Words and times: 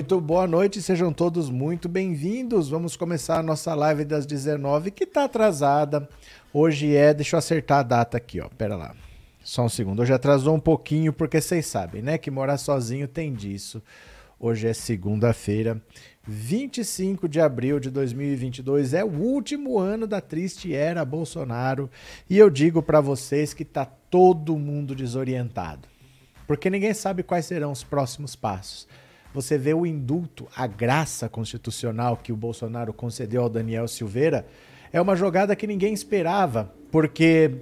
Muito 0.00 0.18
boa 0.18 0.46
noite, 0.46 0.80
sejam 0.80 1.12
todos 1.12 1.50
muito 1.50 1.86
bem-vindos. 1.86 2.70
Vamos 2.70 2.96
começar 2.96 3.38
a 3.38 3.42
nossa 3.42 3.74
live 3.74 4.02
das 4.02 4.24
19, 4.24 4.90
que 4.90 5.04
tá 5.04 5.24
atrasada. 5.24 6.08
Hoje 6.54 6.96
é, 6.96 7.12
deixa 7.12 7.36
eu 7.36 7.38
acertar 7.38 7.80
a 7.80 7.82
data 7.82 8.16
aqui, 8.16 8.40
ó. 8.40 8.48
Pera 8.48 8.76
lá. 8.76 8.94
Só 9.44 9.62
um 9.62 9.68
segundo. 9.68 10.00
Hoje 10.00 10.14
atrasou 10.14 10.56
um 10.56 10.58
pouquinho, 10.58 11.12
porque 11.12 11.38
vocês 11.38 11.66
sabem, 11.66 12.00
né? 12.00 12.16
Que 12.16 12.30
morar 12.30 12.56
sozinho 12.56 13.06
tem 13.06 13.34
disso. 13.34 13.82
Hoje 14.38 14.68
é 14.68 14.72
segunda-feira, 14.72 15.78
25 16.26 17.28
de 17.28 17.38
abril 17.38 17.78
de 17.78 17.90
2022. 17.90 18.94
É 18.94 19.04
o 19.04 19.18
último 19.18 19.78
ano 19.78 20.06
da 20.06 20.22
triste 20.22 20.74
era 20.74 21.04
Bolsonaro. 21.04 21.90
E 22.28 22.38
eu 22.38 22.48
digo 22.48 22.82
para 22.82 23.02
vocês 23.02 23.52
que 23.52 23.66
tá 23.66 23.84
todo 23.84 24.58
mundo 24.58 24.94
desorientado. 24.94 25.86
Porque 26.46 26.70
ninguém 26.70 26.94
sabe 26.94 27.22
quais 27.22 27.44
serão 27.44 27.70
os 27.70 27.84
próximos 27.84 28.34
passos. 28.34 28.88
Você 29.32 29.56
vê 29.56 29.72
o 29.72 29.86
indulto, 29.86 30.48
a 30.56 30.66
graça 30.66 31.28
constitucional 31.28 32.16
que 32.16 32.32
o 32.32 32.36
Bolsonaro 32.36 32.92
concedeu 32.92 33.42
ao 33.42 33.48
Daniel 33.48 33.86
Silveira, 33.86 34.46
é 34.92 35.00
uma 35.00 35.14
jogada 35.14 35.54
que 35.54 35.66
ninguém 35.66 35.94
esperava, 35.94 36.74
porque 36.90 37.52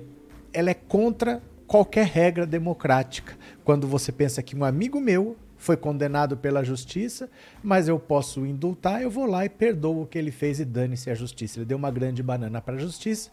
ela 0.52 0.70
é 0.70 0.74
contra 0.74 1.42
qualquer 1.66 2.06
regra 2.06 2.46
democrática. 2.46 3.36
Quando 3.64 3.86
você 3.86 4.10
pensa 4.10 4.42
que 4.42 4.56
um 4.56 4.64
amigo 4.64 4.98
meu 4.98 5.36
foi 5.58 5.76
condenado 5.76 6.36
pela 6.36 6.64
justiça, 6.64 7.28
mas 7.62 7.86
eu 7.88 7.98
posso 7.98 8.46
indultar, 8.46 9.02
eu 9.02 9.10
vou 9.10 9.26
lá 9.26 9.44
e 9.44 9.48
perdoo 9.50 10.02
o 10.02 10.06
que 10.06 10.16
ele 10.16 10.30
fez 10.30 10.60
e 10.60 10.64
dane-se 10.64 11.10
a 11.10 11.14
justiça. 11.14 11.58
Ele 11.58 11.66
deu 11.66 11.76
uma 11.76 11.90
grande 11.90 12.22
banana 12.22 12.62
para 12.62 12.76
a 12.76 12.78
justiça 12.78 13.30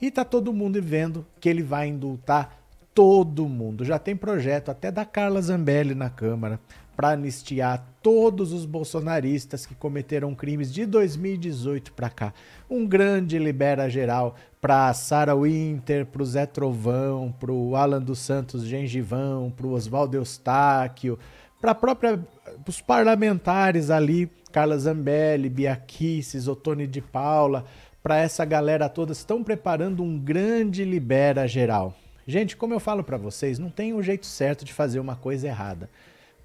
e 0.00 0.10
tá 0.10 0.24
todo 0.24 0.52
mundo 0.52 0.82
vendo 0.82 1.24
que 1.40 1.48
ele 1.48 1.62
vai 1.62 1.88
indultar 1.88 2.60
todo 2.92 3.48
mundo. 3.48 3.84
Já 3.84 3.98
tem 3.98 4.14
projeto 4.14 4.70
até 4.70 4.90
da 4.90 5.04
Carla 5.04 5.40
Zambelli 5.40 5.94
na 5.94 6.10
Câmara 6.10 6.60
para 6.98 7.10
anistiar 7.10 7.94
todos 8.02 8.52
os 8.52 8.66
bolsonaristas 8.66 9.64
que 9.64 9.72
cometeram 9.72 10.34
crimes 10.34 10.74
de 10.74 10.84
2018 10.84 11.92
para 11.92 12.10
cá. 12.10 12.34
Um 12.68 12.84
grande 12.84 13.38
libera 13.38 13.88
geral 13.88 14.34
para 14.60 14.92
Sara 14.92 15.36
Winter, 15.36 16.04
para 16.04 16.20
o 16.20 16.26
Zé 16.26 16.44
Trovão, 16.44 17.32
para 17.38 17.52
o 17.52 17.76
Alan 17.76 18.02
dos 18.02 18.18
Santos 18.18 18.64
Gengivão, 18.64 19.48
para 19.48 19.64
o 19.64 19.74
Oswaldo 19.74 20.16
Eustáquio, 20.16 21.16
para 21.60 21.72
própria 21.72 22.18
os 22.66 22.80
parlamentares 22.80 23.90
ali, 23.90 24.28
Carla 24.50 24.76
Zambelli, 24.76 25.48
Bia 25.48 25.76
Kicis, 25.76 26.48
Otone 26.48 26.88
de 26.88 27.00
Paula, 27.00 27.64
para 28.02 28.18
essa 28.18 28.44
galera 28.44 28.88
toda 28.88 29.12
estão 29.12 29.44
preparando 29.44 30.02
um 30.02 30.18
grande 30.18 30.84
libera 30.84 31.46
geral. 31.46 31.94
Gente, 32.26 32.56
como 32.56 32.74
eu 32.74 32.80
falo 32.80 33.04
para 33.04 33.16
vocês, 33.16 33.56
não 33.56 33.70
tem 33.70 33.94
um 33.94 34.02
jeito 34.02 34.26
certo 34.26 34.64
de 34.64 34.72
fazer 34.72 34.98
uma 34.98 35.14
coisa 35.14 35.46
errada. 35.46 35.88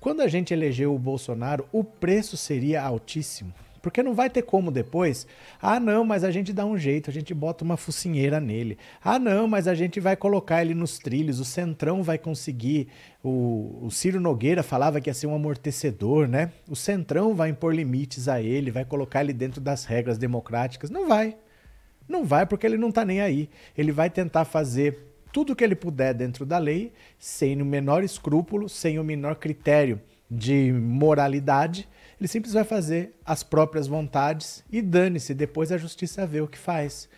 Quando 0.04 0.20
a 0.20 0.28
gente 0.28 0.54
elegeu 0.54 0.94
o 0.94 1.00
Bolsonaro, 1.00 1.66
o 1.72 1.82
preço 1.82 2.36
seria 2.36 2.84
altíssimo. 2.84 3.54
Porque 3.82 4.04
não 4.04 4.14
vai 4.14 4.30
ter 4.30 4.42
como 4.42 4.70
depois. 4.70 5.26
Ah, 5.62 5.80
não, 5.80 6.04
mas 6.04 6.26
a 6.26 6.30
gente 6.30 6.52
dá 6.52 6.66
um 6.66 6.78
jeito, 6.78 7.10
a 7.10 7.14
gente 7.14 7.34
bota 7.34 7.64
uma 7.64 7.78
focinheira 7.78 8.38
nele. 8.38 8.78
Ah, 9.02 9.18
não, 9.18 9.48
mas 9.48 9.66
a 9.66 9.74
gente 9.74 10.02
vai 10.02 10.18
colocar 10.18 10.62
ele 10.62 10.74
nos 10.74 11.00
trilhos, 11.00 11.40
o 11.40 11.46
Centrão 11.46 12.04
vai 12.04 12.18
conseguir. 12.18 12.90
O, 13.24 13.80
o 13.82 13.90
Ciro 13.90 14.20
Nogueira 14.20 14.62
falava 14.62 15.00
que 15.00 15.10
ia 15.10 15.14
ser 15.14 15.28
um 15.28 15.36
amortecedor, 15.36 16.28
né? 16.28 16.52
O 16.70 16.76
Centrão 16.76 17.34
vai 17.34 17.52
impor 17.52 17.74
limites 17.74 18.28
a 18.28 18.42
ele, 18.42 18.72
vai 18.72 18.84
colocar 18.84 19.22
ele 19.22 19.32
dentro 19.32 19.62
das 19.62 19.86
regras 19.86 20.18
democráticas. 20.18 20.90
Não 20.90 21.08
vai. 21.08 21.38
Não 22.10 22.26
vai 22.26 22.46
porque 22.46 22.68
ele 22.68 22.78
não 22.78 22.92
tá 22.92 23.06
nem 23.06 23.22
aí. 23.22 23.50
Ele 23.78 23.94
vai 23.94 24.10
tentar 24.10 24.44
fazer 24.44 25.13
tudo 25.34 25.52
o 25.52 25.56
que 25.56 25.64
ele 25.64 25.76
puder 25.76 26.14
dentro 26.14 26.46
da 26.46 26.60
lei, 26.60 26.94
sem 27.18 27.60
o 27.60 27.66
menor 27.66 28.04
escrúpulo, 28.04 28.70
sem 28.70 29.00
o 29.00 29.04
menor 29.04 29.36
critério 29.36 30.00
de 30.30 30.72
moralidade, 30.72 31.90
ele 32.20 32.28
simplesmente 32.28 32.62
vai 32.62 32.64
fazer 32.64 33.16
as 33.26 33.42
próprias 33.42 33.88
vontades 33.88 34.64
e 34.72 34.82
dane-se, 34.82 35.34
depois 35.34 35.72
a 35.72 35.78
justiça 35.78 36.26
vê 36.26 36.40
o 36.40 36.48
que 36.48 36.58
faz. 36.58 37.10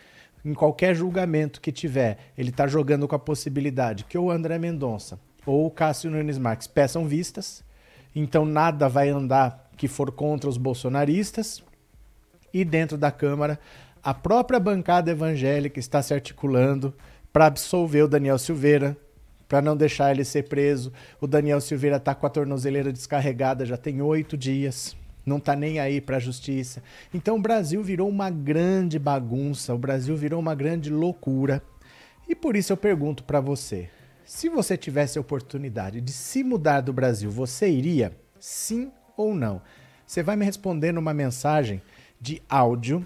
Em 0.44 0.54
qualquer 0.54 0.96
julgamento 0.96 1.60
que 1.60 1.72
tiver, 1.72 2.18
ele 2.38 2.50
está 2.50 2.66
jogando 2.68 3.08
com 3.08 3.16
a 3.16 3.20
possibilidade 3.20 4.06
que 4.06 4.18
o 4.18 4.32
André 4.32 4.58
Mendonça 4.58 5.20
ou 5.46 5.66
o 5.66 5.72
Cássio 5.72 6.10
Nunes 6.10 6.38
Marques 6.38 6.68
peçam 6.68 7.06
vistas, 7.06 7.64
então 8.16 8.46
nada 8.46 8.88
vai 8.88 9.10
andar 9.10 9.70
que 9.76 9.90
for 9.90 10.10
contra 10.12 10.50
os 10.50 10.58
bolsonaristas, 10.58 11.62
e 12.54 12.64
dentro 12.64 12.98
da 12.98 13.12
Câmara, 13.12 13.60
a 14.02 14.14
própria 14.14 14.60
bancada 14.60 15.12
evangélica 15.12 15.80
está 15.80 16.02
se 16.02 16.14
articulando 16.14 16.94
para 17.36 17.48
absolver 17.48 18.02
o 18.02 18.08
Daniel 18.08 18.40
Silveira, 18.40 18.96
para 19.46 19.62
não 19.62 19.76
deixar 19.76 20.10
ele 20.10 20.24
ser 20.24 20.44
preso. 20.44 20.94
O 21.20 21.28
Daniel 21.28 21.60
Silveira 21.60 21.98
está 21.98 22.16
com 22.16 22.26
a 22.26 22.30
tornozeleira 22.30 22.94
descarregada 22.94 23.66
já 23.66 23.76
tem 23.76 24.02
oito 24.02 24.38
dias. 24.38 24.96
Não 25.26 25.36
está 25.36 25.54
nem 25.54 25.78
aí 25.78 26.00
para 26.00 26.16
a 26.16 26.20
justiça. 26.20 26.82
Então 27.14 27.36
o 27.36 27.42
Brasil 27.42 27.84
virou 27.84 28.08
uma 28.08 28.30
grande 28.30 28.98
bagunça, 28.98 29.76
o 29.76 29.78
Brasil 29.78 30.16
virou 30.16 30.40
uma 30.40 30.56
grande 30.56 30.90
loucura. 30.90 31.62
E 32.26 32.34
por 32.34 32.56
isso 32.56 32.72
eu 32.72 32.78
pergunto 32.78 33.22
para 33.26 33.42
você: 33.42 33.90
se 34.24 34.48
você 34.48 34.78
tivesse 34.78 35.18
a 35.18 35.22
oportunidade 35.22 36.00
de 36.00 36.14
se 36.14 36.42
mudar 36.42 36.80
do 36.80 36.94
Brasil, 36.94 37.30
você 37.30 37.70
iria? 37.70 38.14
Sim 38.40 38.94
ou 39.18 39.36
não? 39.36 39.62
Você 40.08 40.24
vai 40.24 40.38
me 40.38 40.46
responder 40.46 40.94
numa 40.94 41.14
mensagem 41.14 41.82
de 42.18 42.42
áudio 42.48 43.06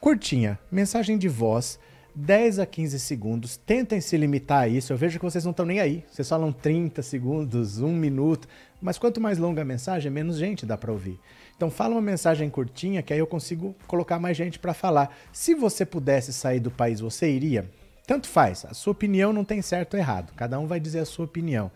curtinha, 0.00 0.58
mensagem 0.72 1.18
de 1.18 1.28
voz 1.28 1.78
10 2.20 2.58
a 2.58 2.66
15 2.66 2.98
segundos. 2.98 3.56
Tentem 3.56 4.00
se 4.00 4.16
limitar 4.16 4.62
a 4.62 4.68
isso. 4.68 4.92
Eu 4.92 4.96
vejo 4.96 5.20
que 5.20 5.24
vocês 5.24 5.44
não 5.44 5.52
estão 5.52 5.64
nem 5.64 5.78
aí. 5.78 6.04
Vocês 6.10 6.28
falam 6.28 6.50
30 6.50 7.00
segundos, 7.00 7.80
1 7.80 7.92
minuto. 7.92 8.48
Mas 8.82 8.98
quanto 8.98 9.20
mais 9.20 9.38
longa 9.38 9.62
a 9.62 9.64
mensagem, 9.64 10.10
menos 10.10 10.36
gente 10.36 10.66
dá 10.66 10.76
para 10.76 10.90
ouvir. 10.90 11.16
Então 11.56 11.70
fala 11.70 11.94
uma 11.94 12.02
mensagem 12.02 12.50
curtinha 12.50 13.02
que 13.02 13.12
aí 13.12 13.20
eu 13.20 13.26
consigo 13.26 13.72
colocar 13.86 14.18
mais 14.18 14.36
gente 14.36 14.58
para 14.58 14.74
falar. 14.74 15.16
Se 15.32 15.54
você 15.54 15.86
pudesse 15.86 16.32
sair 16.32 16.58
do 16.58 16.72
país, 16.72 16.98
você 16.98 17.30
iria? 17.30 17.70
Tanto 18.04 18.28
faz. 18.28 18.64
A 18.64 18.74
sua 18.74 18.90
opinião 18.90 19.32
não 19.32 19.44
tem 19.44 19.62
certo 19.62 19.94
ou 19.94 20.00
errado. 20.00 20.32
Cada 20.34 20.58
um 20.58 20.66
vai 20.66 20.80
dizer 20.80 20.98
a 20.98 21.06
sua 21.06 21.24
opinião. 21.24 21.70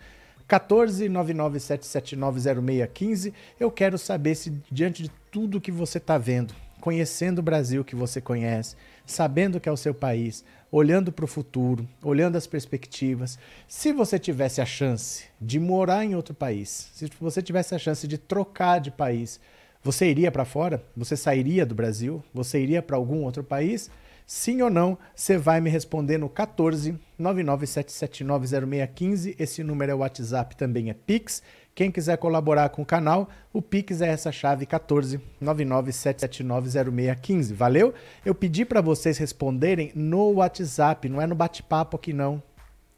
14 0.48 1.08
997790615. 1.08 3.32
Eu 3.60 3.70
quero 3.70 3.96
saber 3.96 4.34
se 4.34 4.52
diante 4.72 5.04
de 5.04 5.10
tudo 5.30 5.60
que 5.60 5.70
você 5.70 5.98
está 5.98 6.18
vendo, 6.18 6.52
conhecendo 6.80 7.38
o 7.38 7.42
Brasil 7.42 7.84
que 7.84 7.94
você 7.94 8.20
conhece, 8.20 8.74
sabendo 9.06 9.60
que 9.60 9.68
é 9.68 9.72
o 9.72 9.76
seu 9.76 9.94
país, 9.94 10.44
olhando 10.70 11.12
para 11.12 11.24
o 11.24 11.28
futuro, 11.28 11.88
olhando 12.02 12.36
as 12.36 12.46
perspectivas. 12.46 13.38
Se 13.68 13.92
você 13.92 14.18
tivesse 14.18 14.60
a 14.60 14.66
chance 14.66 15.24
de 15.40 15.60
morar 15.60 16.04
em 16.04 16.14
outro 16.14 16.34
país, 16.34 16.90
se 16.94 17.08
você 17.20 17.42
tivesse 17.42 17.74
a 17.74 17.78
chance 17.78 18.08
de 18.08 18.16
trocar 18.16 18.80
de 18.80 18.90
país, 18.90 19.38
você 19.82 20.08
iria 20.08 20.30
para 20.30 20.44
fora? 20.44 20.80
Você 20.96 21.16
sairia 21.16 21.66
do 21.66 21.74
Brasil? 21.74 22.22
Você 22.32 22.60
iria 22.60 22.80
para 22.80 22.96
algum 22.96 23.24
outro 23.24 23.42
país? 23.42 23.90
Sim 24.24 24.62
ou 24.62 24.70
não? 24.70 24.96
Você 25.14 25.36
vai 25.36 25.60
me 25.60 25.68
responder 25.68 26.16
no 26.18 26.28
14 26.28 26.96
997790615. 27.20 29.34
Esse 29.38 29.62
número 29.62 29.92
é 29.92 29.94
o 29.94 29.98
WhatsApp, 29.98 30.56
também 30.56 30.88
é 30.88 30.94
Pix. 30.94 31.42
Quem 31.74 31.90
quiser 31.90 32.18
colaborar 32.18 32.68
com 32.68 32.82
o 32.82 32.86
canal, 32.86 33.30
o 33.50 33.62
Pix 33.62 34.02
é 34.02 34.08
essa 34.08 34.30
chave 34.30 34.66
14 34.66 35.18
997790615. 35.42 37.54
Valeu? 37.54 37.94
Eu 38.24 38.34
pedi 38.34 38.66
para 38.66 38.82
vocês 38.82 39.16
responderem 39.16 39.90
no 39.94 40.34
WhatsApp, 40.34 41.08
não 41.08 41.18
é 41.20 41.26
no 41.26 41.34
bate-papo 41.34 41.96
aqui 41.96 42.12
não. 42.12 42.42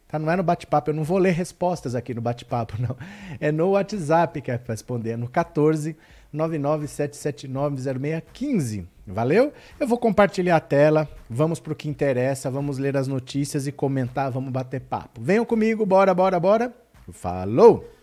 Tá? 0.08 0.18
Não 0.18 0.30
é 0.30 0.36
no 0.36 0.42
bate-papo, 0.42 0.90
eu 0.90 0.94
não 0.94 1.04
vou 1.04 1.18
ler 1.18 1.34
respostas 1.34 1.94
aqui 1.94 2.12
no 2.12 2.20
bate-papo, 2.20 2.74
não. 2.82 2.96
É 3.40 3.52
no 3.52 3.70
WhatsApp 3.70 4.40
que 4.40 4.50
é 4.50 4.58
para 4.58 4.74
responder, 4.74 5.12
é 5.12 5.16
no 5.16 5.28
14 5.28 5.96
997790615. 6.34 8.86
Valeu? 9.06 9.52
Eu 9.78 9.86
vou 9.86 9.98
compartilhar 9.98 10.56
a 10.56 10.60
tela, 10.60 11.08
vamos 11.30 11.60
para 11.60 11.72
o 11.72 11.76
que 11.76 11.88
interessa, 11.88 12.50
vamos 12.50 12.76
ler 12.78 12.96
as 12.96 13.06
notícias 13.06 13.68
e 13.68 13.72
comentar, 13.72 14.32
vamos 14.32 14.50
bater 14.50 14.80
papo. 14.80 15.20
Venham 15.22 15.44
comigo, 15.44 15.86
bora, 15.86 16.12
bora, 16.12 16.40
bora. 16.40 16.74
Falou! 17.12 17.93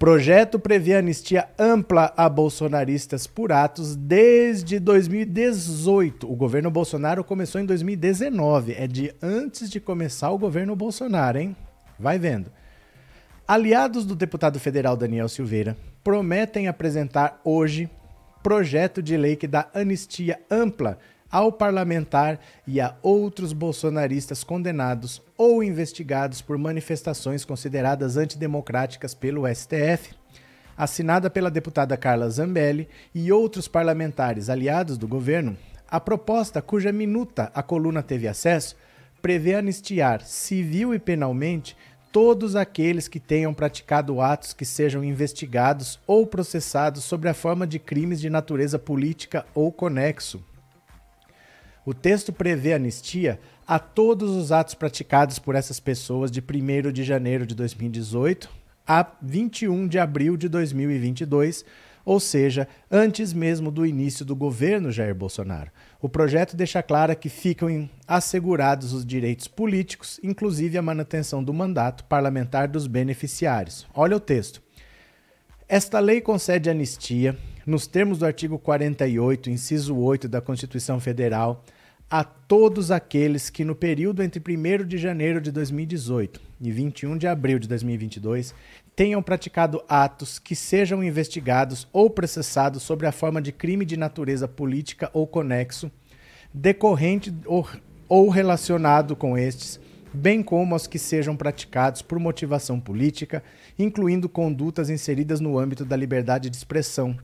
Projeto 0.00 0.58
prevê 0.58 0.94
anistia 0.94 1.50
ampla 1.58 2.10
a 2.16 2.26
bolsonaristas 2.26 3.26
por 3.26 3.52
atos 3.52 3.94
desde 3.94 4.80
2018. 4.80 6.26
O 6.26 6.34
governo 6.34 6.70
Bolsonaro 6.70 7.22
começou 7.22 7.60
em 7.60 7.66
2019. 7.66 8.72
É 8.72 8.86
de 8.86 9.14
antes 9.22 9.68
de 9.68 9.78
começar 9.78 10.30
o 10.30 10.38
governo 10.38 10.74
Bolsonaro, 10.74 11.36
hein? 11.36 11.54
Vai 11.98 12.18
vendo. 12.18 12.50
Aliados 13.46 14.06
do 14.06 14.16
deputado 14.16 14.58
federal 14.58 14.96
Daniel 14.96 15.28
Silveira 15.28 15.76
prometem 16.02 16.66
apresentar 16.66 17.38
hoje 17.44 17.86
projeto 18.42 19.02
de 19.02 19.18
lei 19.18 19.36
que 19.36 19.46
dá 19.46 19.68
anistia 19.74 20.40
ampla 20.50 20.98
ao 21.30 21.52
parlamentar 21.52 22.40
e 22.66 22.80
a 22.80 22.94
outros 23.02 23.52
bolsonaristas 23.52 24.42
condenados 24.42 25.22
ou 25.36 25.62
investigados 25.62 26.42
por 26.42 26.58
manifestações 26.58 27.44
consideradas 27.44 28.16
antidemocráticas 28.16 29.14
pelo 29.14 29.46
STF. 29.46 30.14
Assinada 30.76 31.30
pela 31.30 31.50
deputada 31.50 31.96
Carla 31.96 32.28
Zambelli 32.30 32.88
e 33.14 33.30
outros 33.30 33.68
parlamentares 33.68 34.48
aliados 34.48 34.96
do 34.96 35.06
governo, 35.06 35.56
a 35.90 36.00
proposta, 36.00 36.62
cuja 36.62 36.92
minuta 36.92 37.50
a 37.54 37.62
coluna 37.62 38.02
teve 38.02 38.26
acesso, 38.28 38.76
prevê 39.20 39.54
anistiar 39.54 40.22
civil 40.22 40.94
e 40.94 40.98
penalmente 40.98 41.76
todos 42.12 42.56
aqueles 42.56 43.06
que 43.08 43.20
tenham 43.20 43.54
praticado 43.54 44.20
atos 44.20 44.52
que 44.52 44.64
sejam 44.64 45.04
investigados 45.04 46.00
ou 46.06 46.26
processados 46.26 47.04
sobre 47.04 47.28
a 47.28 47.34
forma 47.34 47.66
de 47.66 47.78
crimes 47.78 48.20
de 48.20 48.30
natureza 48.30 48.78
política 48.78 49.44
ou 49.54 49.70
conexo. 49.70 50.42
O 51.84 51.94
texto 51.94 52.32
prevê 52.32 52.74
anistia 52.74 53.40
a 53.66 53.78
todos 53.78 54.30
os 54.30 54.52
atos 54.52 54.74
praticados 54.74 55.38
por 55.38 55.54
essas 55.54 55.80
pessoas 55.80 56.30
de 56.30 56.40
1 56.40 56.92
de 56.92 57.04
janeiro 57.04 57.46
de 57.46 57.54
2018 57.54 58.50
a 58.86 59.06
21 59.22 59.86
de 59.86 59.98
abril 59.98 60.36
de 60.36 60.48
2022, 60.48 61.64
ou 62.04 62.18
seja, 62.18 62.66
antes 62.90 63.32
mesmo 63.32 63.70
do 63.70 63.86
início 63.86 64.24
do 64.24 64.34
governo 64.34 64.90
Jair 64.90 65.14
Bolsonaro. 65.14 65.70
O 66.02 66.08
projeto 66.08 66.56
deixa 66.56 66.82
clara 66.82 67.14
que 67.14 67.28
ficam 67.28 67.88
assegurados 68.06 68.92
os 68.92 69.06
direitos 69.06 69.46
políticos, 69.46 70.18
inclusive 70.22 70.76
a 70.76 70.82
manutenção 70.82 71.42
do 71.44 71.54
mandato 71.54 72.04
parlamentar 72.04 72.66
dos 72.66 72.86
beneficiários. 72.86 73.86
Olha 73.94 74.16
o 74.16 74.20
texto. 74.20 74.60
Esta 75.68 76.00
lei 76.00 76.20
concede 76.20 76.68
anistia, 76.68 77.38
nos 77.66 77.86
termos 77.86 78.18
do 78.18 78.26
artigo 78.26 78.58
48, 78.58 79.50
inciso 79.50 79.96
8 79.96 80.28
da 80.28 80.40
Constituição 80.40 80.98
Federal, 80.98 81.64
a 82.10 82.24
todos 82.24 82.90
aqueles 82.90 83.48
que 83.50 83.64
no 83.64 83.74
período 83.74 84.20
entre 84.22 84.42
1 84.42 84.84
de 84.84 84.98
janeiro 84.98 85.40
de 85.40 85.52
2018 85.52 86.40
e 86.60 86.72
21 86.72 87.16
de 87.16 87.28
abril 87.28 87.58
de 87.58 87.68
2022 87.68 88.52
tenham 88.96 89.22
praticado 89.22 89.80
atos 89.88 90.40
que 90.40 90.56
sejam 90.56 91.04
investigados 91.04 91.86
ou 91.92 92.10
processados 92.10 92.82
sobre 92.82 93.06
a 93.06 93.12
forma 93.12 93.40
de 93.40 93.52
crime 93.52 93.84
de 93.84 93.96
natureza 93.96 94.48
política 94.48 95.08
ou 95.12 95.24
conexo, 95.24 95.90
decorrente 96.52 97.32
ou, 97.46 97.66
ou 98.08 98.28
relacionado 98.28 99.14
com 99.14 99.38
estes, 99.38 99.78
bem 100.12 100.42
como 100.42 100.74
aos 100.74 100.88
que 100.88 100.98
sejam 100.98 101.36
praticados 101.36 102.02
por 102.02 102.18
motivação 102.18 102.80
política, 102.80 103.42
incluindo 103.78 104.28
condutas 104.28 104.90
inseridas 104.90 105.40
no 105.40 105.56
âmbito 105.56 105.84
da 105.84 105.96
liberdade 105.96 106.50
de 106.50 106.56
expressão, 106.56 107.16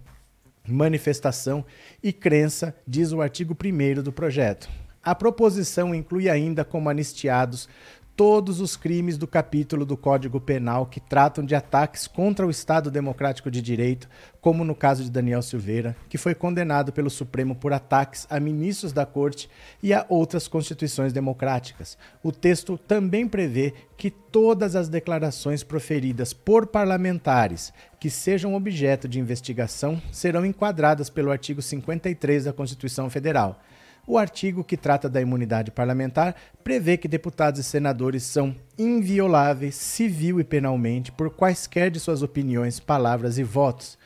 manifestação 0.67 1.65
e 2.03 2.13
crença, 2.13 2.75
diz 2.87 3.13
o 3.13 3.21
artigo 3.21 3.55
1 3.55 4.03
do 4.03 4.13
projeto. 4.13 4.69
A 5.03 5.15
proposição 5.15 5.95
inclui 5.95 6.29
ainda 6.29 6.65
como 6.65 6.91
anistiados 6.91 7.69
todos 8.17 8.61
os 8.63 8.77
crimes 8.77 9.19
do 9.19 9.27
capítulo 9.27 9.85
do 9.85 9.95
Código 9.95 10.41
Penal 10.41 10.87
que 10.87 10.99
tratam 10.99 11.45
de 11.45 11.55
ataques 11.55 12.07
contra 12.07 12.47
o 12.47 12.51
Estado 12.51 12.91
Democrático 12.91 13.51
de 13.51 13.61
Direito, 13.61 14.09
como 14.41 14.65
no 14.65 14.75
caso 14.75 15.05
de 15.05 15.11
Daniel 15.11 15.43
Silveira, 15.43 15.95
que 16.09 16.17
foi 16.17 16.35
condenado 16.35 16.95
pelo 16.95 17.11
Supremo 17.11 17.55
por 17.55 17.75
ataques 17.75 18.27
a 18.31 18.41
ministros 18.41 18.91
da 18.91 19.05
Corte 19.05 19.51
e 19.83 19.93
a 19.93 20.07
outras 20.09 20.49
constituições 20.49 21.13
democráticas. 21.13 21.99
O 22.23 22.33
texto 22.33 22.79
também 22.79 23.29
prevê 23.29 23.75
que 23.99 24.11
todas 24.11 24.75
as 24.75 24.89
declarações 24.89 25.63
proferidas 25.63 26.33
por 26.33 26.67
parlamentares 26.67 27.71
que 28.01 28.09
sejam 28.09 28.55
objeto 28.55 29.07
de 29.07 29.21
investigação 29.21 30.01
serão 30.11 30.47
enquadradas 30.47 31.11
pelo 31.11 31.31
artigo 31.31 31.61
53 31.61 32.45
da 32.45 32.53
Constituição 32.53 33.11
Federal. 33.11 33.61
O 34.09 34.17
artigo 34.17 34.63
que 34.63 34.77
trata 34.77 35.09
da 35.09 35.21
imunidade 35.21 35.73
parlamentar 35.73 36.37
prevê 36.63 36.97
que 36.97 37.09
deputados 37.09 37.59
e 37.59 37.65
senadores 37.65 38.23
são 38.23 38.55
invioláveis 38.79 39.75
civil 39.75 40.39
e 40.39 40.45
penalmente 40.45 41.11
por 41.11 41.29
quaisquer 41.29 41.91
de 41.91 41.99
suas 41.99 42.23
opiniões, 42.23 42.79
palavras 42.79 43.37
e 43.37 43.43
votos. 43.43 43.99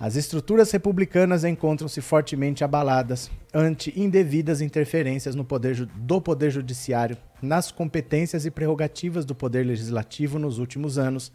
As 0.00 0.16
estruturas 0.16 0.72
republicanas 0.72 1.44
encontram-se 1.44 2.00
fortemente 2.00 2.64
abaladas 2.64 3.30
ante 3.54 3.92
indevidas 4.00 4.60
interferências 4.60 5.36
no 5.36 5.44
poder 5.44 5.86
do 5.86 6.20
Poder 6.20 6.50
Judiciário, 6.50 7.16
nas 7.40 7.70
competências 7.70 8.44
e 8.44 8.50
prerrogativas 8.50 9.24
do 9.24 9.34
Poder 9.34 9.64
Legislativo 9.64 10.40
nos 10.40 10.58
últimos 10.58 10.98
anos, 10.98 11.30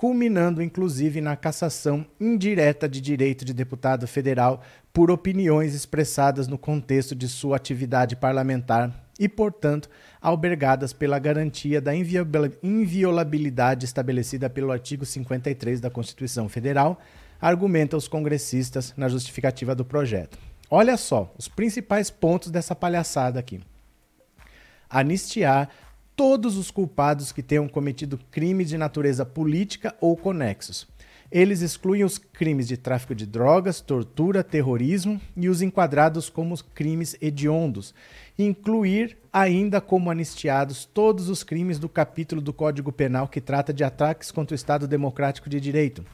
culminando 0.00 0.62
inclusive 0.62 1.20
na 1.20 1.36
cassação 1.36 2.06
indireta 2.18 2.88
de 2.88 3.02
direito 3.02 3.44
de 3.44 3.52
deputado 3.52 4.08
federal 4.08 4.62
por 4.94 5.10
opiniões 5.10 5.74
expressadas 5.74 6.48
no 6.48 6.56
contexto 6.56 7.14
de 7.14 7.28
sua 7.28 7.56
atividade 7.56 8.16
parlamentar 8.16 9.10
e, 9.18 9.28
portanto, 9.28 9.90
albergadas 10.18 10.94
pela 10.94 11.18
garantia 11.18 11.82
da 11.82 11.92
inviolabilidade 11.94 13.84
estabelecida 13.84 14.48
pelo 14.48 14.72
artigo 14.72 15.04
53 15.04 15.82
da 15.82 15.90
Constituição 15.90 16.48
Federal, 16.48 16.98
argumentam 17.38 17.98
os 17.98 18.08
congressistas 18.08 18.94
na 18.96 19.06
justificativa 19.06 19.74
do 19.74 19.84
projeto. 19.84 20.38
Olha 20.70 20.96
só 20.96 21.30
os 21.36 21.46
principais 21.46 22.08
pontos 22.08 22.50
dessa 22.50 22.74
palhaçada 22.74 23.38
aqui. 23.38 23.60
Anistiar 24.88 25.68
todos 26.20 26.58
os 26.58 26.70
culpados 26.70 27.32
que 27.32 27.42
tenham 27.42 27.66
cometido 27.66 28.20
crimes 28.30 28.68
de 28.68 28.76
natureza 28.76 29.24
política 29.24 29.96
ou 30.02 30.14
conexos. 30.14 30.86
Eles 31.32 31.62
excluem 31.62 32.04
os 32.04 32.18
crimes 32.18 32.68
de 32.68 32.76
tráfico 32.76 33.14
de 33.14 33.24
drogas, 33.24 33.80
tortura, 33.80 34.44
terrorismo 34.44 35.18
e 35.34 35.48
os 35.48 35.62
enquadrados 35.62 36.28
como 36.28 36.54
crimes 36.74 37.16
hediondos. 37.22 37.94
Incluir 38.38 39.16
ainda 39.32 39.80
como 39.80 40.10
anistiados 40.10 40.84
todos 40.84 41.30
os 41.30 41.42
crimes 41.42 41.78
do 41.78 41.88
capítulo 41.88 42.42
do 42.42 42.52
Código 42.52 42.92
Penal 42.92 43.26
que 43.26 43.40
trata 43.40 43.72
de 43.72 43.82
ataques 43.82 44.30
contra 44.30 44.52
o 44.52 44.56
Estado 44.56 44.86
Democrático 44.86 45.48
de 45.48 45.58
Direito. 45.58 46.04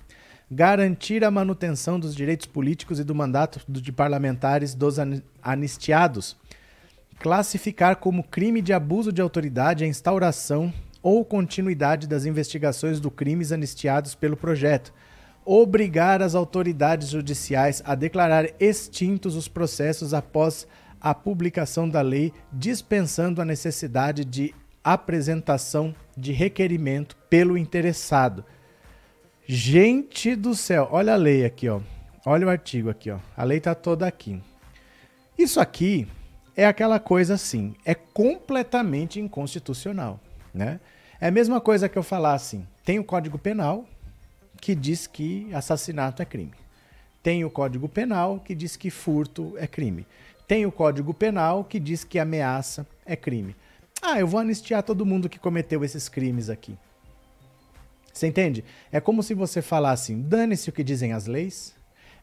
Garantir 0.48 1.24
a 1.24 1.32
manutenção 1.32 1.98
dos 1.98 2.14
direitos 2.14 2.46
políticos 2.46 3.00
e 3.00 3.04
do 3.04 3.12
mandato 3.12 3.60
de 3.68 3.90
parlamentares 3.90 4.72
dos 4.72 4.98
anistiados 5.42 6.36
classificar 7.18 7.96
como 7.96 8.22
crime 8.22 8.60
de 8.60 8.72
abuso 8.72 9.12
de 9.12 9.22
autoridade 9.22 9.84
a 9.84 9.86
instauração 9.86 10.72
ou 11.02 11.24
continuidade 11.24 12.06
das 12.06 12.26
investigações 12.26 13.00
do 13.00 13.10
crimes 13.10 13.52
anistiados 13.52 14.14
pelo 14.14 14.36
projeto, 14.36 14.92
obrigar 15.44 16.20
as 16.20 16.34
autoridades 16.34 17.10
judiciais 17.10 17.80
a 17.84 17.94
declarar 17.94 18.50
extintos 18.58 19.36
os 19.36 19.46
processos 19.46 20.12
após 20.12 20.66
a 21.00 21.14
publicação 21.14 21.88
da 21.88 22.00
lei, 22.00 22.32
dispensando 22.52 23.40
a 23.40 23.44
necessidade 23.44 24.24
de 24.24 24.52
apresentação 24.82 25.94
de 26.16 26.32
requerimento 26.32 27.16
pelo 27.30 27.56
interessado. 27.56 28.44
Gente 29.46 30.34
do 30.34 30.56
céu, 30.56 30.88
olha 30.90 31.12
a 31.12 31.16
lei 31.16 31.44
aqui, 31.44 31.68
ó. 31.68 31.80
Olha 32.24 32.48
o 32.48 32.50
artigo 32.50 32.90
aqui, 32.90 33.10
ó. 33.12 33.18
A 33.36 33.44
lei 33.44 33.60
tá 33.60 33.76
toda 33.76 34.04
aqui. 34.04 34.42
Isso 35.38 35.60
aqui 35.60 36.08
é 36.56 36.66
aquela 36.66 36.98
coisa 36.98 37.34
assim, 37.34 37.74
é 37.84 37.94
completamente 37.94 39.20
inconstitucional, 39.20 40.18
né? 40.54 40.80
É 41.20 41.28
a 41.28 41.30
mesma 41.30 41.60
coisa 41.60 41.88
que 41.88 41.98
eu 41.98 42.02
falar 42.02 42.34
assim, 42.34 42.66
tem 42.84 42.98
o 42.98 43.04
Código 43.04 43.38
Penal 43.38 43.86
que 44.60 44.74
diz 44.74 45.06
que 45.06 45.52
assassinato 45.52 46.22
é 46.22 46.24
crime. 46.24 46.54
Tem 47.22 47.44
o 47.44 47.50
Código 47.50 47.88
Penal 47.88 48.40
que 48.40 48.54
diz 48.54 48.74
que 48.76 48.90
furto 48.90 49.54
é 49.58 49.66
crime. 49.66 50.06
Tem 50.48 50.64
o 50.64 50.72
Código 50.72 51.12
Penal 51.12 51.62
que 51.64 51.78
diz 51.78 52.04
que 52.04 52.18
ameaça 52.18 52.86
é 53.04 53.16
crime. 53.16 53.54
Ah, 54.00 54.18
eu 54.18 54.26
vou 54.26 54.40
anistiar 54.40 54.82
todo 54.82 55.04
mundo 55.04 55.28
que 55.28 55.38
cometeu 55.38 55.84
esses 55.84 56.08
crimes 56.08 56.48
aqui. 56.48 56.76
Você 58.12 58.26
entende? 58.26 58.64
É 58.90 58.98
como 58.98 59.22
se 59.22 59.34
você 59.34 59.60
falasse 59.60 60.12
assim: 60.12 60.22
dane-se 60.22 60.70
o 60.70 60.72
que 60.72 60.84
dizem 60.84 61.12
as 61.12 61.26
leis, 61.26 61.74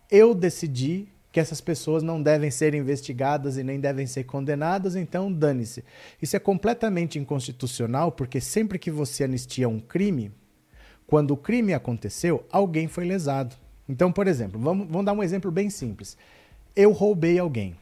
eu 0.09 0.33
decidi 0.33 1.07
que 1.33 1.39
essas 1.39 1.59
pessoas 1.59 2.03
não 2.03 2.21
devem 2.21 2.51
ser 2.51 2.75
investigadas 2.75 3.57
e 3.57 3.63
nem 3.63 3.79
devem 3.79 4.05
ser 4.05 4.23
condenadas, 4.23 4.95
então 4.95 5.33
dane-se. 5.33 5.83
Isso 6.21 6.35
é 6.35 6.39
completamente 6.39 7.17
inconstitucional, 7.17 8.11
porque 8.11 8.39
sempre 8.39 8.77
que 8.77 8.91
você 8.91 9.23
anistia 9.23 9.67
um 9.67 9.79
crime, 9.79 10.31
quando 11.07 11.31
o 11.31 11.37
crime 11.37 11.73
aconteceu, 11.73 12.45
alguém 12.51 12.87
foi 12.87 13.05
lesado. 13.05 13.55
Então, 13.89 14.11
por 14.11 14.27
exemplo, 14.27 14.61
vamos, 14.61 14.87
vamos 14.87 15.05
dar 15.05 15.13
um 15.13 15.23
exemplo 15.23 15.49
bem 15.51 15.71
simples. 15.71 16.15
Eu 16.75 16.91
roubei 16.91 17.39
alguém. 17.39 17.75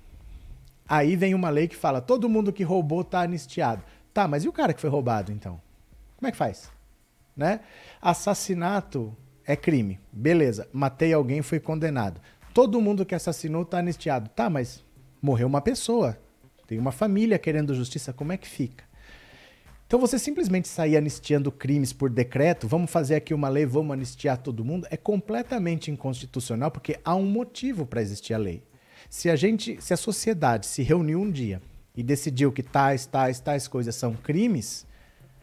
Aí 0.88 1.18
vem 1.18 1.36
uma 1.36 1.50
lei 1.50 1.68
que 1.68 1.76
fala: 1.76 2.00
todo 2.00 2.30
mundo 2.30 2.54
que 2.54 2.64
roubou 2.64 3.02
está 3.02 3.20
anistiado. 3.20 3.84
Tá, 4.14 4.30
mas 4.30 4.46
e 4.46 4.48
o 4.48 4.54
cara 4.54 4.74
que 4.74 4.80
foi 4.80 4.90
roubado 4.90 5.30
então? 5.30 5.62
Como 6.16 6.30
é 6.30 6.32
que 6.32 6.38
faz? 6.38 6.72
Né? 7.36 7.60
Assassinato 8.02 9.14
é 9.46 9.58
crime. 9.58 10.00
Beleza, 10.10 10.70
matei 10.72 11.12
alguém, 11.12 11.42
fui 11.42 11.60
condenado. 11.60 12.22
Todo 12.54 12.82
mundo 12.82 13.06
que 13.06 13.16
assassinou 13.16 13.64
está 13.64 13.80
anistiado. 13.80 14.30
Tá, 14.30 14.50
mas 14.50 14.84
morreu 15.22 15.48
uma 15.48 15.62
pessoa. 15.62 16.18
Tem 16.68 16.78
uma 16.78 16.92
família 16.92 17.40
querendo 17.40 17.74
justiça. 17.74 18.12
Como 18.14 18.32
é 18.32 18.38
que 18.38 18.48
fica? 18.48 18.84
Então 19.92 20.00
você 20.00 20.18
simplesmente 20.18 20.70
sair 20.70 20.96
anistiando 20.96 21.52
crimes 21.52 21.92
por 21.92 22.10
decreto, 22.10 22.66
vamos 22.66 22.90
fazer 22.90 23.16
aqui 23.16 23.34
uma 23.34 23.50
lei, 23.50 23.66
vamos 23.66 23.92
anistiar 23.92 24.38
todo 24.38 24.64
mundo, 24.64 24.88
é 24.90 24.96
completamente 24.96 25.92
inconstitucional 25.92 26.72
porque 26.72 26.98
há 27.04 27.14
um 27.14 27.26
motivo 27.26 27.86
para 27.86 28.02
existir 28.02 28.34
a 28.34 28.38
lei. 28.38 28.64
Se 29.10 29.30
a 29.30 29.36
gente, 29.36 29.82
se 29.82 29.94
a 29.94 29.98
sociedade 29.98 30.66
se 30.66 30.82
reuniu 30.82 31.20
um 31.20 31.30
dia 31.30 31.62
e 31.94 32.02
decidiu 32.02 32.54
que 32.54 32.64
tais, 32.64 33.06
tais, 33.06 33.42
tais 33.42 33.68
coisas 33.68 33.94
são 33.94 34.14
crimes, 34.14 34.88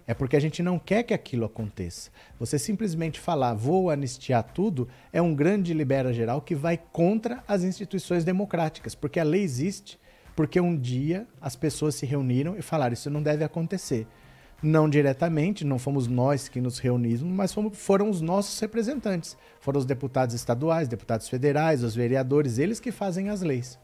é 0.08 0.14
porque 0.14 0.36
a 0.36 0.40
gente 0.40 0.62
não 0.62 0.78
quer 0.78 1.02
que 1.02 1.12
aquilo 1.12 1.44
aconteça. 1.44 2.10
Você 2.40 2.58
simplesmente 2.58 3.20
falar 3.20 3.52
vou 3.52 3.90
anistiar 3.90 4.42
tudo 4.42 4.88
é 5.12 5.20
um 5.20 5.34
grande 5.34 5.74
libera 5.74 6.14
geral 6.14 6.40
que 6.40 6.54
vai 6.54 6.78
contra 6.78 7.44
as 7.46 7.62
instituições 7.62 8.24
democráticas, 8.24 8.94
porque 8.94 9.20
a 9.20 9.24
lei 9.24 9.42
existe 9.42 10.00
porque 10.34 10.58
um 10.58 10.74
dia 10.74 11.26
as 11.40 11.54
pessoas 11.56 11.94
se 11.94 12.06
reuniram 12.06 12.56
e 12.56 12.62
falaram 12.62 12.94
isso 12.94 13.10
não 13.10 13.22
deve 13.22 13.44
acontecer. 13.44 14.06
não 14.62 14.88
diretamente, 14.88 15.64
não 15.64 15.78
fomos 15.78 16.08
nós 16.08 16.48
que 16.48 16.60
nos 16.60 16.78
reunimos, 16.78 17.22
mas 17.22 17.52
fomos, 17.52 17.78
foram 17.78 18.08
os 18.08 18.20
nossos 18.20 18.58
representantes. 18.58 19.36
Foram 19.60 19.78
os 19.78 19.86
deputados 19.86 20.34
estaduais, 20.34 20.88
deputados 20.88 21.28
federais, 21.28 21.84
os 21.84 21.94
vereadores, 21.94 22.58
eles 22.58 22.80
que 22.80 22.90
fazem 22.90 23.28
as 23.28 23.42
leis. 23.42 23.78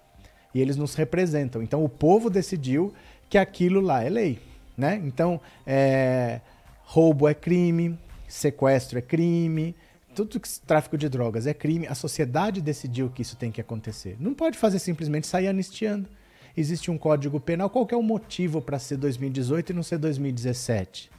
E 0.54 0.60
eles 0.60 0.76
nos 0.76 0.94
representam. 0.94 1.62
Então 1.62 1.84
o 1.84 1.88
povo 1.88 2.30
decidiu 2.30 2.92
que 3.28 3.36
aquilo 3.36 3.80
lá 3.80 4.02
é 4.02 4.08
lei. 4.08 4.53
Né? 4.76 5.00
Então, 5.04 5.40
é, 5.66 6.40
roubo 6.82 7.28
é 7.28 7.34
crime, 7.34 7.98
sequestro 8.28 8.98
é 8.98 9.02
crime, 9.02 9.74
tudo 10.14 10.40
que 10.40 10.48
tráfico 10.60 10.96
de 10.98 11.08
drogas 11.08 11.46
é 11.46 11.54
crime. 11.54 11.86
A 11.86 11.94
sociedade 11.94 12.60
decidiu 12.60 13.10
que 13.10 13.22
isso 13.22 13.36
tem 13.36 13.50
que 13.50 13.60
acontecer. 13.60 14.16
Não 14.18 14.34
pode 14.34 14.58
fazer 14.58 14.78
simplesmente 14.78 15.26
sair 15.26 15.48
anistiando 15.48 16.08
existe 16.56 16.90
um 16.90 16.98
código 16.98 17.40
penal. 17.40 17.68
Qual 17.68 17.86
é 17.90 17.96
o 17.96 18.02
motivo 18.02 18.60
para 18.60 18.78
ser 18.78 18.96
2018 18.96 19.70
e 19.70 19.74
não 19.74 19.82
ser 19.82 19.98
2017? 19.98 21.10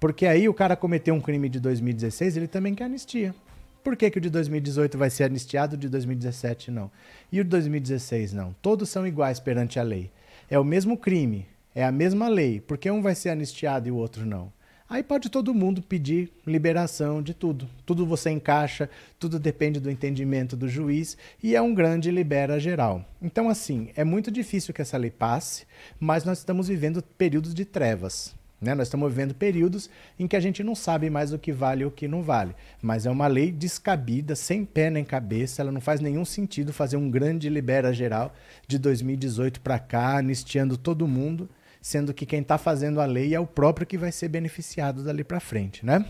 Porque 0.00 0.26
aí 0.26 0.48
o 0.48 0.54
cara 0.54 0.76
cometeu 0.76 1.14
um 1.14 1.20
crime 1.20 1.48
de 1.48 1.58
2016, 1.58 2.36
ele 2.36 2.48
também 2.48 2.74
quer 2.74 2.84
anistia. 2.84 3.34
Por 3.82 3.96
que, 3.96 4.10
que 4.10 4.18
o 4.18 4.20
de 4.20 4.30
2018 4.30 4.98
vai 4.98 5.10
ser 5.10 5.24
anistiado, 5.24 5.74
o 5.74 5.78
de 5.78 5.88
2017 5.88 6.70
não? 6.70 6.90
E 7.32 7.40
o 7.40 7.44
de 7.44 7.50
2016 7.50 8.32
não? 8.32 8.54
Todos 8.60 8.88
são 8.88 9.06
iguais 9.06 9.40
perante 9.40 9.78
a 9.78 9.82
lei. 9.82 10.10
É 10.50 10.58
o 10.58 10.64
mesmo 10.64 10.96
crime, 10.96 11.46
é 11.74 11.84
a 11.84 11.92
mesma 11.92 12.28
lei. 12.28 12.60
Por 12.60 12.78
que 12.78 12.90
um 12.90 13.02
vai 13.02 13.14
ser 13.14 13.30
anistiado 13.30 13.88
e 13.88 13.90
o 13.90 13.96
outro 13.96 14.26
não? 14.26 14.52
Aí 14.90 15.02
pode 15.02 15.28
todo 15.28 15.52
mundo 15.52 15.82
pedir 15.82 16.32
liberação 16.46 17.22
de 17.22 17.34
tudo. 17.34 17.68
Tudo 17.84 18.06
você 18.06 18.30
encaixa, 18.30 18.88
tudo 19.18 19.38
depende 19.38 19.78
do 19.78 19.90
entendimento 19.90 20.56
do 20.56 20.66
juiz 20.66 21.14
e 21.42 21.54
é 21.54 21.60
um 21.60 21.74
grande 21.74 22.10
libera 22.10 22.58
geral. 22.58 23.04
Então, 23.20 23.50
assim, 23.50 23.90
é 23.94 24.02
muito 24.02 24.30
difícil 24.30 24.72
que 24.72 24.80
essa 24.80 24.96
lei 24.96 25.10
passe, 25.10 25.66
mas 26.00 26.24
nós 26.24 26.38
estamos 26.38 26.68
vivendo 26.68 27.02
períodos 27.02 27.52
de 27.52 27.66
trevas. 27.66 28.34
Né? 28.58 28.74
Nós 28.74 28.86
estamos 28.86 29.10
vivendo 29.10 29.34
períodos 29.34 29.90
em 30.18 30.26
que 30.26 30.34
a 30.34 30.40
gente 30.40 30.64
não 30.64 30.74
sabe 30.74 31.10
mais 31.10 31.34
o 31.34 31.38
que 31.38 31.52
vale 31.52 31.82
e 31.82 31.86
o 31.86 31.90
que 31.90 32.08
não 32.08 32.22
vale. 32.22 32.54
Mas 32.80 33.04
é 33.04 33.10
uma 33.10 33.26
lei 33.26 33.52
descabida, 33.52 34.34
sem 34.34 34.64
pé 34.64 34.88
nem 34.88 35.04
cabeça, 35.04 35.60
ela 35.60 35.70
não 35.70 35.82
faz 35.82 36.00
nenhum 36.00 36.24
sentido 36.24 36.72
fazer 36.72 36.96
um 36.96 37.10
grande 37.10 37.50
libera 37.50 37.92
geral 37.92 38.34
de 38.66 38.78
2018 38.78 39.60
para 39.60 39.78
cá, 39.78 40.16
anistiando 40.16 40.78
todo 40.78 41.06
mundo 41.06 41.46
sendo 41.88 42.12
que 42.12 42.26
quem 42.26 42.42
está 42.42 42.58
fazendo 42.58 43.00
a 43.00 43.06
lei 43.06 43.34
é 43.34 43.40
o 43.40 43.46
próprio 43.46 43.86
que 43.86 43.96
vai 43.96 44.12
ser 44.12 44.28
beneficiado 44.28 45.02
dali 45.02 45.24
para 45.24 45.40
frente, 45.40 45.86
né? 45.86 46.04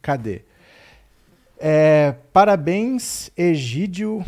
Cadê? 0.00 0.40
É, 1.58 2.14
parabéns, 2.32 3.30
Egídio. 3.36 4.24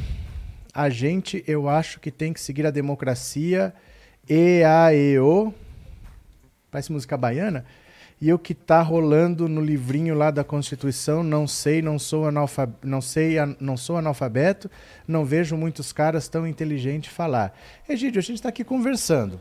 A 0.74 0.90
gente, 0.90 1.42
eu 1.46 1.66
acho 1.66 1.98
que 1.98 2.10
tem 2.10 2.34
que 2.34 2.40
seguir 2.42 2.66
a 2.66 2.70
democracia. 2.70 3.72
E 4.28 4.62
a 4.64 4.92
e 4.94 5.18
o. 5.18 5.54
Parece 6.70 6.92
música 6.92 7.16
baiana. 7.16 7.64
E 8.20 8.30
o 8.30 8.38
que 8.38 8.52
está 8.52 8.82
rolando 8.82 9.48
no 9.48 9.62
livrinho 9.62 10.14
lá 10.14 10.30
da 10.30 10.44
Constituição, 10.44 11.22
não 11.22 11.48
sei, 11.48 11.80
não 11.80 11.98
sou, 11.98 12.26
analfab... 12.28 12.70
não 12.82 13.00
sei, 13.00 13.36
não 13.58 13.78
sou 13.78 13.96
analfabeto, 13.96 14.70
não 15.08 15.24
vejo 15.24 15.56
muitos 15.56 15.90
caras 15.90 16.28
tão 16.28 16.46
inteligentes 16.46 17.10
falar. 17.10 17.58
Egídio, 17.88 18.18
a 18.18 18.22
gente 18.22 18.36
está 18.36 18.50
aqui 18.50 18.62
conversando. 18.62 19.40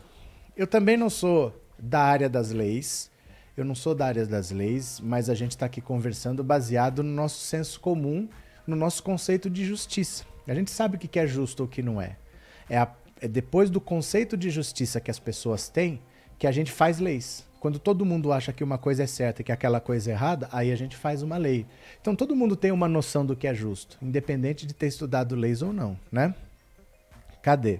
Eu 0.55 0.67
também 0.67 0.97
não 0.97 1.09
sou 1.09 1.55
da 1.79 2.01
área 2.01 2.29
das 2.29 2.51
leis, 2.51 3.09
eu 3.55 3.63
não 3.63 3.73
sou 3.73 3.95
da 3.95 4.05
área 4.05 4.25
das 4.25 4.51
leis, 4.51 4.99
mas 5.01 5.29
a 5.29 5.33
gente 5.33 5.51
está 5.51 5.65
aqui 5.65 5.79
conversando 5.79 6.43
baseado 6.43 7.01
no 7.01 7.11
nosso 7.11 7.39
senso 7.39 7.79
comum, 7.79 8.27
no 8.67 8.75
nosso 8.75 9.01
conceito 9.01 9.49
de 9.49 9.65
justiça. 9.65 10.25
A 10.47 10.53
gente 10.53 10.69
sabe 10.69 10.97
o 10.97 10.99
que 10.99 11.19
é 11.19 11.25
justo 11.25 11.61
ou 11.61 11.67
o 11.67 11.69
que 11.69 11.81
não 11.81 12.01
é. 12.01 12.17
É, 12.69 12.77
a, 12.77 12.91
é 13.21 13.27
depois 13.27 13.69
do 13.69 13.79
conceito 13.79 14.35
de 14.35 14.49
justiça 14.49 14.99
que 14.99 15.09
as 15.09 15.19
pessoas 15.19 15.69
têm 15.69 16.01
que 16.37 16.47
a 16.47 16.51
gente 16.51 16.71
faz 16.71 16.99
leis. 16.99 17.45
Quando 17.59 17.77
todo 17.77 18.05
mundo 18.05 18.33
acha 18.33 18.51
que 18.51 18.63
uma 18.63 18.77
coisa 18.77 19.03
é 19.03 19.07
certa 19.07 19.41
e 19.41 19.45
que 19.45 19.51
aquela 19.51 19.79
coisa 19.79 20.09
é 20.09 20.13
errada, 20.13 20.49
aí 20.51 20.71
a 20.71 20.75
gente 20.75 20.97
faz 20.97 21.21
uma 21.21 21.37
lei. 21.37 21.65
Então 22.01 22.15
todo 22.15 22.35
mundo 22.35 22.55
tem 22.55 22.71
uma 22.71 22.87
noção 22.87 23.23
do 23.25 23.35
que 23.35 23.47
é 23.47 23.53
justo, 23.53 23.97
independente 24.01 24.65
de 24.65 24.73
ter 24.73 24.87
estudado 24.87 25.35
leis 25.35 25.61
ou 25.61 25.71
não, 25.71 25.97
né? 26.11 26.33
Cadê? 27.41 27.79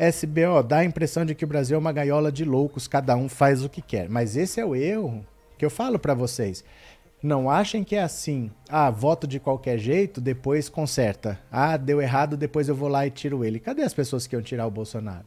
SBO 0.00 0.62
dá 0.66 0.78
a 0.78 0.84
impressão 0.86 1.26
de 1.26 1.34
que 1.34 1.44
o 1.44 1.48
Brasil 1.48 1.76
é 1.76 1.78
uma 1.78 1.92
gaiola 1.92 2.32
de 2.32 2.42
loucos, 2.42 2.88
cada 2.88 3.14
um 3.14 3.28
faz 3.28 3.62
o 3.62 3.68
que 3.68 3.82
quer. 3.82 4.08
Mas 4.08 4.34
esse 4.34 4.58
é 4.58 4.64
o 4.64 4.74
erro 4.74 5.26
que 5.58 5.64
eu 5.64 5.68
falo 5.68 5.98
para 5.98 6.14
vocês. 6.14 6.64
Não 7.22 7.50
achem 7.50 7.84
que 7.84 7.94
é 7.94 8.02
assim. 8.02 8.50
Ah, 8.66 8.90
voto 8.90 9.26
de 9.26 9.38
qualquer 9.38 9.76
jeito, 9.76 10.18
depois 10.18 10.70
conserta. 10.70 11.38
Ah, 11.52 11.76
deu 11.76 12.00
errado, 12.00 12.34
depois 12.34 12.66
eu 12.66 12.74
vou 12.74 12.88
lá 12.88 13.06
e 13.06 13.10
tiro 13.10 13.44
ele. 13.44 13.60
Cadê 13.60 13.82
as 13.82 13.92
pessoas 13.92 14.26
que 14.26 14.34
iam 14.34 14.40
tirar 14.40 14.66
o 14.66 14.70
Bolsonaro? 14.70 15.26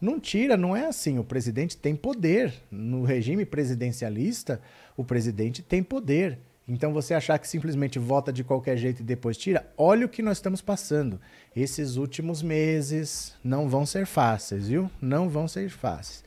Não 0.00 0.20
tira, 0.20 0.56
não 0.56 0.76
é 0.76 0.86
assim. 0.86 1.18
O 1.18 1.24
presidente 1.24 1.76
tem 1.76 1.96
poder. 1.96 2.54
No 2.70 3.02
regime 3.02 3.44
presidencialista, 3.44 4.60
o 4.96 5.02
presidente 5.02 5.62
tem 5.62 5.82
poder. 5.82 6.38
Então 6.68 6.92
você 6.92 7.14
achar 7.14 7.38
que 7.38 7.46
simplesmente 7.46 7.98
vota 7.98 8.32
de 8.32 8.42
qualquer 8.42 8.76
jeito 8.76 9.00
e 9.00 9.04
depois 9.04 9.36
tira, 9.36 9.64
olha 9.78 10.04
o 10.04 10.08
que 10.08 10.20
nós 10.20 10.38
estamos 10.38 10.60
passando. 10.60 11.20
Esses 11.54 11.96
últimos 11.96 12.42
meses 12.42 13.34
não 13.42 13.68
vão 13.68 13.86
ser 13.86 14.04
fáceis, 14.04 14.66
viu? 14.68 14.90
Não 15.00 15.28
vão 15.28 15.46
ser 15.46 15.70
fáceis. 15.70 16.24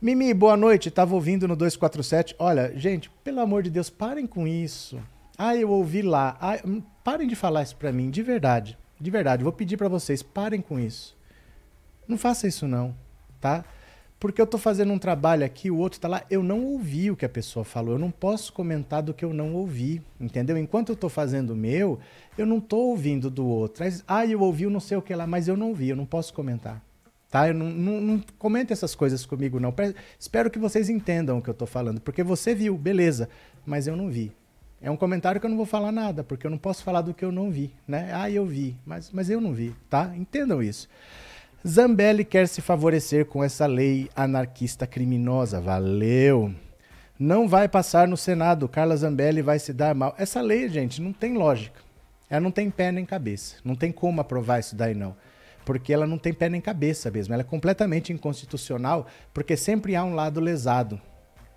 Mimi, 0.00 0.32
boa 0.34 0.56
noite. 0.56 0.90
Tava 0.90 1.14
ouvindo 1.14 1.48
no 1.48 1.56
247. 1.56 2.36
Olha, 2.38 2.72
gente, 2.76 3.10
pelo 3.24 3.40
amor 3.40 3.62
de 3.62 3.70
Deus, 3.70 3.90
parem 3.90 4.26
com 4.26 4.46
isso. 4.46 5.00
Ah, 5.36 5.56
eu 5.56 5.70
ouvi 5.70 6.02
lá. 6.02 6.36
Ah, 6.40 6.58
parem 7.02 7.26
de 7.26 7.34
falar 7.34 7.62
isso 7.62 7.76
para 7.76 7.92
mim, 7.92 8.10
de 8.10 8.22
verdade. 8.22 8.78
De 9.00 9.10
verdade, 9.10 9.42
vou 9.42 9.52
pedir 9.52 9.76
para 9.76 9.88
vocês, 9.88 10.22
parem 10.22 10.60
com 10.60 10.78
isso. 10.78 11.16
Não 12.06 12.16
faça 12.16 12.46
isso 12.46 12.68
não, 12.68 12.94
tá? 13.40 13.64
Porque 14.22 14.40
eu 14.40 14.44
estou 14.44 14.60
fazendo 14.60 14.92
um 14.92 15.00
trabalho 15.00 15.44
aqui, 15.44 15.68
o 15.68 15.76
outro 15.76 15.98
está 15.98 16.06
lá, 16.06 16.22
eu 16.30 16.44
não 16.44 16.64
ouvi 16.64 17.10
o 17.10 17.16
que 17.16 17.24
a 17.24 17.28
pessoa 17.28 17.64
falou, 17.64 17.94
eu 17.94 17.98
não 17.98 18.12
posso 18.12 18.52
comentar 18.52 19.02
do 19.02 19.12
que 19.12 19.24
eu 19.24 19.34
não 19.34 19.52
ouvi, 19.52 20.00
entendeu? 20.20 20.56
Enquanto 20.56 20.90
eu 20.90 20.94
estou 20.94 21.10
fazendo 21.10 21.54
o 21.54 21.56
meu, 21.56 21.98
eu 22.38 22.46
não 22.46 22.58
estou 22.58 22.90
ouvindo 22.90 23.28
do 23.28 23.44
outro. 23.44 23.84
Ah, 24.06 24.24
eu 24.24 24.40
ouvi 24.40 24.64
não 24.66 24.78
sei 24.78 24.96
o 24.96 25.02
que 25.02 25.12
lá, 25.12 25.26
mas 25.26 25.48
eu 25.48 25.56
não 25.56 25.70
ouvi, 25.70 25.88
eu 25.88 25.96
não 25.96 26.06
posso 26.06 26.32
comentar. 26.32 26.80
Tá? 27.28 27.48
Eu 27.48 27.54
não, 27.54 27.68
não, 27.68 28.00
não 28.00 28.24
comente 28.38 28.72
essas 28.72 28.94
coisas 28.94 29.26
comigo, 29.26 29.58
não. 29.58 29.74
Espero 30.16 30.52
que 30.52 30.58
vocês 30.60 30.88
entendam 30.88 31.38
o 31.38 31.42
que 31.42 31.50
eu 31.50 31.52
estou 31.52 31.66
falando, 31.66 32.00
porque 32.00 32.22
você 32.22 32.54
viu, 32.54 32.78
beleza, 32.78 33.28
mas 33.66 33.88
eu 33.88 33.96
não 33.96 34.08
vi. 34.08 34.30
É 34.80 34.88
um 34.88 34.96
comentário 34.96 35.40
que 35.40 35.46
eu 35.46 35.50
não 35.50 35.56
vou 35.56 35.66
falar 35.66 35.90
nada, 35.90 36.22
porque 36.22 36.46
eu 36.46 36.50
não 36.50 36.58
posso 36.58 36.84
falar 36.84 37.00
do 37.00 37.12
que 37.12 37.24
eu 37.24 37.32
não 37.32 37.50
vi, 37.50 37.74
né? 37.88 38.12
Ah, 38.14 38.30
eu 38.30 38.46
vi, 38.46 38.76
mas, 38.86 39.10
mas 39.10 39.28
eu 39.28 39.40
não 39.40 39.52
vi, 39.52 39.74
tá? 39.90 40.12
Entendam 40.16 40.62
isso. 40.62 40.88
Zambelli 41.66 42.24
quer 42.24 42.48
se 42.48 42.60
favorecer 42.60 43.24
com 43.26 43.42
essa 43.44 43.66
lei 43.66 44.10
anarquista 44.16 44.84
criminosa. 44.84 45.60
Valeu! 45.60 46.52
Não 47.16 47.46
vai 47.46 47.68
passar 47.68 48.08
no 48.08 48.16
Senado. 48.16 48.68
Carla 48.68 48.96
Zambelli 48.96 49.42
vai 49.42 49.60
se 49.60 49.72
dar 49.72 49.94
mal. 49.94 50.12
Essa 50.18 50.40
lei, 50.40 50.68
gente, 50.68 51.00
não 51.00 51.12
tem 51.12 51.34
lógica. 51.34 51.80
Ela 52.28 52.40
não 52.40 52.50
tem 52.50 52.68
pé 52.68 52.90
nem 52.90 53.04
cabeça. 53.04 53.56
Não 53.64 53.76
tem 53.76 53.92
como 53.92 54.20
aprovar 54.20 54.58
isso 54.58 54.74
daí, 54.74 54.92
não. 54.92 55.14
Porque 55.64 55.92
ela 55.92 56.04
não 56.04 56.18
tem 56.18 56.34
pé 56.34 56.48
nem 56.48 56.60
cabeça 56.60 57.12
mesmo. 57.12 57.32
Ela 57.32 57.42
é 57.42 57.44
completamente 57.44 58.12
inconstitucional, 58.12 59.06
porque 59.32 59.56
sempre 59.56 59.94
há 59.94 60.02
um 60.02 60.16
lado 60.16 60.40
lesado. 60.40 61.00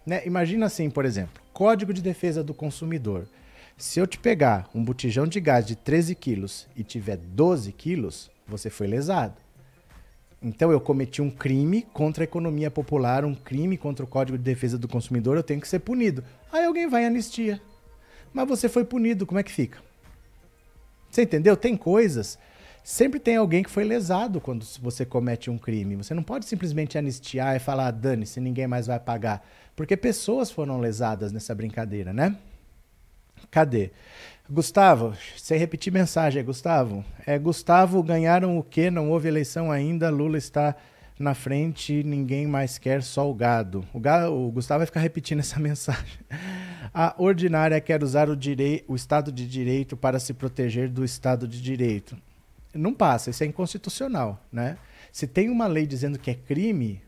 Né? 0.06 0.22
Imagina 0.24 0.68
assim, 0.68 0.88
por 0.88 1.04
exemplo, 1.04 1.42
Código 1.52 1.92
de 1.92 2.04
Defesa 2.04 2.44
do 2.44 2.54
Consumidor. 2.54 3.28
Se 3.76 4.00
eu 4.00 4.06
te 4.06 4.20
pegar 4.20 4.70
um 4.76 4.84
botijão 4.84 5.26
de 5.26 5.40
gás 5.40 5.66
de 5.66 5.76
13 5.76 6.14
quilos 6.14 6.68
e 6.76 6.84
tiver 6.84 7.18
12 7.18 7.72
quilos, 7.72 8.30
você 8.48 8.70
foi 8.70 8.86
lesado. 8.86 9.45
Então 10.46 10.72
eu 10.72 10.80
cometi 10.80 11.24
um 11.24 11.32
crime 11.32 11.82
contra 11.92 12.24
a 12.24 12.26
economia 12.26 12.70
popular, 12.70 13.26
um 13.26 13.34
crime 13.34 13.80
contra 13.80 14.06
o 14.06 14.08
Código 14.08 14.38
de 14.38 14.44
Defesa 14.44 14.78
do 14.78 14.88
Consumidor, 14.88 15.36
eu 15.36 15.42
tenho 15.42 15.60
que 15.60 15.68
ser 15.68 15.80
punido. 15.80 16.24
Aí 16.52 16.64
alguém 16.64 16.88
vai 16.88 17.02
em 17.02 17.08
anistia. 17.08 17.60
Mas 18.32 18.48
você 18.48 18.70
foi 18.70 18.86
punido, 18.86 19.26
como 19.26 19.40
é 19.40 19.44
que 19.44 19.52
fica? 19.52 19.80
Você 21.10 21.24
entendeu? 21.24 21.58
Tem 21.58 21.76
coisas. 21.76 22.38
Sempre 22.84 23.20
tem 23.20 23.38
alguém 23.38 23.64
que 23.64 23.72
foi 23.72 23.84
lesado 23.84 24.40
quando 24.40 24.64
você 24.80 25.04
comete 25.04 25.50
um 25.50 25.58
crime. 25.58 25.96
Você 25.96 26.14
não 26.14 26.22
pode 26.22 26.46
simplesmente 26.46 26.96
anistiar 26.96 27.56
e 27.56 27.60
falar, 27.60 27.90
dane-se, 27.90 28.40
ninguém 28.40 28.68
mais 28.68 28.86
vai 28.86 29.00
pagar. 29.00 29.44
Porque 29.76 29.98
pessoas 29.98 30.52
foram 30.52 30.80
lesadas 30.80 31.32
nessa 31.32 31.56
brincadeira, 31.56 32.14
né? 32.14 32.38
Cadê? 33.50 33.92
Gustavo, 34.50 35.18
sem 35.38 35.58
repetir 35.58 35.92
mensagem, 35.92 36.44
Gustavo. 36.44 37.04
É, 37.26 37.38
Gustavo, 37.40 38.04
ganharam 38.04 38.60
o 38.60 38.64
quê? 38.64 38.92
Não 38.92 39.10
houve 39.10 39.28
eleição 39.28 39.72
ainda, 39.72 40.12
Lula 40.12 40.38
está 40.38 40.76
na 41.18 41.34
frente, 41.34 42.04
ninguém 42.04 42.46
mais 42.46 42.78
quer, 42.78 43.02
só 43.02 43.28
o 43.28 43.34
gado. 43.34 43.84
O, 43.92 44.00
gado, 44.00 44.32
o 44.32 44.52
Gustavo 44.52 44.80
vai 44.80 44.86
ficar 44.86 45.00
repetindo 45.00 45.40
essa 45.40 45.58
mensagem. 45.62 46.20
A 46.94 47.16
ordinária 47.18 47.82
quer 47.82 48.04
usar 48.04 48.30
o, 48.30 48.36
direi 48.36 48.86
o 48.88 48.96
Estado 48.96 49.32
de 49.32 49.48
Direito 49.48 49.98
para 49.98 50.20
se 50.20 50.32
proteger 50.32 50.90
do 50.90 51.04
Estado 51.04 51.48
de 51.48 51.60
Direito. 51.60 52.16
Não 52.72 52.94
passa, 52.94 53.32
isso 53.32 53.44
é 53.44 53.48
inconstitucional, 53.48 54.40
né? 54.52 54.78
Se 55.12 55.26
tem 55.26 55.50
uma 55.50 55.66
lei 55.66 55.88
dizendo 55.88 56.20
que 56.20 56.30
é 56.30 56.36
crime, 56.36 57.02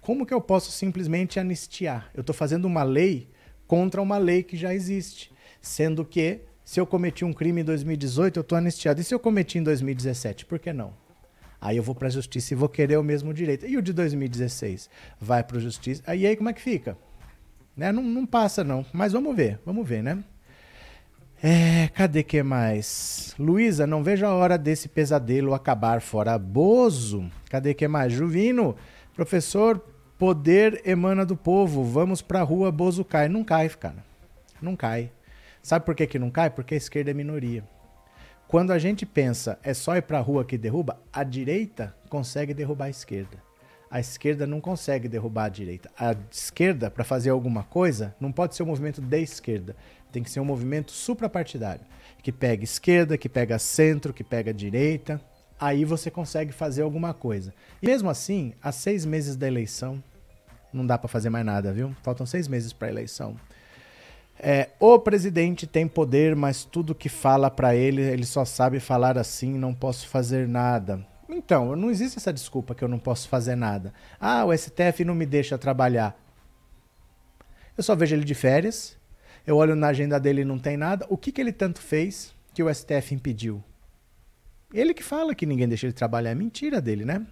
como 0.00 0.26
que 0.26 0.34
eu 0.34 0.40
posso 0.40 0.72
simplesmente 0.72 1.38
anistiar? 1.38 2.10
Eu 2.12 2.22
estou 2.22 2.34
fazendo 2.34 2.64
uma 2.64 2.82
lei 2.82 3.28
contra 3.68 4.02
uma 4.02 4.18
lei 4.18 4.42
que 4.42 4.56
já 4.56 4.74
existe, 4.74 5.30
sendo 5.60 6.04
que 6.04 6.40
se 6.66 6.80
eu 6.80 6.86
cometi 6.86 7.24
um 7.24 7.32
crime 7.32 7.60
em 7.60 7.64
2018, 7.64 8.38
eu 8.38 8.40
estou 8.40 8.58
anistiado. 8.58 9.00
E 9.00 9.04
se 9.04 9.14
eu 9.14 9.20
cometi 9.20 9.56
em 9.56 9.62
2017? 9.62 10.44
Por 10.44 10.58
que 10.58 10.72
não? 10.72 10.92
Aí 11.60 11.76
eu 11.76 11.82
vou 11.82 11.94
para 11.94 12.08
a 12.08 12.10
justiça 12.10 12.52
e 12.52 12.56
vou 12.56 12.68
querer 12.68 12.96
o 12.96 13.04
mesmo 13.04 13.32
direito. 13.32 13.64
E 13.64 13.76
o 13.76 13.82
de 13.82 13.92
2016? 13.92 14.90
Vai 15.20 15.44
para 15.44 15.58
a 15.58 15.60
justiça. 15.60 16.02
Aí 16.04 16.26
aí 16.26 16.34
como 16.34 16.48
é 16.48 16.52
que 16.52 16.60
fica? 16.60 16.98
Né? 17.76 17.92
Não, 17.92 18.02
não 18.02 18.26
passa, 18.26 18.64
não. 18.64 18.84
Mas 18.92 19.12
vamos 19.12 19.36
ver, 19.36 19.60
vamos 19.64 19.88
ver, 19.88 20.02
né? 20.02 20.24
É, 21.40 21.86
cadê 21.94 22.24
que 22.24 22.42
mais? 22.42 23.32
Luísa, 23.38 23.86
não 23.86 24.02
vejo 24.02 24.26
a 24.26 24.34
hora 24.34 24.58
desse 24.58 24.88
pesadelo 24.88 25.54
acabar 25.54 26.00
fora 26.00 26.36
Bozo. 26.36 27.30
Cadê 27.48 27.74
que 27.74 27.86
mais? 27.86 28.12
Juvino, 28.12 28.74
professor, 29.14 29.78
poder 30.18 30.82
emana 30.84 31.24
do 31.24 31.36
povo. 31.36 31.84
Vamos 31.84 32.20
pra 32.20 32.42
rua, 32.42 32.72
Bozo 32.72 33.04
cai. 33.04 33.28
Não 33.28 33.44
cai, 33.44 33.68
cara. 33.68 34.04
Não 34.60 34.74
cai. 34.74 35.12
Sabe 35.66 35.84
por 35.84 35.96
que, 35.96 36.06
que 36.06 36.16
não 36.16 36.30
cai? 36.30 36.48
Porque 36.48 36.74
a 36.74 36.76
esquerda 36.76 37.10
é 37.10 37.14
minoria. 37.14 37.64
Quando 38.46 38.70
a 38.70 38.78
gente 38.78 39.04
pensa 39.04 39.58
é 39.64 39.74
só 39.74 39.96
ir 39.96 40.02
pra 40.02 40.20
rua 40.20 40.44
que 40.44 40.56
derruba, 40.56 41.00
a 41.12 41.24
direita 41.24 41.92
consegue 42.08 42.54
derrubar 42.54 42.84
a 42.84 42.90
esquerda. 42.90 43.42
A 43.90 43.98
esquerda 43.98 44.46
não 44.46 44.60
consegue 44.60 45.08
derrubar 45.08 45.46
a 45.46 45.48
direita. 45.48 45.90
A 45.98 46.14
esquerda, 46.30 46.88
para 46.88 47.02
fazer 47.02 47.30
alguma 47.30 47.64
coisa, 47.64 48.14
não 48.20 48.30
pode 48.30 48.54
ser 48.54 48.62
um 48.62 48.66
movimento 48.66 49.00
de 49.00 49.20
esquerda 49.20 49.74
tem 50.12 50.22
que 50.22 50.30
ser 50.30 50.38
um 50.38 50.44
movimento 50.44 50.92
suprapartidário, 50.92 51.84
que 52.22 52.30
pega 52.30 52.62
esquerda, 52.62 53.18
que 53.18 53.28
pega 53.28 53.58
centro, 53.58 54.14
que 54.14 54.22
pega 54.22 54.54
direita. 54.54 55.20
Aí 55.58 55.84
você 55.84 56.10
consegue 56.10 56.52
fazer 56.52 56.82
alguma 56.82 57.12
coisa. 57.12 57.52
E 57.82 57.86
mesmo 57.86 58.08
assim, 58.08 58.54
há 58.62 58.70
seis 58.70 59.04
meses 59.04 59.36
da 59.36 59.46
eleição, 59.46 60.00
não 60.72 60.86
dá 60.86 60.96
para 60.96 61.08
fazer 61.08 61.28
mais 61.28 61.44
nada, 61.44 61.72
viu? 61.72 61.94
Faltam 62.02 62.24
seis 62.24 62.46
meses 62.46 62.72
para 62.72 62.88
a 62.88 62.90
eleição. 62.90 63.36
É, 64.38 64.70
o 64.78 64.98
presidente 64.98 65.66
tem 65.66 65.88
poder, 65.88 66.36
mas 66.36 66.64
tudo 66.64 66.94
que 66.94 67.08
fala 67.08 67.50
para 67.50 67.74
ele, 67.74 68.02
ele 68.02 68.24
só 68.26 68.44
sabe 68.44 68.78
falar 68.80 69.16
assim, 69.16 69.56
não 69.56 69.74
posso 69.74 70.08
fazer 70.08 70.46
nada. 70.46 71.06
Então, 71.28 71.74
não 71.74 71.90
existe 71.90 72.18
essa 72.18 72.32
desculpa 72.32 72.74
que 72.74 72.84
eu 72.84 72.88
não 72.88 72.98
posso 72.98 73.28
fazer 73.28 73.56
nada. 73.56 73.92
Ah, 74.20 74.44
o 74.44 74.56
STF 74.56 75.04
não 75.04 75.14
me 75.14 75.26
deixa 75.26 75.58
trabalhar. 75.58 76.16
Eu 77.76 77.82
só 77.82 77.94
vejo 77.94 78.14
ele 78.14 78.24
de 78.24 78.34
férias, 78.34 78.96
eu 79.46 79.56
olho 79.56 79.74
na 79.74 79.88
agenda 79.88 80.18
dele 80.18 80.42
e 80.42 80.44
não 80.44 80.58
tem 80.58 80.76
nada. 80.76 81.06
O 81.08 81.16
que, 81.16 81.32
que 81.32 81.40
ele 81.40 81.52
tanto 81.52 81.80
fez 81.80 82.34
que 82.54 82.62
o 82.62 82.72
STF 82.72 83.14
impediu? 83.14 83.62
Ele 84.72 84.94
que 84.94 85.02
fala 85.02 85.34
que 85.34 85.46
ninguém 85.46 85.68
deixa 85.68 85.86
ele 85.86 85.92
trabalhar. 85.92 86.30
É 86.30 86.34
mentira 86.34 86.80
dele, 86.80 87.04
né? 87.04 87.26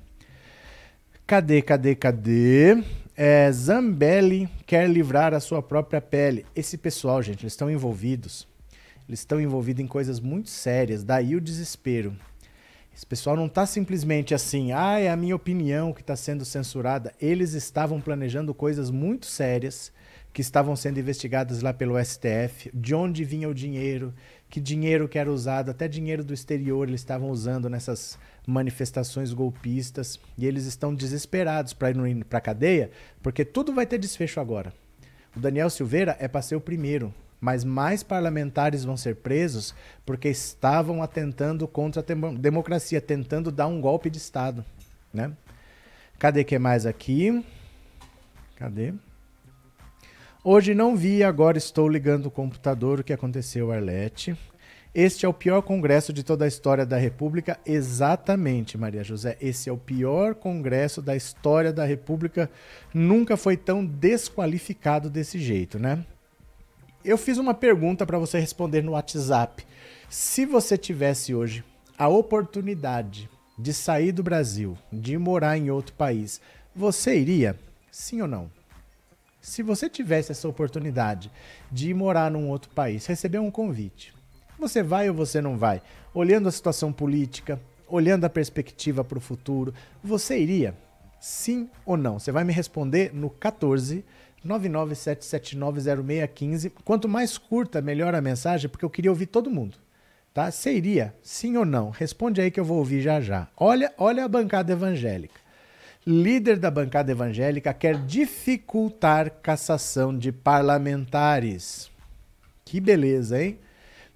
Cadê, 1.27 1.63
cadê, 1.63 1.95
cadê? 1.95 2.83
É, 3.17 3.51
Zambelli 3.53 4.49
quer 4.67 4.89
livrar 4.91 5.33
a 5.35 5.41
sua 5.41 5.63
própria 5.63 6.01
pele. 6.01 6.45
Esse 6.55 6.77
pessoal, 6.77 7.23
gente, 7.23 7.43
eles 7.43 7.53
estão 7.53 7.71
envolvidos. 7.71 8.47
Eles 9.09 9.21
estão 9.21 9.41
envolvidos 9.41 9.85
em 9.85 9.87
coisas 9.87 10.19
muito 10.19 10.51
sérias. 10.51 11.05
Daí 11.05 11.37
o 11.37 11.41
desespero. 11.41 12.17
Esse 12.95 13.07
pessoal 13.07 13.37
não 13.37 13.47
está 13.47 13.67
simplesmente 13.67 14.35
assim, 14.35 14.73
ah, 14.73 14.99
é 14.99 15.11
a 15.11 15.17
minha 15.17 15.35
opinião 15.35 15.93
que 15.93 16.01
está 16.01 16.17
sendo 16.17 16.45
censurada. 16.45 17.13
Eles 17.21 17.53
estavam 17.53 18.01
planejando 18.01 18.53
coisas 18.53 18.91
muito 18.91 19.27
sérias 19.27 19.93
que 20.33 20.41
estavam 20.41 20.75
sendo 20.75 20.99
investigadas 20.99 21.63
lá 21.63 21.73
pelo 21.73 21.95
STF, 22.05 22.71
de 22.75 22.95
onde 22.95 23.25
vinha 23.25 23.49
o 23.49 23.55
dinheiro, 23.55 24.13
que 24.55 24.61
dinheiro 24.61 25.09
que 25.09 25.19
era 25.19 25.33
usado, 25.33 25.73
até 25.73 25.89
dinheiro 25.89 26.23
do 26.23 26.33
exterior 26.33 26.87
eles 26.87 27.01
estavam 27.01 27.29
usando 27.29 27.69
nessas 27.69 28.17
manifestações 28.47 29.33
golpistas, 29.33 30.21
e 30.39 30.47
eles 30.47 30.65
estão 30.65 30.95
desesperados 30.95 31.73
para 31.73 31.91
ir 31.91 32.25
para 32.27 32.39
a 32.39 32.41
cadeia, 32.41 32.93
porque 33.21 33.45
tudo 33.45 33.75
vai 33.75 33.85
ter 33.85 33.99
desfecho 33.99 34.39
agora. 34.39 34.73
O 35.35 35.41
Daniel 35.41 35.69
Silveira 35.69 36.17
é 36.21 36.29
para 36.29 36.41
ser 36.41 36.55
o 36.55 36.61
primeiro, 36.61 37.13
mas 37.41 37.65
mais 37.65 38.05
parlamentares 38.05 38.85
vão 38.85 38.97
ser 38.97 39.17
presos 39.17 39.75
porque 40.07 40.29
estavam 40.29 41.03
atentando 41.03 41.67
contra 41.67 42.01
a 42.01 42.33
democracia, 42.39 43.01
tentando 43.01 43.51
dar 43.51 43.67
um 43.67 43.81
golpe 43.81 44.09
de 44.09 44.19
Estado, 44.19 44.65
né? 45.13 45.33
Cadê 46.17 46.45
que 46.45 46.57
mais 46.61 46.87
aqui? 46.87 47.45
Cadê? 48.55 48.95
Hoje 50.47 50.75
não 50.75 50.95
vi, 50.95 51.25
agora 51.25 51.57
estou 51.57 51.89
ligando 51.89 52.27
o 52.27 52.31
computador. 52.31 53.01
O 53.01 53.03
que 53.03 53.15
aconteceu, 53.15 53.73
Arlete? 53.73 54.37
Este 54.95 55.25
é 55.25 55.29
o 55.29 55.33
pior 55.33 55.63
congresso 55.63 56.13
de 56.13 56.23
toda 56.23 56.45
a 56.45 56.49
história 56.49 56.85
da 56.85 56.99
República. 56.99 57.59
Exatamente, 57.65 58.77
Maria 58.77 59.03
José. 59.03 59.39
Esse 59.41 59.71
é 59.71 59.73
o 59.73 59.79
pior 59.79 60.35
congresso 60.35 61.01
da 61.01 61.17
história 61.17 61.73
da 61.73 61.87
República. 61.87 62.51
Nunca 62.93 63.39
foi 63.39 63.57
tão 63.57 63.83
desqualificado 63.83 65.09
desse 65.09 65.39
jeito, 65.39 65.79
né? 65.79 66.05
Eu 67.03 67.17
fiz 67.17 67.39
uma 67.39 67.55
pergunta 67.55 68.05
para 68.05 68.19
você 68.19 68.39
responder 68.39 68.83
no 68.83 68.93
WhatsApp. 68.93 69.65
Se 70.11 70.45
você 70.45 70.77
tivesse 70.77 71.35
hoje 71.35 71.65
a 71.97 72.07
oportunidade 72.09 73.31
de 73.59 73.73
sair 73.73 74.13
do 74.13 74.23
Brasil, 74.23 74.77
de 74.93 75.17
morar 75.17 75.57
em 75.57 75.71
outro 75.71 75.95
país, 75.95 76.39
você 76.77 77.19
iria? 77.19 77.59
Sim 77.91 78.21
ou 78.21 78.29
não? 78.29 78.51
Se 79.45 79.63
você 79.63 79.89
tivesse 79.91 80.33
essa 80.33 80.49
oportunidade 80.49 81.31
de 81.71 81.91
ir 81.91 81.95
morar 81.95 82.31
num 82.31 82.49
outro 82.49 82.71
país, 82.71 83.05
receber 83.05 83.41
um 83.41 83.51
convite, 83.51 84.15
você 84.59 84.83
vai 84.83 85.11
ou 85.11 85.15
você 85.15 85.43
não 85.43 85.59
vai? 85.59 85.83
Olhando 86.15 86.49
a 86.49 86.51
situação 86.51 86.91
política, 86.91 87.61
olhando 87.87 88.25
a 88.25 88.31
perspectiva 88.31 89.05
para 89.05 89.19
o 89.19 89.21
futuro, 89.21 89.75
você 90.03 90.39
iria? 90.39 90.75
Sim 91.21 91.69
ou 91.85 91.95
não? 91.95 92.19
Você 92.19 92.33
vai 92.33 92.43
me 92.43 92.55
responder 92.55 93.15
no 93.15 93.29
14 93.29 94.03
997790615. 94.47 96.73
Quanto 96.83 97.07
mais 97.07 97.37
curta, 97.37 97.83
melhor 97.83 98.15
a 98.15 98.23
mensagem, 98.23 98.71
porque 98.71 98.87
eu 98.87 98.91
queria 98.91 99.11
ouvir 99.11 99.27
todo 99.27 99.51
mundo. 99.51 99.77
Tá? 100.33 100.51
Você 100.51 100.73
iria? 100.73 101.15
Sim 101.23 101.59
ou 101.59 101.67
não? 101.67 101.91
Responde 101.91 102.41
aí 102.41 102.51
que 102.51 102.59
eu 102.59 102.65
vou 102.65 102.79
ouvir 102.79 103.03
já 103.03 103.21
já. 103.21 103.47
Olha, 103.59 103.93
olha 103.99 104.25
a 104.25 104.29
bancada 104.29 104.73
evangélica 104.73 105.44
líder 106.07 106.59
da 106.59 106.71
bancada 106.71 107.11
evangélica, 107.11 107.73
quer 107.73 107.97
dificultar 108.05 109.31
cassação 109.43 110.17
de 110.17 110.31
parlamentares. 110.31 111.91
Que 112.65 112.81
beleza, 112.81 113.43
hein? 113.43 113.59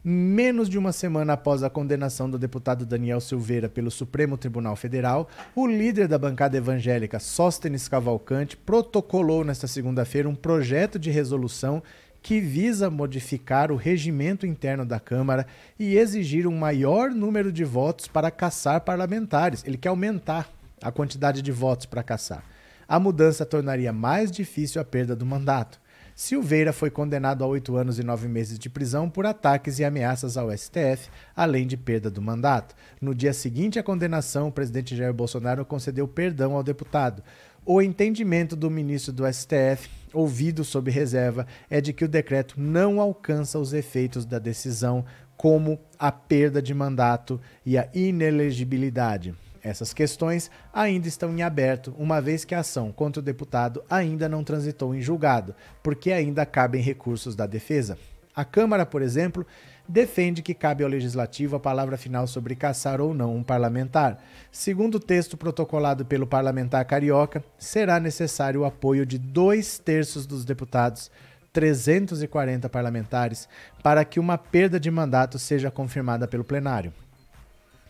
Menos 0.05 0.69
de 0.69 0.79
uma 0.79 0.93
semana 0.93 1.33
após 1.33 1.63
a 1.63 1.71
condenação 1.71 2.31
do 2.31 2.39
deputado 2.39 2.87
Daniel 2.87 3.21
Silveira 3.21 3.69
pelo 3.69 3.91
Supremo 3.91 4.37
Tribunal 4.37 4.77
Federal, 4.77 5.29
o 5.55 5.67
líder 5.67 6.07
da 6.07 6.19
bancada 6.19 6.57
evangélica, 6.57 7.19
Sóstenes 7.19 7.89
Cavalcante, 7.89 8.57
protocolou 8.57 9.45
nesta 9.45 9.67
segunda-feira 9.67 10.29
um 10.29 10.35
projeto 10.35 10.99
de 10.99 11.11
resolução 11.11 11.83
que 12.23 12.41
visa 12.41 12.91
modificar 12.91 13.73
o 13.73 13.77
regimento 13.77 14.47
interno 14.47 14.85
da 14.85 15.01
Câmara 15.01 15.47
e 15.79 15.97
exigir 15.97 16.47
um 16.47 16.57
maior 16.57 17.11
número 17.11 17.51
de 17.51 17.65
votos 17.65 18.07
para 18.07 18.31
caçar 18.31 18.83
parlamentares. 18.83 19.65
Ele 19.67 19.77
quer 19.77 19.89
aumentar 19.89 20.58
a 20.83 20.91
quantidade 20.91 21.43
de 21.43 21.53
votos 21.53 21.87
para 21.87 22.03
caçar. 22.03 22.45
A 22.87 22.99
mudança 22.99 23.45
tornaria 23.45 23.93
mais 23.93 24.31
difícil 24.31 24.81
a 24.81 24.85
perda 24.85 25.15
do 25.15 25.27
mandato. 25.27 25.79
Silveira 26.15 26.73
foi 26.73 26.91
condenado 26.91 27.45
a 27.45 27.47
oito 27.47 27.77
anos 27.77 27.99
e 27.99 28.03
nove 28.03 28.27
meses 28.27 28.59
de 28.59 28.69
prisão 28.69 29.09
por 29.09 29.25
ataques 29.25 29.79
e 29.79 29.85
ameaças 29.85 30.37
ao 30.37 30.51
STF, 30.51 31.09
além 31.37 31.65
de 31.65 31.77
perda 31.77 32.11
do 32.11 32.21
mandato. 32.21 32.75
No 33.01 33.15
dia 33.15 33.33
seguinte 33.33 33.79
à 33.79 33.83
condenação, 33.85 34.49
o 34.49 34.53
presidente 34.53 34.97
Jair 34.97 35.13
Bolsonaro 35.13 35.65
concedeu 35.65 36.09
perdão 36.09 36.55
ao 36.55 36.63
deputado. 36.65 37.23
O 37.65 37.81
entendimento 37.81 38.57
do 38.57 38.71
ministro 38.71 39.13
do 39.13 39.33
STF, 39.33 39.89
ouvido 40.13 40.65
sob 40.65 40.91
reserva, 40.91 41.47
é 41.71 41.81
de 41.81 41.93
que 41.93 42.05
o 42.05 42.09
decreto 42.09 42.59
não 42.59 43.01
alcança 43.01 43.59
os 43.59 43.73
efeitos 43.73 44.25
da 44.25 44.39
decisão, 44.39 45.05
como 45.37 45.79
a 45.99 46.11
perda 46.11 46.61
de 46.61 46.75
mandato 46.75 47.41
e 47.65 47.79
a 47.79 47.89
inelegibilidade. 47.95 49.37
Essas 49.69 49.93
questões 49.93 50.51
ainda 50.73 51.07
estão 51.07 51.31
em 51.37 51.43
aberto, 51.43 51.95
uma 51.99 52.21
vez 52.21 52.45
que 52.45 52.55
a 52.55 52.61
ação 52.61 52.91
contra 52.91 53.21
o 53.21 53.25
deputado 53.25 53.85
ainda 53.89 54.29
não 54.29 54.43
transitou 54.43 54.95
em 54.95 55.01
julgado, 55.01 55.55
porque 55.83 56.11
ainda 56.11 56.47
cabem 56.47 56.81
recursos 56.81 57.37
da 57.37 57.47
defesa. 57.47 57.99
A 58.35 58.45
Câmara, 58.45 58.87
por 58.87 59.03
exemplo, 59.03 59.47
defende 59.87 60.43
que 60.43 60.55
cabe 60.55 60.85
ao 60.85 60.89
legislativo 60.89 61.57
a 61.57 61.61
palavra 61.61 61.97
final 61.97 62.27
sobre 62.27 62.55
caçar 62.55 63.01
ou 63.01 63.13
não 63.13 63.35
um 63.35 63.43
parlamentar. 63.43 64.23
Segundo 64.51 64.95
o 64.95 65.01
texto 65.01 65.37
protocolado 65.37 66.05
pelo 66.05 66.27
parlamentar 66.27 66.85
carioca, 66.85 67.45
será 67.59 67.99
necessário 67.99 68.61
o 68.61 68.65
apoio 68.65 69.05
de 69.05 69.19
dois 69.19 69.79
terços 69.79 70.27
dos 70.27 70.45
deputados, 70.45 71.11
340 71.53 72.69
parlamentares, 72.69 73.49
para 73.83 74.05
que 74.05 74.21
uma 74.21 74.39
perda 74.39 74.79
de 74.79 74.91
mandato 74.91 75.39
seja 75.39 75.71
confirmada 75.71 76.29
pelo 76.29 76.45
plenário. 76.45 76.93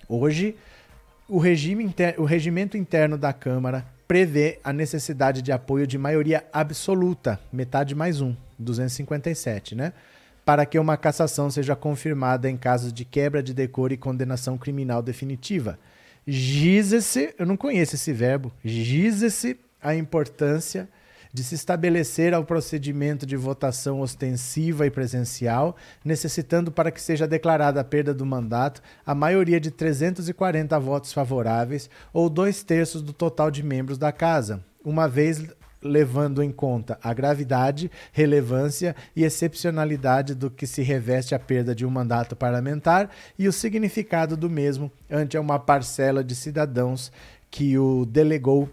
Hoje, 0.09 0.57
o, 1.29 1.39
regime 1.39 1.85
inter... 1.85 2.15
o 2.19 2.25
regimento 2.25 2.77
interno 2.77 3.19
da 3.19 3.33
Câmara 3.33 3.87
prevê 4.07 4.59
a 4.65 4.73
necessidade 4.73 5.43
de 5.43 5.53
apoio 5.53 5.87
de 5.87 5.99
maioria 5.99 6.45
absoluta, 6.53 7.39
metade 7.53 7.95
mais 7.95 8.21
um, 8.23 8.35
257, 8.59 9.75
né? 9.75 9.93
Para 10.45 10.65
que 10.65 10.79
uma 10.79 10.97
cassação 10.97 11.51
seja 11.51 11.77
confirmada 11.77 12.49
em 12.49 12.57
casos 12.57 12.91
de 12.91 13.05
quebra 13.05 13.43
de 13.43 13.53
decoro 13.53 13.93
e 13.93 13.99
condenação 13.99 14.57
criminal 14.57 15.03
definitiva. 15.03 15.79
Gize-se, 16.27 17.35
eu 17.39 17.45
não 17.45 17.57
conheço 17.57 17.97
esse 17.97 18.13
verbo, 18.13 18.51
gize-se 18.65 19.59
a 19.83 19.95
importância 19.95 20.89
de 21.33 21.45
se 21.45 21.55
estabelecer 21.55 22.35
ao 22.35 22.45
procedimento 22.45 23.27
de 23.27 23.37
votação 23.37 24.01
ostensiva 24.01 24.87
e 24.87 24.91
presencial, 24.91 25.77
necessitando 26.05 26.71
para 26.71 26.91
que 26.91 27.01
seja 27.01 27.27
declarada 27.27 27.81
a 27.81 27.85
perda 27.85 28.15
do 28.15 28.27
mandato 28.27 28.83
a 29.05 29.15
maioria 29.15 29.61
de 29.61 29.71
340 29.71 30.79
votos 30.79 31.13
favoráveis 31.13 31.89
ou 32.13 32.29
dois 32.29 32.63
terços 32.63 33.03
do 33.03 33.13
total 33.13 33.51
de 33.51 33.63
membros 33.63 33.99
da 33.99 34.13
Casa, 34.13 34.65
uma 34.85 35.09
vez 35.09 35.47
levando 35.81 36.43
em 36.43 36.51
conta 36.51 36.99
a 37.03 37.15
gravidade, 37.15 37.91
relevância 38.13 38.97
e 39.15 39.23
excepcionalidade 39.23 40.35
do 40.35 40.51
que 40.51 40.67
se 40.67 40.83
reveste 40.83 41.35
a 41.35 41.39
perda 41.39 41.75
de 41.75 41.87
um 41.87 41.91
mandato 41.91 42.35
parlamentar 42.35 43.11
e 43.39 43.47
o 43.47 43.53
significado 43.53 44.37
do 44.37 44.51
mesmo 44.51 44.91
ante 45.09 45.39
uma 45.39 45.59
parcela 45.59 46.25
de 46.25 46.35
cidadãos 46.35 47.13
que 47.51 47.79
o 47.79 48.05
delegou 48.05 48.69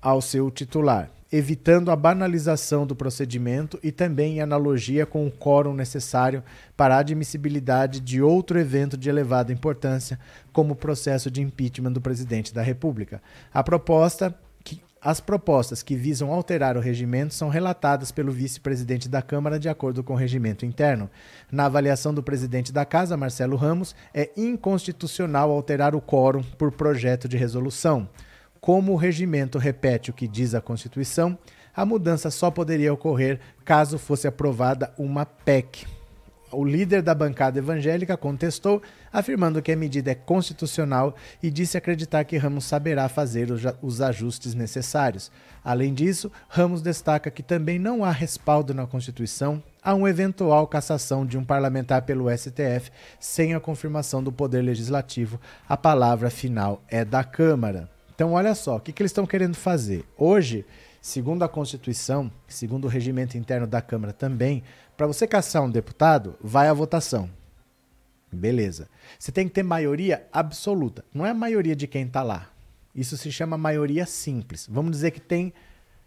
ao 0.00 0.22
seu 0.22 0.50
titular 0.50 1.10
evitando 1.32 1.90
a 1.90 1.96
banalização 1.96 2.86
do 2.86 2.96
procedimento 2.96 3.78
e 3.82 3.92
também 3.92 4.38
em 4.38 4.40
analogia 4.40 5.06
com 5.06 5.26
o 5.26 5.30
quórum 5.30 5.74
necessário 5.74 6.42
para 6.76 6.96
a 6.96 6.98
admissibilidade 6.98 8.00
de 8.00 8.20
outro 8.20 8.58
evento 8.58 8.96
de 8.96 9.08
elevada 9.08 9.52
importância, 9.52 10.18
como 10.52 10.72
o 10.72 10.76
processo 10.76 11.30
de 11.30 11.40
impeachment 11.40 11.92
do 11.92 12.00
presidente 12.00 12.52
da 12.52 12.62
República. 12.62 13.22
A 13.52 13.62
proposta 13.62 14.34
as 15.02 15.18
propostas 15.18 15.82
que 15.82 15.96
visam 15.96 16.30
alterar 16.30 16.76
o 16.76 16.80
regimento 16.80 17.32
são 17.32 17.48
relatadas 17.48 18.12
pelo 18.12 18.30
vice-presidente 18.30 19.08
da 19.08 19.22
Câmara 19.22 19.58
de 19.58 19.66
acordo 19.66 20.04
com 20.04 20.12
o 20.12 20.16
regimento 20.16 20.66
interno. 20.66 21.08
Na 21.50 21.64
avaliação 21.64 22.12
do 22.12 22.22
presidente 22.22 22.70
da 22.70 22.84
Casa, 22.84 23.16
Marcelo 23.16 23.56
Ramos, 23.56 23.96
é 24.12 24.28
inconstitucional 24.36 25.50
alterar 25.50 25.94
o 25.94 26.02
quórum 26.02 26.42
por 26.58 26.70
projeto 26.70 27.26
de 27.26 27.38
resolução. 27.38 28.06
Como 28.60 28.92
o 28.92 28.96
regimento 28.96 29.58
repete 29.58 30.10
o 30.10 30.12
que 30.12 30.28
diz 30.28 30.54
a 30.54 30.60
Constituição, 30.60 31.38
a 31.74 31.86
mudança 31.86 32.30
só 32.30 32.50
poderia 32.50 32.92
ocorrer 32.92 33.40
caso 33.64 33.98
fosse 33.98 34.28
aprovada 34.28 34.92
uma 34.98 35.24
PEC. 35.24 35.86
O 36.52 36.64
líder 36.64 37.00
da 37.00 37.14
bancada 37.14 37.60
evangélica 37.60 38.16
contestou, 38.16 38.82
afirmando 39.12 39.62
que 39.62 39.70
a 39.70 39.76
medida 39.76 40.10
é 40.10 40.16
constitucional 40.16 41.14
e 41.40 41.48
disse 41.48 41.78
acreditar 41.78 42.24
que 42.24 42.36
Ramos 42.36 42.64
saberá 42.64 43.08
fazer 43.08 43.48
os 43.80 44.00
ajustes 44.00 44.52
necessários. 44.52 45.30
Além 45.64 45.94
disso, 45.94 46.30
Ramos 46.48 46.82
destaca 46.82 47.30
que 47.30 47.42
também 47.42 47.78
não 47.78 48.04
há 48.04 48.10
respaldo 48.10 48.74
na 48.74 48.84
Constituição 48.84 49.62
a 49.80 49.94
uma 49.94 50.10
eventual 50.10 50.66
cassação 50.66 51.24
de 51.24 51.38
um 51.38 51.44
parlamentar 51.44 52.02
pelo 52.02 52.28
STF 52.36 52.90
sem 53.20 53.54
a 53.54 53.60
confirmação 53.60 54.22
do 54.22 54.32
Poder 54.32 54.60
Legislativo. 54.60 55.40
A 55.68 55.76
palavra 55.76 56.30
final 56.30 56.82
é 56.88 57.04
da 57.04 57.22
Câmara. 57.22 57.99
Então, 58.20 58.34
olha 58.34 58.54
só, 58.54 58.76
o 58.76 58.80
que, 58.80 58.92
que 58.92 59.00
eles 59.00 59.12
estão 59.12 59.24
querendo 59.24 59.54
fazer? 59.54 60.04
Hoje, 60.14 60.66
segundo 61.00 61.42
a 61.42 61.48
Constituição, 61.48 62.30
segundo 62.46 62.84
o 62.84 62.88
regimento 62.88 63.38
interno 63.38 63.66
da 63.66 63.80
Câmara 63.80 64.12
também, 64.12 64.62
para 64.94 65.06
você 65.06 65.26
caçar 65.26 65.62
um 65.62 65.70
deputado, 65.70 66.36
vai 66.38 66.68
à 66.68 66.74
votação. 66.74 67.30
Beleza. 68.30 68.90
Você 69.18 69.32
tem 69.32 69.48
que 69.48 69.54
ter 69.54 69.62
maioria 69.62 70.28
absoluta. 70.30 71.02
Não 71.14 71.24
é 71.24 71.30
a 71.30 71.34
maioria 71.34 71.74
de 71.74 71.86
quem 71.86 72.04
está 72.04 72.22
lá. 72.22 72.50
Isso 72.94 73.16
se 73.16 73.32
chama 73.32 73.56
maioria 73.56 74.04
simples. 74.04 74.68
Vamos 74.70 74.90
dizer 74.90 75.12
que 75.12 75.20
tem 75.22 75.50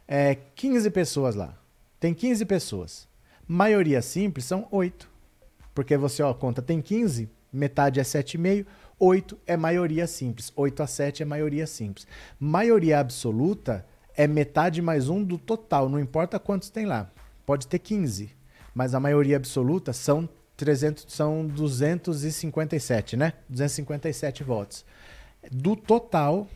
é, 0.07 0.37
15 0.53 0.91
pessoas 0.91 1.33
lá. 1.33 1.57
Tem 1.99 2.13
15 2.13 2.45
pessoas. 2.45 3.07
Maioria 3.47 4.03
simples 4.03 4.45
são 4.45 4.67
8. 4.69 5.09
Porque 5.73 5.97
você 5.97 6.21
ó, 6.21 6.31
conta, 6.31 6.61
tem 6.61 6.79
15, 6.79 7.27
metade 7.51 7.99
é 7.99 8.03
7,5, 8.03 8.67
8 8.99 9.37
é 9.45 9.57
maioria 9.57 10.07
simples. 10.07 10.51
8 10.55 10.83
a 10.83 10.87
7 10.87 11.23
é 11.23 11.25
maioria 11.25 11.67
simples. 11.67 12.07
Maioria 12.39 12.99
absoluta 12.99 13.85
é 14.15 14.27
metade 14.27 14.81
mais 14.81 15.09
um 15.09 15.23
do 15.23 15.37
total, 15.37 15.89
não 15.89 15.99
importa 15.99 16.39
quantos 16.39 16.69
tem 16.69 16.85
lá. 16.85 17.09
Pode 17.45 17.67
ter 17.67 17.79
15, 17.79 18.29
mas 18.73 18.93
a 18.93 18.99
maioria 18.99 19.37
absoluta 19.37 19.91
são 19.91 20.29
300, 20.55 21.05
são 21.07 21.45
257, 21.47 23.17
né? 23.17 23.33
257 23.49 24.43
votos. 24.43 24.85
Do 25.51 25.75
total, 25.75 26.47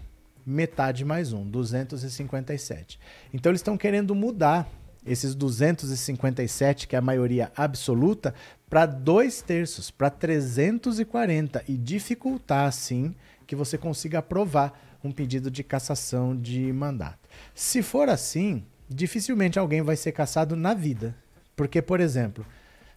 metade 0.45 1.03
mais 1.03 1.33
um, 1.33 1.45
257. 1.49 2.99
Então 3.33 3.51
eles 3.51 3.59
estão 3.59 3.77
querendo 3.77 4.15
mudar 4.15 4.69
esses 5.07 5.33
257, 5.33 6.87
que 6.87 6.95
é 6.95 6.99
a 6.99 7.01
maioria 7.01 7.51
absoluta, 7.55 8.33
para 8.69 8.85
dois 8.85 9.41
terços, 9.41 9.89
para 9.89 10.09
340 10.09 11.63
e 11.67 11.77
dificultar, 11.77 12.67
assim, 12.67 13.15
que 13.45 13.55
você 13.55 13.77
consiga 13.77 14.19
aprovar 14.19 14.97
um 15.03 15.11
pedido 15.11 15.49
de 15.49 15.63
cassação 15.63 16.35
de 16.35 16.71
mandato. 16.73 17.29
Se 17.55 17.81
for 17.81 18.09
assim, 18.09 18.63
dificilmente 18.89 19.57
alguém 19.57 19.81
vai 19.81 19.95
ser 19.95 20.11
cassado 20.11 20.55
na 20.55 20.73
vida. 20.73 21.15
Porque, 21.55 21.81
por 21.81 21.99
exemplo, 21.99 22.45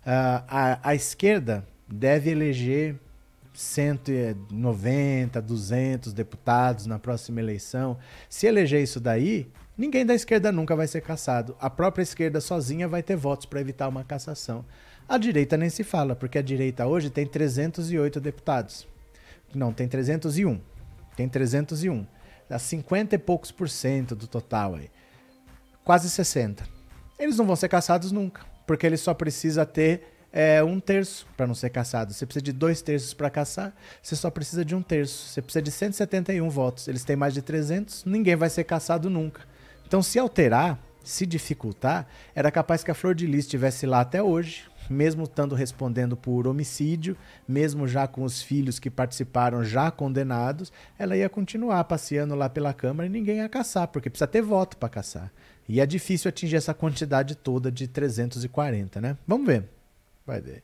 a, 0.04 0.78
a 0.82 0.94
esquerda 0.94 1.66
deve 1.88 2.30
eleger 2.30 2.96
190, 3.54 5.40
200 5.40 6.12
deputados 6.12 6.86
na 6.86 6.98
próxima 6.98 7.40
eleição. 7.40 7.98
Se 8.28 8.46
eleger 8.46 8.82
isso 8.82 9.00
daí, 9.00 9.50
ninguém 9.80 10.04
da 10.04 10.14
esquerda 10.14 10.52
nunca 10.52 10.76
vai 10.76 10.86
ser 10.86 11.00
cassado. 11.00 11.56
A 11.58 11.70
própria 11.70 12.02
esquerda 12.02 12.38
sozinha 12.38 12.86
vai 12.86 13.02
ter 13.02 13.16
votos 13.16 13.46
para 13.46 13.62
evitar 13.62 13.88
uma 13.88 14.04
cassação. 14.04 14.62
A 15.08 15.16
direita 15.16 15.56
nem 15.56 15.70
se 15.70 15.82
fala, 15.82 16.14
porque 16.14 16.36
a 16.36 16.42
direita 16.42 16.86
hoje 16.86 17.08
tem 17.08 17.26
308 17.26 18.20
deputados. 18.20 18.86
Não, 19.54 19.72
tem 19.72 19.88
301. 19.88 20.60
Tem 21.16 21.26
301. 21.26 22.06
Dá 22.46 22.58
50 22.58 23.14
e 23.14 23.18
poucos 23.18 23.50
por 23.50 23.70
cento 23.70 24.14
do 24.14 24.26
total 24.26 24.74
aí. 24.74 24.90
Quase 25.82 26.10
60. 26.10 26.62
Eles 27.18 27.38
não 27.38 27.46
vão 27.46 27.56
ser 27.56 27.68
caçados 27.68 28.12
nunca, 28.12 28.44
porque 28.66 28.86
ele 28.86 28.98
só 28.98 29.14
precisa 29.14 29.64
ter 29.64 30.02
é, 30.30 30.62
um 30.62 30.78
terço 30.78 31.26
para 31.38 31.46
não 31.46 31.54
ser 31.54 31.70
caçado. 31.70 32.12
Você 32.12 32.26
precisa 32.26 32.44
de 32.44 32.52
dois 32.52 32.82
terços 32.82 33.14
para 33.14 33.30
caçar, 33.30 33.74
você 34.02 34.14
só 34.14 34.30
precisa 34.30 34.62
de 34.62 34.74
um 34.74 34.82
terço. 34.82 35.28
Você 35.28 35.40
precisa 35.40 35.62
de 35.62 35.70
171 35.70 36.50
votos. 36.50 36.86
Eles 36.86 37.02
têm 37.02 37.16
mais 37.16 37.32
de 37.32 37.40
300, 37.40 38.04
ninguém 38.04 38.36
vai 38.36 38.50
ser 38.50 38.64
caçado 38.64 39.08
nunca. 39.08 39.48
Então, 39.90 40.04
se 40.04 40.20
alterar, 40.20 40.78
se 41.02 41.26
dificultar, 41.26 42.06
era 42.32 42.48
capaz 42.52 42.84
que 42.84 42.92
a 42.92 42.94
Flor 42.94 43.12
de 43.12 43.26
Lis 43.26 43.40
estivesse 43.40 43.86
lá 43.86 44.02
até 44.02 44.22
hoje, 44.22 44.70
mesmo 44.88 45.24
estando 45.24 45.52
respondendo 45.52 46.16
por 46.16 46.46
homicídio, 46.46 47.16
mesmo 47.48 47.88
já 47.88 48.06
com 48.06 48.22
os 48.22 48.40
filhos 48.40 48.78
que 48.78 48.88
participaram 48.88 49.64
já 49.64 49.90
condenados, 49.90 50.72
ela 50.96 51.16
ia 51.16 51.28
continuar 51.28 51.82
passeando 51.82 52.36
lá 52.36 52.48
pela 52.48 52.72
Câmara 52.72 53.08
e 53.08 53.10
ninguém 53.10 53.38
ia 53.38 53.48
caçar, 53.48 53.88
porque 53.88 54.08
precisa 54.08 54.28
ter 54.28 54.42
voto 54.42 54.76
para 54.76 54.88
caçar. 54.88 55.32
E 55.68 55.80
é 55.80 55.86
difícil 55.86 56.28
atingir 56.28 56.54
essa 56.54 56.72
quantidade 56.72 57.34
toda 57.34 57.68
de 57.68 57.88
340, 57.88 59.00
né? 59.00 59.16
Vamos 59.26 59.44
ver. 59.44 59.64
Vai 60.24 60.40
ver. 60.40 60.62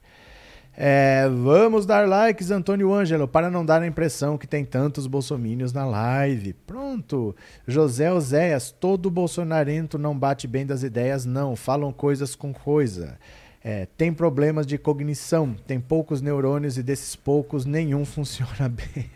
É, 0.79 1.27
vamos 1.43 1.87
dar 1.87 2.07
likes, 2.07 2.51
Antônio 2.51 2.93
Ângelo, 2.93 3.27
para 3.27 3.49
não 3.49 3.65
dar 3.65 3.81
a 3.81 3.87
impressão 3.87 4.37
que 4.37 4.47
tem 4.47 4.63
tantos 4.63 5.07
bolsomínios 5.07 5.73
na 5.73 5.87
live. 5.87 6.53
Pronto. 6.53 7.35
José 7.67 8.13
Oséias, 8.13 8.71
todo 8.71 9.11
bolsonarento 9.11 9.97
não 9.97 10.17
bate 10.17 10.47
bem 10.47 10.67
das 10.67 10.83
ideias, 10.83 11.25
não. 11.25 11.57
Falam 11.57 11.91
coisas 11.93 12.35
com 12.35 12.53
coisa. 12.53 13.19
É, 13.65 13.87
tem 13.97 14.13
problemas 14.13 14.67
de 14.67 14.77
cognição, 14.77 15.57
tem 15.67 15.81
poucos 15.81 16.21
neurônios 16.21 16.77
e 16.77 16.83
desses 16.83 17.17
poucos 17.17 17.65
nenhum 17.65 18.05
funciona 18.07 18.69
bem. 18.69 19.11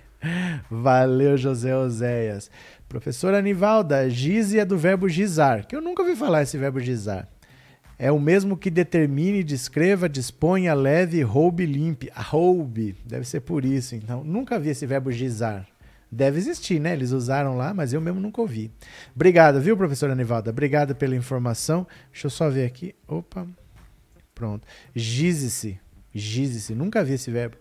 Valeu, 0.70 1.36
José 1.36 1.76
Oséias. 1.76 2.50
Professora 2.88 3.38
Anivalda, 3.38 4.08
gize 4.08 4.58
é 4.58 4.64
do 4.64 4.76
verbo 4.78 5.08
gizar, 5.08 5.66
que 5.66 5.76
eu 5.76 5.80
nunca 5.80 6.02
ouvi 6.02 6.16
falar 6.16 6.42
esse 6.42 6.58
verbo 6.58 6.80
gizar. 6.80 7.28
É 8.02 8.10
o 8.10 8.18
mesmo 8.18 8.56
que 8.56 8.70
determine, 8.70 9.44
descreva, 9.44 10.08
disponha, 10.08 10.72
leve, 10.72 11.20
roube, 11.20 11.66
limpe. 11.66 12.10
Roube, 12.16 12.96
deve 13.04 13.28
ser 13.28 13.40
por 13.40 13.62
isso, 13.62 13.94
então. 13.94 14.24
Nunca 14.24 14.58
vi 14.58 14.70
esse 14.70 14.86
verbo 14.86 15.12
gizar. 15.12 15.68
Deve 16.10 16.38
existir, 16.38 16.80
né? 16.80 16.94
Eles 16.94 17.10
usaram 17.10 17.58
lá, 17.58 17.74
mas 17.74 17.92
eu 17.92 18.00
mesmo 18.00 18.18
nunca 18.18 18.40
ouvi. 18.40 18.72
Obrigado, 19.14 19.60
viu, 19.60 19.76
professora 19.76 20.14
Anivalda? 20.14 20.48
Obrigado 20.48 20.96
pela 20.96 21.14
informação. 21.14 21.86
Deixa 22.10 22.28
eu 22.28 22.30
só 22.30 22.48
ver 22.48 22.64
aqui. 22.64 22.94
Opa. 23.06 23.46
Pronto. 24.34 24.66
Gize-se. 24.94 25.78
Gize-se. 26.14 26.74
Nunca 26.74 27.04
vi 27.04 27.12
esse 27.12 27.30
verbo. 27.30 27.58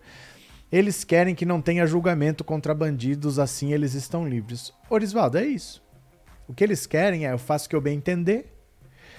Eles 0.72 1.04
querem 1.04 1.34
que 1.34 1.44
não 1.44 1.60
tenha 1.60 1.86
julgamento 1.86 2.42
contra 2.44 2.74
bandidos, 2.74 3.38
assim 3.38 3.74
eles 3.74 3.92
estão 3.92 4.26
livres. 4.26 4.72
Orisvaldo, 4.88 5.36
é 5.36 5.44
isso. 5.44 5.82
O 6.48 6.54
que 6.54 6.64
eles 6.64 6.86
querem 6.86 7.26
é 7.26 7.32
eu 7.34 7.38
faço 7.38 7.66
o 7.66 7.68
que 7.68 7.76
eu 7.76 7.80
bem 7.82 7.98
entender. 7.98 8.56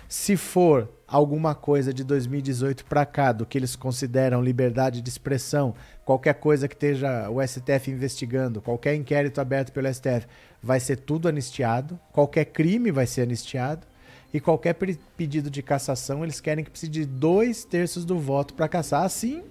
Se 0.10 0.36
for 0.36 0.90
alguma 1.12 1.54
coisa 1.54 1.94
de 1.94 2.06
2018 2.06 2.86
para 2.86 3.06
cá, 3.06 3.34
do 3.34 3.46
que 3.46 3.58
eles 3.58 3.76
consideram 3.76 4.42
liberdade 4.42 5.02
de 5.02 5.10
expressão, 5.10 5.76
qualquer 6.06 6.36
coisa 6.36 6.70
que 6.70 6.74
esteja 6.74 7.30
o 7.30 7.46
STF 7.46 7.92
investigando, 7.92 8.62
qualquer 8.62 8.96
inquérito 8.96 9.42
aberto 9.42 9.74
pelo 9.74 9.94
STF, 9.94 10.26
vai 10.64 10.80
ser 10.80 10.96
tudo 10.96 11.28
anistiado, 11.28 12.00
qualquer 12.14 12.46
crime 12.46 12.92
vai 12.92 13.06
ser 13.06 13.24
anistiado 13.24 13.86
e 14.34 14.40
qualquer 14.40 14.74
pedido 15.18 15.50
de 15.50 15.62
cassação 15.62 16.24
eles 16.24 16.40
querem 16.40 16.64
que 16.64 16.72
precise 16.72 16.90
de 16.90 17.06
dois 17.06 17.66
terços 17.66 18.06
do 18.06 18.18
voto 18.18 18.54
para 18.54 18.70
cassar. 18.70 19.04
Assim, 19.04 19.44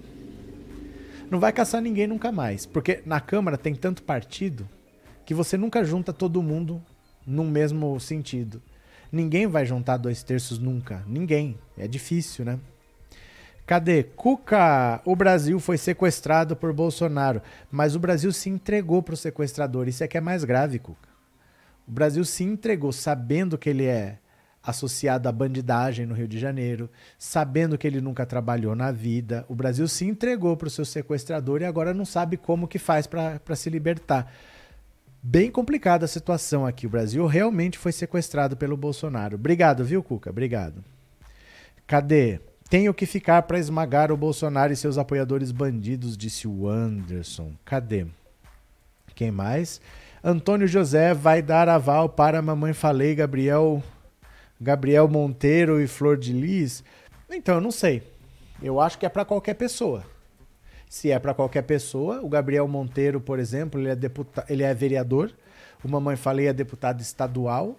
não 1.30 1.38
vai 1.38 1.52
caçar 1.52 1.82
ninguém 1.82 2.06
nunca 2.06 2.32
mais, 2.32 2.64
porque 2.64 3.02
na 3.04 3.20
Câmara 3.20 3.58
tem 3.58 3.74
tanto 3.74 4.02
partido 4.02 4.66
que 5.26 5.34
você 5.34 5.58
nunca 5.58 5.84
junta 5.84 6.10
todo 6.10 6.42
mundo 6.42 6.82
no 7.26 7.44
mesmo 7.44 8.00
sentido. 8.00 8.62
Ninguém 9.12 9.46
vai 9.46 9.66
juntar 9.66 9.96
dois 9.96 10.22
terços 10.22 10.58
nunca. 10.58 11.02
Ninguém. 11.06 11.58
É 11.76 11.88
difícil, 11.88 12.44
né? 12.44 12.58
Cadê? 13.66 14.02
Cuca! 14.02 15.00
O 15.04 15.14
Brasil 15.14 15.60
foi 15.60 15.78
sequestrado 15.78 16.56
por 16.56 16.72
Bolsonaro, 16.72 17.40
mas 17.70 17.94
o 17.94 18.00
Brasil 18.00 18.32
se 18.32 18.50
entregou 18.50 19.02
para 19.02 19.14
o 19.14 19.16
sequestrador. 19.16 19.86
Isso 19.88 20.02
é 20.02 20.08
que 20.08 20.18
é 20.18 20.20
mais 20.20 20.42
grave, 20.44 20.78
Cuca. 20.78 21.08
O 21.86 21.90
Brasil 21.92 22.24
se 22.24 22.44
entregou 22.44 22.92
sabendo 22.92 23.56
que 23.56 23.70
ele 23.70 23.84
é 23.84 24.18
associado 24.62 25.28
à 25.28 25.32
bandidagem 25.32 26.04
no 26.04 26.14
Rio 26.14 26.28
de 26.28 26.38
Janeiro, 26.38 26.90
sabendo 27.18 27.78
que 27.78 27.86
ele 27.86 28.00
nunca 28.00 28.26
trabalhou 28.26 28.74
na 28.74 28.92
vida. 28.92 29.44
O 29.48 29.54
Brasil 29.54 29.88
se 29.88 30.04
entregou 30.04 30.56
para 30.56 30.68
o 30.68 30.70
seu 30.70 30.84
sequestrador 30.84 31.62
e 31.62 31.64
agora 31.64 31.94
não 31.94 32.04
sabe 32.04 32.36
como 32.36 32.68
que 32.68 32.78
faz 32.78 33.06
para 33.06 33.56
se 33.56 33.70
libertar. 33.70 34.32
Bem 35.22 35.50
complicada 35.50 36.06
a 36.06 36.08
situação 36.08 36.64
aqui. 36.64 36.86
O 36.86 36.90
Brasil 36.90 37.26
realmente 37.26 37.78
foi 37.78 37.92
sequestrado 37.92 38.56
pelo 38.56 38.76
Bolsonaro. 38.76 39.36
Obrigado, 39.36 39.84
viu, 39.84 40.02
Cuca? 40.02 40.30
Obrigado. 40.30 40.82
Cadê? 41.86 42.40
Tenho 42.70 42.94
que 42.94 43.04
ficar 43.04 43.42
para 43.42 43.58
esmagar 43.58 44.10
o 44.10 44.16
Bolsonaro 44.16 44.72
e 44.72 44.76
seus 44.76 44.96
apoiadores 44.96 45.52
bandidos, 45.52 46.16
disse 46.16 46.48
o 46.48 46.68
Anderson. 46.68 47.52
Cadê? 47.64 48.06
Quem 49.14 49.30
mais? 49.30 49.80
Antônio 50.22 50.66
José 50.66 51.12
vai 51.12 51.42
dar 51.42 51.68
aval 51.68 52.08
para 52.08 52.40
Mamãe 52.40 52.72
Falei, 52.72 53.14
Gabriel 53.14 53.82
Gabriel 54.60 55.08
Monteiro 55.08 55.80
e 55.80 55.86
Flor 55.86 56.16
de 56.16 56.32
Lis? 56.32 56.84
Então, 57.30 57.56
eu 57.56 57.60
não 57.60 57.70
sei. 57.70 58.02
Eu 58.62 58.80
acho 58.80 58.98
que 58.98 59.06
é 59.06 59.08
para 59.08 59.24
qualquer 59.24 59.54
pessoa. 59.54 60.04
Se 60.90 61.12
é 61.12 61.20
para 61.20 61.32
qualquer 61.32 61.62
pessoa, 61.62 62.20
o 62.20 62.28
Gabriel 62.28 62.66
Monteiro, 62.66 63.20
por 63.20 63.38
exemplo, 63.38 63.80
ele 63.80 63.90
é, 63.90 63.94
deputa 63.94 64.44
ele 64.48 64.64
é 64.64 64.74
vereador, 64.74 65.32
o 65.84 65.88
Mamãe 65.88 66.16
Falei 66.16 66.48
é 66.48 66.52
deputado 66.52 67.00
estadual. 67.00 67.78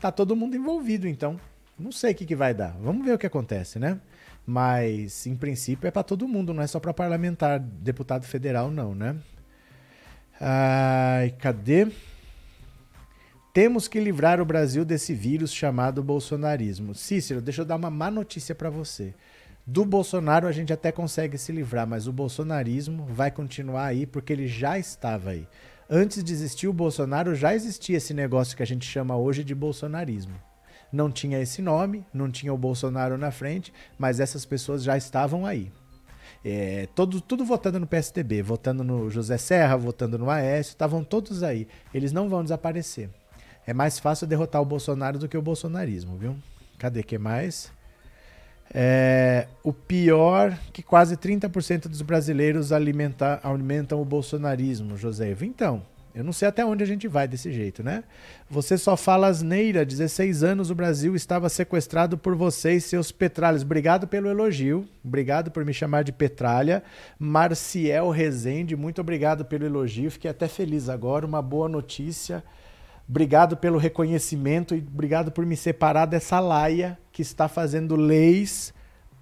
Tá 0.00 0.10
todo 0.10 0.34
mundo 0.34 0.56
envolvido, 0.56 1.06
então. 1.06 1.38
Não 1.78 1.92
sei 1.92 2.12
o 2.12 2.14
que, 2.14 2.24
que 2.24 2.34
vai 2.34 2.54
dar. 2.54 2.74
Vamos 2.80 3.04
ver 3.04 3.12
o 3.12 3.18
que 3.18 3.26
acontece, 3.26 3.78
né? 3.78 4.00
Mas, 4.46 5.26
em 5.26 5.36
princípio, 5.36 5.86
é 5.86 5.90
para 5.90 6.02
todo 6.02 6.26
mundo, 6.26 6.54
não 6.54 6.62
é 6.62 6.66
só 6.66 6.80
para 6.80 6.94
parlamentar, 6.94 7.60
deputado 7.60 8.24
federal, 8.24 8.70
não, 8.70 8.94
né? 8.94 9.14
Ai, 10.40 11.34
cadê? 11.38 11.88
Temos 13.52 13.88
que 13.88 14.00
livrar 14.00 14.40
o 14.40 14.46
Brasil 14.46 14.86
desse 14.86 15.12
vírus 15.12 15.52
chamado 15.52 16.02
bolsonarismo. 16.02 16.94
Cícero, 16.94 17.42
deixa 17.42 17.60
eu 17.60 17.66
dar 17.66 17.76
uma 17.76 17.90
má 17.90 18.10
notícia 18.10 18.54
para 18.54 18.70
você. 18.70 19.12
Do 19.66 19.84
Bolsonaro 19.84 20.46
a 20.46 20.52
gente 20.52 20.72
até 20.72 20.92
consegue 20.92 21.36
se 21.36 21.50
livrar, 21.50 21.88
mas 21.88 22.06
o 22.06 22.12
bolsonarismo 22.12 23.04
vai 23.06 23.32
continuar 23.32 23.86
aí 23.86 24.06
porque 24.06 24.32
ele 24.32 24.46
já 24.46 24.78
estava 24.78 25.30
aí. 25.30 25.48
Antes 25.90 26.22
de 26.22 26.32
existir 26.32 26.68
o 26.68 26.72
Bolsonaro, 26.72 27.34
já 27.34 27.52
existia 27.52 27.96
esse 27.96 28.14
negócio 28.14 28.56
que 28.56 28.62
a 28.62 28.66
gente 28.66 28.86
chama 28.86 29.16
hoje 29.16 29.42
de 29.42 29.56
bolsonarismo. 29.56 30.34
Não 30.92 31.10
tinha 31.10 31.40
esse 31.40 31.60
nome, 31.60 32.06
não 32.14 32.30
tinha 32.30 32.54
o 32.54 32.58
Bolsonaro 32.58 33.18
na 33.18 33.32
frente, 33.32 33.72
mas 33.98 34.20
essas 34.20 34.44
pessoas 34.44 34.84
já 34.84 34.96
estavam 34.96 35.44
aí. 35.44 35.72
É, 36.44 36.86
todo, 36.94 37.20
tudo 37.20 37.44
votando 37.44 37.80
no 37.80 37.88
PSDB, 37.88 38.42
votando 38.42 38.84
no 38.84 39.10
José 39.10 39.36
Serra, 39.36 39.76
votando 39.76 40.16
no 40.16 40.30
Aécio, 40.30 40.70
estavam 40.70 41.02
todos 41.02 41.42
aí. 41.42 41.66
Eles 41.92 42.12
não 42.12 42.28
vão 42.28 42.44
desaparecer. 42.44 43.10
É 43.66 43.74
mais 43.74 43.98
fácil 43.98 44.28
derrotar 44.28 44.62
o 44.62 44.64
Bolsonaro 44.64 45.18
do 45.18 45.28
que 45.28 45.36
o 45.36 45.42
bolsonarismo, 45.42 46.16
viu? 46.16 46.36
Cadê 46.78 47.02
que 47.02 47.18
mais? 47.18 47.74
É, 48.74 49.46
o 49.62 49.72
pior 49.72 50.56
que 50.72 50.82
quase 50.82 51.16
30% 51.16 51.88
dos 51.88 52.02
brasileiros 52.02 52.72
alimenta, 52.72 53.40
alimentam 53.42 54.00
o 54.00 54.04
bolsonarismo, 54.04 54.96
José. 54.96 55.36
Então, 55.40 55.82
eu 56.16 56.24
não 56.24 56.32
sei 56.32 56.48
até 56.48 56.64
onde 56.64 56.82
a 56.82 56.86
gente 56.86 57.06
vai 57.06 57.28
desse 57.28 57.52
jeito, 57.52 57.82
né? 57.82 58.02
Você 58.48 58.78
só 58.78 58.96
fala 58.96 59.26
asneira. 59.26 59.84
16 59.84 60.42
anos 60.42 60.70
o 60.70 60.74
Brasil 60.74 61.14
estava 61.14 61.50
sequestrado 61.50 62.16
por 62.16 62.34
vocês, 62.34 62.84
seus 62.84 63.12
petralhas. 63.12 63.60
Obrigado 63.60 64.08
pelo 64.08 64.30
elogio. 64.30 64.88
Obrigado 65.04 65.50
por 65.50 65.62
me 65.62 65.74
chamar 65.74 66.04
de 66.04 66.12
petralha. 66.12 66.82
Marciel 67.18 68.08
Rezende, 68.08 68.74
muito 68.74 68.98
obrigado 68.98 69.44
pelo 69.44 69.66
elogio. 69.66 70.10
Fiquei 70.10 70.30
até 70.30 70.48
feliz 70.48 70.88
agora. 70.88 71.26
Uma 71.26 71.42
boa 71.42 71.68
notícia. 71.68 72.42
Obrigado 73.08 73.56
pelo 73.56 73.78
reconhecimento 73.78 74.74
e 74.74 74.78
obrigado 74.78 75.30
por 75.30 75.46
me 75.46 75.56
separar 75.56 76.06
dessa 76.06 76.40
laia 76.40 76.98
que 77.12 77.22
está 77.22 77.48
fazendo 77.48 77.94
leis 77.94 78.74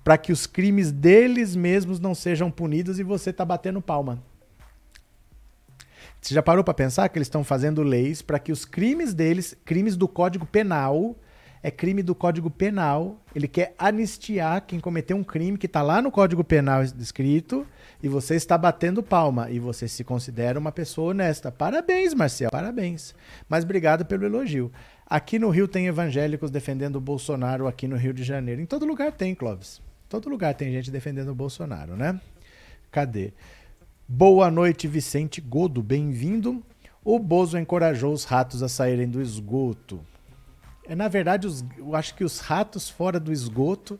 para 0.02 0.16
que 0.16 0.32
os 0.32 0.46
crimes 0.46 0.90
deles 0.90 1.54
mesmos 1.54 2.00
não 2.00 2.14
sejam 2.14 2.50
punidos 2.50 2.98
e 2.98 3.02
você 3.02 3.30
está 3.30 3.44
batendo 3.44 3.80
palma. 3.80 4.22
Você 6.20 6.34
já 6.34 6.42
parou 6.42 6.64
para 6.64 6.72
pensar 6.72 7.08
que 7.10 7.18
eles 7.18 7.26
estão 7.26 7.44
fazendo 7.44 7.82
leis 7.82 8.22
para 8.22 8.38
que 8.38 8.50
os 8.50 8.64
crimes 8.64 9.12
deles, 9.12 9.54
crimes 9.64 9.96
do 9.96 10.08
Código 10.08 10.46
Penal, 10.46 11.14
é 11.62 11.70
crime 11.70 12.02
do 12.02 12.14
Código 12.14 12.50
Penal, 12.50 13.20
ele 13.34 13.48
quer 13.48 13.74
anistiar 13.78 14.62
quem 14.66 14.80
cometeu 14.80 15.16
um 15.16 15.24
crime 15.24 15.58
que 15.58 15.66
está 15.66 15.82
lá 15.82 16.00
no 16.00 16.10
Código 16.10 16.42
Penal 16.42 16.82
escrito 16.82 17.66
e 18.04 18.08
você 18.08 18.34
está 18.34 18.58
batendo 18.58 19.02
palma 19.02 19.50
e 19.50 19.58
você 19.58 19.88
se 19.88 20.04
considera 20.04 20.58
uma 20.58 20.70
pessoa 20.70 21.12
honesta. 21.12 21.50
Parabéns, 21.50 22.12
Marcel, 22.12 22.50
parabéns. 22.50 23.14
Mas 23.48 23.64
obrigado 23.64 24.04
pelo 24.04 24.26
elogio. 24.26 24.70
Aqui 25.06 25.38
no 25.38 25.48
Rio 25.48 25.66
tem 25.66 25.86
evangélicos 25.86 26.50
defendendo 26.50 26.96
o 26.96 27.00
Bolsonaro, 27.00 27.66
aqui 27.66 27.88
no 27.88 27.96
Rio 27.96 28.12
de 28.12 28.22
Janeiro. 28.22 28.60
Em 28.60 28.66
todo 28.66 28.84
lugar 28.84 29.10
tem, 29.10 29.34
Clóvis. 29.34 29.80
Em 30.04 30.08
todo 30.10 30.28
lugar 30.28 30.52
tem 30.52 30.70
gente 30.70 30.90
defendendo 30.90 31.30
o 31.30 31.34
Bolsonaro, 31.34 31.96
né? 31.96 32.20
Cadê? 32.90 33.32
Boa 34.06 34.50
noite, 34.50 34.86
Vicente 34.86 35.40
Godo, 35.40 35.82
bem-vindo. 35.82 36.62
O 37.02 37.18
Bozo 37.18 37.56
encorajou 37.56 38.12
os 38.12 38.24
ratos 38.24 38.62
a 38.62 38.68
saírem 38.68 39.08
do 39.08 39.22
esgoto. 39.22 39.98
É, 40.86 40.94
na 40.94 41.08
verdade, 41.08 41.46
os, 41.46 41.64
eu 41.78 41.96
acho 41.96 42.14
que 42.14 42.22
os 42.22 42.38
ratos 42.38 42.86
fora 42.86 43.18
do 43.18 43.32
esgoto 43.32 43.98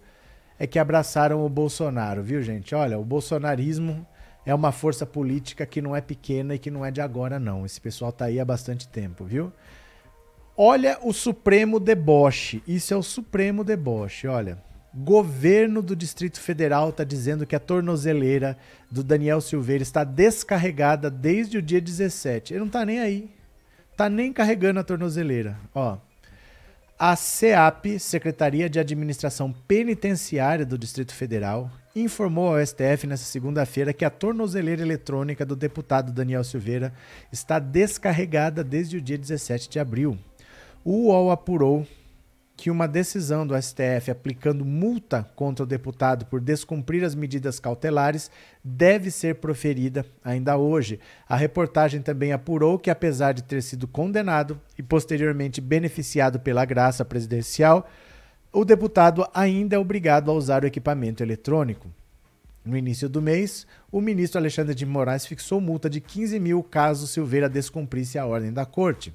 é 0.59 0.67
que 0.67 0.79
abraçaram 0.79 1.45
o 1.45 1.49
Bolsonaro, 1.49 2.23
viu, 2.23 2.43
gente? 2.43 2.75
Olha, 2.75 2.99
o 2.99 3.05
bolsonarismo 3.05 4.07
é 4.47 4.55
uma 4.55 4.73
força 4.73 5.07
política 5.07 5.67
que 5.67 5.81
não 5.81 5.97
é 5.97 6.01
pequena 6.01 6.55
e 6.55 6.59
que 6.59 6.71
não 6.71 6.85
é 6.85 6.91
de 6.91 7.01
agora, 7.01 7.39
não. 7.39 7.65
Esse 7.65 7.81
pessoal 7.81 8.13
tá 8.13 8.27
aí 8.27 8.39
há 8.39 8.45
bastante 8.45 8.87
tempo, 8.87 9.25
viu? 9.25 9.53
Olha 10.57 10.99
o 11.03 11.13
supremo 11.13 11.81
deboche. 11.81 12.63
Isso 12.67 12.95
é 12.95 12.97
o 12.97 13.03
supremo 13.03 13.65
deboche, 13.65 14.29
olha. 14.29 14.63
Governo 14.95 15.83
do 15.83 15.97
Distrito 15.97 16.41
Federal 16.41 16.91
está 16.91 17.03
dizendo 17.03 17.45
que 17.45 17.57
a 17.57 17.61
tornozeleira 17.61 18.57
do 18.89 19.03
Daniel 19.03 19.41
Silveira 19.41 19.83
está 19.83 20.05
descarregada 20.05 21.11
desde 21.11 21.59
o 21.59 21.63
dia 21.63 21.81
17. 21.81 22.53
Ele 22.53 22.61
não 22.61 22.69
está 22.69 22.85
nem 22.85 23.01
aí. 23.01 23.29
Tá 23.97 24.09
nem 24.09 24.33
carregando 24.33 24.79
a 24.79 24.85
tornozeleira. 24.85 25.59
Ó, 25.75 25.99
a 27.07 27.17
CEAP, 27.17 27.99
Secretaria 27.99 28.67
de 28.67 28.81
Administração 28.81 29.53
Penitenciária 29.69 30.65
do 30.65 30.79
Distrito 30.79 31.15
Federal, 31.15 31.71
informou 31.95 32.57
ao 32.57 32.67
STF 32.67 33.07
nesta 33.07 33.27
segunda-feira 33.27 33.93
que 33.93 34.07
a 34.07 34.11
tornozeleira 34.11 34.81
eletrônica 34.81 35.45
do 35.45 35.55
deputado 35.55 36.11
Daniel 36.11 36.43
Silveira 36.43 36.95
está 37.31 37.59
descarregada 37.59 38.65
desde 38.65 38.97
o 38.97 39.03
dia 39.03 39.19
17 39.19 39.69
de 39.69 39.79
abril. 39.79 40.19
O 40.83 41.09
UOL 41.09 41.31
apurou 41.31 41.87
que 42.57 42.71
uma 42.71 42.87
decisão 42.87 43.47
do 43.47 43.61
STF 43.61 44.11
aplicando 44.11 44.65
multa 44.65 45.29
contra 45.35 45.65
o 45.65 45.67
deputado 45.67 46.25
por 46.27 46.41
descumprir 46.41 47.05
as 47.05 47.15
medidas 47.15 47.59
cautelares 47.59 48.31
deve 48.63 49.11
ser 49.11 49.37
proferida 49.37 50.07
ainda 50.25 50.57
hoje. 50.57 51.01
A 51.29 51.37
reportagem 51.37 52.01
também 52.01 52.33
apurou 52.33 52.79
que, 52.79 52.91
apesar 52.91 53.33
de 53.33 53.43
ter 53.43 53.63
sido 53.63 53.89
condenado 53.89 54.61
e 54.79 54.83
posteriormente 54.83 55.61
beneficiado 55.61 56.39
pela 56.39 56.65
graça 56.65 57.05
presidencial, 57.05 57.89
o 58.53 58.65
deputado 58.65 59.27
ainda 59.35 59.75
é 59.75 59.79
obrigado 59.79 60.31
a 60.31 60.35
usar 60.35 60.63
o 60.63 60.67
equipamento 60.67 61.23
eletrônico. 61.23 61.89
No 62.65 62.79
início 62.79 63.09
do 63.09 63.21
mês, 63.21 63.67
o 63.91 64.01
ministro 64.01 64.39
Alexandre 64.39 64.75
de 64.75 64.87
Moraes 64.87 65.27
fixou 65.27 65.61
multa 65.61 65.91
de 65.91 66.01
15 66.01 66.39
mil 66.39 66.63
caso 66.63 67.07
Silveira 67.07 67.49
descumprisse 67.49 68.17
a 68.17 68.25
ordem 68.25 68.53
da 68.53 68.65
corte. 68.65 69.13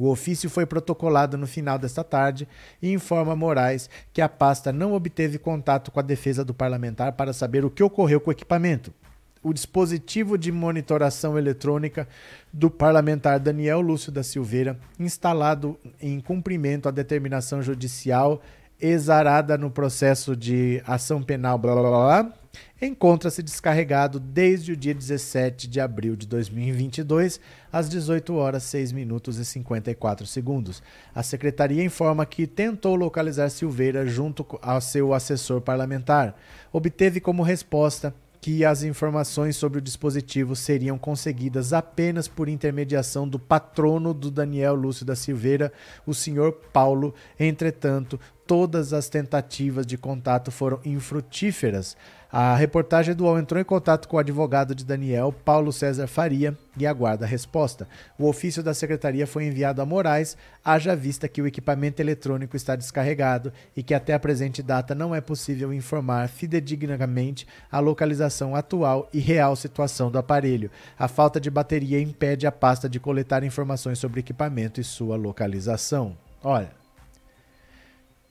O 0.00 0.08
ofício 0.08 0.48
foi 0.48 0.64
protocolado 0.64 1.36
no 1.36 1.46
final 1.46 1.78
desta 1.78 2.02
tarde 2.02 2.48
e 2.80 2.90
informa 2.90 3.36
Moraes 3.36 3.90
que 4.14 4.22
a 4.22 4.30
pasta 4.30 4.72
não 4.72 4.94
obteve 4.94 5.36
contato 5.36 5.90
com 5.90 6.00
a 6.00 6.02
defesa 6.02 6.42
do 6.42 6.54
parlamentar 6.54 7.12
para 7.12 7.34
saber 7.34 7.66
o 7.66 7.70
que 7.70 7.82
ocorreu 7.82 8.18
com 8.18 8.30
o 8.30 8.32
equipamento. 8.32 8.94
O 9.42 9.52
dispositivo 9.52 10.38
de 10.38 10.50
monitoração 10.50 11.36
eletrônica 11.36 12.08
do 12.50 12.70
parlamentar 12.70 13.38
Daniel 13.38 13.82
Lúcio 13.82 14.10
da 14.10 14.22
Silveira, 14.22 14.78
instalado 14.98 15.78
em 16.00 16.18
cumprimento 16.18 16.88
à 16.88 16.90
determinação 16.90 17.62
judicial 17.62 18.40
exarada 18.80 19.58
no 19.58 19.70
processo 19.70 20.34
de 20.34 20.82
ação 20.86 21.22
penal, 21.22 21.58
blá 21.58 21.74
blá 21.74 21.90
blá, 21.90 22.32
encontra-se 22.80 23.42
descarregado 23.42 24.18
desde 24.18 24.72
o 24.72 24.76
dia 24.76 24.94
17 24.94 25.68
de 25.68 25.80
abril 25.80 26.16
de 26.16 26.26
2022, 26.26 27.40
às 27.72 27.88
18 27.88 28.34
horas 28.34 28.62
6 28.64 28.92
minutos 28.92 29.38
e 29.38 29.44
54 29.44 30.26
segundos. 30.26 30.82
A 31.14 31.22
secretaria 31.22 31.84
informa 31.84 32.26
que 32.26 32.46
tentou 32.46 32.94
localizar 32.94 33.50
Silveira 33.50 34.06
junto 34.06 34.46
ao 34.62 34.80
seu 34.80 35.12
assessor 35.12 35.60
parlamentar. 35.60 36.36
Obteve 36.72 37.20
como 37.20 37.42
resposta 37.42 38.14
que 38.40 38.64
as 38.64 38.82
informações 38.82 39.56
sobre 39.56 39.78
o 39.78 39.82
dispositivo 39.82 40.56
seriam 40.56 40.96
conseguidas 40.96 41.72
apenas 41.72 42.26
por 42.26 42.48
intermediação 42.48 43.28
do 43.28 43.38
patrono 43.38 44.14
do 44.14 44.30
Daniel 44.30 44.74
Lúcio 44.74 45.04
da 45.04 45.14
Silveira, 45.14 45.70
o 46.06 46.14
senhor 46.14 46.52
Paulo. 46.72 47.14
Entretanto, 47.38 48.18
todas 48.46 48.94
as 48.94 49.08
tentativas 49.08 49.86
de 49.86 49.98
contato 49.98 50.50
foram 50.50 50.80
infrutíferas. 50.84 51.96
A 52.32 52.54
reportagem 52.54 53.12
do 53.12 53.24
UOL 53.24 53.40
entrou 53.40 53.60
em 53.60 53.64
contato 53.64 54.06
com 54.06 54.16
o 54.16 54.20
advogado 54.20 54.72
de 54.72 54.84
Daniel, 54.84 55.32
Paulo 55.32 55.72
César 55.72 56.06
Faria, 56.06 56.56
e 56.78 56.86
aguarda 56.86 57.24
a 57.24 57.28
resposta. 57.28 57.88
O 58.16 58.28
ofício 58.28 58.62
da 58.62 58.72
secretaria 58.72 59.26
foi 59.26 59.46
enviado 59.46 59.82
a 59.82 59.86
Moraes, 59.86 60.36
haja 60.64 60.94
vista 60.94 61.26
que 61.26 61.42
o 61.42 61.46
equipamento 61.46 62.00
eletrônico 62.00 62.56
está 62.56 62.76
descarregado 62.76 63.52
e 63.76 63.82
que 63.82 63.92
até 63.92 64.14
a 64.14 64.20
presente 64.20 64.62
data 64.62 64.94
não 64.94 65.12
é 65.12 65.20
possível 65.20 65.74
informar 65.74 66.28
fidedignamente 66.28 67.48
a 67.70 67.80
localização 67.80 68.54
atual 68.54 69.08
e 69.12 69.18
real 69.18 69.56
situação 69.56 70.08
do 70.08 70.18
aparelho. 70.18 70.70
A 70.96 71.08
falta 71.08 71.40
de 71.40 71.50
bateria 71.50 72.00
impede 72.00 72.46
a 72.46 72.52
pasta 72.52 72.88
de 72.88 73.00
coletar 73.00 73.42
informações 73.42 73.98
sobre 73.98 74.20
o 74.20 74.22
equipamento 74.22 74.80
e 74.80 74.84
sua 74.84 75.16
localização. 75.16 76.16
Olha, 76.44 76.70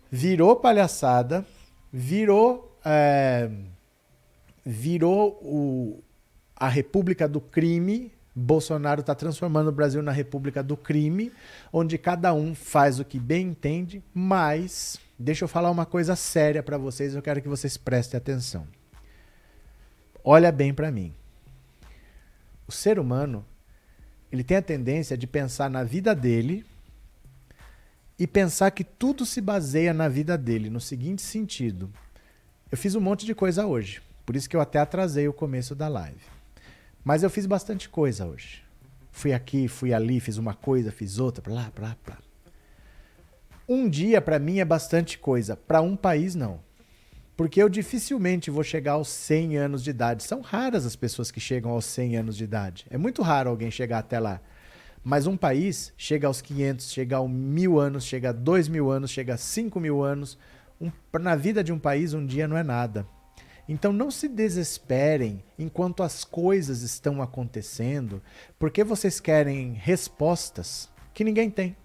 virou 0.10 0.56
palhaçada, 0.56 1.46
virou. 1.92 2.66
É, 2.86 3.50
virou 4.66 5.40
o, 5.42 6.04
a 6.56 6.68
República 6.68 7.28
do 7.28 7.42
Crime. 7.42 8.12
Bolsonaro 8.36 9.02
está 9.02 9.14
transformando 9.14 9.68
o 9.68 9.72
Brasil 9.72 10.02
na 10.02 10.12
República 10.12 10.64
do 10.64 10.78
Crime, 10.78 11.32
onde 11.74 11.98
cada 11.98 12.34
um 12.34 12.56
faz 12.56 13.00
o 13.00 13.06
que 13.06 13.20
bem 13.20 13.48
entende, 13.48 14.02
mas 14.14 14.98
deixa 15.18 15.44
eu 15.44 15.48
falar 15.48 15.70
uma 15.72 15.86
coisa 15.86 16.16
séria 16.16 16.64
para 16.64 16.78
vocês, 16.78 17.16
eu 17.16 17.22
quero 17.22 17.42
que 17.42 17.50
vocês 17.50 17.76
prestem 17.76 18.18
atenção. 18.18 18.66
Olha 20.24 20.52
bem 20.52 20.74
para 20.74 20.92
mim. 20.92 21.14
O 22.68 22.72
ser 22.72 23.00
humano, 23.00 23.44
ele 24.32 24.44
tem 24.44 24.58
a 24.58 24.62
tendência 24.62 25.18
de 25.18 25.26
pensar 25.26 25.70
na 25.70 25.84
vida 25.84 26.14
dele 26.16 26.66
e 28.18 28.28
pensar 28.28 28.70
que 28.72 28.84
tudo 28.84 29.26
se 29.26 29.42
baseia 29.42 29.94
na 29.94 30.08
vida 30.08 30.38
dele, 30.38 30.70
no 30.70 30.80
seguinte 30.80 31.22
sentido. 31.22 31.92
Eu 32.72 32.78
fiz 32.78 32.94
um 32.94 33.02
monte 33.02 33.26
de 33.26 33.34
coisa 33.34 33.66
hoje, 33.66 34.02
por 34.30 34.36
isso 34.36 34.48
que 34.48 34.56
eu 34.56 34.62
até 34.62 34.78
atrasei 34.78 35.28
o 35.28 35.34
começo 35.34 35.74
da 35.74 35.88
live. 35.88 36.22
Mas 37.04 37.24
eu 37.24 37.32
fiz 37.32 37.48
bastante 37.48 37.90
coisa 37.90 38.28
hoje. 38.28 38.64
Fui 39.12 39.34
aqui, 39.34 39.68
fui 39.68 39.92
ali, 39.92 40.20
fiz 40.20 40.38
uma 40.38 40.54
coisa, 40.54 40.92
fiz 40.92 41.18
outra, 41.18 41.42
pra 41.42 41.52
lá, 41.52 41.72
pra 41.74 41.88
lá, 41.88 41.98
pra 42.04 42.14
lá. 42.14 42.22
Um 43.68 43.90
dia 43.90 44.22
para 44.22 44.38
mim 44.38 44.60
é 44.60 44.66
bastante 44.66 45.18
coisa, 45.18 45.58
para 45.58 45.82
um 45.82 45.96
país 45.96 46.36
não. 46.36 46.60
Porque 47.36 47.60
eu 47.60 47.68
dificilmente 47.68 48.52
vou 48.52 48.64
chegar 48.64 48.92
aos 48.92 49.08
100 49.08 49.58
anos 49.58 49.84
de 49.84 49.90
idade. 49.90 50.22
São 50.22 50.42
raras 50.42 50.86
as 50.86 50.96
pessoas 50.96 51.32
que 51.32 51.40
chegam 51.40 51.72
aos 51.72 51.86
100 51.86 52.18
anos 52.18 52.38
de 52.38 52.44
idade. 52.44 52.86
É 52.92 53.00
muito 53.00 53.24
raro 53.24 53.50
alguém 53.50 53.72
chegar 53.72 53.98
até 53.98 54.20
lá. 54.20 54.40
Mas 55.04 55.26
um 55.26 55.36
país 55.36 55.92
chega 55.98 56.28
aos 56.28 56.40
500, 56.40 56.92
chega 56.92 57.18
a 57.18 57.28
mil 57.28 57.80
anos, 57.80 58.04
chega 58.04 58.30
a 58.30 58.32
dois 58.32 58.68
mil 58.68 58.92
anos, 58.92 59.10
chega 59.10 59.34
a 59.34 59.38
cinco 59.38 59.80
mil 59.80 60.04
anos. 60.04 60.38
Um, 60.80 60.92
na 61.20 61.36
vida 61.36 61.64
de 61.64 61.74
um 61.74 61.80
país, 61.80 62.14
um 62.14 62.24
dia 62.24 62.48
não 62.48 62.56
é 62.56 62.62
nada. 62.62 63.08
Então 63.72 63.94
não 63.94 64.10
se 64.10 64.28
desesperem 64.28 65.44
enquanto 65.58 66.02
as 66.02 66.24
coisas 66.24 66.82
estão 66.82 67.22
acontecendo, 67.22 68.20
porque 68.58 68.84
vocês 68.84 69.20
querem 69.20 69.74
respostas 69.74 70.90
que 71.14 71.24
ninguém 71.24 71.52
tem. 71.52 71.78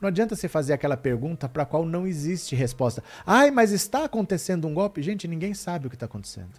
Não 0.00 0.08
adianta 0.08 0.34
você 0.34 0.48
fazer 0.48 0.72
aquela 0.72 0.96
pergunta 0.96 1.48
para 1.48 1.62
a 1.62 1.66
qual 1.66 1.86
não 1.86 2.08
existe 2.08 2.56
resposta. 2.56 3.04
Ai, 3.24 3.52
mas 3.52 3.70
está 3.70 4.04
acontecendo 4.04 4.66
um 4.66 4.74
golpe? 4.74 5.00
Gente, 5.00 5.28
ninguém 5.28 5.54
sabe 5.54 5.86
o 5.86 5.90
que 5.90 5.94
está 5.94 6.06
acontecendo 6.06 6.58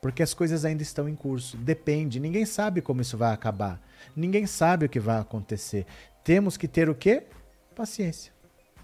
porque 0.00 0.22
as 0.22 0.32
coisas 0.32 0.64
ainda 0.64 0.82
estão 0.82 1.08
em 1.08 1.16
curso. 1.16 1.56
Depende, 1.56 2.20
ninguém 2.20 2.44
sabe 2.46 2.80
como 2.80 3.00
isso 3.00 3.18
vai 3.18 3.32
acabar. 3.32 3.80
Ninguém 4.14 4.46
sabe 4.46 4.86
o 4.86 4.88
que 4.88 5.00
vai 5.00 5.18
acontecer. 5.18 5.86
Temos 6.22 6.56
que 6.56 6.68
ter 6.68 6.88
o 6.88 6.94
quê? 6.94 7.24
Paciência. 7.74 8.32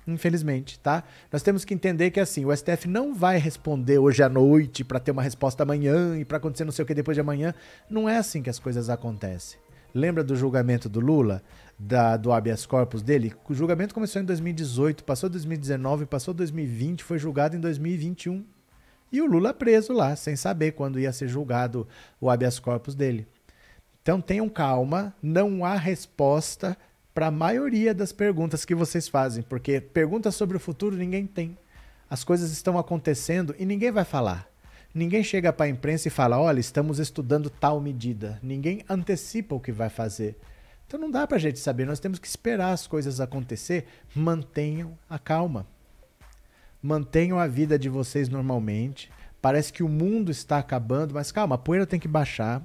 Infelizmente, 0.06 0.78
tá? 0.78 1.02
Nós 1.32 1.42
temos 1.42 1.64
que 1.64 1.72
entender 1.72 2.10
que 2.10 2.20
assim, 2.20 2.44
o 2.44 2.54
STF 2.54 2.86
não 2.86 3.14
vai 3.14 3.38
responder 3.38 3.98
hoje 3.98 4.22
à 4.22 4.28
noite 4.28 4.84
para 4.84 5.00
ter 5.00 5.10
uma 5.10 5.22
resposta 5.22 5.62
amanhã 5.62 6.18
e 6.18 6.24
para 6.24 6.36
acontecer 6.36 6.64
não 6.64 6.72
sei 6.72 6.82
o 6.82 6.86
que 6.86 6.94
depois 6.94 7.14
de 7.14 7.22
amanhã. 7.22 7.54
Não 7.88 8.08
é 8.08 8.18
assim 8.18 8.42
que 8.42 8.50
as 8.50 8.58
coisas 8.58 8.90
acontecem. 8.90 9.58
Lembra 9.94 10.24
do 10.24 10.34
julgamento 10.34 10.88
do 10.88 11.00
Lula, 11.00 11.40
da, 11.78 12.16
do 12.16 12.32
habeas 12.32 12.66
corpus 12.66 13.00
dele? 13.00 13.32
O 13.48 13.54
julgamento 13.54 13.94
começou 13.94 14.20
em 14.20 14.24
2018, 14.24 15.04
passou 15.04 15.30
2019, 15.30 16.04
passou 16.04 16.34
2020, 16.34 17.04
foi 17.04 17.18
julgado 17.18 17.56
em 17.56 17.60
2021. 17.60 18.44
E 19.12 19.22
o 19.22 19.26
Lula 19.26 19.54
preso 19.54 19.92
lá, 19.92 20.16
sem 20.16 20.34
saber 20.34 20.72
quando 20.72 20.98
ia 20.98 21.12
ser 21.12 21.28
julgado 21.28 21.86
o 22.20 22.28
habeas 22.28 22.58
corpus 22.58 22.96
dele. 22.96 23.26
Então 24.02 24.20
tenham 24.20 24.48
calma, 24.48 25.14
não 25.22 25.64
há 25.64 25.76
resposta 25.76 26.76
para 27.14 27.28
a 27.28 27.30
maioria 27.30 27.94
das 27.94 28.12
perguntas 28.12 28.64
que 28.64 28.74
vocês 28.74 29.08
fazem, 29.08 29.42
porque 29.42 29.80
perguntas 29.80 30.34
sobre 30.34 30.56
o 30.56 30.60
futuro 30.60 30.96
ninguém 30.96 31.26
tem. 31.26 31.56
As 32.10 32.24
coisas 32.24 32.50
estão 32.50 32.76
acontecendo 32.76 33.54
e 33.58 33.64
ninguém 33.64 33.92
vai 33.92 34.04
falar. 34.04 34.48
Ninguém 34.92 35.24
chega 35.24 35.52
para 35.52 35.66
a 35.66 35.68
imprensa 35.68 36.08
e 36.08 36.10
fala: 36.10 36.38
olha, 36.38 36.60
estamos 36.60 36.98
estudando 36.98 37.48
tal 37.48 37.80
medida. 37.80 38.38
Ninguém 38.42 38.84
antecipa 38.88 39.54
o 39.54 39.60
que 39.60 39.72
vai 39.72 39.88
fazer. 39.88 40.36
Então 40.86 41.00
não 41.00 41.10
dá 41.10 41.26
para 41.26 41.36
a 41.36 41.40
gente 41.40 41.58
saber, 41.58 41.86
nós 41.86 42.00
temos 42.00 42.18
que 42.18 42.26
esperar 42.26 42.72
as 42.72 42.86
coisas 42.86 43.20
acontecer. 43.20 43.86
Mantenham 44.14 44.98
a 45.08 45.18
calma 45.18 45.66
mantenham 46.84 47.38
a 47.38 47.46
vida 47.46 47.78
de 47.78 47.88
vocês 47.88 48.28
normalmente. 48.28 49.10
Parece 49.40 49.72
que 49.72 49.82
o 49.82 49.88
mundo 49.88 50.30
está 50.30 50.58
acabando, 50.58 51.14
mas 51.14 51.32
calma, 51.32 51.54
a 51.54 51.58
poeira 51.58 51.86
tem 51.86 51.98
que 51.98 52.06
baixar. 52.06 52.62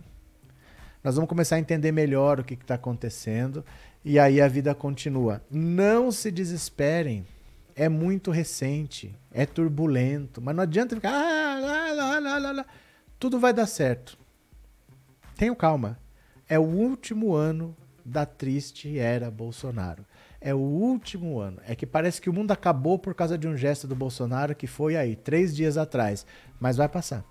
Nós 1.01 1.15
vamos 1.15 1.29
começar 1.29 1.55
a 1.55 1.59
entender 1.59 1.93
melhor 1.93 2.37
o 2.37 2.43
que 2.43 2.55
está 2.55 2.75
acontecendo 2.75 3.63
e 4.03 4.17
aí 4.17 4.41
a 4.41 4.47
vida 4.47 4.73
continua. 4.73 5.43
Não 5.49 6.11
se 6.11 6.31
desesperem. 6.31 7.25
É 7.75 7.87
muito 7.87 8.29
recente, 8.29 9.15
é 9.31 9.45
turbulento, 9.45 10.41
mas 10.41 10.53
não 10.53 10.63
adianta 10.63 10.95
ficar. 10.95 11.11
Ah, 11.11 11.59
lá, 11.59 12.19
lá, 12.19 12.37
lá, 12.37 12.51
lá. 12.51 12.65
Tudo 13.17 13.39
vai 13.39 13.53
dar 13.53 13.67
certo. 13.67 14.17
Tenham 15.37 15.55
calma. 15.55 15.97
É 16.47 16.59
o 16.59 16.63
último 16.63 17.33
ano 17.33 17.75
da 18.03 18.25
triste 18.25 18.99
era 18.99 19.31
Bolsonaro 19.31 20.05
é 20.41 20.53
o 20.53 20.59
último 20.59 21.39
ano. 21.39 21.59
É 21.67 21.75
que 21.75 21.85
parece 21.85 22.21
que 22.21 22.29
o 22.29 22.33
mundo 22.33 22.51
acabou 22.51 22.97
por 22.97 23.13
causa 23.13 23.37
de 23.37 23.47
um 23.47 23.57
gesto 23.57 23.87
do 23.87 23.95
Bolsonaro 23.95 24.55
que 24.55 24.67
foi 24.67 24.95
aí, 24.95 25.15
três 25.15 25.55
dias 25.55 25.77
atrás. 25.77 26.25
Mas 26.59 26.77
vai 26.77 26.87
passar. 26.87 27.25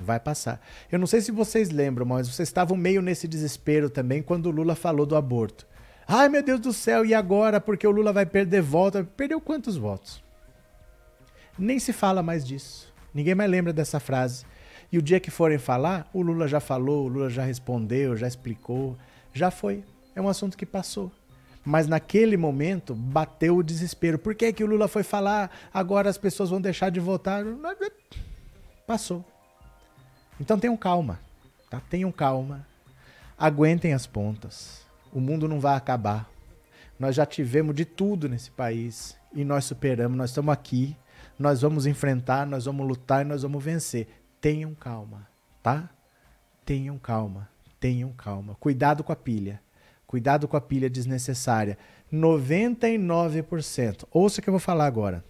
Vai 0.00 0.20
passar. 0.20 0.60
Eu 0.90 0.98
não 0.98 1.06
sei 1.06 1.20
se 1.20 1.30
vocês 1.30 1.70
lembram, 1.70 2.06
mas 2.06 2.28
vocês 2.28 2.48
estavam 2.48 2.76
meio 2.76 3.02
nesse 3.02 3.26
desespero 3.28 3.88
também 3.88 4.22
quando 4.22 4.46
o 4.46 4.50
Lula 4.50 4.74
falou 4.74 5.06
do 5.06 5.16
aborto. 5.16 5.66
Ai, 6.06 6.28
meu 6.28 6.42
Deus 6.42 6.58
do 6.60 6.72
céu, 6.72 7.04
e 7.04 7.14
agora? 7.14 7.60
Porque 7.60 7.86
o 7.86 7.90
Lula 7.90 8.12
vai 8.12 8.26
perder 8.26 8.62
voto. 8.62 9.04
Perdeu 9.16 9.40
quantos 9.40 9.76
votos? 9.76 10.22
Nem 11.58 11.78
se 11.78 11.92
fala 11.92 12.22
mais 12.22 12.44
disso. 12.44 12.92
Ninguém 13.14 13.34
mais 13.34 13.50
lembra 13.50 13.72
dessa 13.72 14.00
frase. 14.00 14.44
E 14.90 14.98
o 14.98 15.02
dia 15.02 15.20
que 15.20 15.30
forem 15.30 15.58
falar, 15.58 16.08
o 16.12 16.20
Lula 16.20 16.48
já 16.48 16.58
falou, 16.58 17.04
o 17.04 17.08
Lula 17.08 17.30
já 17.30 17.44
respondeu, 17.44 18.16
já 18.16 18.26
explicou, 18.26 18.96
já 19.32 19.50
foi. 19.50 19.84
É 20.14 20.20
um 20.20 20.28
assunto 20.28 20.56
que 20.56 20.66
passou. 20.66 21.12
Mas 21.64 21.86
naquele 21.86 22.36
momento 22.36 22.94
bateu 22.94 23.56
o 23.56 23.62
desespero. 23.62 24.18
Por 24.18 24.34
que, 24.34 24.52
que 24.52 24.64
o 24.64 24.66
Lula 24.66 24.88
foi 24.88 25.02
falar? 25.02 25.50
Agora 25.72 26.10
as 26.10 26.18
pessoas 26.18 26.50
vão 26.50 26.60
deixar 26.60 26.90
de 26.90 26.98
votar. 26.98 27.44
Passou. 28.86 29.24
Então 30.40 30.58
tenham 30.58 30.76
calma. 30.76 31.20
Tá? 31.68 31.80
Tenham 31.90 32.10
calma. 32.10 32.66
Aguentem 33.38 33.92
as 33.92 34.06
pontas. 34.06 34.86
O 35.12 35.20
mundo 35.20 35.46
não 35.46 35.60
vai 35.60 35.76
acabar. 35.76 36.28
Nós 36.98 37.14
já 37.14 37.26
tivemos 37.26 37.74
de 37.74 37.84
tudo 37.84 38.28
nesse 38.28 38.50
país 38.50 39.16
e 39.34 39.44
nós 39.44 39.66
superamos. 39.66 40.16
Nós 40.16 40.30
estamos 40.30 40.52
aqui. 40.52 40.96
Nós 41.38 41.60
vamos 41.62 41.86
enfrentar, 41.86 42.46
nós 42.46 42.66
vamos 42.66 42.86
lutar 42.86 43.24
e 43.24 43.28
nós 43.28 43.42
vamos 43.42 43.62
vencer. 43.62 44.08
Tenham 44.40 44.74
calma, 44.74 45.28
tá? 45.62 45.88
Tenham 46.66 46.98
calma. 46.98 47.48
Tenham 47.78 48.12
calma. 48.12 48.56
Cuidado 48.56 49.02
com 49.02 49.12
a 49.12 49.16
pilha. 49.16 49.62
Cuidado 50.06 50.46
com 50.48 50.56
a 50.56 50.60
pilha 50.60 50.90
desnecessária. 50.90 51.78
99%. 52.12 54.04
Ouça 54.10 54.40
o 54.40 54.42
que 54.42 54.50
eu 54.50 54.52
vou 54.52 54.60
falar 54.60 54.86
agora. 54.86 55.24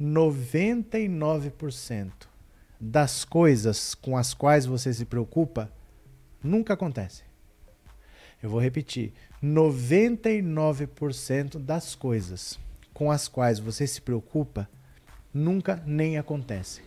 99% 0.00 2.35
das 2.80 3.24
coisas 3.24 3.94
com 3.94 4.16
as 4.16 4.34
quais 4.34 4.66
você 4.66 4.92
se 4.92 5.04
preocupa 5.04 5.70
nunca 6.42 6.74
acontecem. 6.74 7.24
Eu 8.42 8.50
vou 8.50 8.60
repetir. 8.60 9.12
99% 9.42 11.58
das 11.58 11.94
coisas 11.94 12.58
com 12.92 13.10
as 13.10 13.28
quais 13.28 13.58
você 13.58 13.86
se 13.86 14.00
preocupa 14.00 14.68
nunca 15.32 15.82
nem 15.86 16.18
acontecem. 16.18 16.84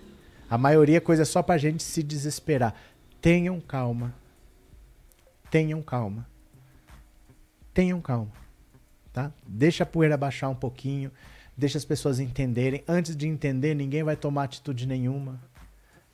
A 0.49 0.57
maioria 0.57 0.97
é 0.97 1.01
coisa 1.01 1.25
só 1.25 1.43
para 1.43 1.57
gente 1.57 1.83
se 1.83 2.01
desesperar. 2.01 2.73
Tenham 3.21 3.61
calma. 3.61 4.15
Tenham 5.51 5.81
calma 5.81 6.27
tenham 7.79 8.01
calma, 8.01 8.29
tá? 9.13 9.31
Deixa 9.47 9.83
a 9.83 9.85
poeira 9.85 10.17
baixar 10.17 10.49
um 10.49 10.55
pouquinho, 10.55 11.09
deixa 11.55 11.77
as 11.77 11.85
pessoas 11.85 12.19
entenderem. 12.19 12.83
Antes 12.85 13.15
de 13.15 13.25
entender, 13.25 13.73
ninguém 13.73 14.03
vai 14.03 14.17
tomar 14.17 14.43
atitude 14.43 14.85
nenhuma, 14.85 15.41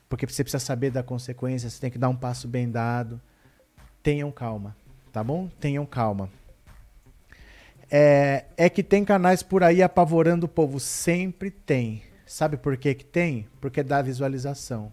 porque 0.08 0.26
você 0.26 0.44
precisa 0.44 0.64
saber 0.64 0.90
da 0.90 1.02
consequência, 1.02 1.68
você 1.68 1.80
tem 1.80 1.90
que 1.90 1.98
dar 1.98 2.08
um 2.08 2.16
passo 2.16 2.46
bem 2.46 2.70
dado. 2.70 3.20
Tenham 4.02 4.30
calma, 4.30 4.76
tá 5.12 5.22
bom? 5.22 5.48
Tenham 5.60 5.84
calma. 5.84 6.30
É, 7.90 8.44
é 8.56 8.68
que 8.68 8.82
tem 8.82 9.04
canais 9.04 9.42
por 9.42 9.62
aí 9.62 9.82
apavorando 9.82 10.46
o 10.46 10.48
povo. 10.48 10.78
Sempre 10.78 11.50
tem. 11.50 12.02
Sabe 12.26 12.56
por 12.56 12.76
que, 12.76 12.94
que 12.94 13.04
tem? 13.04 13.46
Porque 13.60 13.82
dá 13.82 14.02
visualização. 14.02 14.92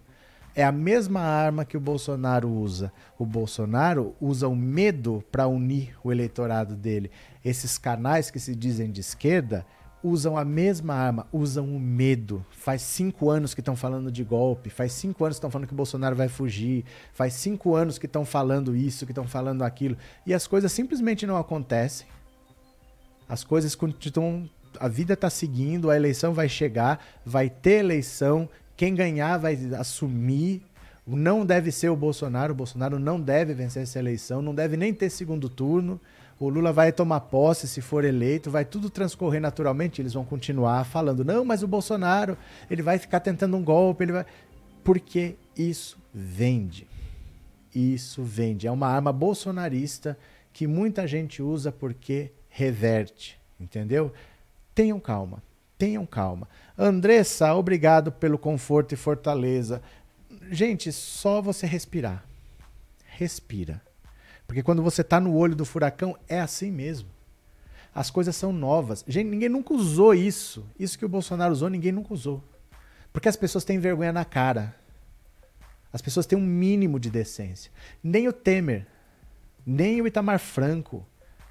É 0.56 0.64
a 0.64 0.72
mesma 0.72 1.22
arma 1.22 1.66
que 1.66 1.76
o 1.76 1.80
Bolsonaro 1.80 2.48
usa. 2.48 2.94
O 3.18 3.26
Bolsonaro 3.26 4.16
usa 4.22 4.48
o 4.48 4.56
medo 4.56 5.24
para 5.32 5.48
unir 5.48 5.96
o 6.04 6.12
eleitorado 6.12 6.76
dele. 6.76 7.10
Esses 7.44 7.80
canais 7.80 8.30
que 8.30 8.40
se 8.40 8.56
dizem 8.56 8.92
de 8.92 9.02
esquerda 9.02 9.66
usam 10.04 10.38
a 10.38 10.44
mesma 10.44 10.94
arma, 10.94 11.26
usam 11.32 11.66
o 11.66 11.80
medo. 11.80 12.46
Faz 12.52 12.82
cinco 12.82 13.30
anos 13.30 13.54
que 13.54 13.62
estão 13.62 13.76
falando 13.76 14.12
de 14.12 14.24
golpe, 14.24 14.70
faz 14.70 14.92
cinco 14.92 15.24
anos 15.24 15.38
que 15.38 15.40
estão 15.40 15.50
falando 15.50 15.68
que 15.68 15.74
o 15.74 15.78
Bolsonaro 15.78 16.16
vai 16.16 16.28
fugir, 16.28 16.84
faz 17.14 17.34
cinco 17.34 17.74
anos 17.76 17.98
que 17.98 18.06
estão 18.06 18.26
falando 18.26 18.76
isso, 18.76 19.06
que 19.06 19.12
estão 19.12 19.28
falando 19.28 19.64
aquilo. 19.64 19.98
E 20.26 20.34
as 20.34 20.46
coisas 20.46 20.72
simplesmente 20.72 21.26
não 21.26 21.38
acontecem. 21.38 22.06
As 23.28 23.44
coisas 23.44 23.74
continuam. 23.74 24.50
A 24.80 24.88
vida 24.88 25.14
está 25.14 25.30
seguindo, 25.30 25.90
a 25.90 25.96
eleição 25.96 26.34
vai 26.34 26.50
chegar, 26.50 27.04
vai 27.26 27.50
ter 27.50 27.80
eleição, 27.80 28.50
quem 28.76 28.94
ganhar 28.94 29.38
vai 29.38 29.58
assumir. 29.78 30.64
Não 31.06 31.46
deve 31.46 31.72
ser 31.72 31.90
o 31.90 31.96
Bolsonaro, 31.96 32.54
o 32.54 32.56
Bolsonaro 32.56 32.98
não 32.98 33.20
deve 33.20 33.54
vencer 33.54 33.84
essa 33.84 34.00
eleição, 34.00 34.42
não 34.42 34.56
deve 34.56 34.78
nem 34.78 34.94
ter 34.94 35.10
segundo 35.10 35.50
turno 35.50 36.00
o 36.40 36.50
Lula 36.50 36.74
vai 36.74 36.92
tomar 36.92 37.22
posse 37.22 37.68
se 37.68 37.82
for 37.82 38.04
eleito, 38.04 38.52
vai 38.52 38.66
tudo 38.66 38.90
transcorrer 38.90 39.42
naturalmente, 39.42 40.02
eles 40.02 40.14
vão 40.14 40.26
continuar 40.26 40.84
falando, 40.86 41.24
não, 41.24 41.46
mas 41.46 41.64
o 41.64 41.68
Bolsonaro, 41.68 42.38
ele 42.70 42.82
vai 42.82 42.98
ficar 42.98 43.20
tentando 43.20 43.56
um 43.56 43.64
golpe, 43.64 44.04
ele 44.04 44.12
vai... 44.12 44.26
Porque 44.84 45.36
isso 45.58 45.98
vende. 46.14 46.88
Isso 47.74 48.22
vende. 48.24 48.68
É 48.68 48.72
uma 48.72 48.88
arma 48.88 49.12
bolsonarista 49.12 50.18
que 50.52 50.68
muita 50.68 51.08
gente 51.08 51.42
usa 51.42 51.72
porque 51.72 52.32
reverte, 52.50 53.40
entendeu? 53.60 54.14
Tenham 54.76 55.00
calma, 55.00 55.42
tenham 55.78 56.06
calma. 56.06 56.48
Andressa, 56.78 57.54
obrigado 57.56 58.12
pelo 58.12 58.38
conforto 58.38 58.94
e 58.94 58.98
fortaleza. 58.98 59.82
Gente, 60.52 60.92
só 60.92 61.42
você 61.42 61.66
respirar. 61.66 62.24
Respira. 63.06 63.82
Porque 64.48 64.64
quando 64.64 64.84
você 64.84 65.02
está 65.02 65.20
no 65.20 65.34
olho 65.34 65.56
do 65.56 65.66
furacão, 65.66 66.18
é 66.28 66.40
assim 66.40 66.72
mesmo. 66.72 67.10
As 67.94 68.10
coisas 68.10 68.36
são 68.36 68.52
novas. 68.52 69.04
Gente, 69.08 69.30
ninguém 69.30 69.50
nunca 69.50 69.74
usou 69.74 70.14
isso. 70.14 70.66
Isso 70.80 70.98
que 70.98 71.06
o 71.06 71.10
Bolsonaro 71.10 71.54
usou, 71.54 71.70
ninguém 71.70 71.92
nunca 71.92 72.14
usou. 72.14 72.44
Porque 73.12 73.30
as 73.30 73.36
pessoas 73.36 73.64
têm 73.64 73.80
vergonha 73.80 74.12
na 74.12 74.26
cara. 74.26 74.76
As 75.92 76.02
pessoas 76.02 76.26
têm 76.26 76.38
um 76.38 76.46
mínimo 76.46 77.00
de 77.00 77.12
decência. 77.12 77.72
Nem 78.04 78.28
o 78.28 78.34
Temer, 78.34 78.88
nem 79.64 80.02
o 80.02 80.08
Itamar 80.08 80.40
Franco, 80.40 81.06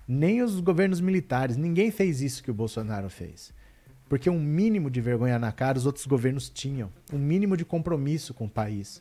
nem 0.06 0.42
os 0.42 0.58
governos 0.58 1.00
militares, 1.00 1.56
ninguém 1.56 1.92
fez 1.92 2.20
isso 2.20 2.42
que 2.42 2.50
o 2.50 2.54
Bolsonaro 2.54 3.08
fez. 3.08 3.54
Porque 4.08 4.28
um 4.28 4.40
mínimo 4.40 4.90
de 4.90 5.00
vergonha 5.00 5.38
na 5.38 5.52
cara 5.52 5.78
os 5.78 5.86
outros 5.86 6.06
governos 6.06 6.50
tinham. 6.50 6.90
Um 7.12 7.18
mínimo 7.18 7.56
de 7.56 7.64
compromisso 7.64 8.34
com 8.34 8.46
o 8.46 8.50
país. 8.50 9.00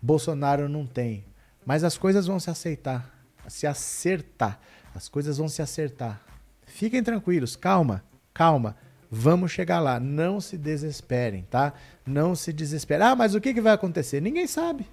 Bolsonaro 0.00 0.68
não 0.68 0.86
tem. 0.86 1.24
Mas 1.64 1.82
as 1.82 1.96
coisas 1.96 2.26
vão 2.26 2.38
se 2.38 2.50
aceitar 2.50 3.21
se 3.48 3.66
acertar. 3.66 4.60
As 4.94 5.08
coisas 5.08 5.38
vão 5.38 5.48
se 5.48 5.62
acertar. 5.62 6.20
Fiquem 6.66 7.02
tranquilos, 7.02 7.56
calma, 7.56 8.02
calma. 8.32 8.76
Vamos 9.10 9.52
chegar 9.52 9.78
lá. 9.78 10.00
Não 10.00 10.40
se 10.40 10.56
desesperem, 10.56 11.46
tá? 11.50 11.74
Não 12.06 12.34
se 12.34 12.52
desesperem. 12.52 13.06
Ah, 13.06 13.14
mas 13.14 13.34
o 13.34 13.40
que, 13.40 13.52
que 13.52 13.60
vai 13.60 13.72
acontecer? 13.72 14.22
Ninguém 14.22 14.46
sabe. 14.46 14.86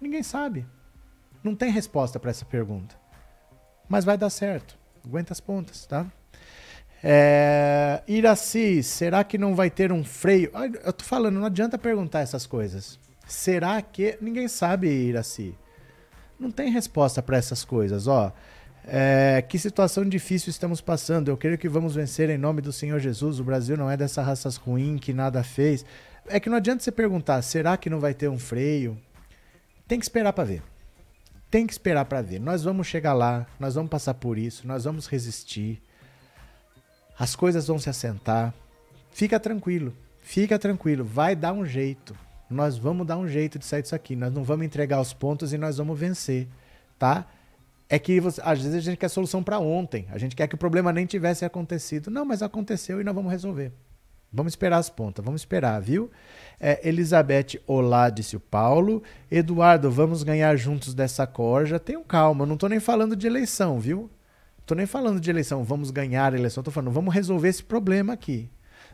Ninguém 0.00 0.22
sabe. 0.22 0.64
Não 1.42 1.54
tem 1.56 1.70
resposta 1.70 2.20
para 2.20 2.30
essa 2.30 2.44
pergunta. 2.44 2.94
Mas 3.88 4.04
vai 4.04 4.16
dar 4.16 4.30
certo. 4.30 4.78
Aguenta 5.04 5.32
as 5.32 5.40
pontas, 5.40 5.86
tá? 5.86 6.06
É... 7.02 8.02
Iraci, 8.06 8.82
será 8.82 9.24
que 9.24 9.36
não 9.36 9.54
vai 9.54 9.70
ter 9.70 9.92
um 9.92 10.04
freio? 10.04 10.50
Eu 10.84 10.92
tô 10.92 11.04
falando, 11.04 11.34
não 11.34 11.46
adianta 11.46 11.76
perguntar 11.76 12.20
essas 12.20 12.46
coisas. 12.46 12.98
Será 13.26 13.82
que. 13.82 14.16
Ninguém 14.20 14.48
sabe, 14.48 14.88
Iraci. 14.88 15.54
Não 16.38 16.50
tem 16.50 16.70
resposta 16.70 17.22
para 17.22 17.36
essas 17.36 17.64
coisas, 17.64 18.06
ó. 18.06 18.32
É, 18.86 19.42
que 19.48 19.58
situação 19.58 20.04
difícil 20.04 20.50
estamos 20.50 20.80
passando. 20.80 21.28
Eu 21.28 21.36
creio 21.36 21.56
que 21.56 21.68
vamos 21.68 21.94
vencer 21.94 22.28
em 22.28 22.36
nome 22.36 22.60
do 22.60 22.72
Senhor 22.72 23.00
Jesus. 23.00 23.40
O 23.40 23.44
Brasil 23.44 23.76
não 23.76 23.90
é 23.90 23.96
dessa 23.96 24.22
raça 24.22 24.48
ruim 24.60 24.98
que 24.98 25.12
nada 25.12 25.42
fez. 25.42 25.84
É 26.26 26.38
que 26.38 26.50
não 26.50 26.56
adianta 26.56 26.82
você 26.82 26.92
perguntar: 26.92 27.40
será 27.42 27.76
que 27.76 27.88
não 27.88 28.00
vai 28.00 28.12
ter 28.12 28.28
um 28.28 28.38
freio? 28.38 28.98
Tem 29.88 29.98
que 29.98 30.04
esperar 30.04 30.32
para 30.32 30.44
ver. 30.44 30.62
Tem 31.50 31.66
que 31.66 31.72
esperar 31.72 32.04
para 32.04 32.20
ver. 32.20 32.40
Nós 32.40 32.64
vamos 32.64 32.86
chegar 32.86 33.12
lá, 33.12 33.46
nós 33.60 33.74
vamos 33.74 33.90
passar 33.90 34.14
por 34.14 34.36
isso, 34.36 34.66
nós 34.66 34.84
vamos 34.84 35.06
resistir. 35.06 35.80
As 37.18 37.36
coisas 37.36 37.66
vão 37.66 37.78
se 37.78 37.88
assentar. 37.88 38.52
Fica 39.12 39.38
tranquilo, 39.38 39.96
fica 40.20 40.58
tranquilo. 40.58 41.04
Vai 41.04 41.36
dar 41.36 41.52
um 41.52 41.64
jeito 41.64 42.16
nós 42.54 42.78
vamos 42.78 43.06
dar 43.06 43.18
um 43.18 43.28
jeito 43.28 43.58
de 43.58 43.64
sair 43.64 43.82
disso 43.82 43.94
aqui. 43.94 44.16
Nós 44.16 44.32
não 44.32 44.44
vamos 44.44 44.64
entregar 44.64 45.00
os 45.00 45.12
pontos 45.12 45.52
e 45.52 45.58
nós 45.58 45.78
vamos 45.78 45.98
vencer, 45.98 46.48
tá? 46.98 47.26
É 47.88 47.98
que 47.98 48.18
você, 48.20 48.40
às 48.44 48.60
vezes 48.60 48.76
a 48.76 48.80
gente 48.80 48.96
quer 48.96 49.08
solução 49.08 49.42
para 49.42 49.58
ontem. 49.58 50.06
A 50.10 50.18
gente 50.18 50.34
quer 50.34 50.48
que 50.48 50.54
o 50.54 50.58
problema 50.58 50.92
nem 50.92 51.04
tivesse 51.04 51.44
acontecido. 51.44 52.10
Não, 52.10 52.24
mas 52.24 52.42
aconteceu 52.42 53.00
e 53.00 53.04
nós 53.04 53.14
vamos 53.14 53.30
resolver. 53.30 53.72
Vamos 54.32 54.52
esperar 54.52 54.78
as 54.78 54.90
pontas, 54.90 55.24
vamos 55.24 55.42
esperar, 55.42 55.80
viu? 55.80 56.10
É, 56.58 56.88
Elizabeth, 56.88 57.60
olá, 57.68 58.10
disse 58.10 58.36
o 58.36 58.40
Paulo. 58.40 59.00
Eduardo, 59.30 59.92
vamos 59.92 60.24
ganhar 60.24 60.56
juntos 60.56 60.92
dessa 60.92 61.24
corja. 61.24 61.78
Tenham 61.78 62.02
calma, 62.02 62.44
não 62.44 62.54
estou 62.54 62.68
nem 62.68 62.80
falando 62.80 63.14
de 63.14 63.28
eleição, 63.28 63.78
viu? 63.78 64.10
Estou 64.58 64.76
nem 64.76 64.86
falando 64.86 65.20
de 65.20 65.30
eleição, 65.30 65.62
vamos 65.62 65.90
ganhar 65.90 66.32
a 66.32 66.36
eleição. 66.36 66.62
Estou 66.62 66.72
falando, 66.72 66.90
vamos 66.90 67.14
resolver 67.14 67.48
esse 67.48 67.62
problema 67.62 68.12
aqui. 68.12 68.50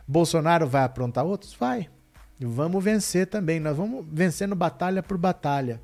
Bolsonaro 0.07 0.67
vai 0.67 0.83
aprontar 0.83 1.25
outros? 1.25 1.53
Vai. 1.53 1.89
Vamos 2.45 2.83
vencer 2.83 3.27
também. 3.27 3.59
Nós 3.59 3.77
vamos 3.77 4.05
vencendo 4.11 4.55
batalha 4.55 5.03
por 5.03 5.17
batalha. 5.17 5.81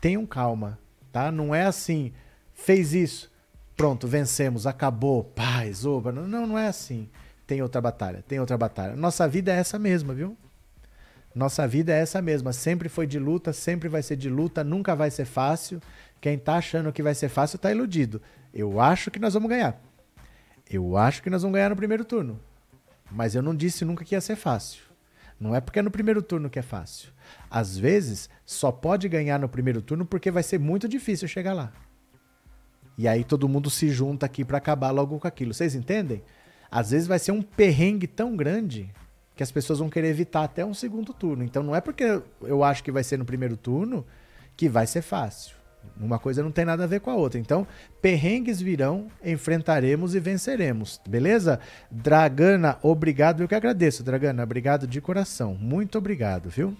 Tenham 0.00 0.26
calma, 0.26 0.78
tá? 1.10 1.32
Não 1.32 1.54
é 1.54 1.64
assim, 1.64 2.12
fez 2.52 2.92
isso, 2.92 3.32
pronto, 3.74 4.06
vencemos, 4.06 4.66
acabou, 4.66 5.24
paz, 5.24 5.86
oba. 5.86 6.12
Não, 6.12 6.46
não 6.46 6.58
é 6.58 6.66
assim. 6.66 7.08
Tem 7.46 7.62
outra 7.62 7.80
batalha, 7.80 8.22
tem 8.26 8.40
outra 8.40 8.56
batalha. 8.56 8.96
Nossa 8.96 9.26
vida 9.28 9.52
é 9.52 9.56
essa 9.56 9.78
mesma, 9.78 10.14
viu? 10.14 10.36
Nossa 11.34 11.66
vida 11.66 11.92
é 11.92 12.00
essa 12.00 12.22
mesma. 12.22 12.52
Sempre 12.52 12.88
foi 12.88 13.06
de 13.06 13.18
luta, 13.18 13.52
sempre 13.52 13.88
vai 13.88 14.02
ser 14.02 14.16
de 14.16 14.30
luta, 14.30 14.62
nunca 14.62 14.94
vai 14.94 15.10
ser 15.10 15.24
fácil. 15.24 15.80
Quem 16.20 16.38
tá 16.38 16.56
achando 16.56 16.92
que 16.92 17.02
vai 17.02 17.14
ser 17.14 17.28
fácil 17.28 17.58
tá 17.58 17.70
iludido. 17.70 18.22
Eu 18.52 18.80
acho 18.80 19.10
que 19.10 19.18
nós 19.18 19.34
vamos 19.34 19.48
ganhar. 19.48 19.78
Eu 20.70 20.96
acho 20.96 21.22
que 21.22 21.28
nós 21.28 21.42
vamos 21.42 21.54
ganhar 21.54 21.70
no 21.70 21.76
primeiro 21.76 22.04
turno. 22.04 22.40
Mas 23.10 23.34
eu 23.34 23.42
não 23.42 23.54
disse 23.54 23.84
nunca 23.84 24.04
que 24.04 24.14
ia 24.14 24.20
ser 24.20 24.36
fácil. 24.36 24.83
Não 25.44 25.54
é 25.54 25.60
porque 25.60 25.78
é 25.78 25.82
no 25.82 25.90
primeiro 25.90 26.22
turno 26.22 26.48
que 26.48 26.58
é 26.58 26.62
fácil. 26.62 27.10
Às 27.50 27.76
vezes, 27.76 28.30
só 28.46 28.72
pode 28.72 29.10
ganhar 29.10 29.38
no 29.38 29.46
primeiro 29.46 29.82
turno 29.82 30.06
porque 30.06 30.30
vai 30.30 30.42
ser 30.42 30.58
muito 30.58 30.88
difícil 30.88 31.28
chegar 31.28 31.52
lá. 31.52 31.70
E 32.96 33.06
aí 33.06 33.22
todo 33.22 33.46
mundo 33.46 33.68
se 33.68 33.90
junta 33.90 34.24
aqui 34.24 34.42
para 34.42 34.56
acabar 34.56 34.90
logo 34.90 35.18
com 35.18 35.28
aquilo. 35.28 35.52
Vocês 35.52 35.74
entendem? 35.74 36.22
Às 36.70 36.92
vezes 36.92 37.06
vai 37.06 37.18
ser 37.18 37.32
um 37.32 37.42
perrengue 37.42 38.06
tão 38.06 38.34
grande 38.34 38.90
que 39.36 39.42
as 39.42 39.52
pessoas 39.52 39.80
vão 39.80 39.90
querer 39.90 40.08
evitar 40.08 40.44
até 40.44 40.64
um 40.64 40.72
segundo 40.72 41.12
turno. 41.12 41.44
Então 41.44 41.62
não 41.62 41.76
é 41.76 41.80
porque 41.82 42.22
eu 42.40 42.64
acho 42.64 42.82
que 42.82 42.90
vai 42.90 43.04
ser 43.04 43.18
no 43.18 43.26
primeiro 43.26 43.54
turno 43.54 44.06
que 44.56 44.66
vai 44.66 44.86
ser 44.86 45.02
fácil. 45.02 45.54
Uma 46.00 46.18
coisa 46.18 46.42
não 46.42 46.50
tem 46.50 46.64
nada 46.64 46.84
a 46.84 46.86
ver 46.86 47.00
com 47.00 47.10
a 47.10 47.14
outra. 47.14 47.38
Então, 47.38 47.66
perrengues 48.02 48.60
virão, 48.60 49.08
enfrentaremos 49.24 50.14
e 50.14 50.20
venceremos. 50.20 51.00
Beleza? 51.08 51.60
Dragana, 51.90 52.78
obrigado. 52.82 53.42
Eu 53.42 53.48
que 53.48 53.54
agradeço, 53.54 54.02
Dragana. 54.02 54.42
Obrigado 54.42 54.86
de 54.86 55.00
coração. 55.00 55.54
Muito 55.54 55.98
obrigado, 55.98 56.48
viu? 56.50 56.76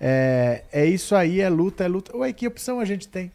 É, 0.00 0.64
é 0.72 0.86
isso 0.86 1.14
aí, 1.14 1.40
é 1.40 1.48
luta, 1.48 1.84
é 1.84 1.88
luta. 1.88 2.16
Ué, 2.16 2.32
que 2.32 2.46
opção 2.46 2.80
a 2.80 2.84
gente 2.84 3.08
tem? 3.08 3.30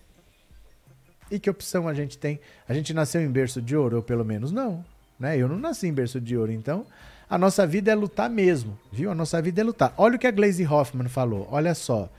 E 1.31 1.39
que 1.39 1.49
opção 1.49 1.87
a 1.87 1.93
gente 1.93 2.17
tem? 2.17 2.39
A 2.67 2.73
gente 2.73 2.93
nasceu 2.93 3.21
em 3.21 3.29
berço 3.29 3.61
de 3.61 3.75
ouro, 3.75 3.97
ou 3.97 4.03
pelo 4.03 4.25
menos 4.25 4.51
não. 4.51 4.83
Né? 5.19 5.37
Eu 5.37 5.47
não 5.47 5.57
nasci 5.57 5.87
em 5.87 5.93
berço 5.93 6.21
de 6.21 6.37
ouro, 6.37 6.51
então 6.51 6.85
a 7.29 7.37
nossa 7.37 7.67
vida 7.67 7.91
é 7.91 7.95
lutar 7.95 8.29
mesmo, 8.29 8.77
viu? 8.91 9.11
A 9.11 9.15
nossa 9.15 9.41
vida 9.41 9.61
é 9.61 9.63
lutar. 9.63 9.93
Olha 9.97 10.15
o 10.15 10.19
que 10.19 10.27
a 10.27 10.31
Glaze 10.31 10.65
Hoffman 10.65 11.09
falou, 11.09 11.47
olha 11.51 11.75
só. 11.75 12.09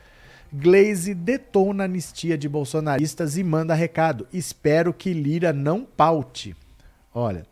Glaze 0.53 1.15
detona 1.15 1.85
a 1.85 1.87
anistia 1.87 2.39
de 2.39 2.49
bolsonaristas 2.49 3.37
e 3.37 3.45
manda 3.45 3.75
recado. 3.75 4.27
Espero 4.33 4.95
que 4.95 5.13
Lira 5.13 5.53
não 5.53 5.85
paute. 5.85 6.57
Olha, 7.15 7.45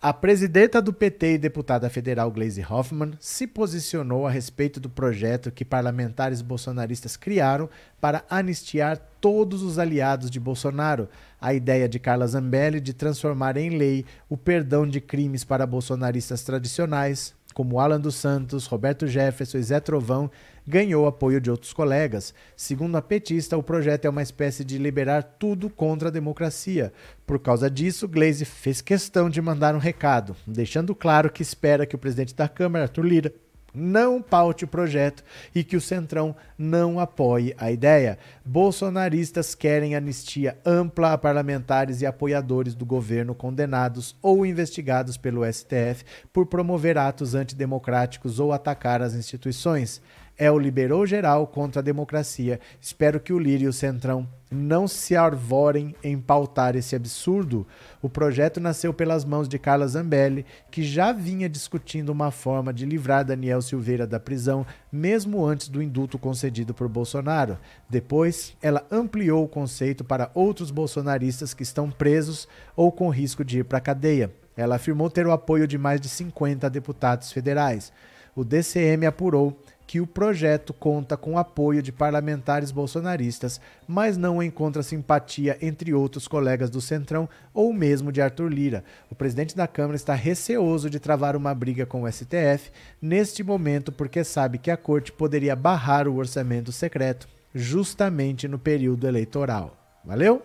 a 0.00 0.14
presidenta 0.14 0.80
do 0.80 0.92
PT 0.92 1.34
e 1.34 1.38
deputada 1.38 1.90
federal 1.90 2.30
Glaze 2.30 2.64
Hoffman 2.66 3.12
se 3.18 3.46
posicionou 3.46 4.26
a 4.26 4.30
respeito 4.30 4.78
do 4.78 4.88
projeto 4.88 5.50
que 5.50 5.64
parlamentares 5.64 6.40
bolsonaristas 6.40 7.16
criaram 7.16 7.68
para 8.00 8.24
anistiar 8.30 8.96
todos 9.20 9.62
os 9.62 9.78
aliados 9.78 10.30
de 10.30 10.38
Bolsonaro. 10.38 11.08
A 11.40 11.52
ideia 11.52 11.88
de 11.88 11.98
Carla 11.98 12.26
Zambelli 12.28 12.80
de 12.80 12.94
transformar 12.94 13.56
em 13.56 13.76
lei 13.76 14.06
o 14.28 14.36
perdão 14.36 14.86
de 14.86 15.00
crimes 15.00 15.42
para 15.42 15.66
bolsonaristas 15.66 16.44
tradicionais 16.44 17.34
como 17.60 17.78
Alan 17.78 18.00
dos 18.00 18.14
Santos, 18.14 18.64
Roberto 18.64 19.06
Jefferson 19.06 19.58
e 19.58 19.62
Zé 19.62 19.78
Trovão, 19.80 20.30
ganhou 20.66 21.06
apoio 21.06 21.38
de 21.38 21.50
outros 21.50 21.74
colegas. 21.74 22.32
Segundo 22.56 22.96
a 22.96 23.02
petista, 23.02 23.54
o 23.54 23.62
projeto 23.62 24.06
é 24.06 24.08
uma 24.08 24.22
espécie 24.22 24.64
de 24.64 24.78
liberar 24.78 25.22
tudo 25.22 25.68
contra 25.68 26.08
a 26.08 26.10
democracia. 26.10 26.90
Por 27.26 27.38
causa 27.38 27.70
disso, 27.70 28.08
Glaze 28.08 28.46
fez 28.46 28.80
questão 28.80 29.28
de 29.28 29.42
mandar 29.42 29.74
um 29.74 29.78
recado, 29.78 30.34
deixando 30.46 30.94
claro 30.94 31.30
que 31.30 31.42
espera 31.42 31.84
que 31.84 31.94
o 31.94 31.98
presidente 31.98 32.34
da 32.34 32.48
Câmara, 32.48 32.84
Arthur 32.84 33.04
Lira, 33.04 33.34
não 33.74 34.20
paute 34.20 34.64
o 34.64 34.68
projeto 34.68 35.24
e 35.54 35.62
que 35.64 35.76
o 35.76 35.80
Centrão 35.80 36.34
não 36.58 36.98
apoie 36.98 37.54
a 37.58 37.70
ideia. 37.70 38.18
Bolsonaristas 38.44 39.54
querem 39.54 39.94
anistia 39.94 40.58
ampla 40.64 41.12
a 41.12 41.18
parlamentares 41.18 42.00
e 42.00 42.06
apoiadores 42.06 42.74
do 42.74 42.84
governo 42.84 43.34
condenados 43.34 44.16
ou 44.22 44.44
investigados 44.44 45.16
pelo 45.16 45.44
STF 45.50 46.04
por 46.32 46.46
promover 46.46 46.98
atos 46.98 47.34
antidemocráticos 47.34 48.38
ou 48.38 48.52
atacar 48.52 49.02
as 49.02 49.14
instituições 49.14 50.00
é 50.40 50.50
o 50.50 50.58
liberou 50.58 51.04
geral 51.04 51.46
contra 51.46 51.80
a 51.80 51.84
democracia. 51.84 52.58
Espero 52.80 53.20
que 53.20 53.30
o 53.30 53.38
Lírio 53.38 53.66
e 53.66 53.68
o 53.68 53.72
Centrão 53.74 54.26
não 54.50 54.88
se 54.88 55.14
arvorem 55.14 55.94
em 56.02 56.18
pautar 56.18 56.74
esse 56.74 56.96
absurdo. 56.96 57.66
O 58.00 58.08
projeto 58.08 58.58
nasceu 58.58 58.94
pelas 58.94 59.22
mãos 59.22 59.46
de 59.46 59.58
Carla 59.58 59.86
Zambelli, 59.86 60.46
que 60.70 60.82
já 60.82 61.12
vinha 61.12 61.46
discutindo 61.46 62.08
uma 62.08 62.30
forma 62.30 62.72
de 62.72 62.86
livrar 62.86 63.22
Daniel 63.22 63.60
Silveira 63.60 64.06
da 64.06 64.18
prisão, 64.18 64.66
mesmo 64.90 65.44
antes 65.44 65.68
do 65.68 65.82
indulto 65.82 66.18
concedido 66.18 66.72
por 66.72 66.88
Bolsonaro. 66.88 67.58
Depois, 67.86 68.56
ela 68.62 68.86
ampliou 68.90 69.44
o 69.44 69.48
conceito 69.48 70.02
para 70.02 70.30
outros 70.32 70.70
bolsonaristas 70.70 71.52
que 71.52 71.62
estão 71.62 71.90
presos 71.90 72.48
ou 72.74 72.90
com 72.90 73.10
risco 73.10 73.44
de 73.44 73.58
ir 73.58 73.64
para 73.64 73.76
a 73.76 73.82
cadeia. 73.82 74.32
Ela 74.56 74.76
afirmou 74.76 75.10
ter 75.10 75.26
o 75.26 75.32
apoio 75.32 75.68
de 75.68 75.76
mais 75.76 76.00
de 76.00 76.08
50 76.08 76.70
deputados 76.70 77.30
federais. 77.30 77.92
O 78.34 78.44
DCM 78.44 79.06
apurou 79.06 79.60
que 79.90 80.00
o 80.00 80.06
projeto 80.06 80.72
conta 80.72 81.16
com 81.16 81.36
apoio 81.36 81.82
de 81.82 81.90
parlamentares 81.90 82.70
bolsonaristas, 82.70 83.60
mas 83.88 84.16
não 84.16 84.40
encontra 84.40 84.84
simpatia 84.84 85.58
entre 85.60 85.92
outros 85.92 86.28
colegas 86.28 86.70
do 86.70 86.80
Centrão 86.80 87.28
ou 87.52 87.72
mesmo 87.72 88.12
de 88.12 88.22
Arthur 88.22 88.52
Lira. 88.52 88.84
O 89.10 89.16
presidente 89.16 89.56
da 89.56 89.66
Câmara 89.66 89.96
está 89.96 90.14
receoso 90.14 90.88
de 90.88 91.00
travar 91.00 91.34
uma 91.34 91.52
briga 91.52 91.84
com 91.86 92.04
o 92.04 92.08
STF 92.08 92.70
neste 93.02 93.42
momento 93.42 93.90
porque 93.90 94.22
sabe 94.22 94.58
que 94.58 94.70
a 94.70 94.76
corte 94.76 95.10
poderia 95.10 95.56
barrar 95.56 96.06
o 96.06 96.18
orçamento 96.18 96.70
secreto 96.70 97.28
justamente 97.52 98.46
no 98.46 98.60
período 98.60 99.08
eleitoral. 99.08 99.76
Valeu? 100.04 100.40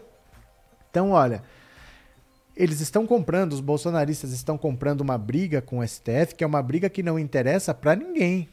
Então, 0.89 1.11
olha, 1.11 1.43
eles 2.57 2.81
estão 2.81 3.05
comprando, 3.05 3.53
os 3.53 3.61
bolsonaristas 3.61 4.31
estão 4.31 4.57
comprando 4.57 5.01
uma 5.01 5.19
briga 5.19 5.61
com 5.61 5.77
o 5.77 5.87
STF, 5.87 6.33
que 6.35 6.43
é 6.43 6.47
uma 6.47 6.63
briga 6.63 6.89
que 6.89 7.03
não 7.03 7.19
interessa 7.19 7.75
para 7.75 7.95
ninguém. 7.95 8.49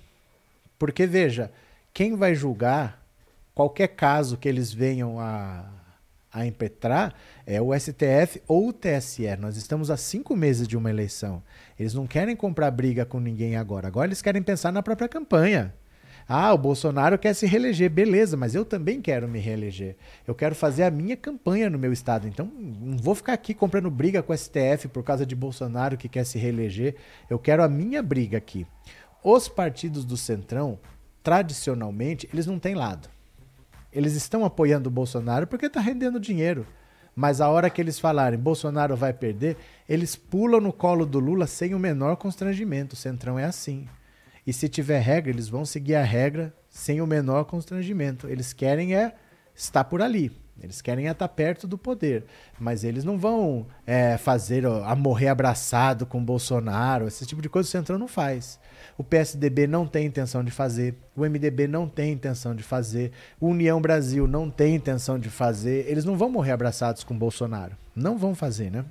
Porque, 0.83 1.07
veja, 1.07 1.49
quem 1.95 2.17
vai 2.17 2.35
julgar 2.35 3.07
qualquer 3.55 3.87
caso 3.87 4.37
que 4.37 4.49
eles 4.49 4.73
venham 4.73 5.21
a, 5.21 5.65
a 6.33 6.45
impetrar 6.45 7.15
é 7.47 7.63
o 7.63 7.73
STF 7.73 8.43
ou 8.49 8.67
o 8.67 8.73
TSE. 8.73 9.37
Nós 9.39 9.57
estamos 9.57 9.93
há 9.93 9.97
cinco 9.97 10.35
meses 10.35 10.67
de 10.67 10.77
uma 10.77 10.91
eleição. 10.91 11.41
Eles 11.79 11.95
não 11.95 12.05
querem 12.05 12.35
comprar 12.35 12.69
briga 12.73 13.07
com 13.07 13.21
ninguém 13.21 13.55
agora. 13.55 13.87
Agora 13.87 14.09
eles 14.09 14.21
querem 14.21 14.43
pensar 14.43 14.73
na 14.73 14.83
própria 14.83 15.09
campanha. 15.09 15.73
Ah, 16.29 16.53
o 16.53 16.59
Bolsonaro 16.59 17.19
quer 17.19 17.35
se 17.35 17.47
reeleger, 17.47 17.91
beleza, 17.91 18.37
mas 18.37 18.55
eu 18.55 18.65
também 18.65 19.01
quero 19.01 19.29
me 19.29 19.39
reeleger. 19.39 19.97
Eu 20.27 20.35
quero 20.35 20.55
fazer 20.55 20.83
a 20.83 20.91
minha 20.91 21.17
campanha 21.17 21.71
no 21.71 21.79
meu 21.79 21.93
estado. 21.93 22.27
Então, 22.27 22.51
não 22.57 22.97
vou 22.97 23.15
ficar 23.15 23.35
aqui 23.35 23.55
comprando 23.55 23.91
briga 23.91 24.23
com 24.23 24.33
o 24.33 24.37
STF 24.37 24.89
por 24.93 25.05
causa 25.05 25.25
de 25.25 25.37
Bolsonaro 25.37 25.97
que 25.97 26.09
quer 26.09 26.25
se 26.25 26.39
reeleger. 26.39 26.97
Eu 27.31 27.39
quero 27.39 27.63
a 27.63 27.69
minha 27.69 28.03
briga 28.03 28.39
aqui. 28.39 28.67
Os 29.25 29.49
partidos 29.49 30.05
do 30.05 30.17
Centrão, 30.17 30.79
tradicionalmente, 31.23 32.29
eles 32.33 32.47
não 32.47 32.59
têm 32.59 32.75
lado. 32.75 33.09
Eles 33.93 34.15
estão 34.15 34.45
apoiando 34.45 34.89
o 34.89 34.93
Bolsonaro 34.93 35.47
porque 35.47 35.67
está 35.67 35.81
rendendo 35.81 36.19
dinheiro. 36.19 36.67
Mas 37.15 37.41
a 37.41 37.49
hora 37.49 37.69
que 37.69 37.81
eles 37.81 37.99
falarem 37.99 38.39
Bolsonaro 38.39 38.97
vai 38.97 39.13
perder, 39.13 39.57
eles 39.89 40.17
pulam 40.17 40.61
no 40.61 40.73
colo 40.73 41.05
do 41.05 41.21
Lula 41.21 41.47
sem 41.47 41.75
o 41.75 41.79
menor 41.79 42.17
constrangimento. 42.17 42.95
O 42.95 42.99
Centrão 42.99 43.39
é 43.39 43.45
assim. 43.45 43.87
E 44.47 44.53
se 44.53 44.69
tiver 44.69 44.99
regra, 44.99 45.31
eles 45.31 45.49
vão 45.49 45.65
seguir 45.65 45.95
a 45.95 46.03
regra 46.03 46.55
sem 46.69 47.01
o 47.01 47.07
menor 47.07 47.45
constrangimento. 47.45 48.29
Eles 48.29 48.53
querem 48.53 48.97
é 48.97 49.15
estar 49.55 49.85
por 49.85 50.03
ali. 50.03 50.33
Eles 50.61 50.81
querem 50.81 51.07
estar 51.07 51.29
perto 51.29 51.67
do 51.67 51.77
poder, 51.77 52.25
mas 52.59 52.85
eles 52.85 53.05
não 53.05 53.19
vão 53.19 53.67
é, 53.87 54.17
fazer 54.17 54.65
a 54.67 54.95
morrer 54.95 55.29
abraçado 55.29 56.07
com 56.07 56.25
Bolsonaro. 56.25 57.09
Esse 57.09 57.27
tipo 57.27 57.43
de 57.43 57.49
coisa 57.49 57.69
o 57.69 57.71
Centrão 57.71 57.99
não 57.99 58.07
faz. 58.07 58.61
O 58.97 59.03
PSDB 59.03 59.67
não 59.67 59.87
tem 59.87 60.07
intenção 60.07 60.45
de 60.45 60.51
fazer, 60.51 60.95
o 61.17 61.23
MDB 61.23 61.67
não 61.67 61.89
tem 61.89 62.13
intenção 62.13 62.55
de 62.55 62.63
fazer, 62.63 63.13
o 63.41 63.49
União 63.49 63.81
Brasil 63.81 64.27
não 64.29 64.51
tem 64.51 64.75
intenção 64.75 65.19
de 65.19 65.31
fazer. 65.31 65.87
Eles 65.89 66.05
não 66.05 66.17
vão 66.17 66.31
morrer 66.31 66.53
abraçados 66.53 67.03
com 67.03 67.17
Bolsonaro. 67.17 67.77
Não 67.95 68.17
vão 68.17 68.35
fazer, 68.35 68.71
né? 68.71 68.85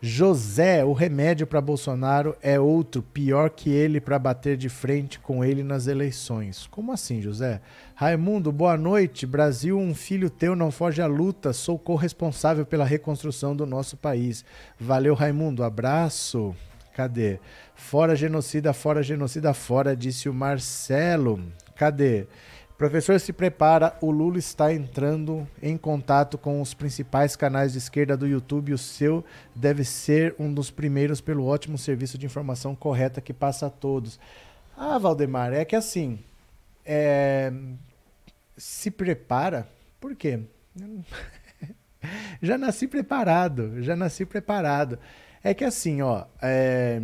José, 0.00 0.84
o 0.84 0.92
remédio 0.92 1.44
para 1.44 1.60
Bolsonaro 1.60 2.36
é 2.40 2.58
outro, 2.58 3.02
pior 3.02 3.50
que 3.50 3.68
ele 3.70 4.00
para 4.00 4.16
bater 4.16 4.56
de 4.56 4.68
frente 4.68 5.18
com 5.18 5.44
ele 5.44 5.64
nas 5.64 5.88
eleições. 5.88 6.68
Como 6.70 6.92
assim, 6.92 7.20
José? 7.20 7.60
Raimundo, 7.96 8.52
boa 8.52 8.76
noite. 8.76 9.26
Brasil, 9.26 9.76
um 9.76 9.92
filho 9.92 10.30
teu 10.30 10.54
não 10.54 10.70
foge 10.70 11.02
à 11.02 11.06
luta. 11.06 11.52
Sou 11.52 11.76
corresponsável 11.76 12.64
pela 12.64 12.84
reconstrução 12.84 13.56
do 13.56 13.66
nosso 13.66 13.96
país. 13.96 14.44
Valeu, 14.78 15.14
Raimundo. 15.14 15.64
Abraço. 15.64 16.54
Cadê? 16.94 17.40
Fora 17.74 18.14
genocida, 18.14 18.72
fora 18.72 19.02
genocida, 19.02 19.52
fora, 19.52 19.96
disse 19.96 20.28
o 20.28 20.34
Marcelo. 20.34 21.42
Cadê? 21.74 22.28
Professor 22.78 23.18
se 23.18 23.32
prepara, 23.32 23.98
o 24.00 24.08
Lula 24.08 24.38
está 24.38 24.72
entrando 24.72 25.48
em 25.60 25.76
contato 25.76 26.38
com 26.38 26.60
os 26.62 26.74
principais 26.74 27.34
canais 27.34 27.72
de 27.72 27.78
esquerda 27.78 28.16
do 28.16 28.24
YouTube. 28.24 28.72
O 28.72 28.78
seu 28.78 29.24
deve 29.52 29.82
ser 29.82 30.36
um 30.38 30.54
dos 30.54 30.70
primeiros 30.70 31.20
pelo 31.20 31.44
ótimo 31.44 31.76
serviço 31.76 32.16
de 32.16 32.24
informação 32.24 32.76
correta 32.76 33.20
que 33.20 33.34
passa 33.34 33.66
a 33.66 33.70
todos. 33.70 34.20
Ah, 34.76 34.96
Valdemar, 34.96 35.52
é 35.52 35.64
que 35.64 35.74
assim, 35.74 36.20
é... 36.86 37.52
se 38.56 38.92
prepara, 38.92 39.66
por 39.98 40.14
quê? 40.14 40.38
já 42.40 42.56
nasci 42.56 42.86
preparado, 42.86 43.82
já 43.82 43.96
nasci 43.96 44.24
preparado. 44.24 45.00
É 45.42 45.52
que 45.52 45.64
assim, 45.64 46.00
ó. 46.00 46.26
É... 46.40 47.00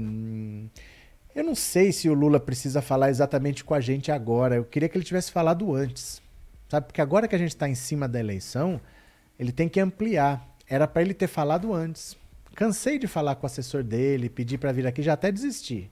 Eu 1.35 1.43
não 1.43 1.55
sei 1.55 1.91
se 1.91 2.09
o 2.09 2.15
Lula 2.15 2.39
precisa 2.39 2.81
falar 2.81 3.11
exatamente 3.11 3.65
com 3.65 3.75
a 3.75 3.81
gente 3.81 4.13
agora. 4.13 4.55
Eu 4.55 4.65
queria 4.65 4.89
que 4.89 4.97
ele 4.97 5.05
tivesse 5.05 5.33
falado 5.33 5.75
antes. 5.75 6.23
Sabe? 6.69 6.87
Porque 6.87 7.01
agora 7.01 7.27
que 7.27 7.35
a 7.35 7.39
gente 7.39 7.49
está 7.49 7.69
em 7.69 7.75
cima 7.75 8.07
da 8.07 8.21
eleição, 8.21 8.81
ele 9.39 9.51
tem 9.51 9.69
que 9.69 9.81
ampliar. 9.81 10.47
Era 10.69 10.87
para 10.87 11.03
ele 11.03 11.13
ter 11.13 11.27
falado 11.27 11.73
antes. 11.75 12.17
Cansei 12.55 12.99
de 12.99 13.09
falar 13.09 13.35
com 13.35 13.45
o 13.45 13.47
assessor 13.47 13.83
dele, 13.83 14.29
pedir 14.29 14.59
para 14.59 14.71
vir 14.71 14.87
aqui, 14.87 15.03
já 15.03 15.15
até 15.15 15.33
desisti. 15.33 15.91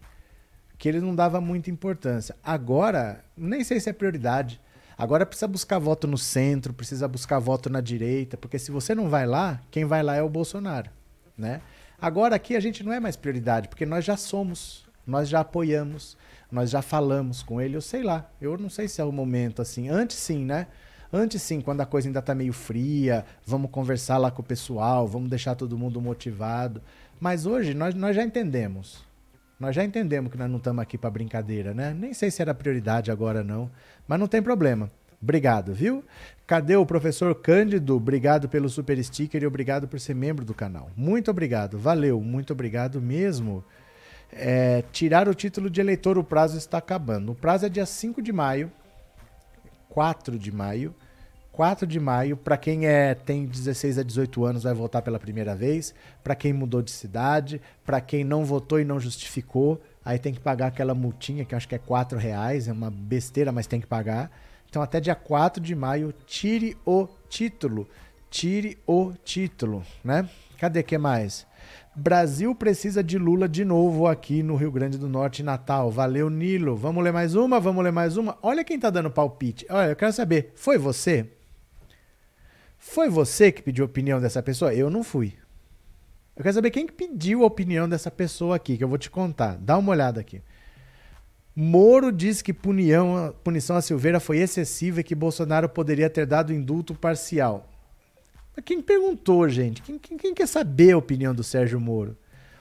Que 0.78 0.88
ele 0.88 1.00
não 1.00 1.14
dava 1.14 1.40
muita 1.40 1.70
importância. 1.70 2.36
Agora, 2.42 3.24
nem 3.36 3.64
sei 3.64 3.80
se 3.80 3.90
é 3.90 3.92
prioridade. 3.92 4.60
Agora 4.96 5.26
precisa 5.26 5.48
buscar 5.48 5.80
voto 5.80 6.06
no 6.06 6.16
centro, 6.16 6.72
precisa 6.72 7.08
buscar 7.08 7.40
voto 7.40 7.68
na 7.68 7.80
direita, 7.80 8.36
porque 8.36 8.58
se 8.58 8.70
você 8.70 8.94
não 8.94 9.08
vai 9.08 9.26
lá, 9.26 9.60
quem 9.70 9.84
vai 9.84 10.02
lá 10.02 10.14
é 10.14 10.22
o 10.22 10.28
Bolsonaro, 10.28 10.90
né? 11.36 11.60
Agora 12.00 12.36
aqui 12.36 12.54
a 12.54 12.60
gente 12.60 12.84
não 12.84 12.92
é 12.92 13.00
mais 13.00 13.16
prioridade, 13.16 13.68
porque 13.68 13.86
nós 13.86 14.04
já 14.04 14.16
somos, 14.16 14.84
nós 15.06 15.28
já 15.28 15.40
apoiamos, 15.40 16.16
nós 16.50 16.70
já 16.70 16.82
falamos 16.82 17.42
com 17.42 17.60
ele, 17.60 17.76
eu 17.76 17.80
sei 17.80 18.02
lá, 18.02 18.30
eu 18.40 18.58
não 18.58 18.68
sei 18.68 18.88
se 18.88 19.00
é 19.00 19.04
o 19.04 19.12
momento 19.12 19.62
assim. 19.62 19.88
Antes 19.88 20.16
sim, 20.16 20.44
né? 20.44 20.66
Antes 21.12 21.42
sim, 21.42 21.60
quando 21.60 21.80
a 21.82 21.86
coisa 21.86 22.08
ainda 22.08 22.22
tá 22.22 22.34
meio 22.34 22.52
fria, 22.52 23.24
vamos 23.44 23.70
conversar 23.70 24.16
lá 24.16 24.30
com 24.30 24.40
o 24.40 24.44
pessoal, 24.44 25.06
vamos 25.06 25.28
deixar 25.28 25.54
todo 25.54 25.76
mundo 25.76 26.00
motivado. 26.00 26.80
Mas 27.20 27.44
hoje 27.44 27.74
nós, 27.74 27.94
nós 27.94 28.16
já 28.16 28.22
entendemos. 28.22 29.04
Nós 29.60 29.76
já 29.76 29.84
entendemos 29.84 30.32
que 30.32 30.38
nós 30.38 30.50
não 30.50 30.56
estamos 30.56 30.82
aqui 30.82 30.98
para 30.98 31.10
brincadeira, 31.10 31.72
né? 31.72 31.94
Nem 31.96 32.12
sei 32.12 32.30
se 32.30 32.42
era 32.42 32.54
prioridade 32.54 33.10
agora 33.10 33.44
não, 33.44 33.70
mas 34.08 34.18
não 34.18 34.26
tem 34.26 34.42
problema. 34.42 34.90
Obrigado, 35.22 35.72
viu? 35.72 36.02
Cadê 36.48 36.74
o 36.74 36.84
professor 36.84 37.32
Cândido? 37.36 37.94
Obrigado 37.94 38.48
pelo 38.48 38.68
super 38.68 39.02
sticker 39.04 39.40
e 39.40 39.46
obrigado 39.46 39.86
por 39.86 40.00
ser 40.00 40.14
membro 40.14 40.44
do 40.44 40.52
canal. 40.52 40.90
Muito 40.96 41.30
obrigado, 41.30 41.78
valeu, 41.78 42.20
muito 42.20 42.52
obrigado 42.52 43.00
mesmo. 43.00 43.64
É, 44.32 44.82
tirar 44.92 45.28
o 45.28 45.34
título 45.34 45.68
de 45.68 45.80
eleitor, 45.80 46.16
o 46.16 46.24
prazo 46.24 46.56
está 46.56 46.78
acabando. 46.78 47.32
O 47.32 47.34
prazo 47.34 47.66
é 47.66 47.68
dia 47.68 47.86
5 47.86 48.22
de 48.22 48.32
maio, 48.32 48.72
4 49.88 50.38
de 50.38 50.50
maio. 50.50 50.94
4 51.52 51.86
de 51.86 52.00
maio, 52.00 52.34
para 52.34 52.56
quem 52.56 52.86
é, 52.86 53.14
tem 53.14 53.44
16 53.44 53.98
a 53.98 54.02
18 54.02 54.44
anos, 54.44 54.62
vai 54.62 54.72
votar 54.72 55.02
pela 55.02 55.18
primeira 55.18 55.54
vez. 55.54 55.94
Para 56.24 56.34
quem 56.34 56.50
mudou 56.50 56.80
de 56.80 56.90
cidade, 56.90 57.60
para 57.84 58.00
quem 58.00 58.24
não 58.24 58.42
votou 58.42 58.80
e 58.80 58.84
não 58.86 58.98
justificou, 58.98 59.78
aí 60.02 60.18
tem 60.18 60.32
que 60.32 60.40
pagar 60.40 60.68
aquela 60.68 60.94
multinha 60.94 61.44
que 61.44 61.54
acho 61.54 61.68
que 61.68 61.74
é 61.74 61.78
4 61.78 62.18
reais, 62.18 62.68
é 62.68 62.72
uma 62.72 62.90
besteira, 62.90 63.52
mas 63.52 63.66
tem 63.66 63.82
que 63.82 63.86
pagar. 63.86 64.30
Então, 64.68 64.80
até 64.80 64.98
dia 64.98 65.14
4 65.14 65.62
de 65.62 65.74
maio, 65.74 66.14
tire 66.26 66.74
o 66.86 67.06
título. 67.28 67.86
Tire 68.30 68.78
o 68.86 69.12
título, 69.22 69.84
né? 70.02 70.26
Cadê 70.56 70.82
que 70.82 70.96
mais? 70.96 71.46
Brasil 71.94 72.54
precisa 72.54 73.04
de 73.04 73.18
Lula 73.18 73.46
de 73.46 73.66
novo 73.66 74.06
aqui 74.06 74.42
no 74.42 74.56
Rio 74.56 74.72
Grande 74.72 74.96
do 74.96 75.10
Norte, 75.10 75.42
Natal. 75.42 75.90
Valeu, 75.90 76.30
Nilo. 76.30 76.74
Vamos 76.74 77.04
ler 77.04 77.12
mais 77.12 77.34
uma? 77.34 77.60
Vamos 77.60 77.84
ler 77.84 77.92
mais 77.92 78.16
uma? 78.16 78.38
Olha 78.42 78.64
quem 78.64 78.78
tá 78.78 78.88
dando 78.88 79.10
palpite. 79.10 79.66
Olha, 79.68 79.90
eu 79.90 79.96
quero 79.96 80.12
saber, 80.12 80.52
foi 80.54 80.78
você? 80.78 81.28
Foi 82.78 83.10
você 83.10 83.52
que 83.52 83.62
pediu 83.62 83.84
a 83.84 83.86
opinião 83.86 84.20
dessa 84.20 84.42
pessoa? 84.42 84.72
Eu 84.72 84.88
não 84.88 85.04
fui. 85.04 85.34
Eu 86.34 86.42
quero 86.42 86.54
saber 86.54 86.70
quem 86.70 86.86
que 86.86 86.94
pediu 86.94 87.42
a 87.42 87.46
opinião 87.46 87.86
dessa 87.86 88.10
pessoa 88.10 88.56
aqui, 88.56 88.78
que 88.78 88.84
eu 88.84 88.88
vou 88.88 88.98
te 88.98 89.10
contar. 89.10 89.58
Dá 89.58 89.76
uma 89.76 89.92
olhada 89.92 90.18
aqui. 90.18 90.40
Moro 91.54 92.10
diz 92.10 92.40
que 92.40 92.54
punião, 92.54 93.34
punição 93.44 93.76
a 93.76 93.82
Silveira 93.82 94.18
foi 94.18 94.38
excessiva 94.38 95.00
e 95.00 95.04
que 95.04 95.14
Bolsonaro 95.14 95.68
poderia 95.68 96.08
ter 96.08 96.24
dado 96.24 96.54
indulto 96.54 96.94
parcial. 96.94 97.68
Mas 98.54 98.64
quem 98.64 98.82
perguntou, 98.82 99.48
gente? 99.48 99.82
Quem, 99.82 99.98
quem, 99.98 100.16
quem 100.16 100.34
quer 100.34 100.46
saber 100.46 100.92
a 100.92 100.98
opinião 100.98 101.34
do 101.34 101.42
Sérgio 101.42 101.80
Moro? 101.80 102.16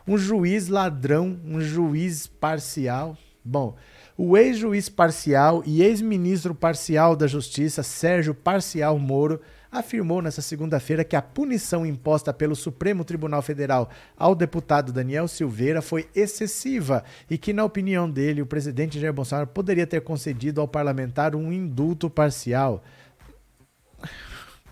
Um 0.07 0.17
juiz 0.17 0.67
ladrão, 0.67 1.39
um 1.45 1.61
juiz 1.61 2.27
parcial. 2.27 3.17
Bom, 3.43 3.75
o 4.17 4.37
ex-juiz 4.37 4.87
parcial 4.87 5.63
e 5.65 5.81
ex-ministro 5.81 6.53
parcial 6.53 7.15
da 7.15 7.27
Justiça, 7.27 7.81
Sérgio 7.81 8.35
Parcial 8.35 8.97
Moro, 8.99 9.41
afirmou 9.71 10.21
nesta 10.21 10.41
segunda-feira 10.41 11.03
que 11.03 11.15
a 11.15 11.21
punição 11.21 11.85
imposta 11.85 12.33
pelo 12.33 12.55
Supremo 12.55 13.03
Tribunal 13.03 13.41
Federal 13.41 13.89
ao 14.17 14.35
deputado 14.35 14.91
Daniel 14.91 15.27
Silveira 15.27 15.81
foi 15.81 16.07
excessiva 16.13 17.03
e 17.29 17.37
que, 17.37 17.53
na 17.53 17.63
opinião 17.63 18.09
dele, 18.09 18.41
o 18.41 18.45
presidente 18.45 18.99
Jair 18.99 19.13
Bolsonaro 19.13 19.47
poderia 19.47 19.87
ter 19.87 20.01
concedido 20.01 20.61
ao 20.61 20.67
parlamentar 20.67 21.35
um 21.35 21.51
indulto 21.51 22.09
parcial 22.09 22.83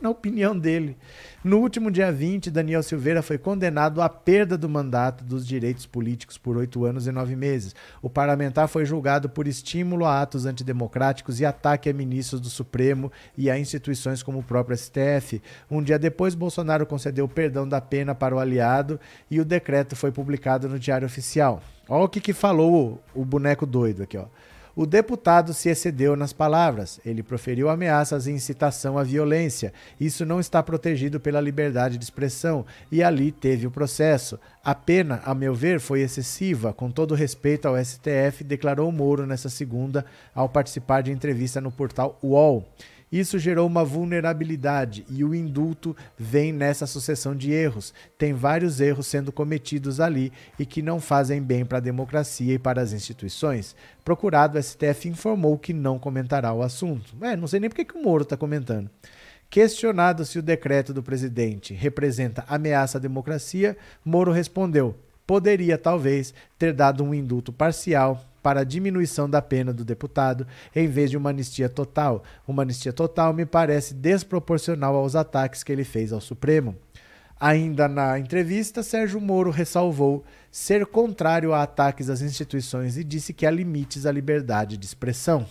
na 0.01 0.09
opinião 0.09 0.57
dele. 0.57 0.97
No 1.43 1.59
último 1.59 1.89
dia 1.89 2.11
20, 2.11 2.51
Daniel 2.51 2.83
Silveira 2.83 3.21
foi 3.21 3.37
condenado 3.37 4.01
à 4.01 4.09
perda 4.09 4.57
do 4.57 4.67
mandato 4.67 5.23
dos 5.23 5.47
direitos 5.47 5.85
políticos 5.85 6.37
por 6.37 6.57
oito 6.57 6.83
anos 6.83 7.07
e 7.07 7.11
nove 7.11 7.35
meses. 7.35 7.73
O 8.01 8.09
parlamentar 8.09 8.67
foi 8.67 8.85
julgado 8.85 9.29
por 9.29 9.47
estímulo 9.47 10.05
a 10.05 10.21
atos 10.21 10.45
antidemocráticos 10.45 11.39
e 11.39 11.45
ataque 11.45 11.89
a 11.89 11.93
ministros 11.93 12.41
do 12.41 12.49
Supremo 12.49 13.11
e 13.37 13.49
a 13.49 13.57
instituições 13.57 14.21
como 14.21 14.39
o 14.39 14.43
próprio 14.43 14.77
STF. 14.77 15.41
Um 15.71 15.81
dia 15.81 15.97
depois, 15.97 16.35
Bolsonaro 16.35 16.85
concedeu 16.85 17.25
o 17.25 17.29
perdão 17.29 17.67
da 17.67 17.79
pena 17.79 18.13
para 18.13 18.35
o 18.35 18.39
aliado 18.39 18.99
e 19.31 19.39
o 19.39 19.45
decreto 19.45 19.95
foi 19.95 20.11
publicado 20.11 20.67
no 20.67 20.77
Diário 20.77 21.05
Oficial. 21.05 21.61
Olha 21.87 22.03
o 22.03 22.09
que, 22.09 22.19
que 22.19 22.33
falou 22.33 23.01
o 23.15 23.23
boneco 23.23 23.65
doido 23.65 24.03
aqui, 24.03 24.17
ó. 24.17 24.25
O 24.79 24.85
deputado 24.85 25.53
se 25.53 25.67
excedeu 25.67 26.15
nas 26.15 26.31
palavras. 26.31 27.01
Ele 27.05 27.21
proferiu 27.21 27.67
ameaças 27.67 28.27
e 28.27 28.31
incitação 28.31 28.97
à 28.97 29.03
violência. 29.03 29.73
Isso 29.99 30.25
não 30.25 30.39
está 30.39 30.63
protegido 30.63 31.19
pela 31.19 31.41
liberdade 31.41 31.97
de 31.97 32.03
expressão. 32.05 32.65
E 32.89 33.03
ali 33.03 33.29
teve 33.29 33.67
o 33.67 33.71
processo. 33.71 34.39
A 34.63 34.73
pena, 34.73 35.21
a 35.25 35.35
meu 35.35 35.53
ver, 35.53 35.81
foi 35.81 35.99
excessiva. 35.99 36.71
Com 36.71 36.89
todo 36.89 37.13
respeito 37.13 37.67
ao 37.67 37.75
STF, 37.75 38.41
declarou 38.41 38.89
Moro 38.89 39.25
nessa 39.25 39.49
segunda 39.49 40.05
ao 40.33 40.47
participar 40.47 41.01
de 41.01 41.11
entrevista 41.11 41.59
no 41.59 41.71
portal 41.73 42.17
UOL. 42.23 42.65
Isso 43.11 43.39
gerou 43.39 43.65
uma 43.65 43.83
vulnerabilidade 43.83 45.05
e 45.09 45.23
o 45.23 45.33
indulto 45.33 45.95
vem 46.17 46.53
nessa 46.53 46.85
sucessão 46.85 47.35
de 47.35 47.51
erros. 47.51 47.93
Tem 48.17 48.33
vários 48.33 48.79
erros 48.79 49.07
sendo 49.07 49.31
cometidos 49.31 49.99
ali 49.99 50.31
e 50.59 50.65
que 50.65 50.81
não 50.81 50.99
fazem 50.99 51.41
bem 51.41 51.65
para 51.65 51.79
a 51.79 51.81
democracia 51.81 52.53
e 52.53 52.59
para 52.59 52.81
as 52.81 52.93
instituições. 52.93 53.75
Procurado, 54.05 54.57
o 54.57 54.61
STF 54.61 55.07
informou 55.07 55.57
que 55.57 55.73
não 55.73 55.97
comentará 55.97 56.53
o 56.53 56.61
assunto. 56.61 57.15
É, 57.21 57.35
não 57.35 57.47
sei 57.47 57.59
nem 57.59 57.69
porque 57.69 57.85
que 57.85 57.97
o 57.97 58.03
Moro 58.03 58.23
está 58.23 58.37
comentando. 58.37 58.89
Questionado 59.49 60.23
se 60.25 60.37
o 60.37 60.43
decreto 60.43 60.93
do 60.93 61.01
presidente 61.01 61.73
representa 61.73 62.45
ameaça 62.47 62.99
à 62.99 63.01
democracia, 63.01 63.75
Moro 64.05 64.31
respondeu: 64.31 64.95
poderia 65.25 65.75
talvez 65.75 66.33
ter 66.57 66.73
dado 66.73 67.03
um 67.03 67.13
indulto 67.13 67.51
parcial 67.51 68.28
para 68.41 68.61
a 68.61 68.63
diminuição 68.63 69.29
da 69.29 69.41
pena 69.41 69.73
do 69.73 69.85
deputado 69.85 70.45
em 70.75 70.87
vez 70.87 71.09
de 71.09 71.17
uma 71.17 71.29
anistia 71.29 71.69
total. 71.69 72.23
Uma 72.47 72.63
anistia 72.63 72.93
total 72.93 73.33
me 73.33 73.45
parece 73.45 73.93
desproporcional 73.93 74.95
aos 74.95 75.15
ataques 75.15 75.63
que 75.63 75.71
ele 75.71 75.83
fez 75.83 76.11
ao 76.11 76.21
Supremo. 76.21 76.75
Ainda 77.39 77.87
na 77.87 78.19
entrevista, 78.19 78.83
Sérgio 78.83 79.21
Moro 79.21 79.49
ressalvou 79.49 80.25
ser 80.51 80.85
contrário 80.85 81.53
a 81.53 81.63
ataques 81.63 82.09
às 82.09 82.21
instituições 82.21 82.97
e 82.97 83.03
disse 83.03 83.33
que 83.33 83.45
há 83.45 83.51
limites 83.51 84.05
à 84.05 84.11
liberdade 84.11 84.75
de 84.75 84.85
expressão. 84.85 85.45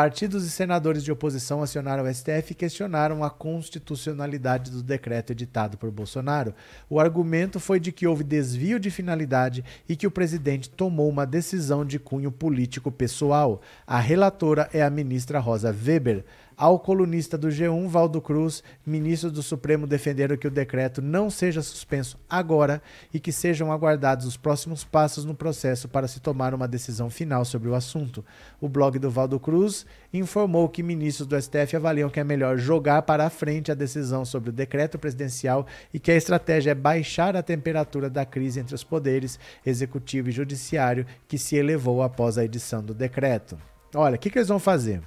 Partidos 0.00 0.46
e 0.46 0.50
senadores 0.50 1.04
de 1.04 1.12
oposição 1.12 1.62
acionaram 1.62 2.04
o 2.04 2.14
STF 2.14 2.52
e 2.52 2.54
questionaram 2.54 3.22
a 3.22 3.28
constitucionalidade 3.28 4.70
do 4.70 4.82
decreto 4.82 5.32
editado 5.32 5.76
por 5.76 5.90
Bolsonaro. 5.90 6.54
O 6.88 6.98
argumento 6.98 7.60
foi 7.60 7.78
de 7.78 7.92
que 7.92 8.06
houve 8.06 8.24
desvio 8.24 8.80
de 8.80 8.90
finalidade 8.90 9.62
e 9.86 9.94
que 9.94 10.06
o 10.06 10.10
presidente 10.10 10.70
tomou 10.70 11.06
uma 11.06 11.26
decisão 11.26 11.84
de 11.84 11.98
cunho 11.98 12.32
político 12.32 12.90
pessoal. 12.90 13.60
A 13.86 14.00
relatora 14.00 14.70
é 14.72 14.82
a 14.82 14.88
ministra 14.88 15.38
Rosa 15.38 15.68
Weber. 15.68 16.24
Ao 16.60 16.78
colunista 16.78 17.38
do 17.38 17.48
G1, 17.48 17.88
Valdo 17.88 18.20
Cruz, 18.20 18.62
ministro 18.84 19.30
do 19.30 19.42
Supremo, 19.42 19.86
defenderam 19.86 20.36
que 20.36 20.46
o 20.46 20.50
decreto 20.50 21.00
não 21.00 21.30
seja 21.30 21.62
suspenso 21.62 22.18
agora 22.28 22.82
e 23.14 23.18
que 23.18 23.32
sejam 23.32 23.72
aguardados 23.72 24.26
os 24.26 24.36
próximos 24.36 24.84
passos 24.84 25.24
no 25.24 25.34
processo 25.34 25.88
para 25.88 26.06
se 26.06 26.20
tomar 26.20 26.52
uma 26.52 26.68
decisão 26.68 27.08
final 27.08 27.46
sobre 27.46 27.70
o 27.70 27.74
assunto. 27.74 28.22
O 28.60 28.68
blog 28.68 28.98
do 28.98 29.10
Valdo 29.10 29.40
Cruz 29.40 29.86
informou 30.12 30.68
que 30.68 30.82
ministros 30.82 31.26
do 31.26 31.40
STF 31.40 31.76
avaliam 31.76 32.10
que 32.10 32.20
é 32.20 32.24
melhor 32.24 32.58
jogar 32.58 33.00
para 33.00 33.24
a 33.24 33.30
frente 33.30 33.72
a 33.72 33.74
decisão 33.74 34.26
sobre 34.26 34.50
o 34.50 34.52
decreto 34.52 34.98
presidencial 34.98 35.66
e 35.94 35.98
que 35.98 36.10
a 36.10 36.16
estratégia 36.16 36.72
é 36.72 36.74
baixar 36.74 37.36
a 37.36 37.42
temperatura 37.42 38.10
da 38.10 38.26
crise 38.26 38.60
entre 38.60 38.74
os 38.74 38.84
poderes 38.84 39.40
executivo 39.64 40.28
e 40.28 40.32
judiciário 40.32 41.06
que 41.26 41.38
se 41.38 41.56
elevou 41.56 42.02
após 42.02 42.36
a 42.36 42.44
edição 42.44 42.82
do 42.82 42.92
decreto. 42.92 43.56
Olha, 43.94 44.16
o 44.16 44.18
que, 44.18 44.28
que 44.28 44.36
eles 44.36 44.48
vão 44.48 44.58
fazer? 44.58 45.00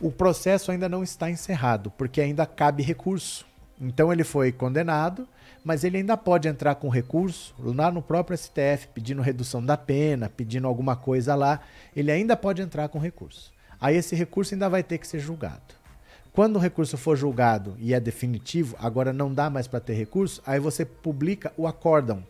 O 0.00 0.10
processo 0.10 0.70
ainda 0.70 0.88
não 0.88 1.02
está 1.02 1.30
encerrado, 1.30 1.90
porque 1.90 2.20
ainda 2.20 2.46
cabe 2.46 2.82
recurso. 2.82 3.46
Então 3.80 4.12
ele 4.12 4.24
foi 4.24 4.52
condenado, 4.52 5.26
mas 5.64 5.84
ele 5.84 5.98
ainda 5.98 6.16
pode 6.16 6.48
entrar 6.48 6.74
com 6.76 6.88
recurso 6.88 7.54
lá 7.58 7.90
no 7.90 8.02
próprio 8.02 8.36
STF, 8.36 8.88
pedindo 8.94 9.22
redução 9.22 9.64
da 9.64 9.76
pena, 9.76 10.28
pedindo 10.28 10.66
alguma 10.66 10.96
coisa 10.96 11.34
lá. 11.34 11.60
Ele 11.94 12.10
ainda 12.10 12.36
pode 12.36 12.62
entrar 12.62 12.88
com 12.88 12.98
recurso. 12.98 13.52
Aí 13.80 13.96
esse 13.96 14.14
recurso 14.14 14.54
ainda 14.54 14.68
vai 14.68 14.82
ter 14.82 14.98
que 14.98 15.06
ser 15.06 15.18
julgado. 15.18 15.78
Quando 16.32 16.56
o 16.56 16.60
recurso 16.60 16.96
for 16.96 17.16
julgado 17.16 17.76
e 17.78 17.92
é 17.92 18.00
definitivo, 18.00 18.76
agora 18.78 19.12
não 19.12 19.32
dá 19.32 19.50
mais 19.50 19.66
para 19.66 19.80
ter 19.80 19.94
recurso, 19.94 20.40
aí 20.46 20.60
você 20.60 20.84
publica 20.84 21.52
o 21.56 21.66
acórdão. 21.66 22.22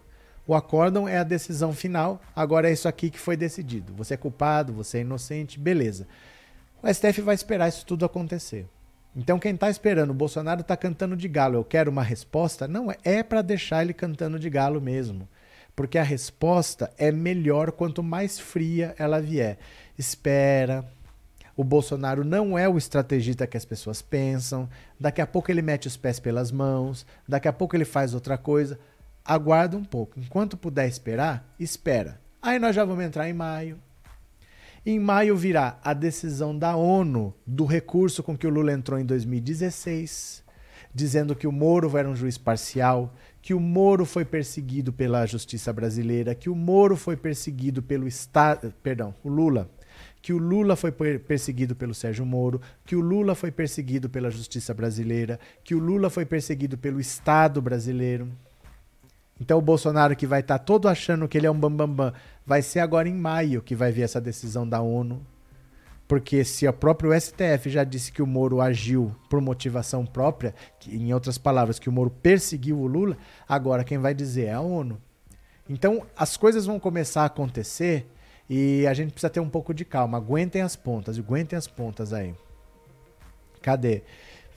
O 0.46 0.54
acórdão 0.54 1.06
é 1.06 1.18
a 1.18 1.24
decisão 1.24 1.74
final, 1.74 2.20
agora 2.34 2.70
é 2.70 2.72
isso 2.72 2.88
aqui 2.88 3.10
que 3.10 3.18
foi 3.18 3.36
decidido. 3.36 3.92
Você 3.94 4.14
é 4.14 4.16
culpado, 4.16 4.72
você 4.72 4.98
é 4.98 5.00
inocente, 5.02 5.58
beleza. 5.58 6.06
O 6.82 6.92
STF 6.92 7.20
vai 7.22 7.34
esperar 7.34 7.68
isso 7.68 7.84
tudo 7.84 8.04
acontecer. 8.04 8.66
Então 9.16 9.38
quem 9.38 9.54
está 9.54 9.68
esperando, 9.68 10.10
o 10.10 10.14
Bolsonaro 10.14 10.60
está 10.60 10.76
cantando 10.76 11.16
de 11.16 11.26
galo, 11.26 11.56
eu 11.56 11.64
quero 11.64 11.90
uma 11.90 12.04
resposta, 12.04 12.68
não 12.68 12.90
é, 12.90 12.96
é 13.02 13.22
para 13.22 13.42
deixar 13.42 13.82
ele 13.82 13.92
cantando 13.92 14.38
de 14.38 14.48
galo 14.48 14.80
mesmo. 14.80 15.28
Porque 15.74 15.98
a 15.98 16.02
resposta 16.02 16.92
é 16.96 17.10
melhor 17.10 17.72
quanto 17.72 18.02
mais 18.02 18.38
fria 18.38 18.94
ela 18.98 19.20
vier. 19.20 19.58
Espera. 19.96 20.84
O 21.56 21.64
Bolsonaro 21.64 22.24
não 22.24 22.56
é 22.56 22.68
o 22.68 22.78
estrategista 22.78 23.46
que 23.46 23.56
as 23.56 23.64
pessoas 23.64 24.02
pensam. 24.02 24.68
Daqui 24.98 25.20
a 25.20 25.26
pouco 25.26 25.50
ele 25.50 25.62
mete 25.62 25.86
os 25.86 25.96
pés 25.96 26.18
pelas 26.18 26.50
mãos. 26.50 27.06
Daqui 27.28 27.48
a 27.48 27.52
pouco 27.52 27.76
ele 27.76 27.84
faz 27.84 28.12
outra 28.14 28.36
coisa. 28.36 28.78
Aguarda 29.24 29.76
um 29.76 29.84
pouco. 29.84 30.18
Enquanto 30.18 30.56
puder 30.56 30.88
esperar, 30.88 31.44
espera. 31.58 32.20
Aí 32.42 32.58
nós 32.58 32.74
já 32.74 32.84
vamos 32.84 33.04
entrar 33.04 33.28
em 33.28 33.32
maio, 33.32 33.78
em 34.90 34.98
maio 34.98 35.36
virá 35.36 35.78
a 35.84 35.92
decisão 35.92 36.56
da 36.56 36.74
ONU 36.74 37.34
do 37.46 37.66
recurso 37.66 38.22
com 38.22 38.34
que 38.34 38.46
o 38.46 38.50
Lula 38.50 38.72
entrou 38.72 38.98
em 38.98 39.04
2016, 39.04 40.42
dizendo 40.94 41.36
que 41.36 41.46
o 41.46 41.52
Moro 41.52 41.94
era 41.98 42.08
um 42.08 42.16
juiz 42.16 42.38
parcial, 42.38 43.12
que 43.42 43.52
o 43.52 43.60
Moro 43.60 44.06
foi 44.06 44.24
perseguido 44.24 44.90
pela 44.90 45.26
justiça 45.26 45.74
brasileira, 45.74 46.34
que 46.34 46.48
o 46.48 46.54
Moro 46.54 46.96
foi 46.96 47.18
perseguido 47.18 47.82
pelo 47.82 48.08
Estado, 48.08 48.72
perdão, 48.82 49.14
o 49.22 49.28
Lula, 49.28 49.70
que 50.22 50.32
o 50.32 50.38
Lula 50.38 50.74
foi 50.74 50.90
perseguido 50.90 51.76
pelo 51.76 51.92
Sérgio 51.92 52.24
Moro, 52.24 52.58
que 52.86 52.96
o 52.96 53.00
Lula 53.02 53.34
foi 53.34 53.50
perseguido 53.50 54.08
pela 54.08 54.30
justiça 54.30 54.72
brasileira, 54.72 55.38
que 55.62 55.74
o 55.74 55.78
Lula 55.78 56.08
foi 56.08 56.24
perseguido 56.24 56.78
pelo 56.78 56.98
Estado 56.98 57.60
brasileiro. 57.60 58.26
Então 59.40 59.58
o 59.58 59.62
Bolsonaro 59.62 60.16
que 60.16 60.26
vai 60.26 60.40
estar 60.40 60.58
tá 60.58 60.64
todo 60.64 60.88
achando 60.88 61.28
que 61.28 61.38
ele 61.38 61.46
é 61.46 61.50
um 61.50 61.58
bambambam, 61.58 61.94
bam, 61.94 62.10
bam, 62.10 62.14
vai 62.48 62.62
ser 62.62 62.80
agora 62.80 63.06
em 63.06 63.14
maio 63.14 63.60
que 63.60 63.76
vai 63.76 63.92
vir 63.92 64.00
essa 64.00 64.18
decisão 64.18 64.66
da 64.66 64.80
ONU. 64.80 65.20
Porque 66.08 66.42
se 66.42 66.66
o 66.66 66.72
próprio 66.72 67.12
STF 67.12 67.68
já 67.68 67.84
disse 67.84 68.10
que 68.10 68.22
o 68.22 68.26
Moro 68.26 68.62
agiu 68.62 69.14
por 69.28 69.38
motivação 69.42 70.06
própria, 70.06 70.54
que, 70.80 70.96
em 70.96 71.12
outras 71.12 71.36
palavras, 71.36 71.78
que 71.78 71.90
o 71.90 71.92
Moro 71.92 72.08
perseguiu 72.08 72.78
o 72.78 72.86
Lula, 72.86 73.18
agora 73.46 73.84
quem 73.84 73.98
vai 73.98 74.14
dizer 74.14 74.46
é 74.46 74.54
a 74.54 74.62
ONU. 74.62 74.98
Então 75.68 76.06
as 76.16 76.38
coisas 76.38 76.64
vão 76.64 76.80
começar 76.80 77.24
a 77.24 77.26
acontecer 77.26 78.06
e 78.48 78.86
a 78.86 78.94
gente 78.94 79.12
precisa 79.12 79.28
ter 79.28 79.40
um 79.40 79.50
pouco 79.50 79.74
de 79.74 79.84
calma. 79.84 80.16
Aguentem 80.16 80.62
as 80.62 80.74
pontas, 80.74 81.18
aguentem 81.18 81.54
as 81.54 81.66
pontas 81.66 82.14
aí. 82.14 82.34
Cadê? 83.60 84.02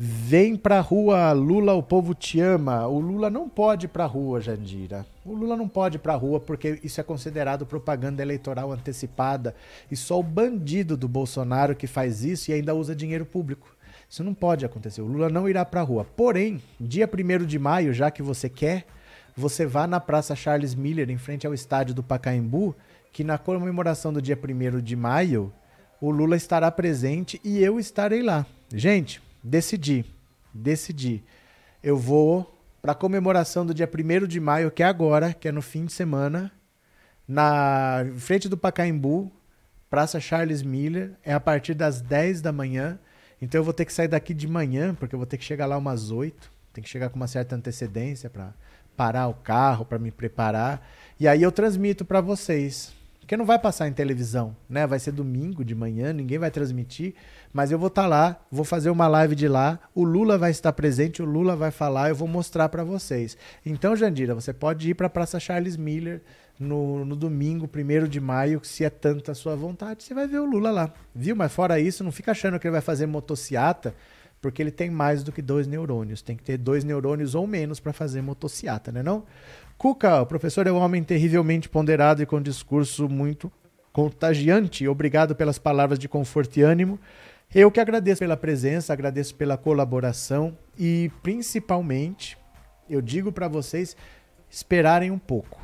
Vem 0.04 0.56
pra 0.56 0.80
rua, 0.80 1.32
Lula, 1.32 1.76
o 1.76 1.84
povo 1.84 2.16
te 2.16 2.39
ama. 2.39 2.88
O 2.88 2.99
Lula 2.99 3.30
não 3.30 3.47
pode 3.47 3.86
ir 3.86 3.89
pra 3.89 4.08
rua, 4.08 4.41
Jandira. 4.41 5.06
O 5.24 5.32
Lula 5.32 5.56
não 5.56 5.68
pode 5.68 5.97
ir 5.97 5.99
pra 5.99 6.16
rua 6.16 6.39
porque 6.39 6.80
isso 6.84 6.99
é 6.99 7.04
considerado 7.04 7.68
propaganda 7.68 8.24
eleitoral 8.24 8.72
antecipada. 8.72 9.54
E 9.91 9.95
só 9.95 10.20
o 10.20 10.24
bandido 10.24 10.97
do 10.97 11.08
Bolsonaro 11.08 11.76
que 11.76 11.86
faz 11.86 12.24
isso 12.24 12.49
e 12.49 12.54
ainda 12.56 12.74
usa 12.74 12.95
dinheiro 12.95 13.28
público. 13.28 13.68
Isso 14.10 14.24
não 14.24 14.34
pode 14.34 14.66
acontecer. 14.66 15.04
O 15.04 15.06
Lula 15.06 15.30
não 15.30 15.47
irá 15.47 15.64
pra 15.64 15.84
rua. 15.84 16.04
Porém, 16.04 16.60
dia 16.80 17.08
1 17.08 17.45
de 17.45 17.60
maio, 17.60 17.93
já 17.93 18.10
que 18.10 18.24
você 18.24 18.49
quer, 18.49 18.88
você 19.38 19.68
vá 19.68 19.86
na 19.86 19.99
Praça 19.99 20.36
Charles 20.36 20.74
Miller, 20.74 21.12
em 21.12 21.18
frente 21.20 21.45
ao 21.45 21.54
estádio 21.54 21.93
do 21.93 22.02
Pacaembu, 22.02 22.76
que 23.14 23.24
na 23.24 23.38
comemoração 23.38 24.12
do 24.12 24.20
dia 24.20 24.36
1 24.36 24.82
de 24.82 24.95
maio, 24.95 25.54
o 26.02 26.10
Lula 26.10 26.36
estará 26.36 26.72
presente 26.72 27.39
e 27.43 27.60
eu 27.60 27.80
estarei 27.80 28.24
lá. 28.24 28.47
Gente, 28.74 29.22
decidi, 29.44 30.06
decidi. 30.54 31.24
Eu 31.84 31.98
vou 31.98 32.58
para 32.82 32.96
comemoração 32.96 33.66
do 33.66 33.74
dia 33.74 33.89
1 33.89 34.28
de 34.28 34.39
maio, 34.39 34.72
que 34.72 34.82
é 34.82 34.86
agora, 34.86 35.34
que 35.34 35.48
é 35.48 35.52
no 35.52 35.62
fim 35.62 35.86
de 35.86 35.94
semana, 35.94 36.52
na 37.28 38.06
frente 38.18 38.50
do 38.50 38.58
Pacaembu, 38.58 39.32
Praça 39.89 40.20
Charles 40.20 40.64
Miller, 40.64 41.12
é 41.24 41.34
a 41.34 41.39
partir 41.39 41.74
das 41.74 42.02
10 42.02 42.42
da 42.42 42.52
manhã. 42.52 43.00
Então 43.42 43.60
eu 43.60 43.64
vou 43.64 43.74
ter 43.74 43.86
que 43.86 43.94
sair 43.94 44.08
daqui 44.08 44.34
de 44.34 44.48
manhã, 44.48 44.96
porque 44.96 45.14
eu 45.14 45.20
vou 45.20 45.26
ter 45.26 45.38
que 45.38 45.44
chegar 45.44 45.66
lá 45.66 45.78
umas 45.78 46.12
8. 46.12 46.52
Tem 46.74 46.84
que 46.84 46.89
chegar 46.89 47.10
com 47.10 47.18
uma 47.18 47.28
certa 47.28 47.56
antecedência 47.56 48.30
para 48.30 48.54
parar 48.96 49.28
o 49.28 49.34
carro, 49.34 49.86
para 49.86 50.00
me 50.00 50.12
preparar. 50.12 50.88
E 51.20 51.28
aí 51.28 51.42
eu 51.42 51.52
transmito 51.52 52.06
para 52.06 52.22
vocês. 52.22 52.94
Porque 53.20 53.38
não 53.38 53.46
vai 53.46 53.60
passar 53.60 53.88
em 53.88 53.94
televisão, 53.94 54.56
né? 54.70 54.86
Vai 54.88 55.00
ser 55.00 55.12
domingo 55.12 55.64
de 55.64 55.76
manhã, 55.76 56.12
ninguém 56.12 56.38
vai 56.38 56.52
transmitir, 56.52 57.16
mas 57.54 57.72
eu 57.72 57.80
vou 57.80 57.88
estar 57.88 58.04
tá 58.04 58.08
lá, 58.08 58.39
vou 58.52 58.64
fazer 58.64 58.89
uma 58.89 59.08
live 59.08 59.36
de 59.36 59.47
lá, 59.47 59.80
o 59.93 60.04
Lula 60.04 60.38
vai 60.38 60.52
estar 60.52 60.72
presente, 60.74 61.22
o 61.22 61.26
Lula 61.26 61.56
vai 61.56 61.72
falar, 61.72 62.10
eu 62.10 62.16
vou 62.16 62.28
mostrar 62.28 62.70
para 62.70 62.84
vocês. 62.84 63.38
Então, 63.66 63.95
Jandira, 63.95 64.34
você 64.34 64.54
pode 64.54 64.89
ir 64.89 64.93
para 64.93 65.08
a 65.08 65.10
Praça 65.10 65.39
Charles 65.39 65.76
Miller 65.76 66.22
no, 66.60 67.04
no 67.04 67.16
domingo, 67.16 67.70
1 67.74 68.08
de 68.08 68.20
maio, 68.20 68.62
se 68.64 68.84
é 68.84 68.89
tanta 68.89 69.32
a 69.32 69.36
sua 69.36 69.56
vontade, 69.56 70.04
você 70.04 70.14
vai 70.14 70.28
ver 70.28 70.39
o 70.39 70.45
Lula 70.45 70.72
lá, 70.72 70.93
viu? 71.14 71.36
Mas 71.36 71.52
fora 71.52 71.80
isso, 71.80 72.04
não 72.04 72.12
fica 72.12 72.32
achando 72.32 72.60
que 72.60 72.68
ele 72.68 72.74
vai 72.74 72.82
fazer 72.82 73.06
motociata, 73.06 73.93
porque 74.41 74.62
ele 74.62 74.72
tem 74.72 74.89
mais 74.89 75.24
do 75.24 75.32
que 75.32 75.41
dois 75.41 75.68
neurônios. 75.68 76.22
Tem 76.22 76.36
que 76.36 76.43
ter 76.43 76.58
dois 76.58 76.84
neurônios 76.84 77.36
ou 77.36 77.45
menos 77.45 77.80
para 77.80 77.93
fazer 77.93 78.22
motociata, 78.22 78.91
né 78.91 79.04
não? 79.04 79.24
Cuca, 79.78 80.22
o 80.22 80.26
professor 80.26 80.68
é 80.68 80.72
um 80.72 80.78
homem 80.78 81.04
terrivelmente 81.04 81.70
ponderado 81.70 82.22
e 82.22 82.26
com 82.26 82.41
discurso 82.41 83.10
muito 83.10 83.52
contagiante. 83.91 84.88
Obrigado 84.88 85.36
pelas 85.36 85.58
palavras 85.58 85.99
de 85.99 86.08
conforto 86.08 86.58
e 86.58 86.62
ânimo. 86.62 86.99
Eu 87.54 87.70
que 87.70 87.82
agradeço 87.82 88.20
pela 88.20 88.38
presença, 88.38 88.93
agradeço 88.93 89.36
pela 89.36 89.58
colaboração 89.58 90.58
e 90.80 91.12
principalmente 91.22 92.38
eu 92.89 93.02
digo 93.02 93.30
para 93.30 93.49
vocês 93.49 93.95
esperarem 94.49 95.12
um 95.12 95.20
pouco. 95.20 95.60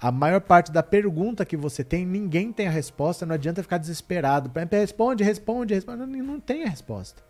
A 0.00 0.12
maior 0.12 0.40
parte 0.40 0.70
da 0.70 0.84
pergunta 0.84 1.44
que 1.44 1.56
você 1.56 1.82
tem, 1.82 2.06
ninguém 2.06 2.52
tem 2.52 2.68
a 2.68 2.70
resposta, 2.70 3.26
não 3.26 3.34
adianta 3.34 3.60
ficar 3.60 3.78
desesperado. 3.78 4.52
Responde, 4.70 5.24
responde, 5.24 5.74
responde. 5.74 6.06
Não, 6.06 6.38
tem 6.38 6.62
a 6.62 6.68
resposta. 6.68 7.22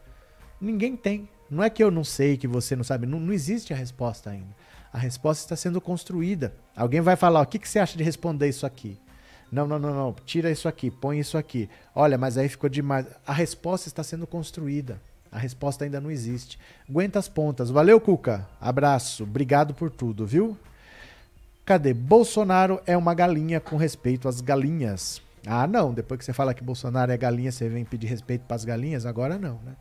Ninguém 0.60 0.94
tem. 0.94 1.26
Não 1.50 1.64
é 1.64 1.70
que 1.70 1.82
eu 1.82 1.90
não 1.90 2.04
sei, 2.04 2.36
que 2.36 2.46
você 2.46 2.76
não 2.76 2.84
sabe. 2.84 3.06
Não, 3.06 3.18
não 3.18 3.32
existe 3.32 3.72
a 3.72 3.76
resposta 3.76 4.28
ainda. 4.28 4.54
A 4.92 4.98
resposta 4.98 5.42
está 5.42 5.56
sendo 5.56 5.80
construída. 5.80 6.54
Alguém 6.76 7.00
vai 7.00 7.16
falar: 7.16 7.40
o 7.40 7.46
que, 7.46 7.58
que 7.58 7.68
você 7.68 7.78
acha 7.78 7.96
de 7.96 8.04
responder 8.04 8.48
isso 8.48 8.66
aqui? 8.66 9.00
Não, 9.50 9.66
não, 9.66 9.78
não, 9.78 9.94
não. 9.94 10.16
Tira 10.24 10.50
isso 10.50 10.68
aqui, 10.68 10.90
põe 10.90 11.18
isso 11.18 11.36
aqui. 11.36 11.68
Olha, 11.94 12.16
mas 12.16 12.38
aí 12.38 12.48
ficou 12.48 12.70
demais. 12.70 13.06
A 13.26 13.32
resposta 13.32 13.88
está 13.88 14.02
sendo 14.02 14.26
construída. 14.26 15.00
A 15.32 15.38
resposta 15.38 15.84
ainda 15.84 16.00
não 16.00 16.10
existe. 16.10 16.58
Aguenta 16.88 17.18
as 17.18 17.28
pontas. 17.28 17.70
Valeu, 17.70 18.00
Cuca. 18.00 18.48
Abraço. 18.60 19.22
Obrigado 19.22 19.74
por 19.74 19.90
tudo, 19.90 20.26
viu? 20.26 20.56
Cadê? 21.64 21.94
Bolsonaro 21.94 22.80
é 22.86 22.96
uma 22.96 23.14
galinha 23.14 23.60
com 23.60 23.76
respeito 23.76 24.28
às 24.28 24.40
galinhas. 24.40 25.22
Ah, 25.46 25.66
não. 25.66 25.92
Depois 25.92 26.18
que 26.18 26.24
você 26.24 26.32
fala 26.32 26.54
que 26.54 26.64
Bolsonaro 26.64 27.12
é 27.12 27.16
galinha, 27.16 27.52
você 27.52 27.68
vem 27.68 27.84
pedir 27.84 28.08
respeito 28.08 28.42
para 28.42 28.56
as 28.56 28.64
galinhas? 28.64 29.06
Agora 29.06 29.38
não, 29.38 29.60
né? 29.64 29.76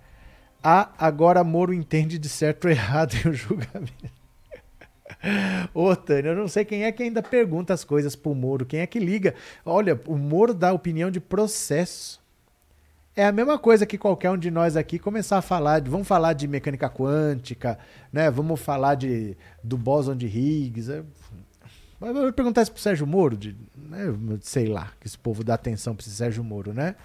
Ah, 0.63 0.89
agora 0.97 1.43
Moro 1.43 1.73
entende 1.73 2.19
de 2.19 2.29
certo 2.29 2.65
ou 2.65 2.71
errado 2.71 3.15
em 3.25 3.29
o 3.29 3.33
julgamento. 3.33 4.18
Ô, 5.73 5.95
Tânia, 5.95 6.29
eu 6.29 6.35
não 6.35 6.47
sei 6.47 6.63
quem 6.63 6.83
é 6.83 6.91
que 6.91 7.03
ainda 7.03 7.21
pergunta 7.21 7.73
as 7.73 7.83
coisas 7.83 8.15
pro 8.15 8.35
Moro, 8.35 8.65
quem 8.65 8.81
é 8.81 8.87
que 8.87 8.99
liga. 8.99 9.33
Olha, 9.65 9.99
o 10.07 10.17
Moro 10.17 10.53
dá 10.53 10.71
opinião 10.73 11.11
de 11.11 11.19
processo. 11.19 12.19
É 13.15 13.25
a 13.25 13.31
mesma 13.31 13.59
coisa 13.59 13.85
que 13.85 13.97
qualquer 13.97 14.29
um 14.31 14.37
de 14.37 14.49
nós 14.49 14.77
aqui 14.77 14.97
começar 14.97 15.37
a 15.37 15.41
falar, 15.41 15.79
de, 15.79 15.89
vamos 15.89 16.07
falar 16.07 16.33
de 16.33 16.47
mecânica 16.47 16.89
quântica, 16.89 17.77
né? 18.13 18.31
Vamos 18.31 18.61
falar 18.61 18.95
de, 18.95 19.35
do 19.63 19.77
bóson 19.77 20.15
de 20.15 20.27
Higgs. 20.27 20.89
É, 20.89 21.03
eu 22.01 22.13
vou 22.13 22.31
perguntar 22.31 22.61
isso 22.61 22.71
pro 22.71 22.81
Sérgio 22.81 23.05
Moro, 23.05 23.35
de, 23.35 23.57
né? 23.75 24.05
sei 24.41 24.67
lá, 24.67 24.93
que 25.01 25.07
esse 25.07 25.17
povo 25.17 25.43
dá 25.43 25.55
atenção 25.55 25.93
para 25.93 26.05
esse 26.05 26.15
Sérgio 26.15 26.43
Moro, 26.43 26.73
né? 26.73 26.95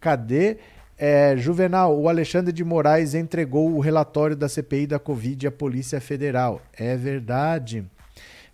Cadê? 0.00 0.58
É, 1.04 1.36
Juvenal, 1.36 1.98
o 1.98 2.08
Alexandre 2.08 2.52
de 2.52 2.62
Moraes 2.62 3.12
entregou 3.12 3.74
o 3.74 3.80
relatório 3.80 4.36
da 4.36 4.48
CPI 4.48 4.86
da 4.86 5.00
Covid 5.00 5.48
à 5.48 5.50
Polícia 5.50 6.00
Federal. 6.00 6.62
É 6.72 6.96
verdade. 6.96 7.84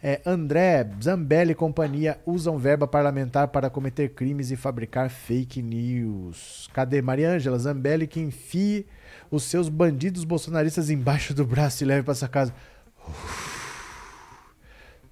É, 0.03 0.23
André, 0.25 0.89
Zambelli 0.99 1.53
e 1.53 1.55
companhia 1.55 2.19
usam 2.25 2.57
verba 2.57 2.89
parlamentar 2.89 3.49
para 3.49 3.69
cometer 3.69 4.15
crimes 4.15 4.51
e 4.51 4.57
fabricar 4.57 5.11
fake 5.11 5.61
news. 5.61 6.71
Cadê 6.73 7.03
Mariângela? 7.03 7.59
Zambelli 7.59 8.07
que 8.07 8.19
enfie 8.19 8.87
os 9.31 9.43
seus 9.43 9.69
bandidos 9.69 10.25
bolsonaristas 10.25 10.89
embaixo 10.89 11.35
do 11.35 11.45
braço 11.45 11.85
e 11.85 11.87
leve 11.87 12.03
para 12.03 12.13
essa 12.13 12.29
casa. 12.29 12.55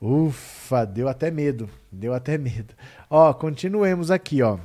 Ufa, 0.00 0.86
deu 0.86 1.06
até 1.06 1.30
medo. 1.30 1.68
Deu 1.92 2.14
até 2.14 2.38
medo. 2.38 2.72
Ó, 3.10 3.34
continuemos 3.34 4.10
aqui, 4.10 4.40
ó. 4.40 4.58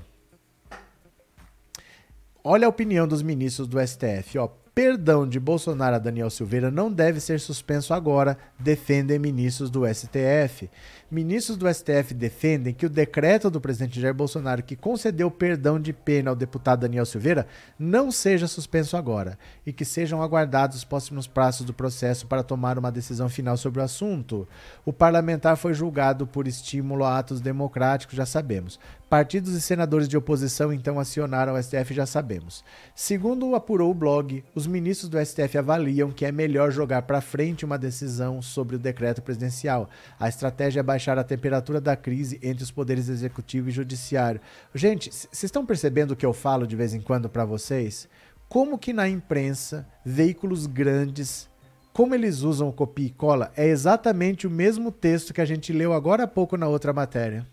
Olha 2.44 2.66
a 2.66 2.70
opinião 2.70 3.08
dos 3.08 3.22
ministros 3.22 3.68
do 3.68 3.80
STF, 3.80 4.39
ó. 4.39 4.50
Perdão 4.74 5.28
de 5.28 5.39
Bolsonaro 5.39 5.98
a 5.98 6.00
Daniel 6.00 6.30
Silveira 6.30 6.72
não 6.72 6.92
deve 6.92 7.20
ser 7.20 7.39
suspenso 7.39 7.94
agora, 7.94 8.38
defendem 8.58 9.20
ministros 9.20 9.70
do 9.70 9.82
STF. 9.86 10.70
Ministros 11.12 11.57
do 11.57 11.68
STF 11.68 12.14
defendem 12.14 12.74
que 12.74 12.86
o 12.86 12.89
decreto 12.89 13.49
do 13.49 13.59
presidente 13.59 13.99
Jair 13.99 14.14
Bolsonaro 14.14 14.64
que 14.64 14.78
concedeu 14.78 15.30
perdão 15.30 15.78
de 15.78 15.91
pena 15.91 16.30
ao 16.30 16.36
deputado 16.38 16.80
Daniel 16.80 17.05
Silveira 17.05 17.47
não 17.78 18.09
seja 18.09 18.47
suspenso 18.47 18.95
agora 18.95 19.38
e 19.66 19.74
que 19.74 19.84
sejam 19.84 20.22
aguardados 20.22 20.78
os 20.78 20.84
próximos 20.86 21.28
prazos 21.28 21.66
do 21.66 21.74
processo 21.74 22.28
para 22.28 22.43
tomar 22.43 22.80
uma 22.80 22.89
decisão 22.89 23.28
final 23.28 23.57
sobre 23.57 23.82
o 23.82 23.84
assunto. 23.84 24.47
O 24.86 24.93
parlamentar 24.93 25.57
foi 25.57 25.74
julgado 25.74 26.26
por 26.26 26.47
estímulo 26.47 27.03
a 27.03 27.20
atos 27.20 27.41
democráticos, 27.41 28.16
já 28.16 28.26
sabemos. 28.26 28.80
Partidos 29.12 29.53
e 29.53 29.59
senadores 29.59 30.07
de 30.07 30.16
oposição 30.16 30.72
então 30.72 30.97
acionaram 30.97 31.55
o 31.55 31.62
STF, 31.62 31.93
já 31.93 32.05
sabemos. 32.05 32.64
Segundo 32.95 33.53
apurou 33.53 33.91
o 33.91 33.93
blog, 33.93 34.41
os 34.55 34.66
ministros 34.66 35.09
do 35.09 35.20
STF 35.20 35.57
avaliam 35.57 36.12
que 36.12 36.26
é 36.26 36.32
melhor 36.32 36.72
jogar 36.72 37.01
para 37.01 37.20
frente 37.20 37.66
uma 37.66 37.78
decisão 37.78 38.41
sobre 38.41 38.78
o 38.78 38.80
decreto 38.80 39.22
presidencial. 39.22 39.89
A 40.18 40.30
estratégia 40.30 40.80
é 40.80 40.84
baixar 41.02 41.18
a 41.18 41.24
temperatura 41.24 41.82
da 41.82 41.95
crise 41.95 42.39
entre 42.43 42.64
os 42.64 42.70
poderes 42.70 43.10
executivo 43.10 43.70
e 43.70 43.72
judiciário. 43.72 44.39
Gente, 44.76 45.10
vocês 45.10 45.45
estão 45.45 45.66
percebendo 45.66 46.12
o 46.12 46.16
que 46.16 46.26
eu 46.26 46.32
falo 46.32 46.68
de 46.68 46.76
vez 46.76 46.93
em 46.93 47.02
quando 47.02 47.28
para 47.28 47.43
vocês? 47.43 48.08
Como 48.47 48.78
que 48.78 48.93
na 48.93 49.10
imprensa, 49.10 49.88
veículos 50.06 50.68
grandes, 50.68 51.49
como 51.91 52.14
eles 52.14 52.41
usam 52.41 52.72
copia 52.72 53.08
e 53.08 53.10
cola, 53.10 53.52
é 53.58 53.66
exatamente 53.66 54.45
o 54.45 54.49
mesmo 54.52 54.91
texto 54.91 55.34
que 55.34 55.41
a 55.41 55.45
gente 55.45 55.74
leu 55.74 55.91
agora 55.91 56.26
há 56.26 56.28
pouco 56.28 56.56
na 56.56 56.68
outra 56.68 56.93
matéria. 56.93 57.47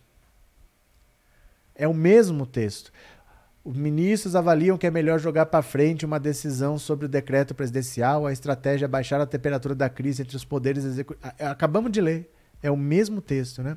É 1.74 1.88
o 1.88 1.94
mesmo 1.94 2.44
texto. 2.44 2.92
Os 3.64 3.76
ministros 3.76 4.36
avaliam 4.36 4.76
que 4.76 4.86
é 4.86 4.90
melhor 4.90 5.18
jogar 5.18 5.46
para 5.46 5.62
frente 5.62 6.04
uma 6.04 6.20
decisão 6.20 6.78
sobre 6.78 7.06
o 7.06 7.08
decreto 7.08 7.54
presidencial, 7.54 8.26
a 8.26 8.32
estratégia 8.32 8.84
é 8.84 8.88
baixar 8.88 9.20
a 9.22 9.26
temperatura 9.26 9.74
da 9.74 9.88
crise 9.88 10.20
entre 10.20 10.36
os 10.36 10.44
poderes 10.44 10.84
executivos. 10.84 11.32
Acabamos 11.40 11.90
de 11.90 12.02
ler. 12.02 12.37
É 12.62 12.70
o 12.70 12.76
mesmo 12.76 13.20
texto, 13.20 13.62
né? 13.62 13.76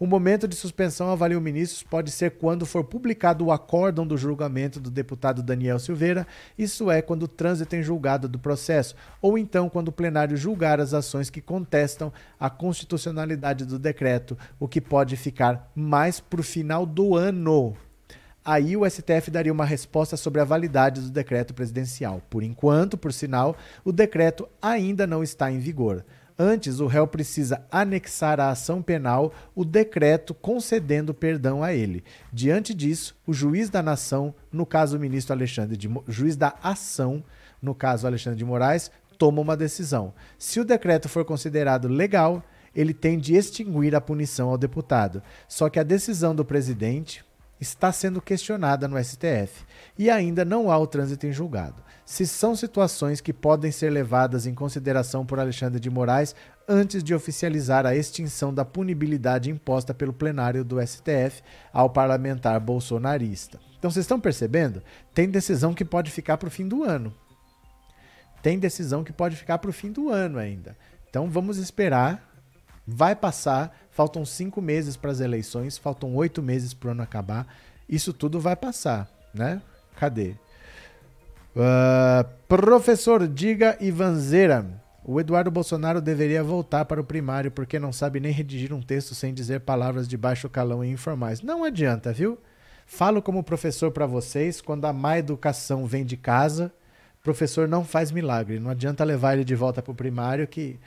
O 0.00 0.06
momento 0.06 0.46
de 0.46 0.54
suspensão, 0.54 1.10
avalia 1.10 1.36
o 1.36 1.40
ministro, 1.40 1.84
pode 1.88 2.12
ser 2.12 2.30
quando 2.32 2.64
for 2.64 2.84
publicado 2.84 3.44
o 3.44 3.50
acórdão 3.50 4.06
do 4.06 4.16
julgamento 4.16 4.78
do 4.78 4.92
deputado 4.92 5.42
Daniel 5.42 5.80
Silveira, 5.80 6.24
isso 6.56 6.88
é, 6.88 7.02
quando 7.02 7.24
o 7.24 7.28
trânsito 7.28 7.74
em 7.74 7.82
julgado 7.82 8.28
do 8.28 8.38
processo, 8.38 8.94
ou 9.20 9.36
então 9.36 9.68
quando 9.68 9.88
o 9.88 9.92
plenário 9.92 10.36
julgar 10.36 10.80
as 10.80 10.94
ações 10.94 11.30
que 11.30 11.40
contestam 11.40 12.12
a 12.38 12.48
constitucionalidade 12.48 13.64
do 13.64 13.76
decreto, 13.76 14.38
o 14.60 14.68
que 14.68 14.80
pode 14.80 15.16
ficar 15.16 15.68
mais 15.74 16.20
para 16.20 16.40
o 16.40 16.44
final 16.44 16.86
do 16.86 17.16
ano. 17.16 17.76
Aí 18.44 18.76
o 18.76 18.88
STF 18.88 19.32
daria 19.32 19.52
uma 19.52 19.64
resposta 19.64 20.16
sobre 20.16 20.40
a 20.40 20.44
validade 20.44 21.00
do 21.00 21.10
decreto 21.10 21.52
presidencial. 21.52 22.22
Por 22.30 22.44
enquanto, 22.44 22.96
por 22.96 23.12
sinal, 23.12 23.56
o 23.84 23.90
decreto 23.90 24.48
ainda 24.62 25.08
não 25.08 25.24
está 25.24 25.50
em 25.50 25.58
vigor. 25.58 26.04
Antes, 26.38 26.78
o 26.78 26.86
réu 26.86 27.04
precisa 27.04 27.66
anexar 27.68 28.38
à 28.38 28.50
ação 28.50 28.80
penal 28.80 29.32
o 29.56 29.64
decreto 29.64 30.32
concedendo 30.32 31.12
perdão 31.12 31.64
a 31.64 31.72
ele. 31.72 32.04
Diante 32.32 32.72
disso, 32.72 33.16
o 33.26 33.32
juiz 33.32 33.68
da 33.68 33.82
nação, 33.82 34.32
no 34.52 34.64
caso 34.64 34.96
o 34.96 35.00
ministro 35.00 35.32
Alexandre 35.32 35.76
de 35.76 35.90
juiz 36.06 36.36
da 36.36 36.54
ação, 36.62 37.24
no 37.60 37.74
caso 37.74 38.06
Alexandre 38.06 38.38
de 38.38 38.44
Moraes, 38.44 38.88
toma 39.18 39.40
uma 39.40 39.56
decisão. 39.56 40.14
Se 40.38 40.60
o 40.60 40.64
decreto 40.64 41.08
for 41.08 41.24
considerado 41.24 41.88
legal, 41.88 42.40
ele 42.72 42.94
tem 42.94 43.18
de 43.18 43.34
extinguir 43.34 43.96
a 43.96 44.00
punição 44.00 44.50
ao 44.50 44.56
deputado. 44.56 45.20
Só 45.48 45.68
que 45.68 45.80
a 45.80 45.82
decisão 45.82 46.36
do 46.36 46.44
presidente 46.44 47.24
está 47.60 47.90
sendo 47.90 48.22
questionada 48.22 48.86
no 48.86 49.02
STF 49.02 49.64
e 49.98 50.08
ainda 50.08 50.44
não 50.44 50.70
há 50.70 50.78
o 50.78 50.86
trânsito 50.86 51.26
em 51.26 51.32
julgado. 51.32 51.82
Se 52.08 52.26
são 52.26 52.56
situações 52.56 53.20
que 53.20 53.34
podem 53.34 53.70
ser 53.70 53.90
levadas 53.90 54.46
em 54.46 54.54
consideração 54.54 55.26
por 55.26 55.38
Alexandre 55.38 55.78
de 55.78 55.90
Moraes 55.90 56.34
antes 56.66 57.04
de 57.04 57.14
oficializar 57.14 57.84
a 57.84 57.94
extinção 57.94 58.52
da 58.52 58.64
punibilidade 58.64 59.50
imposta 59.50 59.92
pelo 59.92 60.14
plenário 60.14 60.64
do 60.64 60.80
STF 60.80 61.42
ao 61.70 61.90
parlamentar 61.90 62.58
bolsonarista. 62.60 63.60
Então 63.78 63.90
vocês 63.90 64.04
estão 64.04 64.18
percebendo? 64.18 64.82
Tem 65.12 65.28
decisão 65.28 65.74
que 65.74 65.84
pode 65.84 66.10
ficar 66.10 66.38
para 66.38 66.46
o 66.46 66.50
fim 66.50 66.66
do 66.66 66.82
ano. 66.82 67.14
Tem 68.42 68.58
decisão 68.58 69.04
que 69.04 69.12
pode 69.12 69.36
ficar 69.36 69.58
para 69.58 69.68
o 69.68 69.74
fim 69.74 69.92
do 69.92 70.08
ano 70.08 70.38
ainda. 70.38 70.78
Então 71.10 71.28
vamos 71.28 71.58
esperar. 71.58 72.26
Vai 72.86 73.14
passar. 73.14 73.86
Faltam 73.90 74.24
cinco 74.24 74.62
meses 74.62 74.96
para 74.96 75.10
as 75.10 75.20
eleições. 75.20 75.76
Faltam 75.76 76.14
oito 76.14 76.42
meses 76.42 76.72
para 76.72 76.88
o 76.88 76.92
ano 76.92 77.02
acabar. 77.02 77.46
Isso 77.86 78.14
tudo 78.14 78.40
vai 78.40 78.56
passar, 78.56 79.10
né? 79.34 79.60
Cadê? 79.94 80.36
Uh, 81.56 82.28
professor 82.46 83.26
Diga 83.26 83.76
Ivanzeira. 83.80 84.66
O 85.04 85.18
Eduardo 85.18 85.50
Bolsonaro 85.50 86.00
deveria 86.02 86.44
voltar 86.44 86.84
para 86.84 87.00
o 87.00 87.04
primário 87.04 87.50
porque 87.50 87.78
não 87.78 87.92
sabe 87.92 88.20
nem 88.20 88.30
redigir 88.30 88.74
um 88.74 88.82
texto 88.82 89.14
sem 89.14 89.32
dizer 89.32 89.60
palavras 89.60 90.06
de 90.06 90.16
baixo 90.18 90.48
calão 90.50 90.84
e 90.84 90.90
informais. 90.90 91.40
Não 91.40 91.64
adianta, 91.64 92.12
viu? 92.12 92.38
Falo 92.86 93.22
como 93.22 93.42
professor 93.42 93.90
para 93.90 94.06
vocês, 94.06 94.60
quando 94.60 94.84
a 94.84 94.92
má 94.92 95.18
educação 95.18 95.86
vem 95.86 96.04
de 96.04 96.16
casa, 96.16 96.72
professor 97.22 97.66
não 97.66 97.84
faz 97.84 98.10
milagre. 98.10 98.60
Não 98.60 98.70
adianta 98.70 99.04
levar 99.04 99.34
ele 99.34 99.44
de 99.44 99.54
volta 99.54 99.82
para 99.82 99.92
o 99.92 99.94
primário 99.94 100.46
que 100.46 100.78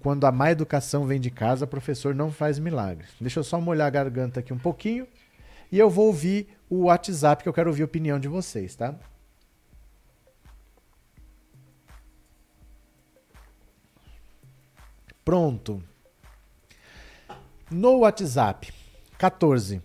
quando 0.00 0.24
a 0.24 0.32
má 0.32 0.50
educação 0.50 1.04
vem 1.04 1.20
de 1.20 1.30
casa, 1.30 1.66
professor 1.66 2.14
não 2.14 2.30
faz 2.30 2.58
milagre. 2.58 3.06
Deixa 3.20 3.40
eu 3.40 3.44
só 3.44 3.60
molhar 3.60 3.86
a 3.86 3.90
garganta 3.90 4.40
aqui 4.40 4.52
um 4.52 4.58
pouquinho 4.58 5.06
e 5.70 5.78
eu 5.78 5.88
vou 5.88 6.06
ouvir 6.06 6.48
o 6.68 6.84
WhatsApp 6.84 7.42
que 7.42 7.48
eu 7.48 7.52
quero 7.52 7.70
ouvir 7.70 7.82
a 7.82 7.86
opinião 7.86 8.18
de 8.18 8.28
vocês, 8.28 8.74
tá? 8.74 8.94
Pronto. 15.28 15.84
No 17.70 17.98
WhatsApp 17.98 18.72
14 19.18 19.82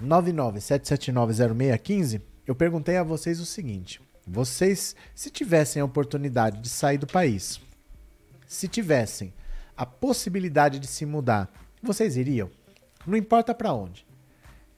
997790615, 0.00 2.22
eu 2.46 2.54
perguntei 2.54 2.96
a 2.96 3.02
vocês 3.02 3.40
o 3.40 3.44
seguinte: 3.44 4.00
vocês, 4.24 4.94
se 5.12 5.28
tivessem 5.28 5.82
a 5.82 5.84
oportunidade 5.84 6.60
de 6.60 6.68
sair 6.68 6.98
do 6.98 7.06
país, 7.08 7.60
se 8.46 8.68
tivessem 8.68 9.34
a 9.76 9.84
possibilidade 9.84 10.78
de 10.78 10.86
se 10.86 11.04
mudar, 11.04 11.52
vocês 11.82 12.16
iriam? 12.16 12.48
Não 13.04 13.18
importa 13.18 13.52
para 13.52 13.72
onde. 13.72 14.06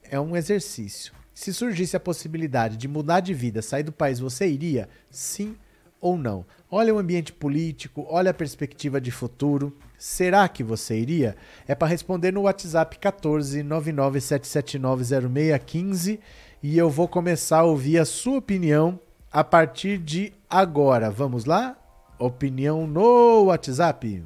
É 0.01 0.19
um 0.19 0.35
exercício. 0.35 1.13
Se 1.35 1.53
surgisse 1.53 1.95
a 1.95 1.99
possibilidade 1.99 2.77
de 2.77 2.87
mudar 2.87 3.19
de 3.19 3.35
vida, 3.35 3.61
sair 3.61 3.83
do 3.83 3.91
país, 3.91 4.17
você 4.17 4.47
iria? 4.47 4.89
Sim 5.11 5.55
ou 6.03 6.15
não? 6.17 6.45
Olha 6.69 6.93
o 6.93 6.99
ambiente 6.99 7.31
político, 7.31 8.05
olha 8.09 8.31
a 8.31 8.33
perspectiva 8.33 8.99
de 8.99 9.09
futuro. 9.09 9.73
Será 9.97 10.49
que 10.49 10.61
você 10.61 10.99
iria? 10.99 11.37
É 11.65 11.73
para 11.73 11.87
responder 11.87 12.33
no 12.33 12.41
WhatsApp 12.41 12.99
14 12.99 13.63
997790615 13.63 16.19
e 16.61 16.77
eu 16.77 16.89
vou 16.89 17.07
começar 17.07 17.59
a 17.59 17.63
ouvir 17.63 17.99
a 17.99 18.05
sua 18.05 18.39
opinião 18.39 18.99
a 19.31 19.45
partir 19.45 19.97
de 19.97 20.33
agora. 20.49 21.09
Vamos 21.09 21.45
lá? 21.45 21.77
Opinião 22.19 22.85
no 22.85 23.45
WhatsApp. 23.45 24.25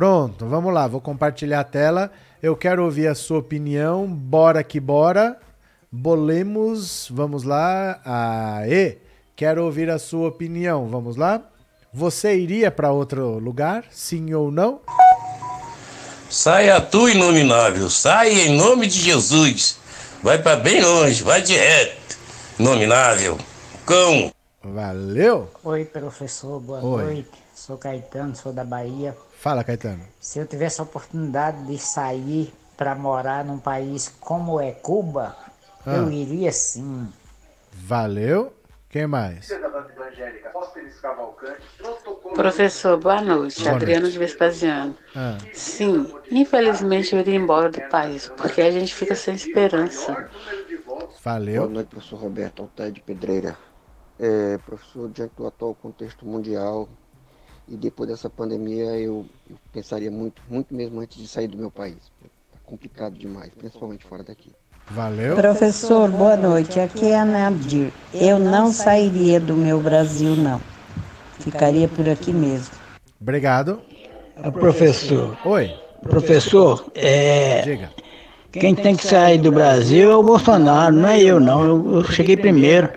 Pronto, 0.00 0.46
vamos 0.46 0.72
lá, 0.72 0.86
vou 0.86 0.98
compartilhar 0.98 1.60
a 1.60 1.64
tela. 1.64 2.10
Eu 2.42 2.56
quero 2.56 2.82
ouvir 2.82 3.06
a 3.06 3.14
sua 3.14 3.40
opinião. 3.40 4.06
Bora 4.06 4.64
que 4.64 4.80
bora. 4.80 5.36
Bolemos, 5.92 7.06
vamos 7.10 7.42
lá. 7.42 8.00
Aê! 8.02 8.96
Quero 9.36 9.62
ouvir 9.62 9.90
a 9.90 9.98
sua 9.98 10.28
opinião. 10.28 10.88
Vamos 10.88 11.16
lá? 11.16 11.42
Você 11.92 12.34
iria 12.34 12.70
para 12.70 12.90
outro 12.90 13.38
lugar? 13.38 13.84
Sim 13.90 14.32
ou 14.32 14.50
não? 14.50 14.80
Saia 16.30 16.80
tu, 16.80 17.06
inominável. 17.06 17.90
Saia 17.90 18.46
em 18.46 18.56
nome 18.56 18.86
de 18.86 18.98
Jesus. 18.98 19.78
Vai 20.22 20.38
para 20.38 20.56
bem 20.56 20.80
longe, 20.80 21.22
vai 21.22 21.42
direto. 21.42 22.16
Inominável. 22.58 23.36
Cão. 23.84 24.32
Valeu. 24.64 25.50
Oi, 25.62 25.84
professor. 25.84 26.58
Boa 26.58 26.82
Oi. 26.82 27.04
noite. 27.04 27.30
Sou 27.54 27.76
Caetano, 27.76 28.34
sou 28.34 28.50
da 28.50 28.64
Bahia. 28.64 29.14
Fala, 29.40 29.64
Caetano. 29.64 30.04
Se 30.20 30.38
eu 30.38 30.46
tivesse 30.46 30.80
a 30.80 30.84
oportunidade 30.84 31.64
de 31.64 31.78
sair 31.78 32.52
para 32.76 32.94
morar 32.94 33.42
num 33.42 33.58
país 33.58 34.14
como 34.20 34.60
é 34.60 34.72
Cuba, 34.72 35.34
Ah. 35.86 35.96
eu 35.96 36.10
iria 36.12 36.52
sim. 36.52 37.08
Valeu. 37.72 38.52
Quem 38.90 39.06
mais? 39.06 39.48
Professor, 42.34 42.98
boa 42.98 43.20
noite. 43.22 43.62
Boa 43.62 43.76
Adriano 43.76 44.02
noite. 44.02 44.12
de 44.12 44.18
Vespasiano. 44.18 44.96
Ah, 45.14 45.38
Sim, 45.54 46.12
infelizmente 46.30 47.14
eu 47.14 47.20
iria 47.20 47.36
embora 47.36 47.70
do 47.70 47.80
país, 47.88 48.28
porque 48.36 48.60
a 48.60 48.70
gente 48.70 48.94
fica 48.94 49.14
sem 49.14 49.34
esperança. 49.34 50.28
Boa 50.84 51.08
valeu. 51.22 51.70
noite, 51.70 51.86
professor 51.88 52.18
Roberto 52.18 52.62
Altair 52.62 52.92
de 52.92 53.00
Pedreira. 53.00 53.56
É, 54.18 54.58
professor, 54.58 55.08
diante 55.08 55.32
do 55.36 55.46
atual 55.46 55.74
contexto 55.74 56.26
mundial 56.26 56.88
e 57.70 57.76
depois 57.76 58.08
dessa 58.10 58.28
pandemia, 58.28 58.98
eu, 58.98 59.24
eu 59.48 59.56
pensaria 59.72 60.10
muito, 60.10 60.42
muito 60.50 60.74
mesmo 60.74 61.00
antes 61.00 61.16
de 61.16 61.28
sair 61.28 61.46
do 61.46 61.56
meu 61.56 61.70
país. 61.70 61.96
Tá 62.20 62.58
complicado 62.64 63.16
demais, 63.16 63.52
principalmente 63.56 64.04
fora 64.04 64.24
daqui. 64.24 64.50
Valeu. 64.90 65.36
Professor, 65.36 66.10
boa 66.10 66.36
noite. 66.36 66.80
Aqui 66.80 67.06
é 67.06 67.20
a 67.20 67.24
Nadir. 67.24 67.92
Eu 68.12 68.40
não 68.40 68.72
sairia 68.72 69.38
do 69.38 69.54
meu 69.54 69.80
Brasil, 69.80 70.34
não. 70.34 70.60
Ficaria 71.38 71.86
por 71.86 72.08
aqui 72.08 72.32
mesmo. 72.32 72.74
Obrigado. 73.20 73.80
Ah, 74.36 74.50
Professor, 74.50 75.36
Oi, 75.44 75.70
professor, 76.02 76.90
é, 76.94 77.60
diga. 77.60 77.90
quem 78.50 78.74
tem 78.74 78.96
que 78.96 79.06
sair 79.06 79.38
do 79.38 79.52
Brasil 79.52 80.10
é 80.10 80.16
o 80.16 80.22
Bolsonaro, 80.22 80.94
não 80.96 81.08
é 81.08 81.20
eu 81.22 81.38
não. 81.38 81.62
Eu, 81.62 81.94
eu 81.96 82.04
cheguei 82.04 82.36
primeiro. 82.36 82.90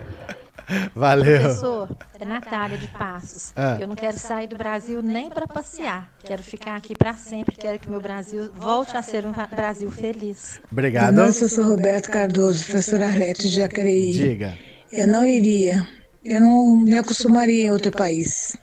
Valeu. 0.94 1.40
Professor, 1.40 1.88
é 2.18 2.24
Natália 2.24 2.78
de 2.78 2.88
Passos. 2.88 3.52
Ah. 3.56 3.76
Eu 3.80 3.88
não 3.88 3.94
quero 3.94 4.18
sair 4.18 4.46
do 4.46 4.56
Brasil 4.56 5.02
nem 5.02 5.28
para 5.28 5.46
passear. 5.46 6.10
Quero 6.22 6.42
ficar 6.42 6.76
aqui 6.76 6.94
para 6.96 7.14
sempre. 7.14 7.56
Quero 7.56 7.78
que 7.78 7.90
meu 7.90 8.00
Brasil 8.00 8.50
volte 8.54 8.96
a 8.96 9.02
ser 9.02 9.26
um 9.26 9.32
Brasil 9.54 9.90
feliz. 9.90 10.60
Obrigado. 10.70 11.14
Noite, 11.14 11.42
eu 11.42 11.48
sou 11.48 11.64
Roberto 11.64 12.10
Cardoso, 12.10 12.64
professora 12.64 13.06
Arlete 13.06 13.42
de 13.42 13.56
Jacareí. 13.56 14.12
Diga. 14.12 14.54
Eu 14.92 15.08
não 15.08 15.24
iria, 15.24 15.86
eu 16.24 16.40
não 16.40 16.76
me 16.76 16.96
acostumaria 16.96 17.66
em 17.66 17.70
outro 17.70 17.90
país. 17.90 18.56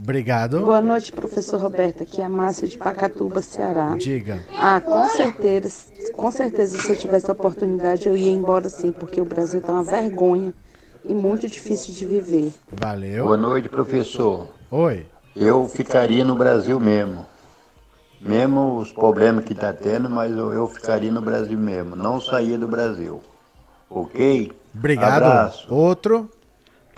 Obrigado. 0.00 0.60
Boa 0.60 0.80
noite, 0.80 1.10
professor 1.10 1.60
Roberto. 1.60 2.04
Aqui 2.04 2.20
é 2.20 2.24
a 2.24 2.28
Márcia 2.28 2.68
de 2.68 2.78
Pacatuba, 2.78 3.42
Ceará. 3.42 3.96
Diga. 3.98 4.44
Ah, 4.56 4.80
com 4.80 5.08
certeza, 5.08 5.82
com 6.12 6.30
certeza, 6.30 6.80
se 6.80 6.90
eu 6.90 6.96
tivesse 6.96 7.28
a 7.28 7.32
oportunidade, 7.32 8.06
eu 8.06 8.16
ia 8.16 8.30
embora 8.30 8.68
sim, 8.68 8.92
porque 8.92 9.20
o 9.20 9.24
Brasil 9.24 9.60
tá 9.60 9.72
uma 9.72 9.82
vergonha 9.82 10.54
e 11.04 11.14
muito 11.14 11.48
difícil 11.48 11.94
de 11.94 12.06
viver. 12.06 12.52
Valeu. 12.70 13.24
Boa 13.24 13.36
noite, 13.36 13.68
professor. 13.68 14.48
Oi. 14.70 15.06
Eu 15.34 15.68
ficaria 15.68 16.24
no 16.24 16.34
Brasil 16.34 16.78
mesmo. 16.80 17.26
Mesmo 18.20 18.78
os 18.78 18.90
problemas 18.90 19.44
que 19.44 19.52
está 19.52 19.72
tendo, 19.72 20.10
mas 20.10 20.36
eu, 20.36 20.68
ficaria 20.68 21.10
no 21.12 21.22
Brasil 21.22 21.56
mesmo. 21.56 21.94
Não 21.94 22.20
saía 22.20 22.58
do 22.58 22.66
Brasil. 22.66 23.22
Ok? 23.88 24.52
Obrigado. 24.74 25.22
Abraço. 25.22 25.72
Outro. 25.72 26.28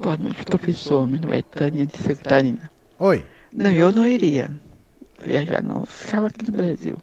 Boa 0.01 0.17
noite, 0.17 0.45
professor. 0.45 1.07
Meu 1.07 1.21
nome 1.21 1.39
é 1.39 1.43
Tânia 1.43 1.85
de 1.85 1.97
Secretarina. 1.99 2.71
Oi. 2.99 3.25
Não, 3.53 3.71
eu 3.71 3.93
não 3.93 4.07
iria 4.07 4.51
viajar, 5.23 5.63
não. 5.63 5.85
Ficava 5.85 6.29
aqui 6.29 6.51
no 6.51 6.57
Brasil. 6.57 6.97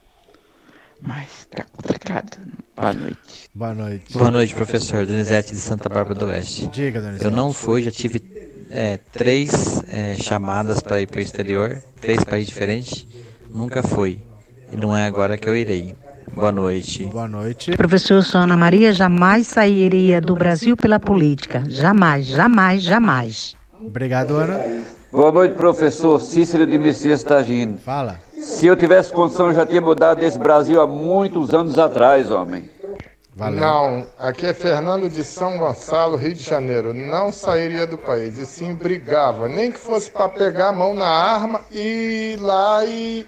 Mas 1.01 1.47
tá 1.51 1.63
complicado. 1.71 2.37
Boa 2.75 2.93
noite. 2.93 3.17
Boa 3.53 3.73
noite. 3.73 4.13
Boa 4.13 4.31
noite, 4.31 4.55
professor 4.55 5.05
Donizete 5.05 5.53
de 5.53 5.59
Santa 5.59 5.89
Bárbara 5.89 6.15
do 6.15 6.25
Oeste. 6.25 6.67
Diga, 6.67 7.01
Donizete. 7.01 7.25
Eu 7.25 7.31
não 7.31 7.53
fui, 7.53 7.83
já 7.83 7.91
tive 7.91 8.21
é, 8.69 8.97
três 8.97 9.83
é, 9.89 10.15
chamadas 10.15 10.81
para 10.81 11.01
ir 11.01 11.07
para 11.07 11.19
o 11.19 11.21
exterior, 11.21 11.81
três 12.01 12.23
países 12.23 12.49
diferentes. 12.49 13.07
Nunca 13.49 13.81
fui. 13.81 14.21
E 14.71 14.75
não 14.75 14.95
é 14.95 15.05
agora 15.05 15.37
que 15.37 15.47
eu 15.47 15.55
irei. 15.55 15.95
Boa 16.33 16.51
noite. 16.51 17.05
Boa 17.05 17.27
noite. 17.27 17.71
Professor, 17.75 18.23
sou 18.23 18.41
Ana 18.41 18.57
Maria, 18.57 18.93
jamais 18.93 19.47
sairia 19.47 20.19
do 20.21 20.35
Brasil 20.35 20.75
pela 20.75 20.99
política. 20.99 21.63
Jamais, 21.67 22.27
jamais, 22.27 22.83
jamais. 22.83 23.55
Obrigado, 23.79 24.35
Ana. 24.35 24.96
Boa 25.11 25.31
noite, 25.31 25.55
professor 25.55 26.19
Cícero 26.19 26.65
de 26.67 26.77
Messias 26.77 27.23
Tagino. 27.23 27.77
Fala. 27.77 28.19
Se 28.39 28.65
eu 28.67 28.75
tivesse 28.75 29.11
condição, 29.11 29.47
eu 29.47 29.53
já 29.53 29.65
tinha 29.65 29.81
mudado 29.81 30.19
desse 30.19 30.37
Brasil 30.37 30.81
há 30.81 30.87
muitos 30.87 31.53
anos 31.53 31.77
atrás, 31.79 32.29
homem. 32.29 32.69
Valeu. 33.35 33.59
Não, 33.59 34.07
aqui 34.17 34.47
é 34.47 34.53
Fernando 34.53 35.09
de 35.09 35.23
São 35.23 35.57
Gonçalo, 35.57 36.17
Rio 36.17 36.33
de 36.33 36.43
Janeiro. 36.43 36.93
Não 36.93 37.31
sairia 37.31 37.85
do 37.85 37.97
país, 37.97 38.37
e 38.37 38.45
sim 38.45 38.73
brigava. 38.73 39.47
Nem 39.47 39.71
que 39.71 39.77
fosse 39.79 40.09
para 40.09 40.27
pegar 40.29 40.69
a 40.69 40.73
mão 40.73 40.93
na 40.95 41.07
arma 41.07 41.61
e 41.71 42.33
ir 42.33 42.39
lá 42.41 42.83
e, 42.85 43.25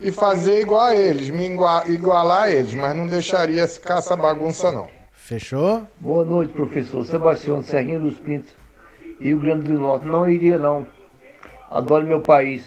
e 0.00 0.12
fazer 0.12 0.60
igual 0.60 0.82
a 0.82 0.96
eles, 0.96 1.30
me 1.30 1.46
igua- 1.46 1.82
igualar 1.86 2.44
a 2.44 2.50
eles, 2.50 2.74
mas 2.74 2.96
não 2.96 3.06
deixaria 3.08 3.66
ficar 3.66 3.98
essa 3.98 4.16
bagunça, 4.16 4.70
não. 4.70 4.86
Fechou? 5.12 5.82
Boa 5.98 6.24
noite, 6.24 6.52
professor. 6.52 7.04
Sebastião 7.04 7.62
Serrinho 7.62 8.00
dos 8.00 8.18
Pintos, 8.18 8.52
Rio 9.20 9.38
Grande 9.40 9.64
do 9.72 9.78
Norte. 9.80 10.06
Não 10.06 10.28
iria, 10.30 10.58
não. 10.58 10.86
Adoro 11.70 12.06
meu 12.06 12.20
país. 12.20 12.64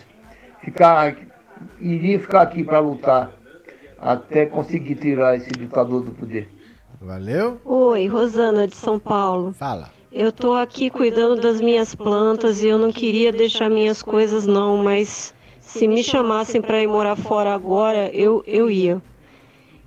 Ficar, 0.62 1.16
iria 1.80 2.20
ficar 2.20 2.44
aqui 2.44 2.64
para 2.64 2.80
lutar 2.80 3.32
até 4.00 4.46
conseguir 4.46 4.96
tirar 4.96 5.36
esse 5.36 5.52
ditador 5.52 6.04
do 6.04 6.12
poder. 6.12 6.50
Valeu? 7.02 7.60
Oi, 7.66 8.08
Rosana 8.08 8.68
de 8.68 8.76
São 8.76 8.98
Paulo. 8.98 9.54
Fala. 9.54 9.90
Eu 10.12 10.32
tô 10.32 10.54
aqui 10.54 10.90
cuidando 10.90 11.42
das 11.42 11.60
minhas 11.60 11.94
plantas 11.94 12.64
e 12.64 12.68
eu 12.68 12.78
não 12.78 12.92
queria 12.92 13.32
deixar 13.32 13.70
minhas 13.70 14.02
coisas 14.02 14.46
não, 14.46 14.78
mas 14.78 15.34
se 15.60 15.88
me 15.88 16.04
chamassem 16.04 16.62
para 16.62 16.82
ir 16.82 16.88
morar 16.88 17.16
fora 17.16 17.54
agora, 17.54 18.10
eu, 18.14 18.44
eu 18.46 18.70
ia. 18.70 19.02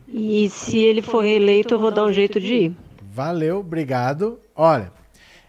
E 0.09 0.49
se 0.51 0.79
ele 0.79 1.01
for 1.01 1.23
reeleito, 1.23 1.75
eu 1.75 1.79
vou 1.79 1.91
dar 1.91 2.05
um 2.05 2.13
jeito 2.13 2.41
de 2.41 2.55
ir. 2.55 2.77
Valeu, 3.13 3.61
obrigado. 3.61 4.39
Olha, 4.55 4.93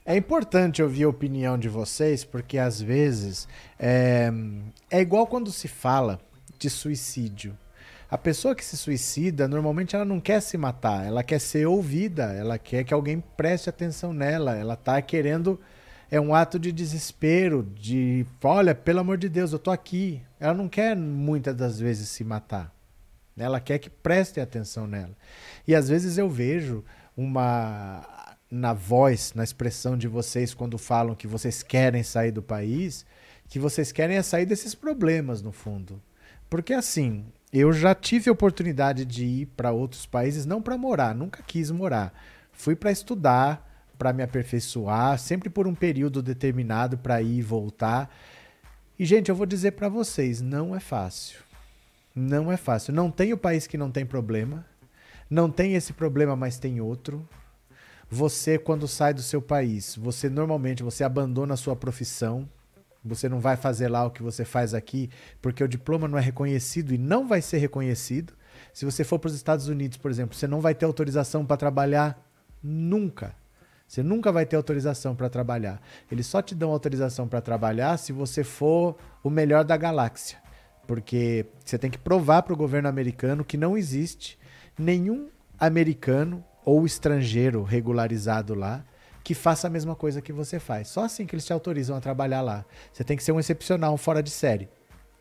é 0.07 0.15
importante 0.15 0.81
ouvir 0.81 1.03
a 1.03 1.09
opinião 1.09 1.57
de 1.57 1.67
vocês, 1.67 2.23
porque 2.23 2.57
às 2.57 2.81
vezes 2.81 3.45
é, 3.77 4.31
é 4.89 5.01
igual 5.01 5.27
quando 5.27 5.51
se 5.51 5.67
fala 5.67 6.17
de 6.57 6.69
suicídio. 6.69 7.55
A 8.09 8.17
pessoa 8.17 8.55
que 8.55 8.63
se 8.63 8.77
suicida, 8.77 9.49
normalmente 9.49 9.97
ela 9.97 10.05
não 10.05 10.21
quer 10.21 10.41
se 10.41 10.57
matar, 10.57 11.05
ela 11.05 11.23
quer 11.23 11.39
ser 11.39 11.67
ouvida, 11.67 12.31
ela 12.31 12.57
quer 12.57 12.85
que 12.85 12.93
alguém 12.93 13.21
preste 13.35 13.69
atenção 13.69 14.13
nela, 14.13 14.55
ela 14.55 14.77
tá 14.77 15.01
querendo. 15.01 15.59
É 16.09 16.21
um 16.21 16.33
ato 16.33 16.57
de 16.57 16.71
desespero, 16.71 17.69
de 17.75 18.25
olha, 18.41 18.73
pelo 18.73 19.01
amor 19.01 19.17
de 19.17 19.27
Deus, 19.27 19.51
eu 19.51 19.59
tô 19.59 19.71
aqui. 19.71 20.21
Ela 20.39 20.53
não 20.53 20.69
quer 20.69 20.95
muitas 20.95 21.53
das 21.53 21.81
vezes 21.81 22.07
se 22.07 22.23
matar. 22.23 22.73
Ela 23.37 23.59
quer 23.59 23.77
que 23.77 23.89
prestem 23.89 24.41
atenção 24.41 24.87
nela. 24.87 25.17
E 25.67 25.75
às 25.75 25.89
vezes 25.89 26.17
eu 26.17 26.29
vejo 26.29 26.81
uma 27.17 28.16
na 28.49 28.73
voz, 28.73 29.33
na 29.35 29.43
expressão 29.43 29.97
de 29.97 30.07
vocês 30.07 30.53
quando 30.53 30.77
falam 30.77 31.15
que 31.15 31.27
vocês 31.27 31.61
querem 31.61 32.03
sair 32.03 32.31
do 32.31 32.41
país, 32.41 33.05
que 33.47 33.59
vocês 33.59 33.91
querem 33.91 34.17
é 34.17 34.21
sair 34.21 34.45
desses 34.45 34.73
problemas 34.73 35.41
no 35.41 35.51
fundo. 35.51 36.01
Porque 36.49 36.73
assim, 36.73 37.25
eu 37.51 37.71
já 37.73 37.93
tive 37.93 38.29
a 38.29 38.33
oportunidade 38.33 39.05
de 39.05 39.25
ir 39.25 39.45
para 39.47 39.71
outros 39.71 40.05
países 40.05 40.45
não 40.45 40.61
para 40.61 40.77
morar, 40.77 41.13
nunca 41.13 41.43
quis 41.45 41.71
morar. 41.71 42.13
Fui 42.51 42.75
para 42.75 42.91
estudar, 42.91 43.67
para 43.97 44.13
me 44.13 44.23
aperfeiçoar, 44.23 45.17
sempre 45.19 45.49
por 45.49 45.67
um 45.67 45.75
período 45.75 46.21
determinado 46.21 46.97
para 46.97 47.21
ir 47.21 47.39
e 47.39 47.41
voltar. 47.41 48.09
E 48.97 49.05
gente, 49.05 49.29
eu 49.29 49.35
vou 49.35 49.45
dizer 49.45 49.71
para 49.71 49.89
vocês, 49.89 50.41
não 50.41 50.75
é 50.75 50.79
fácil. 50.79 51.39
Não 52.15 52.51
é 52.51 52.57
fácil. 52.57 52.93
Não 52.93 53.11
tem 53.11 53.31
o 53.31 53.37
país 53.37 53.67
que 53.67 53.77
não 53.77 53.91
tem 53.91 54.05
problema. 54.05 54.65
Não 55.29 55.51
tem 55.51 55.75
esse 55.75 55.93
problema, 55.93 56.35
mas 56.35 56.57
tem 56.57 56.81
outro. 56.81 57.27
Você, 58.09 58.57
quando 58.57 58.87
sai 58.87 59.13
do 59.13 59.21
seu 59.21 59.41
país, 59.41 59.95
você 59.95 60.29
normalmente 60.29 60.81
você 60.81 61.03
abandona 61.03 61.55
a 61.55 61.57
sua 61.57 61.75
profissão. 61.75 62.47
Você 63.03 63.27
não 63.27 63.39
vai 63.39 63.55
fazer 63.55 63.89
lá 63.89 64.05
o 64.05 64.11
que 64.11 64.23
você 64.23 64.45
faz 64.45 64.73
aqui, 64.73 65.09
porque 65.41 65.63
o 65.63 65.67
diploma 65.67 66.07
não 66.07 66.17
é 66.17 66.21
reconhecido 66.21 66.93
e 66.93 66.97
não 66.97 67.27
vai 67.27 67.41
ser 67.41 67.57
reconhecido. 67.57 68.33
Se 68.73 68.85
você 68.85 69.03
for 69.03 69.19
para 69.19 69.27
os 69.27 69.35
Estados 69.35 69.67
Unidos, 69.67 69.97
por 69.97 70.09
exemplo, 70.09 70.35
você 70.35 70.47
não 70.47 70.61
vai 70.61 70.73
ter 70.73 70.85
autorização 70.85 71.45
para 71.45 71.57
trabalhar 71.57 72.21
nunca. 72.63 73.35
Você 73.87 74.03
nunca 74.03 74.31
vai 74.31 74.45
ter 74.45 74.55
autorização 74.55 75.15
para 75.15 75.29
trabalhar. 75.29 75.81
Eles 76.11 76.27
só 76.27 76.41
te 76.41 76.53
dão 76.53 76.71
autorização 76.71 77.27
para 77.27 77.39
trabalhar 77.39 77.97
se 77.97 78.11
você 78.11 78.43
for 78.43 78.97
o 79.23 79.29
melhor 79.29 79.63
da 79.63 79.77
galáxia. 79.77 80.39
Porque 80.85 81.45
você 81.63 81.77
tem 81.77 81.89
que 81.89 81.97
provar 81.97 82.43
para 82.43 82.53
o 82.53 82.57
governo 82.57 82.89
americano 82.89 83.45
que 83.45 83.57
não 83.57 83.77
existe 83.77 84.37
nenhum 84.77 85.29
americano 85.57 86.43
ou 86.67 86.85
estrangeiro 86.85 87.63
regularizado 87.63 88.53
lá 88.53 88.83
que 89.23 89.33
faça 89.33 89.67
a 89.67 89.69
mesma 89.69 89.95
coisa 89.95 90.21
que 90.21 90.33
você 90.33 90.59
faz. 90.59 90.89
Só 90.89 91.05
assim 91.05 91.25
que 91.25 91.33
eles 91.33 91.45
te 91.45 91.53
autorizam 91.53 91.95
a 91.95 92.01
trabalhar 92.01 92.41
lá. 92.41 92.65
Você 92.91 93.05
tem 93.05 93.15
que 93.15 93.23
ser 93.23 93.31
um 93.31 93.39
excepcional, 93.39 93.93
um 93.93 93.97
fora 93.97 94.21
de 94.21 94.29
série. 94.29 94.67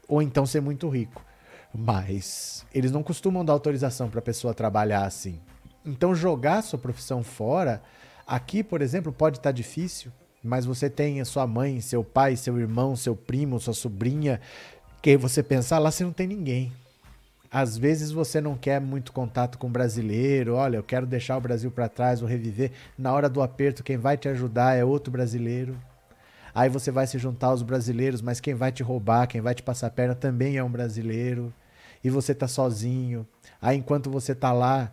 Ou 0.08 0.20
então 0.20 0.44
ser 0.44 0.60
muito 0.60 0.88
rico. 0.88 1.24
Mas 1.72 2.66
eles 2.74 2.90
não 2.90 3.00
costumam 3.00 3.44
dar 3.44 3.52
autorização 3.52 4.10
para 4.10 4.18
a 4.18 4.22
pessoa 4.22 4.52
trabalhar 4.52 5.04
assim. 5.04 5.40
Então 5.84 6.16
jogar 6.16 6.62
sua 6.62 6.80
profissão 6.80 7.22
fora, 7.22 7.80
aqui, 8.26 8.64
por 8.64 8.82
exemplo, 8.82 9.12
pode 9.12 9.38
estar 9.38 9.52
difícil, 9.52 10.10
mas 10.42 10.66
você 10.66 10.90
tem 10.90 11.20
a 11.20 11.24
sua 11.24 11.46
mãe, 11.46 11.80
seu 11.80 12.02
pai, 12.02 12.34
seu 12.34 12.58
irmão, 12.58 12.96
seu 12.96 13.14
primo, 13.14 13.60
sua 13.60 13.74
sobrinha, 13.74 14.40
que 15.00 15.16
você 15.16 15.44
pensar 15.44 15.78
lá 15.78 15.92
você 15.92 16.02
não 16.02 16.12
tem 16.12 16.26
ninguém. 16.26 16.72
Às 17.50 17.76
vezes 17.76 18.10
você 18.10 18.40
não 18.40 18.56
quer 18.56 18.80
muito 18.80 19.12
contato 19.12 19.58
com 19.58 19.66
o 19.66 19.70
brasileiro, 19.70 20.54
olha, 20.54 20.76
eu 20.76 20.82
quero 20.82 21.06
deixar 21.06 21.36
o 21.36 21.40
Brasil 21.40 21.70
para 21.70 21.88
trás, 21.88 22.20
vou 22.20 22.28
reviver. 22.28 22.72
Na 22.98 23.12
hora 23.12 23.28
do 23.28 23.42
aperto, 23.42 23.84
quem 23.84 23.96
vai 23.96 24.16
te 24.16 24.28
ajudar 24.28 24.76
é 24.76 24.84
outro 24.84 25.10
brasileiro. 25.10 25.76
Aí 26.54 26.68
você 26.68 26.90
vai 26.90 27.06
se 27.06 27.18
juntar 27.18 27.48
aos 27.48 27.62
brasileiros, 27.62 28.22
mas 28.22 28.40
quem 28.40 28.54
vai 28.54 28.72
te 28.72 28.82
roubar, 28.82 29.26
quem 29.26 29.40
vai 29.40 29.54
te 29.54 29.62
passar 29.62 29.88
a 29.88 29.90
perna 29.90 30.14
também 30.14 30.56
é 30.56 30.64
um 30.64 30.70
brasileiro. 30.70 31.52
E 32.02 32.08
você 32.08 32.34
tá 32.34 32.48
sozinho. 32.48 33.26
Aí 33.60 33.76
enquanto 33.76 34.10
você 34.10 34.34
tá 34.34 34.52
lá, 34.52 34.92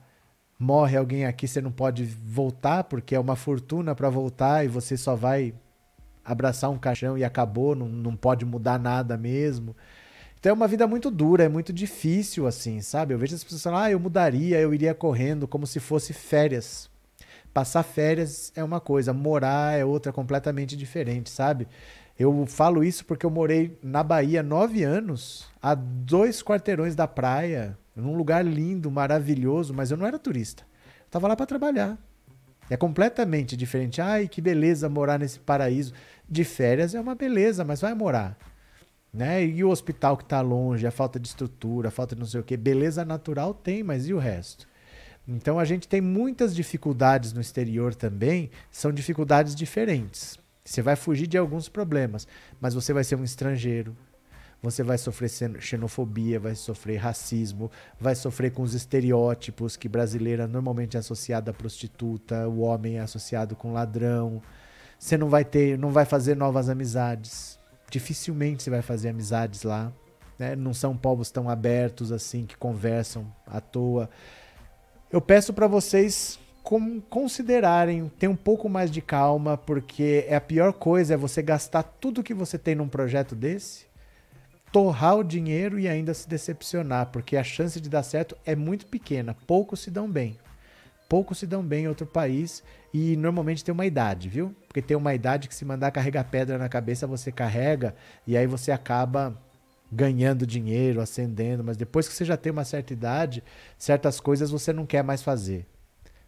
morre 0.60 0.98
alguém 0.98 1.26
aqui, 1.26 1.48
você 1.48 1.62
não 1.62 1.72
pode 1.72 2.04
voltar 2.04 2.84
porque 2.84 3.16
é 3.16 3.20
uma 3.20 3.36
fortuna 3.36 3.96
para 3.96 4.10
voltar 4.10 4.66
e 4.66 4.68
você 4.68 4.98
só 4.98 5.16
vai 5.16 5.54
abraçar 6.24 6.70
um 6.70 6.78
caixão 6.78 7.18
e 7.18 7.24
acabou, 7.24 7.76
não, 7.76 7.88
não 7.88 8.16
pode 8.16 8.46
mudar 8.46 8.80
nada 8.80 9.18
mesmo. 9.18 9.76
Então 10.44 10.50
é 10.50 10.54
uma 10.54 10.68
vida 10.68 10.86
muito 10.86 11.10
dura, 11.10 11.46
é 11.46 11.48
muito 11.48 11.72
difícil 11.72 12.46
assim, 12.46 12.82
sabe? 12.82 13.14
Eu 13.14 13.18
vejo 13.18 13.34
as 13.34 13.42
pessoas 13.46 13.64
falando, 13.64 13.82
ah, 13.82 13.92
eu 13.92 13.98
mudaria, 13.98 14.60
eu 14.60 14.74
iria 14.74 14.94
correndo 14.94 15.48
como 15.48 15.66
se 15.66 15.80
fosse 15.80 16.12
férias. 16.12 16.90
Passar 17.54 17.82
férias 17.82 18.52
é 18.54 18.62
uma 18.62 18.82
coisa, 18.82 19.14
morar 19.14 19.80
é 19.80 19.86
outra 19.86 20.12
completamente 20.12 20.76
diferente, 20.76 21.30
sabe? 21.30 21.66
Eu 22.20 22.46
falo 22.46 22.84
isso 22.84 23.06
porque 23.06 23.26
eu 23.26 23.30
morei 23.30 23.80
na 23.82 24.04
Bahia 24.04 24.44
nove 24.44 24.84
anos, 24.84 25.48
a 25.62 25.74
dois 25.74 26.44
quarteirões 26.44 26.94
da 26.94 27.08
praia, 27.08 27.78
num 27.96 28.18
lugar 28.18 28.44
lindo, 28.44 28.92
maravilhoso, 28.92 29.74
mas 29.74 29.92
eu 29.92 29.98
não 29.98 30.06
era 30.06 30.20
turista. 30.20 30.64
Eu 31.06 31.10
tava 31.10 31.30
lá 31.30 31.38
para 31.38 31.46
trabalhar. 31.46 31.98
É 32.70 32.76
completamente 32.76 33.56
diferente. 33.56 34.02
Ai, 34.02 34.28
que 34.28 34.42
beleza 34.42 34.90
morar 34.90 35.18
nesse 35.18 35.40
paraíso. 35.40 35.94
De 36.28 36.44
férias 36.44 36.94
é 36.94 37.00
uma 37.00 37.16
beleza, 37.16 37.64
mas 37.64 37.80
vai 37.80 37.94
morar. 37.94 38.38
Né? 39.14 39.46
E 39.46 39.64
o 39.64 39.70
hospital 39.70 40.18
que 40.18 40.24
está 40.24 40.42
longe, 40.42 40.88
a 40.88 40.92
falta 40.92 41.20
de 41.20 41.28
estrutura, 41.28 41.90
a 41.90 41.92
falta 41.92 42.16
de 42.16 42.20
não 42.20 42.28
sei 42.28 42.40
o 42.42 42.44
que, 42.44 42.58
beleza 42.58 43.06
natural 43.06 43.54
tem, 43.54 43.84
mas 43.84 44.08
e 44.08 44.14
o 44.14 44.18
resto? 44.18 44.68
Então 45.28 45.60
a 45.60 45.66
gente 45.66 45.88
tem 45.88 46.02
muitas 46.02 46.56
dificuldades 46.56 47.32
no 47.32 47.40
exterior 47.40 47.94
também, 47.94 48.50
são 48.72 48.92
dificuldades 48.92 49.54
diferentes. 49.54 50.38
Você 50.66 50.82
vai 50.82 50.96
fugir 50.96 51.28
de 51.28 51.38
alguns 51.38 51.70
problemas, 51.70 52.28
mas 52.60 52.74
você 52.74 52.92
vai 52.92 53.04
ser 53.04 53.16
um 53.16 53.24
estrangeiro, 53.24 53.96
você 54.62 54.82
vai 54.82 54.98
sofrer 54.98 55.30
xenofobia, 55.60 56.40
vai 56.40 56.56
sofrer 56.56 56.98
racismo, 56.98 57.70
vai 58.00 58.16
sofrer 58.16 58.52
com 58.52 58.64
os 58.64 58.74
estereótipos 58.74 59.78
que 59.78 59.88
brasileira 59.88 60.48
normalmente 60.48 60.98
é 60.98 61.00
associada 61.00 61.52
à 61.52 61.54
prostituta, 61.54 62.48
o 62.48 62.62
homem 62.62 62.98
é 62.98 63.02
associado 63.02 63.56
com 63.56 63.74
ladrão. 63.74 64.42
Você 64.98 65.18
não 65.18 65.30
vai 65.30 65.44
ter, 65.46 65.78
não 65.78 65.92
vai 65.92 66.06
fazer 66.06 66.36
novas 66.36 66.70
amizades 66.70 67.60
dificilmente 67.94 68.64
você 68.64 68.72
vai 68.72 68.82
fazer 68.82 69.10
amizades 69.10 69.62
lá. 69.62 69.94
Né? 70.40 70.56
Não 70.56 70.74
são 70.74 70.98
povos 70.98 71.30
tão 71.30 71.48
abertos 71.48 72.12
assim 72.12 72.46
que 72.46 72.58
conversam 72.58 73.32
à 73.46 73.62
toa. 73.62 74.10
Eu 75.12 75.22
peço 75.22 75.54
para 75.54 75.68
vocês 75.68 76.40
considerarem, 77.10 78.10
ter 78.18 78.28
um 78.28 78.36
pouco 78.36 78.68
mais 78.68 78.90
de 78.90 79.02
calma, 79.02 79.58
porque 79.58 80.26
é 80.28 80.36
a 80.36 80.42
pior 80.42 80.74
coisa 80.74 81.14
é 81.14 81.18
você 81.18 81.42
gastar 81.42 81.84
tudo 81.84 82.24
que 82.24 82.34
você 82.34 82.58
tem 82.58 82.74
num 82.74 82.88
projeto 82.88 83.36
desse, 83.36 83.86
torrar 84.72 85.18
o 85.18 85.24
dinheiro 85.24 85.78
e 85.78 85.88
ainda 85.88 86.14
se 86.16 86.28
decepcionar, 86.28 87.08
porque 87.12 87.38
a 87.38 87.44
chance 87.44 87.80
de 87.80 87.90
dar 87.90 88.02
certo 88.02 88.36
é 88.44 88.56
muito 88.56 88.88
pequena. 88.88 89.36
Poucos 89.46 89.82
se 89.82 89.92
dão 89.92 90.10
bem. 90.10 90.40
Poucos 91.14 91.38
se 91.38 91.46
dão 91.46 91.62
bem 91.62 91.84
em 91.84 91.88
outro 91.88 92.08
país 92.08 92.64
e 92.92 93.16
normalmente 93.16 93.64
tem 93.64 93.72
uma 93.72 93.86
idade, 93.86 94.28
viu? 94.28 94.52
Porque 94.68 94.82
tem 94.82 94.98
uma 94.98 95.14
idade 95.14 95.48
que 95.48 95.54
se 95.54 95.64
mandar 95.64 95.92
carregar 95.92 96.24
pedra 96.24 96.58
na 96.58 96.68
cabeça, 96.68 97.06
você 97.06 97.32
carrega 97.32 97.94
e 98.26 98.36
aí 98.36 98.48
você 98.48 98.72
acaba 98.72 99.40
ganhando 99.92 100.44
dinheiro, 100.48 101.00
ascendendo, 101.00 101.64
mas 101.64 101.78
depois 101.78 102.08
que 102.08 102.16
você 102.16 102.26
já 102.26 102.36
tem 102.36 102.52
uma 102.52 102.66
certa 102.66 102.94
idade, 102.94 103.44
certas 103.78 104.20
coisas 104.20 104.50
você 104.50 104.74
não 104.74 104.88
quer 104.88 105.04
mais 105.04 105.22
fazer. 105.22 105.68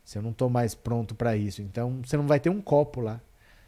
Você 0.03 0.21
não 0.21 0.31
tô 0.31 0.49
mais 0.49 0.75
pronto 0.75 1.15
para 1.15 1.35
isso. 1.35 1.63
Então, 1.63 2.01
você 2.05 2.15
não 2.15 2.27
vai 2.27 2.39
ter 2.39 2.51
um 2.51 2.61
copo 2.61 3.01
lá. 3.01 3.19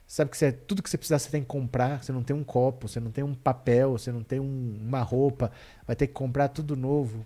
Sabe 0.05 0.29
que 0.29 0.37
você, 0.37 0.51
tudo 0.51 0.83
que 0.83 0.89
você 0.89 0.99
precisar 0.99 1.17
você 1.17 1.31
tem 1.31 1.41
que 1.41 1.47
comprar. 1.47 2.03
Você 2.03 2.11
não 2.11 2.21
tem 2.21 2.35
um 2.35 2.43
copo, 2.43 2.87
você 2.87 2.99
não 2.99 3.09
tem 3.09 3.23
um 3.23 3.33
papel, 3.33 3.93
você 3.93 4.11
não 4.11 4.21
tem 4.21 4.39
um- 4.39 4.77
uma 4.85 5.01
roupa. 5.01 5.51
Vai 5.87 5.95
ter 5.95 6.05
que 6.05 6.13
comprar 6.13 6.49
tudo 6.49 6.75
novo. 6.75 7.25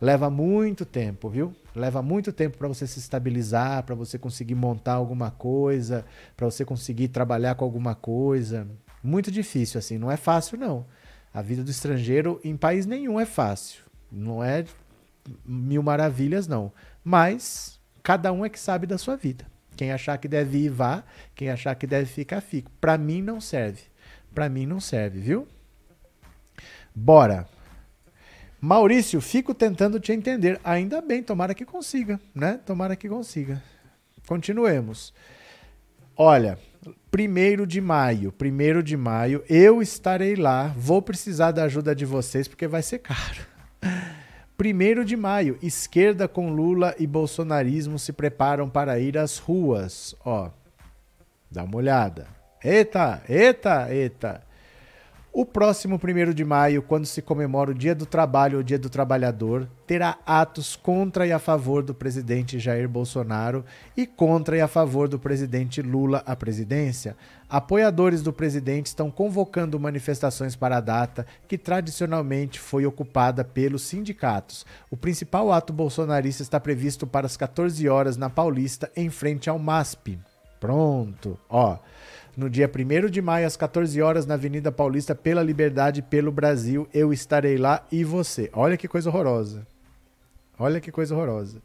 Leva 0.00 0.30
muito 0.30 0.86
tempo, 0.86 1.28
viu? 1.28 1.54
Leva 1.74 2.00
muito 2.02 2.32
tempo 2.32 2.56
para 2.56 2.68
você 2.68 2.86
se 2.86 2.98
estabilizar, 2.98 3.82
para 3.82 3.94
você 3.94 4.18
conseguir 4.18 4.54
montar 4.54 4.94
alguma 4.94 5.30
coisa, 5.30 6.04
para 6.36 6.46
você 6.46 6.64
conseguir 6.64 7.08
trabalhar 7.08 7.56
com 7.56 7.64
alguma 7.64 7.94
coisa. 7.94 8.66
Muito 9.02 9.30
difícil 9.30 9.78
assim, 9.78 9.98
não 9.98 10.10
é 10.10 10.16
fácil 10.16 10.58
não. 10.58 10.86
A 11.32 11.42
vida 11.42 11.62
do 11.64 11.70
estrangeiro 11.70 12.40
em 12.44 12.56
país 12.56 12.86
nenhum 12.86 13.18
é 13.18 13.26
fácil. 13.26 13.82
Não 14.10 14.42
é 14.42 14.64
mil 15.44 15.82
maravilhas 15.82 16.46
não, 16.46 16.72
mas 17.04 17.78
cada 18.02 18.32
um 18.32 18.44
é 18.44 18.48
que 18.48 18.58
sabe 18.58 18.86
da 18.86 18.98
sua 18.98 19.16
vida. 19.16 19.46
Quem 19.76 19.92
achar 19.92 20.18
que 20.18 20.26
deve 20.26 20.58
ir 20.58 20.70
vá, 20.70 21.04
quem 21.34 21.50
achar 21.50 21.74
que 21.74 21.86
deve 21.86 22.06
ficar 22.06 22.40
fica. 22.40 22.70
Para 22.80 22.98
mim 22.98 23.22
não 23.22 23.40
serve. 23.40 23.82
Para 24.34 24.48
mim 24.48 24.66
não 24.66 24.80
serve, 24.80 25.20
viu? 25.20 25.46
Bora. 26.94 27.46
Maurício, 28.60 29.20
fico 29.20 29.54
tentando 29.54 30.00
te 30.00 30.12
entender. 30.12 30.60
Ainda 30.64 31.00
bem, 31.00 31.22
tomara 31.22 31.54
que 31.54 31.64
consiga, 31.64 32.20
né? 32.34 32.58
Tomara 32.66 32.96
que 32.96 33.08
consiga. 33.08 33.62
Continuemos. 34.26 35.14
Olha, 36.16 36.58
primeiro 37.10 37.66
de 37.66 37.80
maio, 37.80 38.32
primeiro 38.32 38.82
de 38.82 38.96
maio, 38.96 39.44
eu 39.48 39.80
estarei 39.80 40.34
lá. 40.34 40.74
Vou 40.76 41.00
precisar 41.00 41.52
da 41.52 41.64
ajuda 41.64 41.94
de 41.94 42.04
vocês 42.04 42.48
porque 42.48 42.66
vai 42.66 42.82
ser 42.82 42.98
caro. 42.98 43.46
Primeiro 44.58 45.04
de 45.04 45.16
maio, 45.16 45.56
esquerda 45.62 46.26
com 46.26 46.50
Lula 46.50 46.92
e 46.98 47.06
bolsonarismo 47.06 47.96
se 47.96 48.12
preparam 48.12 48.68
para 48.68 48.98
ir 48.98 49.16
às 49.16 49.38
ruas. 49.38 50.16
Ó, 50.24 50.50
dá 51.48 51.62
uma 51.62 51.76
olhada. 51.76 52.26
Eita, 52.64 53.22
eita, 53.28 53.86
eita. 53.94 54.42
O 55.30 55.44
próximo 55.44 56.00
1 56.02 56.32
de 56.32 56.42
maio, 56.42 56.82
quando 56.82 57.04
se 57.04 57.20
comemora 57.20 57.70
o 57.70 57.74
Dia 57.74 57.94
do 57.94 58.06
Trabalho 58.06 58.56
ou 58.56 58.62
Dia 58.62 58.78
do 58.78 58.88
Trabalhador, 58.88 59.68
terá 59.86 60.18
atos 60.26 60.74
contra 60.74 61.26
e 61.26 61.32
a 61.32 61.38
favor 61.38 61.82
do 61.82 61.94
presidente 61.94 62.58
Jair 62.58 62.88
Bolsonaro 62.88 63.62
e 63.94 64.06
contra 64.06 64.56
e 64.56 64.60
a 64.60 64.66
favor 64.66 65.06
do 65.06 65.18
presidente 65.18 65.82
Lula 65.82 66.22
à 66.24 66.34
presidência. 66.34 67.14
Apoiadores 67.48 68.22
do 68.22 68.32
presidente 68.32 68.86
estão 68.86 69.10
convocando 69.10 69.78
manifestações 69.78 70.56
para 70.56 70.78
a 70.78 70.80
data, 70.80 71.26
que 71.46 71.58
tradicionalmente 71.58 72.58
foi 72.58 72.86
ocupada 72.86 73.44
pelos 73.44 73.82
sindicatos. 73.82 74.64
O 74.90 74.96
principal 74.96 75.52
ato 75.52 75.74
bolsonarista 75.74 76.42
está 76.42 76.58
previsto 76.58 77.06
para 77.06 77.26
as 77.26 77.36
14 77.36 77.86
horas 77.86 78.16
na 78.16 78.30
Paulista, 78.30 78.90
em 78.96 79.10
frente 79.10 79.48
ao 79.50 79.58
MASP. 79.58 80.18
Pronto, 80.60 81.38
ó 81.48 81.78
no 82.38 82.48
dia 82.48 82.70
1 82.72 83.10
de 83.10 83.20
maio, 83.20 83.48
às 83.48 83.56
14 83.56 84.00
horas, 84.00 84.24
na 84.24 84.34
Avenida 84.34 84.70
Paulista, 84.70 85.12
pela 85.12 85.42
Liberdade, 85.42 86.00
pelo 86.00 86.30
Brasil. 86.30 86.88
Eu 86.94 87.12
estarei 87.12 87.58
lá 87.58 87.84
e 87.90 88.04
você. 88.04 88.48
Olha 88.52 88.76
que 88.76 88.86
coisa 88.86 89.10
horrorosa. 89.10 89.66
Olha 90.56 90.80
que 90.80 90.92
coisa 90.92 91.16
horrorosa. 91.16 91.60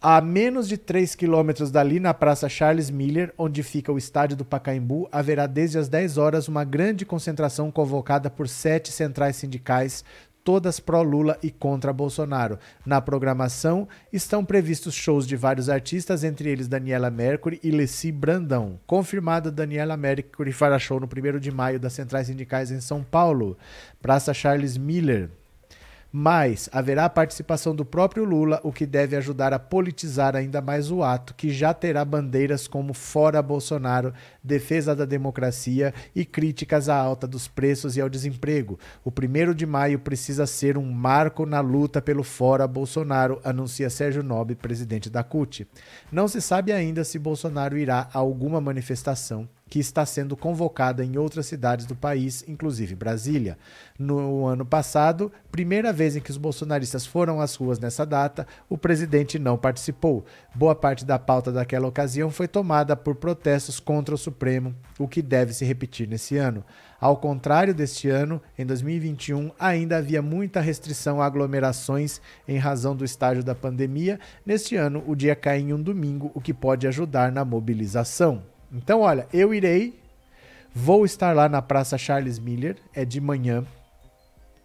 A 0.00 0.20
menos 0.20 0.68
de 0.68 0.76
3 0.76 1.16
quilômetros 1.16 1.72
dali, 1.72 1.98
na 1.98 2.14
Praça 2.14 2.48
Charles 2.48 2.88
Miller, 2.88 3.34
onde 3.36 3.64
fica 3.64 3.92
o 3.92 3.98
estádio 3.98 4.36
do 4.36 4.44
Pacaembu, 4.44 5.08
haverá 5.10 5.48
desde 5.48 5.76
as 5.76 5.88
10 5.88 6.18
horas 6.18 6.46
uma 6.46 6.62
grande 6.62 7.04
concentração 7.04 7.68
convocada 7.68 8.30
por 8.30 8.48
sete 8.48 8.92
centrais 8.92 9.34
sindicais, 9.34 10.04
todas 10.44 10.80
pró-Lula 10.80 11.38
e 11.42 11.50
contra 11.50 11.92
Bolsonaro. 11.92 12.58
Na 12.84 13.00
programação 13.00 13.88
estão 14.12 14.44
previstos 14.44 14.94
shows 14.94 15.26
de 15.26 15.36
vários 15.36 15.68
artistas, 15.68 16.24
entre 16.24 16.50
eles 16.50 16.68
Daniela 16.68 17.10
Mercury 17.10 17.60
e 17.62 17.70
Leci 17.70 18.12
Brandão. 18.12 18.78
Confirmado, 18.86 19.50
Daniela 19.50 19.96
Mercury 19.96 20.52
fará 20.52 20.78
show 20.78 21.00
no 21.00 21.06
1 21.06 21.38
de 21.38 21.50
maio 21.50 21.80
das 21.80 21.92
centrais 21.92 22.26
sindicais 22.26 22.70
em 22.70 22.80
São 22.80 23.02
Paulo. 23.02 23.56
Praça 24.00 24.34
Charles 24.34 24.76
Miller. 24.76 25.30
Mas 26.14 26.68
haverá 26.70 27.06
a 27.06 27.10
participação 27.10 27.74
do 27.74 27.86
próprio 27.86 28.22
Lula, 28.22 28.60
o 28.62 28.70
que 28.70 28.84
deve 28.84 29.16
ajudar 29.16 29.54
a 29.54 29.58
politizar 29.58 30.36
ainda 30.36 30.60
mais 30.60 30.90
o 30.90 31.02
ato, 31.02 31.32
que 31.32 31.48
já 31.48 31.72
terá 31.72 32.04
bandeiras 32.04 32.68
como 32.68 32.92
Fora 32.92 33.40
Bolsonaro, 33.40 34.12
defesa 34.44 34.94
da 34.94 35.06
democracia 35.06 35.94
e 36.14 36.26
críticas 36.26 36.90
à 36.90 36.96
alta 36.96 37.26
dos 37.26 37.48
preços 37.48 37.96
e 37.96 38.00
ao 38.02 38.10
desemprego. 38.10 38.78
O 39.02 39.10
primeiro 39.10 39.54
de 39.54 39.64
maio 39.64 39.98
precisa 39.98 40.46
ser 40.46 40.76
um 40.76 40.92
marco 40.92 41.46
na 41.46 41.60
luta 41.60 42.02
pelo 42.02 42.22
Fora 42.22 42.68
Bolsonaro, 42.68 43.40
anuncia 43.42 43.88
Sérgio 43.88 44.22
Nobre, 44.22 44.54
presidente 44.54 45.08
da 45.08 45.24
CUT. 45.24 45.66
Não 46.12 46.28
se 46.28 46.42
sabe 46.42 46.72
ainda 46.72 47.04
se 47.04 47.18
Bolsonaro 47.18 47.78
irá 47.78 48.10
a 48.12 48.18
alguma 48.18 48.60
manifestação 48.60 49.48
que 49.72 49.78
está 49.78 50.04
sendo 50.04 50.36
convocada 50.36 51.02
em 51.02 51.16
outras 51.16 51.46
cidades 51.46 51.86
do 51.86 51.96
país, 51.96 52.44
inclusive 52.46 52.94
Brasília. 52.94 53.56
No 53.98 54.44
ano 54.44 54.66
passado, 54.66 55.32
primeira 55.50 55.90
vez 55.94 56.14
em 56.14 56.20
que 56.20 56.30
os 56.30 56.36
bolsonaristas 56.36 57.06
foram 57.06 57.40
às 57.40 57.54
ruas 57.54 57.78
nessa 57.78 58.04
data, 58.04 58.46
o 58.68 58.76
presidente 58.76 59.38
não 59.38 59.56
participou. 59.56 60.26
Boa 60.54 60.74
parte 60.74 61.06
da 61.06 61.18
pauta 61.18 61.50
daquela 61.50 61.88
ocasião 61.88 62.28
foi 62.28 62.46
tomada 62.46 62.94
por 62.94 63.14
protestos 63.14 63.80
contra 63.80 64.14
o 64.14 64.18
Supremo, 64.18 64.74
o 64.98 65.08
que 65.08 65.22
deve 65.22 65.54
se 65.54 65.64
repetir 65.64 66.06
nesse 66.06 66.36
ano. 66.36 66.62
Ao 67.00 67.16
contrário 67.16 67.74
deste 67.74 68.10
ano, 68.10 68.42
em 68.58 68.66
2021, 68.66 69.52
ainda 69.58 69.96
havia 69.96 70.20
muita 70.20 70.60
restrição 70.60 71.18
a 71.18 71.24
aglomerações 71.24 72.20
em 72.46 72.58
razão 72.58 72.94
do 72.94 73.06
estágio 73.06 73.42
da 73.42 73.54
pandemia. 73.54 74.20
Neste 74.44 74.76
ano, 74.76 75.02
o 75.06 75.16
dia 75.16 75.34
cai 75.34 75.60
em 75.60 75.72
um 75.72 75.82
domingo, 75.82 76.30
o 76.34 76.42
que 76.42 76.52
pode 76.52 76.86
ajudar 76.86 77.32
na 77.32 77.42
mobilização. 77.42 78.51
Então, 78.72 79.00
olha, 79.00 79.28
eu 79.32 79.52
irei, 79.52 80.00
vou 80.74 81.04
estar 81.04 81.34
lá 81.34 81.48
na 81.48 81.60
Praça 81.60 81.98
Charles 81.98 82.38
Miller, 82.38 82.76
é 82.94 83.04
de 83.04 83.20
manhã. 83.20 83.64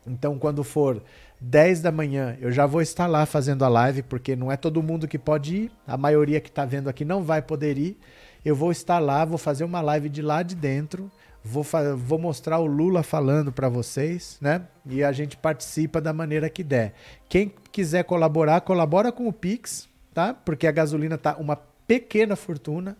Então, 0.05 0.39
quando 0.39 0.64
for 0.64 1.03
10 1.41 1.82
da 1.82 1.91
manhã, 1.91 2.38
eu 2.39 2.51
já 2.51 2.66
vou 2.66 2.82
estar 2.82 3.05
lá 3.05 3.26
fazendo 3.26 3.66
a 3.66 3.68
live, 3.68 4.01
porque 4.03 4.36
não 4.36 4.51
é 4.51 4.55
todo 4.55 4.82
mundo 4.82 5.08
que 5.08 5.20
pode 5.20 5.55
ir, 5.55 5.72
a 5.86 5.97
maioria 5.97 6.39
que 6.39 6.49
está 6.49 6.64
vendo 6.64 6.88
aqui 6.88 7.03
não 7.03 7.22
vai 7.22 7.41
poder 7.41 7.78
ir. 7.78 7.99
Eu 8.45 8.55
vou 8.55 8.72
estar 8.72 8.99
lá, 8.99 9.26
vou 9.26 9.38
fazer 9.38 9.66
uma 9.66 9.82
live 9.82 10.08
de 10.08 10.22
lá 10.22 10.41
de 10.41 10.55
dentro, 10.55 11.12
vou, 11.43 11.66
vou 11.97 12.18
mostrar 12.18 12.60
o 12.60 12.66
Lula 12.66 13.03
falando 13.03 13.51
para 13.51 13.68
vocês, 13.68 14.38
né? 14.39 14.62
E 14.86 15.03
a 15.03 15.12
gente 15.12 15.36
participa 15.36 15.99
da 15.99 16.14
maneira 16.14 16.49
que 16.49 16.64
der. 16.64 16.93
Quem 17.28 17.51
quiser 17.74 18.05
colaborar, 18.05 18.62
colabora 18.62 19.12
com 19.12 19.28
o 19.28 19.34
Pix, 19.34 19.89
tá? 20.14 20.34
Porque 20.34 20.66
a 20.66 20.72
gasolina 20.72 21.18
tá 21.18 21.36
uma 21.38 21.58
pequena 21.86 22.36
fortuna. 22.38 22.97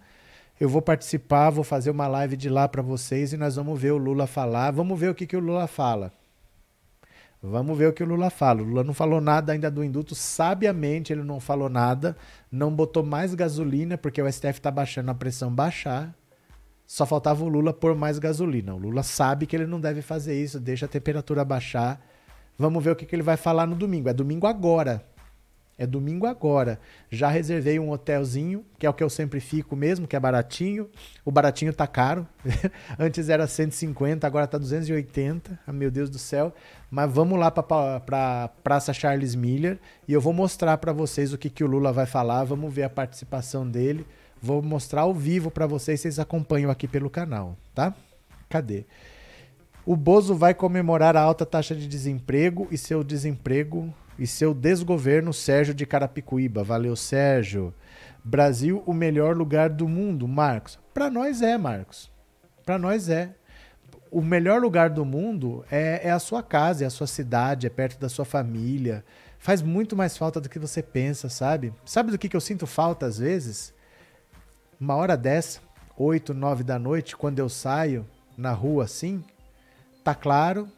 Eu 0.60 0.68
vou 0.68 0.82
participar, 0.82 1.51
vou 1.51 1.64
fazer 1.64 1.91
uma 1.91 2.07
live 2.07 2.36
de 2.36 2.49
lá 2.49 2.68
para 2.68 2.82
vocês 2.82 3.32
e 3.32 3.38
nós 3.38 3.56
vamos 3.56 3.80
ver 3.80 3.91
o 3.91 3.98
Lula 3.98 4.26
falar. 4.26 4.72
Vamos 4.72 4.99
ver 4.99 5.11
o 5.11 5.15
que, 5.15 5.27
que 5.27 5.38
o 5.38 5.40
Lula 5.40 5.68
fala. 5.68 6.11
Vamos 7.41 7.77
ver 7.77 7.90
o 7.90 7.94
que 7.94 8.02
o 8.02 8.07
Lula 8.07 8.32
fala. 8.32 8.64
O 8.64 8.65
Lula 8.65 8.84
não 8.84 8.94
falou 8.94 9.22
nada 9.22 9.53
ainda 9.53 9.69
do 9.69 9.84
indulto, 9.84 10.15
sabiamente 10.15 11.14
ele 11.14 11.22
não 11.22 11.40
falou 11.40 11.69
nada, 11.69 12.18
não 12.52 12.73
botou 12.73 13.03
mais 13.03 13.36
gasolina, 13.36 13.99
porque 13.99 14.19
o 14.19 14.32
STF 14.32 14.57
está 14.57 14.72
baixando 14.72 15.11
a 15.11 15.14
pressão 15.14 15.53
baixar. 15.53 16.15
Só 16.88 17.06
faltava 17.06 17.44
o 17.44 17.48
Lula 17.48 17.72
pôr 17.72 17.95
mais 17.95 18.18
gasolina. 18.18 18.73
O 18.73 18.80
Lula 18.80 19.03
sabe 19.03 19.45
que 19.45 19.56
ele 19.56 19.68
não 19.68 19.80
deve 19.80 20.02
fazer 20.02 20.41
isso, 20.41 20.60
deixa 20.60 20.88
a 20.88 20.90
temperatura 20.90 21.45
baixar. 21.45 22.02
Vamos 22.57 22.84
ver 22.84 22.91
o 22.91 22.95
que, 22.95 23.06
que 23.06 23.15
ele 23.15 23.22
vai 23.22 23.38
falar 23.38 23.68
no 23.68 23.76
domingo. 23.76 24.10
É 24.10 24.14
domingo 24.14 24.48
agora. 24.48 25.06
É 25.80 25.86
domingo 25.86 26.26
agora. 26.26 26.80
Já 27.10 27.30
reservei 27.30 27.78
um 27.78 27.91
hotelzinho, 27.91 28.66
que 28.80 28.86
é 28.86 28.90
o 28.90 28.94
que 28.94 29.04
eu 29.04 29.10
sempre 29.10 29.40
fico 29.40 29.76
mesmo, 29.76 30.08
que 30.08 30.16
é 30.16 30.20
baratinho. 30.20 30.90
O 31.24 31.30
baratinho 31.30 31.72
tá 31.72 31.86
caro. 31.86 32.28
Antes 32.98 33.30
era 33.30 33.45
150, 33.45 34.26
agora 34.26 34.48
tá 34.48 34.58
280. 34.58 35.60
Ah, 35.68 35.72
meu 35.72 35.91
Deus 35.91 36.10
do 36.10 36.18
céu. 36.18 36.52
Mas 36.90 37.12
vamos 37.12 37.38
lá 37.38 37.52
para 37.52 37.99
pra 37.99 38.49
Praça 38.64 38.91
Charles 38.91 39.36
Miller 39.36 39.78
e 40.08 40.14
eu 40.14 40.22
vou 40.22 40.34
mostrar 40.34 40.78
para 40.80 40.91
vocês 40.91 41.32
o 41.32 41.38
que, 41.38 41.49
que 41.49 41.64
o 41.64 41.68
Lula 41.68 41.94
vai 41.94 42.08
falar. 42.08 42.44
Vamos 42.44 42.74
ver 42.74 42.84
a 42.84 42.90
participação 42.90 43.70
dele. 43.70 44.04
Vou 44.41 44.64
mostrar 44.64 45.02
ao 45.02 45.14
vivo 45.14 45.52
para 45.52 45.68
vocês, 45.68 46.02
vocês 46.02 46.18
acompanham 46.18 46.72
aqui 46.72 46.88
pelo 46.88 47.10
canal, 47.10 47.56
tá? 47.76 47.94
Cadê? 48.49 48.86
O 49.86 49.95
Bozo 49.95 50.36
vai 50.36 50.54
comemorar 50.54 51.16
a 51.16 51.22
alta 51.22 51.45
taxa 51.45 51.76
de 51.76 51.88
desemprego 51.88 52.68
e 52.72 52.78
seu 52.78 53.04
desemprego 53.04 53.94
e 54.18 54.26
seu 54.26 54.53
desgoverno, 54.53 55.34
Sérgio 55.34 55.73
de 55.73 55.85
Carapicuíba. 55.85 56.64
Valeu, 56.64 56.95
Sérgio. 56.95 57.73
Brasil, 58.23 58.84
o 58.85 58.94
melhor 58.94 59.35
lugar 59.35 59.69
do 59.69 59.88
mundo, 59.88 60.27
Marcos. 60.27 60.80
Para 60.94 61.10
nós 61.10 61.41
é, 61.41 61.57
Marcos. 61.57 62.11
Para 62.65 62.77
nós 62.77 63.10
é. 63.10 63.34
O 64.11 64.22
melhor 64.22 64.61
lugar 64.61 64.89
do 64.89 65.06
mundo 65.06 65.65
é, 65.69 66.07
é 66.07 66.11
a 66.11 66.19
sua 66.19 66.41
casa, 66.41 66.84
é 66.84 66.88
a 66.88 66.89
sua 66.89 67.07
cidade, 67.07 67.68
é 67.68 67.69
perto 67.69 67.99
da 67.99 68.10
sua 68.10 68.26
família. 68.26 69.03
Faz 69.38 69.61
muito 69.61 69.95
mais 69.95 70.18
falta 70.18 70.41
do 70.41 70.49
que 70.49 70.60
você 70.60 70.81
pensa, 70.81 71.30
sabe? 71.30 71.73
Sabe 71.85 72.11
do 72.11 72.18
que, 72.18 72.30
que 72.30 72.35
eu 72.35 72.41
sinto 72.41 72.65
falta 72.65 73.06
às 73.06 73.18
vezes? 73.19 73.73
Uma 74.80 74.95
hora 74.95 75.15
dessa, 75.15 75.60
8, 75.98 76.34
9 76.34 76.64
da 76.64 76.77
noite, 76.77 77.15
quando 77.15 77.39
eu 77.39 77.49
saio 77.49 78.06
na 78.38 78.52
rua 78.52 78.84
assim, 78.84 79.23
tá 80.03 80.14
claro, 80.14 80.69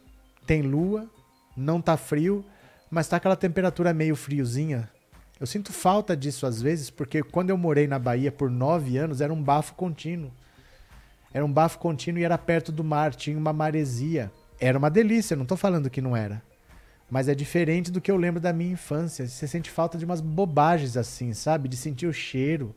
tem 0.46 0.62
lua, 0.62 1.08
não 1.56 1.80
tá 1.80 1.96
frio, 1.96 2.44
mas 2.90 3.06
tá 3.06 3.16
aquela 3.16 3.36
temperatura 3.36 3.94
meio 3.94 4.16
friozinha. 4.16 4.90
Eu 5.38 5.46
sinto 5.46 5.72
falta 5.72 6.16
disso 6.16 6.44
às 6.44 6.60
vezes, 6.60 6.90
porque 6.90 7.22
quando 7.22 7.50
eu 7.50 7.56
morei 7.56 7.86
na 7.86 7.98
Bahia 7.98 8.32
por 8.32 8.50
nove 8.50 8.98
anos, 8.98 9.20
era 9.20 9.32
um 9.32 9.42
bafo 9.42 9.74
contínuo. 9.74 10.30
Era 11.32 11.44
um 11.44 11.52
bafo 11.52 11.78
contínuo 11.78 12.20
e 12.20 12.24
era 12.24 12.36
perto 12.36 12.72
do 12.72 12.82
mar, 12.82 13.14
tinha 13.14 13.38
uma 13.38 13.52
maresia. 13.52 14.30
Era 14.58 14.76
uma 14.76 14.90
delícia, 14.90 15.36
não 15.36 15.46
tô 15.46 15.56
falando 15.56 15.88
que 15.88 16.02
não 16.02 16.16
era. 16.16 16.42
Mas 17.08 17.28
é 17.28 17.34
diferente 17.34 17.90
do 17.90 18.00
que 18.00 18.10
eu 18.10 18.16
lembro 18.16 18.40
da 18.40 18.52
minha 18.52 18.72
infância. 18.72 19.26
Você 19.26 19.46
sente 19.46 19.70
falta 19.70 19.96
de 19.96 20.04
umas 20.04 20.20
bobagens 20.20 20.96
assim, 20.96 21.32
sabe? 21.32 21.68
De 21.68 21.76
sentir 21.76 22.06
o 22.06 22.12
cheiro, 22.12 22.74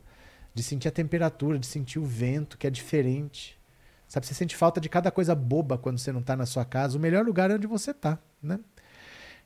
de 0.54 0.64
sentir 0.64 0.88
a 0.88 0.92
temperatura, 0.92 1.60
de 1.60 1.68
sentir 1.68 2.00
o 2.00 2.06
vento, 2.06 2.58
que 2.58 2.66
é 2.66 2.70
diferente. 2.70 3.60
Sabe, 4.08 4.26
você 4.26 4.34
sente 4.34 4.56
falta 4.56 4.80
de 4.80 4.88
cada 4.90 5.12
coisa 5.12 5.34
boba 5.34 5.78
quando 5.78 5.98
você 5.98 6.12
não 6.12 6.22
tá 6.22 6.36
na 6.36 6.46
sua 6.46 6.64
casa. 6.64 6.98
O 6.98 7.02
melhor 7.02 7.26
lugar 7.26 7.50
é 7.52 7.56
onde 7.56 7.68
você 7.68 7.94
tá, 7.94 8.20
né? 8.42 8.60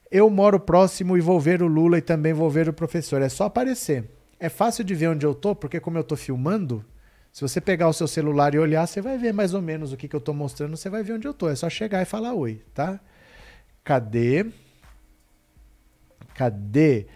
Eu 0.09 0.29
moro 0.29 0.59
próximo 0.59 1.17
e 1.17 1.21
vou 1.21 1.39
ver 1.39 1.61
o 1.61 1.67
Lula 1.67 1.97
e 1.97 2.01
também 2.01 2.33
vou 2.33 2.49
ver 2.49 2.69
o 2.69 2.73
professor. 2.73 3.21
É 3.21 3.29
só 3.29 3.45
aparecer. 3.45 4.05
É 4.39 4.49
fácil 4.49 4.83
de 4.83 4.95
ver 4.95 5.07
onde 5.07 5.25
eu 5.25 5.33
tô, 5.33 5.55
porque 5.55 5.79
como 5.79 5.97
eu 5.97 6.03
tô 6.03 6.15
filmando, 6.15 6.85
se 7.31 7.41
você 7.41 7.59
pegar 7.59 7.87
o 7.87 7.93
seu 7.93 8.07
celular 8.07 8.53
e 8.55 8.59
olhar, 8.59 8.87
você 8.87 9.01
vai 9.01 9.17
ver 9.17 9.33
mais 9.33 9.53
ou 9.53 9.61
menos 9.61 9.91
o 9.91 9.97
que, 9.97 10.07
que 10.07 10.15
eu 10.15 10.21
tô 10.21 10.33
mostrando, 10.33 10.77
você 10.77 10.89
vai 10.89 11.03
ver 11.03 11.13
onde 11.13 11.27
eu 11.27 11.33
tô. 11.33 11.49
É 11.49 11.55
só 11.55 11.69
chegar 11.69 12.01
e 12.01 12.05
falar 12.05 12.33
oi, 12.33 12.63
tá? 12.73 12.99
Cadê? 13.83 14.45
Cadê? 16.33 17.07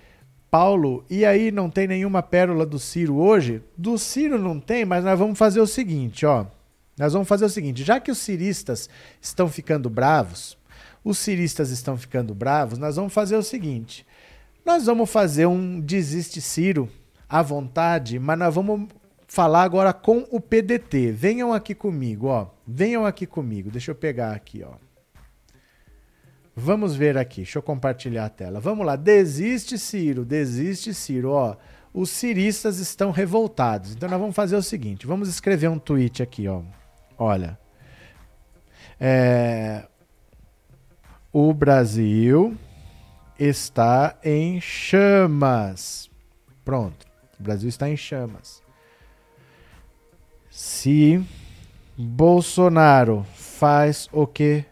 Paulo, 0.50 1.06
e 1.10 1.24
aí 1.26 1.52
não 1.52 1.70
tem 1.70 1.88
nenhuma 1.88 2.22
pérola 2.22 2.66
do 2.66 2.78
Ciro 2.78 3.16
hoje? 3.16 3.64
Do 3.78 3.98
Ciro 3.98 4.38
não 4.38 4.60
tem, 4.60 4.84
mas 4.84 5.04
nós 5.04 5.18
vamos 5.18 5.40
fazer 5.40 5.62
o 5.62 5.68
seguinte, 5.68 6.26
ó. 6.26 6.46
Nós 6.98 7.14
vamos 7.14 7.28
fazer 7.28 7.46
o 7.46 7.50
seguinte, 7.50 7.84
já 7.84 8.00
que 8.00 8.12
os 8.12 8.18
ciristas 8.18 8.90
estão 9.22 9.48
ficando 9.48 9.90
bravos, 9.90 10.58
os 11.04 11.18
ciristas 11.18 11.72
estão 11.72 11.98
ficando 11.98 12.34
bravos, 12.36 12.78
nós 12.78 12.96
vamos 12.96 13.14
fazer 13.14 13.36
o 13.36 13.44
seguinte. 13.44 14.06
Nós 14.66 14.86
vamos 14.86 15.10
fazer 15.10 15.48
um 15.48 15.80
desiste 15.80 16.40
Ciro 16.40 16.90
à 17.28 17.42
vontade, 17.42 18.20
mas 18.20 18.38
nós 18.38 18.54
vamos 18.54 18.88
falar 19.28 19.64
agora 19.64 19.94
com 19.94 20.28
o 20.30 20.40
PDT. 20.40 21.12
Venham 21.12 21.54
aqui 21.54 21.74
comigo, 21.74 22.28
ó. 22.28 22.48
Venham 22.68 23.06
aqui 23.06 23.26
comigo. 23.26 23.72
Deixa 23.72 23.92
eu 23.92 23.96
pegar 23.96 24.34
aqui, 24.34 24.64
ó. 24.64 24.74
Vamos 26.56 26.96
ver 26.96 27.18
aqui, 27.18 27.38
deixa 27.38 27.58
eu 27.58 27.64
compartilhar 27.64 28.26
a 28.26 28.30
tela. 28.30 28.60
Vamos 28.60 28.86
lá, 28.86 28.96
desiste 28.96 29.80
Ciro, 29.80 30.26
desiste 30.26 30.94
Ciro, 30.94 31.32
ó. 31.32 31.56
Os 31.94 32.10
ciristas 32.10 32.78
estão 32.78 33.10
revoltados. 33.10 33.94
Então 33.94 34.10
nós 34.10 34.20
vamos 34.20 34.36
fazer 34.36 34.56
o 34.56 34.62
seguinte, 34.62 35.08
vamos 35.08 35.30
escrever 35.30 35.70
um 35.70 35.80
tweet 35.80 36.22
aqui, 36.22 36.48
ó. 36.48 36.62
Olha. 37.18 37.58
É, 39.00 39.88
o 41.32 41.54
Brasil 41.54 42.58
está 43.40 44.18
em 44.24 44.60
chamas. 44.60 46.10
Pronto. 46.64 47.06
O 47.40 47.44
Brasil 47.44 47.70
está 47.70 47.90
em 47.90 47.98
chamas. 47.98 48.62
Se 50.50 51.24
Bolsonaro 51.98 53.26
faz 53.34 54.10
o 54.12 54.28
que 54.28 54.66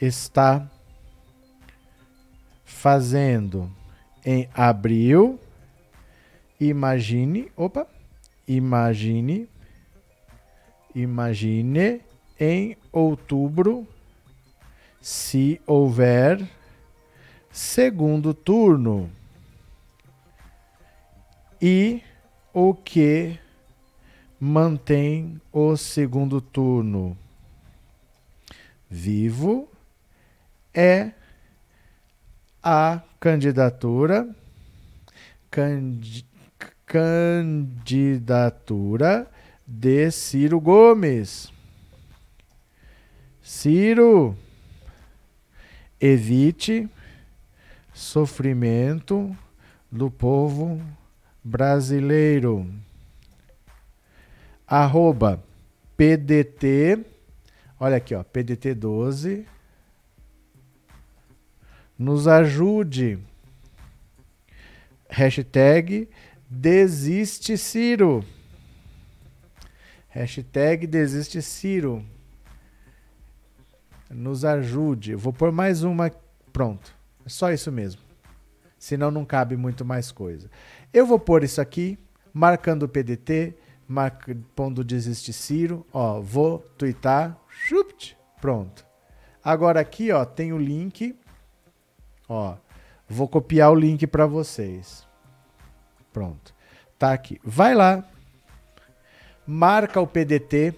está 0.00 0.70
fazendo 2.64 3.70
em 4.24 4.48
abril, 4.54 5.40
imagine, 6.60 7.50
opa, 7.56 7.86
imagine, 8.46 9.48
imagine 10.94 12.00
em 12.38 12.76
outubro, 12.92 13.86
se 15.06 15.60
houver 15.64 16.50
segundo 17.52 18.34
turno. 18.34 19.08
E 21.62 22.02
o 22.52 22.74
que 22.74 23.38
mantém 24.40 25.40
o 25.52 25.76
segundo 25.76 26.40
turno 26.40 27.16
vivo 28.90 29.68
é 30.74 31.12
a 32.60 33.00
candidatura 33.20 34.28
candi, 35.48 36.26
candidatura 36.84 38.10
de 39.64 40.10
Ciro 40.10 40.60
Gomes. 40.60 41.52
Ciro, 43.40 44.36
evite 46.00 46.88
sofrimento 47.92 49.36
do 49.90 50.10
povo 50.10 50.80
brasileiro. 51.42 52.66
Arroba 54.66 55.42
PDT, 55.96 57.04
olha 57.78 57.96
aqui, 57.96 58.14
ó, 58.14 58.22
PDT 58.22 58.74
12 58.74 59.46
nos 61.98 62.28
ajude. 62.28 63.18
Hashtag 65.08 66.08
desiste 66.48 67.56
Ciro. 67.56 68.24
Hashtag 70.08 70.86
desiste 70.86 71.40
Ciro. 71.40 72.04
Nos 74.10 74.44
ajude. 74.44 75.14
vou 75.14 75.32
pôr 75.32 75.50
mais 75.50 75.82
uma. 75.82 76.10
Pronto. 76.52 76.94
É 77.24 77.28
só 77.28 77.50
isso 77.52 77.72
mesmo. 77.72 78.00
Senão 78.78 79.10
não 79.10 79.24
cabe 79.24 79.56
muito 79.56 79.84
mais 79.84 80.12
coisa. 80.12 80.50
Eu 80.92 81.06
vou 81.06 81.18
pôr 81.18 81.42
isso 81.42 81.60
aqui, 81.60 81.98
marcando 82.32 82.84
o 82.84 82.88
PDT, 82.88 83.54
marca, 83.88 84.36
pondo 84.54 84.84
desiste 84.84 85.32
Ciro. 85.32 85.84
Ó, 85.92 86.20
vou 86.20 86.60
twittar. 86.78 87.36
Chupt, 87.48 88.16
pronto. 88.40 88.84
Agora 89.42 89.80
aqui, 89.80 90.12
ó, 90.12 90.24
tem 90.24 90.52
o 90.52 90.58
link 90.58 91.16
Ó, 92.28 92.56
vou 93.08 93.28
copiar 93.28 93.70
o 93.70 93.74
link 93.74 94.06
para 94.06 94.26
vocês. 94.26 95.06
Pronto. 96.12 96.54
Tá 96.98 97.12
aqui. 97.12 97.40
Vai 97.44 97.74
lá. 97.74 98.04
Marca 99.46 100.00
o 100.00 100.06
PDT. 100.06 100.74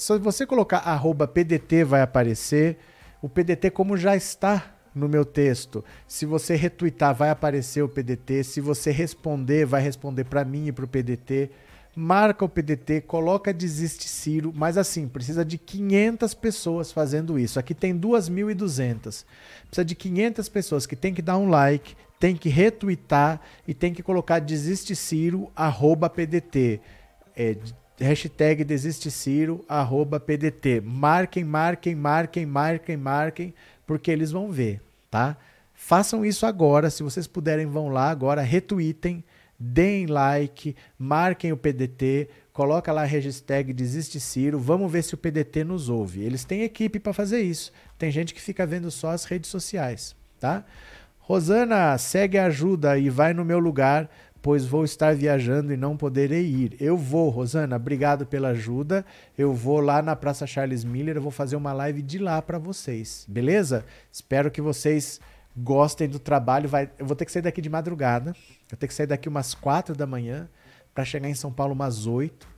Se 0.00 0.18
você 0.18 0.46
colocar 0.46 0.82
PDT 1.28 1.84
vai 1.84 2.00
aparecer. 2.00 2.78
O 3.20 3.28
PDT 3.28 3.70
como 3.70 3.98
já 3.98 4.16
está 4.16 4.74
no 4.94 5.06
meu 5.06 5.26
texto. 5.26 5.84
Se 6.08 6.24
você 6.24 6.56
retweetar 6.56 7.14
vai 7.14 7.28
aparecer 7.28 7.82
o 7.82 7.88
PDT. 7.88 8.42
Se 8.44 8.62
você 8.62 8.90
responder 8.90 9.66
vai 9.66 9.82
responder 9.82 10.24
para 10.24 10.42
mim 10.42 10.68
e 10.68 10.72
para 10.72 10.86
o 10.86 10.88
PDT 10.88 11.50
marca 11.94 12.44
o 12.44 12.48
PDT, 12.48 13.02
coloca 13.02 13.52
Desiste 13.52 14.08
Ciro, 14.08 14.52
mas 14.54 14.78
assim, 14.78 15.08
precisa 15.08 15.44
de 15.44 15.58
500 15.58 16.32
pessoas 16.32 16.92
fazendo 16.92 17.38
isso. 17.38 17.58
Aqui 17.58 17.74
tem 17.74 17.98
2.200. 17.98 19.24
Precisa 19.66 19.84
de 19.84 19.94
500 19.96 20.48
pessoas 20.48 20.86
que 20.86 20.96
tem 20.96 21.12
que 21.12 21.20
dar 21.20 21.36
um 21.36 21.50
like, 21.50 21.96
tem 22.18 22.36
que 22.36 22.48
retweetar 22.48 23.40
e 23.66 23.74
tem 23.74 23.92
que 23.92 24.02
colocar 24.02 24.38
Desiste 24.38 24.94
Ciro, 24.94 25.50
arroba 25.54 26.08
PDT. 26.08 26.80
É, 27.36 27.56
hashtag 28.00 28.64
Desiste 28.64 29.10
Ciro, 29.10 29.64
arroba 29.68 30.18
PDT. 30.18 30.80
Marquem, 30.80 31.44
marquem, 31.44 31.94
marquem, 31.94 32.46
marquem, 32.46 32.96
marquem, 32.96 33.54
porque 33.86 34.10
eles 34.10 34.30
vão 34.30 34.50
ver, 34.50 34.80
tá? 35.10 35.36
Façam 35.74 36.24
isso 36.24 36.46
agora, 36.46 36.90
se 36.90 37.02
vocês 37.02 37.26
puderem, 37.26 37.66
vão 37.66 37.88
lá 37.88 38.10
agora, 38.10 38.42
retweetem, 38.42 39.24
deem 39.58 40.06
like, 40.06 40.74
marquem 40.98 41.52
o 41.52 41.56
PDT, 41.56 42.28
coloca 42.52 42.92
lá 42.92 43.02
a 43.02 43.06
hashtag 43.06 43.72
Desiste 43.72 44.18
Ciro, 44.18 44.58
vamos 44.58 44.90
ver 44.90 45.02
se 45.02 45.14
o 45.14 45.18
PDT 45.18 45.64
nos 45.64 45.88
ouve. 45.88 46.22
Eles 46.22 46.44
têm 46.44 46.62
equipe 46.62 46.98
para 46.98 47.12
fazer 47.12 47.40
isso. 47.40 47.72
Tem 47.98 48.10
gente 48.10 48.34
que 48.34 48.40
fica 48.40 48.66
vendo 48.66 48.90
só 48.90 49.10
as 49.10 49.24
redes 49.24 49.50
sociais, 49.50 50.16
tá? 50.38 50.64
Rosana, 51.18 51.96
segue 51.96 52.38
a 52.38 52.46
ajuda 52.46 52.98
e 52.98 53.08
vai 53.08 53.32
no 53.32 53.44
meu 53.44 53.58
lugar, 53.58 54.10
pois 54.42 54.64
vou 54.64 54.84
estar 54.84 55.14
viajando 55.14 55.72
e 55.72 55.76
não 55.76 55.96
poderei 55.96 56.44
ir. 56.44 56.76
Eu 56.80 56.96
vou, 56.96 57.28
Rosana, 57.28 57.76
obrigado 57.76 58.26
pela 58.26 58.48
ajuda. 58.48 59.04
Eu 59.36 59.52
vou 59.52 59.80
lá 59.80 60.00
na 60.02 60.16
Praça 60.16 60.46
Charles 60.46 60.84
Miller, 60.84 61.16
eu 61.16 61.22
vou 61.22 61.30
fazer 61.30 61.56
uma 61.56 61.72
live 61.72 62.02
de 62.02 62.18
lá 62.18 62.40
para 62.40 62.58
vocês, 62.58 63.26
beleza? 63.28 63.84
Espero 64.10 64.50
que 64.50 64.60
vocês 64.60 65.20
gostem 65.56 66.08
do 66.08 66.18
trabalho. 66.18 66.68
Vai, 66.68 66.90
eu 66.98 67.06
vou 67.06 67.16
ter 67.16 67.24
que 67.24 67.32
sair 67.32 67.42
daqui 67.42 67.60
de 67.60 67.68
madrugada. 67.68 68.34
Eu 68.70 68.76
tenho 68.76 68.88
que 68.88 68.94
sair 68.94 69.06
daqui 69.06 69.28
umas 69.28 69.54
quatro 69.54 69.94
da 69.94 70.06
manhã 70.06 70.48
para 70.94 71.04
chegar 71.04 71.28
em 71.28 71.34
São 71.34 71.52
Paulo 71.52 71.74
umas 71.74 72.06
oito. 72.06 72.48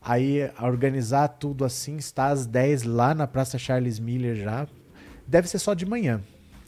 Aí 0.00 0.48
organizar 0.62 1.26
tudo 1.28 1.64
assim, 1.64 1.96
está 1.96 2.28
às 2.28 2.46
10 2.46 2.84
lá 2.84 3.12
na 3.12 3.26
Praça 3.26 3.58
Charles 3.58 3.98
Miller 3.98 4.36
já. 4.36 4.68
Deve 5.26 5.48
ser 5.48 5.58
só 5.58 5.74
de 5.74 5.84
manhã. 5.84 6.20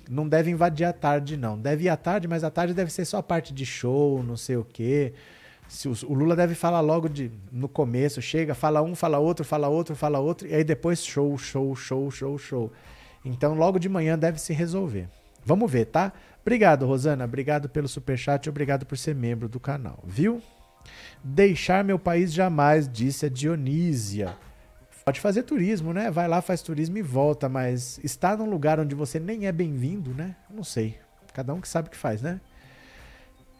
Não 0.08 0.26
deve 0.26 0.50
invadir 0.50 0.86
a 0.86 0.92
tarde, 0.92 1.36
não. 1.36 1.58
Deve 1.58 1.84
ir 1.84 1.88
à 1.88 1.96
tarde, 1.96 2.26
mas 2.26 2.42
à 2.42 2.50
tarde 2.50 2.72
deve 2.72 2.90
ser 2.90 3.04
só 3.04 3.18
a 3.18 3.22
parte 3.22 3.52
de 3.52 3.66
show, 3.66 4.22
não 4.22 4.36
sei 4.36 4.56
o 4.56 4.64
quê. 4.64 5.12
Se 5.68 5.86
o, 5.86 6.14
Lula 6.14 6.34
deve 6.34 6.54
falar 6.54 6.80
logo 6.80 7.08
de, 7.08 7.30
no 7.52 7.68
começo, 7.68 8.22
chega, 8.22 8.54
fala 8.54 8.80
um, 8.80 8.94
fala 8.94 9.18
outro, 9.18 9.44
fala 9.44 9.68
outro, 9.68 9.94
fala 9.94 10.18
outro, 10.18 10.48
e 10.48 10.54
aí 10.54 10.64
depois 10.64 11.04
show, 11.04 11.36
show, 11.36 11.76
show, 11.76 12.10
show, 12.10 12.38
show. 12.38 12.72
Então 13.22 13.54
logo 13.54 13.78
de 13.78 13.88
manhã 13.88 14.18
deve 14.18 14.40
se 14.40 14.54
resolver. 14.54 15.08
Vamos 15.44 15.70
ver, 15.70 15.84
tá? 15.86 16.12
Obrigado, 16.40 16.86
Rosana. 16.86 17.26
Obrigado 17.26 17.68
pelo 17.68 17.86
superchat 17.86 18.46
e 18.46 18.50
obrigado 18.50 18.86
por 18.86 18.96
ser 18.96 19.14
membro 19.14 19.46
do 19.46 19.60
canal, 19.60 20.02
viu? 20.06 20.40
Deixar 21.22 21.84
meu 21.84 21.98
país 21.98 22.32
jamais, 22.32 22.88
disse 22.90 23.26
a 23.26 23.28
Dionísia. 23.28 24.34
Pode 25.08 25.20
fazer 25.20 25.42
turismo, 25.44 25.94
né? 25.94 26.10
Vai 26.10 26.28
lá, 26.28 26.42
faz 26.42 26.60
turismo 26.60 26.98
e 26.98 27.02
volta, 27.02 27.48
mas 27.48 27.98
estar 28.04 28.36
num 28.36 28.44
lugar 28.44 28.78
onde 28.78 28.94
você 28.94 29.18
nem 29.18 29.46
é 29.46 29.52
bem-vindo, 29.52 30.12
né? 30.12 30.36
Não 30.50 30.62
sei. 30.62 30.98
Cada 31.32 31.54
um 31.54 31.62
que 31.62 31.68
sabe 31.68 31.88
o 31.88 31.90
que 31.90 31.96
faz, 31.96 32.20
né? 32.20 32.38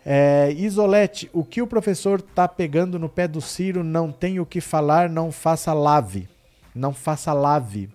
É, 0.05 0.53
Isolete, 0.53 1.31
o 1.33 1.43
que 1.43 1.63
o 1.63 1.67
professor 1.67 2.21
tá 2.21 2.47
pegando 2.47 2.99
no 2.99 3.09
pé 3.09 3.27
do 3.27 3.41
Ciro 3.41 3.83
não 3.83 4.13
tem 4.13 4.39
o 4.39 4.45
que 4.45 4.61
falar, 4.61 5.09
não 5.09 5.33
faça 5.33 5.73
lave. 5.73 6.29
Não 6.75 6.93
faça 6.93 7.33
lave. 7.33 7.89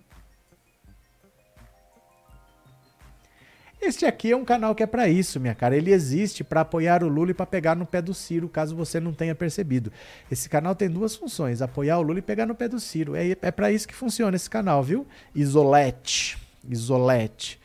Este 3.85 4.05
aqui 4.05 4.31
é 4.31 4.35
um 4.35 4.45
canal 4.45 4.73
que 4.73 4.81
é 4.81 4.87
para 4.87 5.09
isso, 5.09 5.41
minha 5.41 5.53
cara. 5.53 5.75
Ele 5.75 5.91
existe 5.91 6.41
para 6.41 6.61
apoiar 6.61 7.03
o 7.03 7.09
Lula 7.09 7.31
e 7.31 7.33
para 7.33 7.45
pegar 7.45 7.75
no 7.75 7.85
pé 7.85 8.01
do 8.01 8.13
Ciro, 8.13 8.47
caso 8.47 8.77
você 8.77 8.97
não 8.97 9.13
tenha 9.13 9.35
percebido. 9.35 9.91
Esse 10.31 10.47
canal 10.47 10.73
tem 10.73 10.89
duas 10.89 11.17
funções: 11.17 11.61
apoiar 11.61 11.99
o 11.99 12.01
Lula 12.01 12.19
e 12.19 12.21
pegar 12.21 12.45
no 12.45 12.55
pé 12.55 12.69
do 12.69 12.79
Ciro. 12.79 13.13
É, 13.13 13.31
é 13.41 13.51
para 13.51 13.73
isso 13.73 13.85
que 13.85 13.93
funciona 13.93 14.37
esse 14.37 14.49
canal, 14.49 14.81
viu? 14.81 15.05
Isolete. 15.35 16.37
Isolete. 16.69 17.59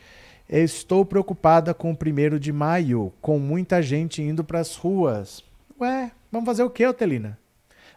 Estou 0.49 1.05
preocupada 1.05 1.73
com 1.73 1.91
o 1.91 1.95
primeiro 1.95 2.37
de 2.37 2.51
maio, 2.51 3.13
com 3.21 3.39
muita 3.39 3.81
gente 3.81 4.21
indo 4.21 4.43
para 4.43 4.59
as 4.59 4.75
ruas. 4.75 5.41
Ué, 5.79 6.11
vamos 6.29 6.45
fazer 6.45 6.63
o 6.63 6.69
que, 6.69 6.85
Otelina? 6.85 7.39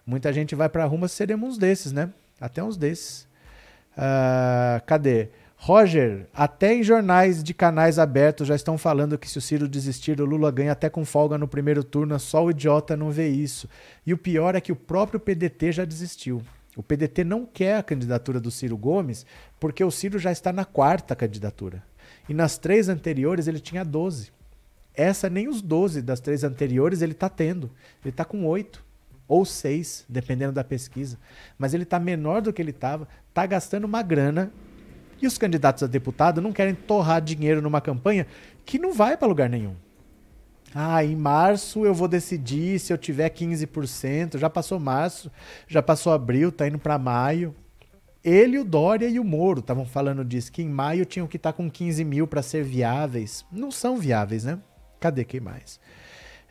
Muita 0.07 0.33
gente 0.33 0.55
vai 0.55 0.69
para 0.69 0.85
a 0.85 0.87
rua, 0.87 1.09
seremos 1.09 1.51
uns 1.51 1.59
desses, 1.59 1.91
né? 1.91 2.11
Até 2.41 2.63
uns 2.63 2.77
desses. 2.77 3.27
Uh, 3.97 4.85
cadê? 4.87 5.31
Roger, 5.65 6.27
até 6.35 6.75
em 6.75 6.83
jornais 6.83 7.41
de 7.41 7.55
canais 7.55 7.97
abertos 7.97 8.49
já 8.49 8.57
estão 8.57 8.77
falando 8.77 9.17
que 9.17 9.31
se 9.31 9.39
o 9.39 9.41
Ciro 9.41 9.69
desistir, 9.69 10.21
o 10.21 10.25
Lula 10.25 10.51
ganha 10.51 10.73
até 10.73 10.91
com 10.91 11.05
folga 11.05 11.39
no 11.39 11.47
primeiro 11.47 11.85
turno, 11.85 12.19
só 12.19 12.45
o 12.45 12.51
idiota 12.51 12.97
não 12.97 13.13
vê 13.13 13.29
isso. 13.29 13.69
E 14.05 14.13
o 14.13 14.19
pior 14.19 14.57
é 14.57 14.61
que 14.61 14.73
o 14.73 14.77
próprio 14.77 15.21
PDT 15.21 15.71
já 15.71 15.85
desistiu. 15.85 16.43
O 16.77 16.83
PDT 16.83 17.23
não 17.23 17.47
quer 17.47 17.77
a 17.77 17.83
candidatura 17.85 18.41
do 18.41 18.51
Ciro 18.51 18.77
Gomes 18.77 19.25
porque 19.61 19.85
o 19.85 19.91
Ciro 19.93 20.19
já 20.19 20.33
está 20.33 20.53
na 20.53 20.65
quarta 20.65 21.15
candidatura. 21.15 21.81
E 22.29 22.35
nas 22.35 22.59
três 22.59 22.89
anteriores 22.89 23.47
ele 23.47 23.61
tinha 23.61 23.85
12. 23.85 24.33
Essa 24.93 25.31
nem 25.31 25.47
os 25.47 25.63
12 25.63 26.03
das 26.03 26.19
três 26.19 26.43
anteriores 26.43 27.03
ele 27.03 27.13
está 27.13 27.29
tendo. 27.29 27.71
Ele 28.03 28.11
está 28.11 28.25
com 28.25 28.45
8 28.47 28.85
ou 29.29 29.45
6, 29.45 30.07
dependendo 30.09 30.55
da 30.55 30.65
pesquisa. 30.65 31.17
Mas 31.57 31.73
ele 31.73 31.85
está 31.85 32.01
menor 32.01 32.43
do 32.43 32.53
que 32.53 32.61
ele 32.61 32.73
estava, 32.73 33.07
está 33.29 33.47
gastando 33.47 33.85
uma 33.85 34.03
grana 34.03 34.53
e 35.23 35.27
os 35.27 35.39
candidatos 35.39 35.83
a 35.83 35.87
deputado 35.87 36.41
não 36.41 36.53
querem 36.53 36.75
torrar 36.75 37.23
dinheiro 37.23 37.63
numa 37.63 37.81
campanha 37.81 38.27
que 38.67 38.79
não 38.79 38.93
vai 38.93 39.17
para 39.17 39.29
lugar 39.29 39.49
nenhum. 39.49 39.75
Ah, 40.75 41.05
em 41.05 41.15
março 41.15 41.85
eu 41.85 41.95
vou 41.95 42.09
decidir 42.09 42.79
se 42.79 42.93
eu 42.93 42.99
tiver 42.99 43.29
15%. 43.31 44.39
Já 44.39 44.51
passou 44.51 44.81
março, 44.81 45.31
já 45.69 45.83
passou 45.83 46.13
abril, 46.13 46.51
tá 46.51 46.67
indo 46.67 46.79
para 46.79 46.99
maio. 46.99 47.55
Ele, 48.25 48.59
o 48.59 48.65
Dória 48.65 49.09
e 49.09 49.19
o 49.19 49.25
Moro 49.25 49.61
estavam 49.61 49.85
falando 49.85 50.25
disso, 50.25 50.53
que 50.53 50.63
em 50.63 50.69
maio 50.69 51.05
tinham 51.05 51.27
que 51.27 51.37
estar 51.37 51.53
tá 51.53 51.57
com 51.57 51.71
15 51.71 52.05
mil 52.05 52.27
para 52.27 52.41
ser 52.41 52.63
viáveis. 52.63 53.45
Não 53.51 53.71
são 53.71 53.97
viáveis, 53.99 54.45
né? 54.45 54.59
Cadê 55.01 55.25
quem 55.25 55.41
mais? 55.41 55.81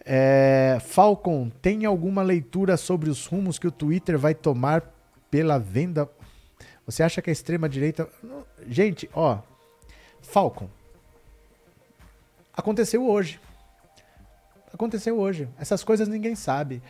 É, 0.06 0.78
Falcon, 0.82 1.50
tem 1.62 1.86
alguma 1.86 2.22
leitura 2.22 2.76
sobre 2.76 3.10
os 3.10 3.26
rumos 3.26 3.58
que 3.58 3.68
o 3.68 3.72
Twitter 3.72 4.18
vai 4.18 4.36
tomar 4.36 4.84
pela 5.30 5.58
venda? 5.58 6.10
Você 6.86 7.04
acha 7.04 7.22
que 7.22 7.30
a 7.30 7.34
extrema-direita. 7.34 8.08
Gente, 8.68 9.10
ó. 9.14 9.40
Falcon. 10.22 10.70
Aconteceu 12.54 13.08
hoje. 13.08 13.40
Aconteceu 14.74 15.20
hoje. 15.20 15.48
Essas 15.60 15.84
coisas 15.84 16.08
ninguém 16.08 16.36
sabe. 16.36 16.82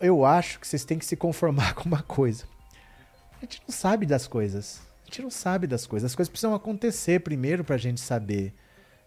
Eu 0.00 0.24
acho 0.24 0.60
que 0.60 0.66
vocês 0.66 0.84
têm 0.84 0.98
que 0.98 1.06
se 1.06 1.16
conformar 1.16 1.74
com 1.76 1.84
uma 1.84 2.02
coisa. 2.02 2.44
A 3.36 3.40
gente 3.40 3.62
não 3.66 3.74
sabe 3.74 4.06
das 4.06 4.26
coisas. 4.26 4.80
A 5.02 5.06
gente 5.06 5.22
não 5.22 5.30
sabe 5.30 5.66
das 5.66 5.86
coisas. 5.86 6.10
As 6.10 6.16
coisas 6.16 6.30
precisam 6.30 6.54
acontecer 6.54 7.20
primeiro 7.20 7.64
pra 7.64 7.76
gente 7.76 8.00
saber. 8.00 8.52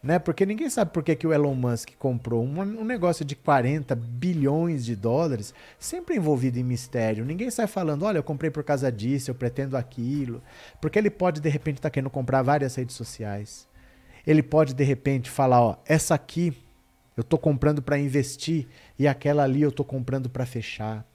Né? 0.01 0.17
Porque 0.17 0.45
ninguém 0.45 0.69
sabe 0.69 0.91
por 0.91 1.03
que, 1.03 1.15
que 1.15 1.27
o 1.27 1.34
Elon 1.34 1.53
Musk 1.53 1.89
comprou 1.99 2.43
um, 2.43 2.61
um, 2.61 2.85
negócio 2.85 3.26
de 3.26 3.35
40 3.35 3.93
bilhões 3.95 4.85
de 4.85 4.95
dólares, 4.95 5.53
sempre 5.77 6.15
envolvido 6.15 6.57
em 6.57 6.63
mistério. 6.63 7.26
Ninguém 7.26 7.51
sai 7.51 7.67
falando, 7.67 8.03
olha, 8.05 8.17
eu 8.17 8.23
comprei 8.23 8.49
por 8.49 8.63
causa 8.63 8.89
disso, 8.89 9.30
eu 9.30 9.35
pretendo 9.35 9.76
aquilo. 9.76 10.41
Porque 10.80 10.97
ele 10.97 11.09
pode, 11.09 11.41
de 11.41 11.49
repente, 11.49 11.77
estar 11.77 11.89
tá 11.89 11.93
querendo 11.93 12.09
comprar 12.09 12.41
várias 12.41 12.76
redes 12.76 12.95
sociais. 12.95 13.67
Ele 14.26 14.41
pode, 14.41 14.73
de 14.73 14.84
repente, 14.84 15.30
falar, 15.30 15.61
ó, 15.61 15.77
essa 15.85 16.15
aqui 16.15 16.55
eu 17.17 17.21
estou 17.21 17.38
comprando 17.38 17.81
para 17.81 17.99
investir 17.99 18.67
e 18.97 19.05
aquela 19.05 19.43
ali 19.43 19.61
eu 19.61 19.69
estou 19.69 19.85
comprando 19.85 20.30
para 20.30 20.45
fechar. 20.45 21.05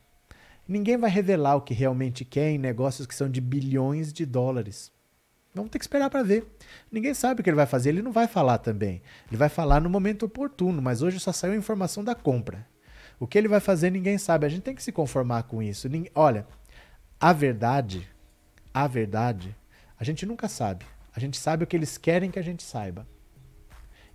Ninguém 0.68 0.98
vai 0.98 1.08
revelar 1.08 1.56
o 1.56 1.62
que 1.62 1.72
realmente 1.72 2.24
quer 2.24 2.50
em 2.50 2.58
negócios 2.58 3.06
que 3.06 3.14
são 3.14 3.30
de 3.30 3.40
bilhões 3.40 4.12
de 4.12 4.26
dólares. 4.26 4.92
Vamos 5.54 5.70
ter 5.70 5.78
que 5.78 5.84
esperar 5.84 6.10
para 6.10 6.22
ver. 6.22 6.44
Ninguém 6.90 7.14
sabe 7.14 7.40
o 7.40 7.44
que 7.44 7.48
ele 7.48 7.56
vai 7.56 7.66
fazer, 7.66 7.90
ele 7.90 8.02
não 8.02 8.10
vai 8.10 8.26
falar 8.26 8.58
também. 8.58 9.00
Ele 9.28 9.36
vai 9.36 9.48
falar 9.48 9.80
no 9.80 9.88
momento 9.88 10.26
oportuno, 10.26 10.82
mas 10.82 11.00
hoje 11.00 11.20
só 11.20 11.32
saiu 11.32 11.52
a 11.52 11.56
informação 11.56 12.02
da 12.02 12.14
compra. 12.14 12.66
O 13.20 13.26
que 13.26 13.38
ele 13.38 13.46
vai 13.46 13.60
fazer 13.60 13.90
ninguém 13.90 14.18
sabe. 14.18 14.46
A 14.46 14.48
gente 14.48 14.62
tem 14.62 14.74
que 14.74 14.82
se 14.82 14.90
conformar 14.90 15.44
com 15.44 15.62
isso. 15.62 15.88
Olha, 16.14 16.46
a 17.20 17.32
verdade, 17.32 18.08
a 18.72 18.88
verdade, 18.88 19.56
a 19.98 20.02
gente 20.02 20.26
nunca 20.26 20.48
sabe. 20.48 20.84
A 21.14 21.20
gente 21.20 21.36
sabe 21.36 21.62
o 21.62 21.66
que 21.66 21.76
eles 21.76 21.96
querem 21.96 22.30
que 22.30 22.38
a 22.38 22.42
gente 22.42 22.64
saiba. 22.64 23.06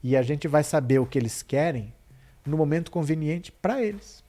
E 0.03 0.17
a 0.17 0.21
gente 0.21 0.47
vai 0.47 0.63
saber 0.63 0.99
o 0.99 1.05
que 1.05 1.17
eles 1.17 1.41
querem 1.41 1.93
no 2.45 2.57
momento 2.57 2.91
conveniente 2.91 3.51
para 3.51 3.81
eles. 3.81 4.23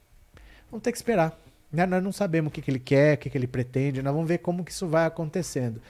Vamos 0.71 0.85
ter 0.85 0.93
que 0.93 0.99
esperar. 0.99 1.37
Né? 1.73 1.87
Nós 1.87 2.03
não 2.03 2.13
sabemos 2.13 2.51
o 2.51 2.53
que, 2.53 2.63
que 2.63 2.71
ele 2.71 2.79
quer, 2.79 3.17
o 3.17 3.19
que, 3.19 3.31
que 3.31 3.37
ele 3.37 3.47
pretende. 3.47 4.03
Nós 4.03 4.13
vamos 4.13 4.29
ver 4.29 4.39
como 4.39 4.65
que 4.65 4.71
isso 4.71 4.87
vai 4.87 5.07
acontecendo. 5.07 5.81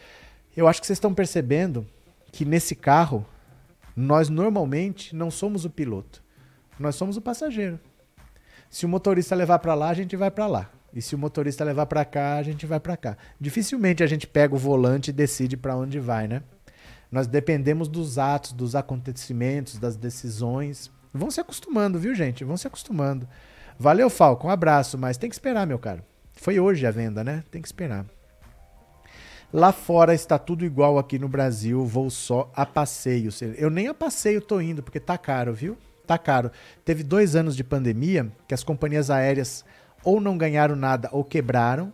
Eu 0.60 0.68
acho 0.68 0.78
que 0.78 0.86
vocês 0.86 0.98
estão 0.98 1.14
percebendo 1.14 1.86
que 2.30 2.44
nesse 2.44 2.74
carro, 2.74 3.24
nós 3.96 4.28
normalmente 4.28 5.16
não 5.16 5.30
somos 5.30 5.64
o 5.64 5.70
piloto. 5.70 6.22
Nós 6.78 6.96
somos 6.96 7.16
o 7.16 7.22
passageiro. 7.22 7.80
Se 8.68 8.84
o 8.84 8.88
motorista 8.88 9.34
levar 9.34 9.58
para 9.60 9.72
lá, 9.72 9.88
a 9.88 9.94
gente 9.94 10.14
vai 10.16 10.30
para 10.30 10.46
lá. 10.46 10.70
E 10.92 11.00
se 11.00 11.14
o 11.14 11.18
motorista 11.18 11.64
levar 11.64 11.86
para 11.86 12.04
cá, 12.04 12.36
a 12.36 12.42
gente 12.42 12.66
vai 12.66 12.78
para 12.78 12.94
cá. 12.94 13.16
Dificilmente 13.40 14.02
a 14.02 14.06
gente 14.06 14.26
pega 14.26 14.54
o 14.54 14.58
volante 14.58 15.08
e 15.08 15.14
decide 15.14 15.56
para 15.56 15.74
onde 15.74 15.98
vai, 15.98 16.28
né? 16.28 16.42
Nós 17.10 17.26
dependemos 17.26 17.88
dos 17.88 18.18
atos, 18.18 18.52
dos 18.52 18.76
acontecimentos, 18.76 19.78
das 19.78 19.96
decisões. 19.96 20.90
Vão 21.10 21.30
se 21.30 21.40
acostumando, 21.40 21.98
viu, 21.98 22.14
gente? 22.14 22.44
Vão 22.44 22.58
se 22.58 22.66
acostumando. 22.66 23.26
Valeu, 23.78 24.10
Falco. 24.10 24.46
Um 24.46 24.50
abraço, 24.50 24.98
mas 24.98 25.16
tem 25.16 25.30
que 25.30 25.34
esperar, 25.34 25.66
meu 25.66 25.78
caro. 25.78 26.04
Foi 26.34 26.60
hoje 26.60 26.86
a 26.86 26.90
venda, 26.90 27.24
né? 27.24 27.42
Tem 27.50 27.62
que 27.62 27.68
esperar. 27.68 28.04
Lá 29.52 29.72
fora 29.72 30.14
está 30.14 30.38
tudo 30.38 30.64
igual 30.64 30.96
aqui 30.96 31.18
no 31.18 31.28
Brasil, 31.28 31.84
vou 31.84 32.08
só 32.08 32.48
a 32.54 32.64
passeio. 32.64 33.30
Eu 33.56 33.68
nem 33.68 33.88
a 33.88 33.94
passeio 33.94 34.40
tô 34.40 34.60
indo, 34.60 34.80
porque 34.80 35.00
tá 35.00 35.18
caro, 35.18 35.52
viu? 35.52 35.76
Tá 36.06 36.16
caro. 36.16 36.52
Teve 36.84 37.02
dois 37.02 37.34
anos 37.34 37.56
de 37.56 37.64
pandemia 37.64 38.30
que 38.46 38.54
as 38.54 38.62
companhias 38.62 39.10
aéreas 39.10 39.64
ou 40.04 40.20
não 40.20 40.38
ganharam 40.38 40.76
nada 40.76 41.08
ou 41.10 41.24
quebraram. 41.24 41.92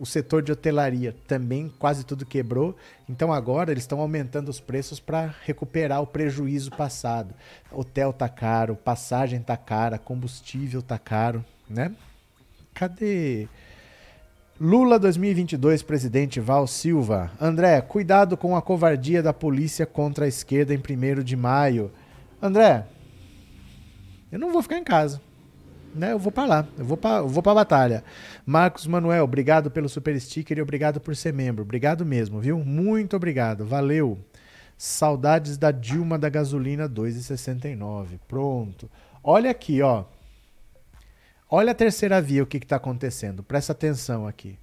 O 0.00 0.04
setor 0.04 0.42
de 0.42 0.50
hotelaria 0.50 1.14
também 1.28 1.72
quase 1.78 2.04
tudo 2.04 2.26
quebrou. 2.26 2.76
Então 3.08 3.32
agora 3.32 3.70
eles 3.70 3.84
estão 3.84 4.00
aumentando 4.00 4.48
os 4.48 4.58
preços 4.58 4.98
para 4.98 5.32
recuperar 5.44 6.02
o 6.02 6.08
prejuízo 6.08 6.72
passado. 6.72 7.32
Hotel 7.70 8.12
tá 8.12 8.28
caro, 8.28 8.74
passagem 8.74 9.40
tá 9.40 9.56
cara, 9.56 9.96
combustível 9.96 10.82
tá 10.82 10.98
caro, 10.98 11.44
né? 11.70 11.94
Cadê? 12.74 13.48
Lula 14.58 14.98
2022, 14.98 15.82
presidente 15.82 16.40
Val 16.40 16.66
Silva. 16.66 17.30
André, 17.38 17.78
cuidado 17.82 18.38
com 18.38 18.56
a 18.56 18.62
covardia 18.62 19.22
da 19.22 19.30
polícia 19.30 19.84
contra 19.84 20.24
a 20.24 20.28
esquerda 20.28 20.72
em 20.72 20.78
1 20.78 21.22
de 21.22 21.36
maio. 21.36 21.92
André, 22.40 22.86
eu 24.32 24.38
não 24.38 24.50
vou 24.50 24.62
ficar 24.62 24.78
em 24.78 24.82
casa. 24.82 25.20
Né? 25.94 26.12
Eu 26.12 26.18
vou 26.18 26.32
para 26.32 26.46
lá, 26.46 26.68
eu 26.78 26.86
vou 26.86 26.96
para 26.96 27.20
vou 27.20 27.42
a 27.44 27.54
batalha. 27.54 28.02
Marcos 28.46 28.86
Manuel, 28.86 29.24
obrigado 29.24 29.70
pelo 29.70 29.90
super 29.90 30.18
sticker 30.18 30.56
e 30.56 30.62
obrigado 30.62 31.00
por 31.00 31.14
ser 31.14 31.34
membro. 31.34 31.62
Obrigado 31.62 32.02
mesmo, 32.06 32.40
viu? 32.40 32.58
Muito 32.58 33.14
obrigado, 33.14 33.66
valeu. 33.66 34.18
Saudades 34.78 35.58
da 35.58 35.70
Dilma 35.70 36.18
da 36.18 36.30
gasolina 36.30 36.88
2,69. 36.88 38.18
Pronto. 38.26 38.90
Olha 39.22 39.50
aqui, 39.50 39.82
ó. 39.82 40.04
Olha 41.48 41.70
a 41.70 41.74
terceira 41.74 42.20
via, 42.20 42.42
o 42.42 42.46
que 42.46 42.56
está 42.56 42.74
acontecendo. 42.74 43.42
Presta 43.42 43.70
atenção 43.70 44.26
aqui. 44.26 44.58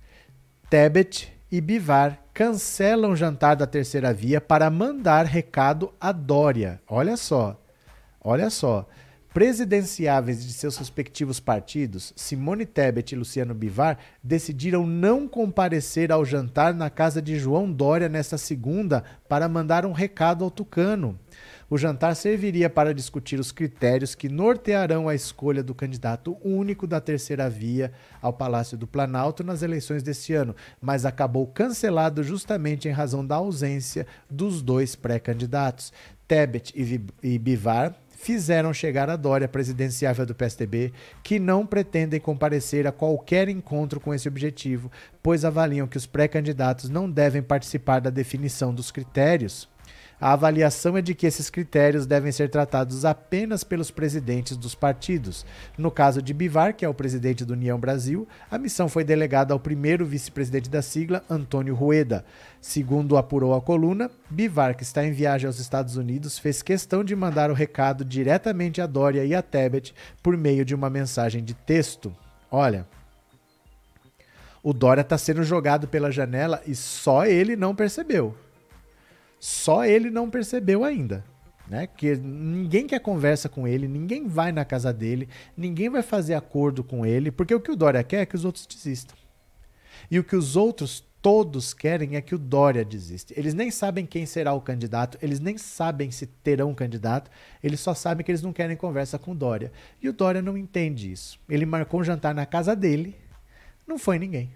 Tebet 0.69 1.31
e 1.49 1.61
Bivar 1.61 2.19
cancelam 2.33 3.11
o 3.11 3.15
jantar 3.15 3.55
da 3.55 3.65
terceira 3.65 4.13
via 4.13 4.41
para 4.41 4.69
mandar 4.69 5.25
recado 5.25 5.93
a 5.99 6.11
Dória. 6.11 6.81
Olha 6.85 7.15
só. 7.15 7.57
Olha 8.19 8.49
só. 8.49 8.85
Presidenciáveis 9.33 10.45
de 10.45 10.53
seus 10.53 10.77
respectivos 10.77 11.39
partidos, 11.39 12.13
Simone 12.15 12.67
Tebet 12.67 13.13
e 13.13 13.17
Luciano 13.17 13.55
Bivar 13.55 13.97
decidiram 14.21 14.85
não 14.85 15.27
comparecer 15.27 16.11
ao 16.11 16.23
jantar 16.23 16.73
na 16.73 16.89
casa 16.89 17.19
de 17.19 17.39
João 17.39 17.71
Dória 17.71 18.07
nesta 18.07 18.37
segunda 18.37 19.03
para 19.27 19.49
mandar 19.49 19.85
um 19.87 19.91
recado 19.91 20.43
ao 20.43 20.51
Tucano. 20.51 21.17
O 21.69 21.77
jantar 21.77 22.15
serviria 22.15 22.69
para 22.69 22.93
discutir 22.93 23.39
os 23.39 23.51
critérios 23.51 24.15
que 24.15 24.29
nortearão 24.29 25.07
a 25.07 25.15
escolha 25.15 25.63
do 25.63 25.73
candidato 25.73 26.37
único 26.43 26.85
da 26.85 26.99
terceira 26.99 27.49
via 27.49 27.91
ao 28.21 28.33
Palácio 28.33 28.77
do 28.77 28.85
Planalto 28.85 29.43
nas 29.43 29.61
eleições 29.61 30.03
deste 30.03 30.33
ano, 30.33 30.55
mas 30.81 31.05
acabou 31.05 31.47
cancelado 31.47 32.23
justamente 32.23 32.87
em 32.87 32.91
razão 32.91 33.25
da 33.25 33.35
ausência 33.35 34.05
dos 34.29 34.61
dois 34.61 34.95
pré-candidatos. 34.95 35.93
Tebet 36.27 36.73
e 37.21 37.37
Bivar 37.37 37.95
fizeram 38.09 38.73
chegar 38.73 39.09
a 39.09 39.17
Dória, 39.17 39.49
presidenciável 39.49 40.25
do 40.25 40.33
PSDB, 40.33 40.93
que 41.21 41.39
não 41.39 41.65
pretendem 41.65 42.21
comparecer 42.21 42.87
a 42.87 42.91
qualquer 42.91 43.49
encontro 43.49 43.99
com 43.99 44.13
esse 44.13 44.29
objetivo, 44.29 44.89
pois 45.21 45.43
avaliam 45.43 45.87
que 45.87 45.97
os 45.97 46.05
pré-candidatos 46.05 46.89
não 46.89 47.11
devem 47.11 47.41
participar 47.41 47.99
da 47.99 48.09
definição 48.09 48.73
dos 48.73 48.91
critérios. 48.91 49.67
A 50.23 50.31
avaliação 50.31 50.95
é 50.95 51.01
de 51.01 51.13
que 51.13 51.27
esses 51.27 51.49
critérios 51.49 52.05
devem 52.05 52.31
ser 52.31 52.49
tratados 52.49 53.03
apenas 53.03 53.61
pelos 53.61 53.91
presidentes 53.91 54.55
dos 54.55 54.73
partidos. 54.73 55.45
No 55.77 55.91
caso 55.91 56.21
de 56.21 56.33
Bivar, 56.33 56.73
que 56.73 56.85
é 56.85 56.87
o 56.87 56.93
presidente 56.93 57.43
do 57.43 57.51
União 57.51 57.77
Brasil, 57.77 58.25
a 58.49 58.57
missão 58.57 58.87
foi 58.87 59.03
delegada 59.03 59.53
ao 59.53 59.59
primeiro 59.59 60.05
vice-presidente 60.05 60.69
da 60.69 60.81
sigla, 60.81 61.25
Antônio 61.29 61.75
Rueda. 61.75 62.23
Segundo 62.61 63.17
apurou 63.17 63.53
a 63.53 63.59
coluna, 63.59 64.09
Bivar, 64.29 64.77
que 64.77 64.83
está 64.83 65.05
em 65.05 65.11
viagem 65.11 65.45
aos 65.45 65.59
Estados 65.59 65.97
Unidos, 65.97 66.39
fez 66.39 66.61
questão 66.61 67.03
de 67.03 67.17
mandar 67.17 67.51
o 67.51 67.53
recado 67.53 68.05
diretamente 68.05 68.79
a 68.79 68.87
Dória 68.87 69.25
e 69.25 69.35
a 69.35 69.41
Tebet 69.41 69.93
por 70.23 70.37
meio 70.37 70.63
de 70.63 70.73
uma 70.73 70.89
mensagem 70.89 71.43
de 71.43 71.53
texto. 71.53 72.15
Olha, 72.49 72.87
o 74.63 74.71
Dória 74.71 75.01
está 75.01 75.17
sendo 75.17 75.43
jogado 75.43 75.85
pela 75.85 76.09
janela 76.09 76.61
e 76.65 76.73
só 76.73 77.25
ele 77.25 77.57
não 77.57 77.75
percebeu. 77.75 78.37
Só 79.43 79.83
ele 79.83 80.09
não 80.09 80.29
percebeu 80.29 80.85
ainda. 80.85 81.21
Né? 81.67 81.85
Que 81.85 82.15
ninguém 82.15 82.87
quer 82.87 82.99
conversa 82.99 83.49
com 83.49 83.67
ele, 83.67 83.89
ninguém 83.89 84.25
vai 84.25 84.53
na 84.53 84.63
casa 84.63 84.93
dele, 84.93 85.27
ninguém 85.57 85.89
vai 85.89 86.01
fazer 86.01 86.33
acordo 86.33 86.81
com 86.81 87.05
ele, 87.05 87.29
porque 87.29 87.53
o 87.53 87.59
que 87.59 87.69
o 87.69 87.75
Dória 87.75 88.01
quer 88.05 88.21
é 88.21 88.25
que 88.25 88.37
os 88.37 88.45
outros 88.45 88.65
desistam. 88.65 89.17
E 90.09 90.17
o 90.17 90.23
que 90.23 90.37
os 90.37 90.55
outros 90.55 91.05
todos 91.21 91.73
querem 91.73 92.15
é 92.15 92.21
que 92.21 92.33
o 92.33 92.37
Dória 92.37 92.85
desista. 92.85 93.33
Eles 93.35 93.53
nem 93.53 93.69
sabem 93.69 94.05
quem 94.05 94.25
será 94.25 94.53
o 94.53 94.61
candidato, 94.61 95.17
eles 95.21 95.41
nem 95.41 95.57
sabem 95.57 96.09
se 96.09 96.25
terão 96.25 96.69
um 96.69 96.75
candidato, 96.75 97.29
eles 97.61 97.81
só 97.81 97.93
sabem 97.93 98.23
que 98.23 98.31
eles 98.31 98.41
não 98.41 98.53
querem 98.53 98.77
conversa 98.77 99.19
com 99.19 99.31
o 99.31 99.35
Dória. 99.35 99.73
E 100.01 100.07
o 100.07 100.13
Dória 100.13 100.41
não 100.41 100.57
entende 100.57 101.11
isso. 101.11 101.37
Ele 101.49 101.65
marcou 101.65 101.99
um 101.99 102.03
jantar 102.05 102.33
na 102.33 102.45
casa 102.45 102.73
dele, 102.77 103.13
não 103.85 103.99
foi 103.99 104.17
ninguém. 104.17 104.51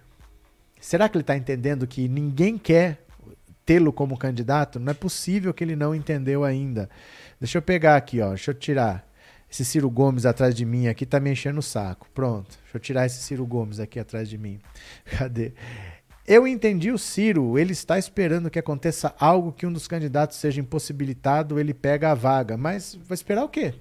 Será 0.80 1.10
que 1.10 1.18
ele 1.18 1.24
está 1.24 1.36
entendendo 1.36 1.86
que 1.86 2.08
ninguém 2.08 2.58
quer 2.58 3.06
tê-lo 3.68 3.92
como 3.92 4.18
candidato, 4.18 4.80
não 4.80 4.92
é 4.92 4.94
possível 4.94 5.54
que 5.54 5.62
ele 5.62 5.76
não 5.76 5.94
entendeu 5.94 6.46
ainda. 6.46 6.90
Deixa 7.38 7.58
eu 7.58 7.62
pegar 7.62 7.98
aqui, 7.98 8.22
ó, 8.22 8.30
deixa 8.30 8.52
eu 8.52 8.56
tirar. 8.56 9.06
Esse 9.52 9.66
Ciro 9.66 9.90
Gomes 9.90 10.26
atrás 10.26 10.56
de 10.56 10.66
mim 10.66 10.88
aqui 10.88 11.06
tá 11.06 11.20
me 11.20 11.32
enchendo 11.32 11.60
o 11.60 11.64
saco. 11.64 12.08
Pronto, 12.14 12.58
deixa 12.64 12.78
eu 12.78 12.80
tirar 12.80 13.06
esse 13.06 13.22
Ciro 13.22 13.46
Gomes 13.46 13.80
aqui 13.80 14.00
atrás 14.00 14.30
de 14.30 14.38
mim. 14.38 14.60
Cadê? 15.18 15.52
Eu 16.26 16.48
entendi 16.48 16.92
o 16.92 16.98
Ciro, 16.98 17.60
ele 17.60 17.74
está 17.74 18.00
esperando 18.00 18.50
que 18.50 18.60
aconteça 18.60 19.14
algo 19.20 19.52
que 19.52 19.66
um 19.66 19.72
dos 19.72 19.88
candidatos 19.88 20.38
seja 20.38 20.62
impossibilitado, 20.62 21.60
ele 21.60 21.74
pega 21.74 22.12
a 22.12 22.14
vaga. 22.14 22.58
Mas 22.58 22.96
vai 22.96 23.16
esperar 23.16 23.44
o 23.44 23.50
quê? 23.50 23.74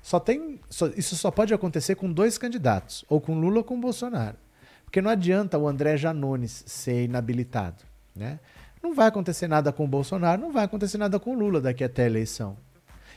Só 0.00 0.20
tem, 0.20 0.60
só, 0.70 0.86
isso 0.96 1.16
só 1.16 1.32
pode 1.32 1.52
acontecer 1.52 1.96
com 1.96 2.12
dois 2.12 2.38
candidatos, 2.38 3.04
ou 3.08 3.20
com 3.20 3.38
Lula 3.38 3.58
ou 3.58 3.64
com 3.64 3.80
Bolsonaro. 3.80 4.36
Porque 4.84 5.02
não 5.02 5.10
adianta 5.10 5.58
o 5.58 5.68
André 5.68 5.96
Janones 5.96 6.64
ser 6.66 7.04
inabilitado, 7.04 7.82
né? 8.16 8.38
Não 8.88 8.94
vai 8.94 9.08
acontecer 9.08 9.46
nada 9.46 9.70
com 9.70 9.84
o 9.84 9.86
Bolsonaro, 9.86 10.40
não 10.40 10.50
vai 10.50 10.64
acontecer 10.64 10.96
nada 10.96 11.20
com 11.20 11.36
o 11.36 11.38
Lula 11.38 11.60
daqui 11.60 11.84
até 11.84 12.04
a 12.04 12.06
eleição. 12.06 12.56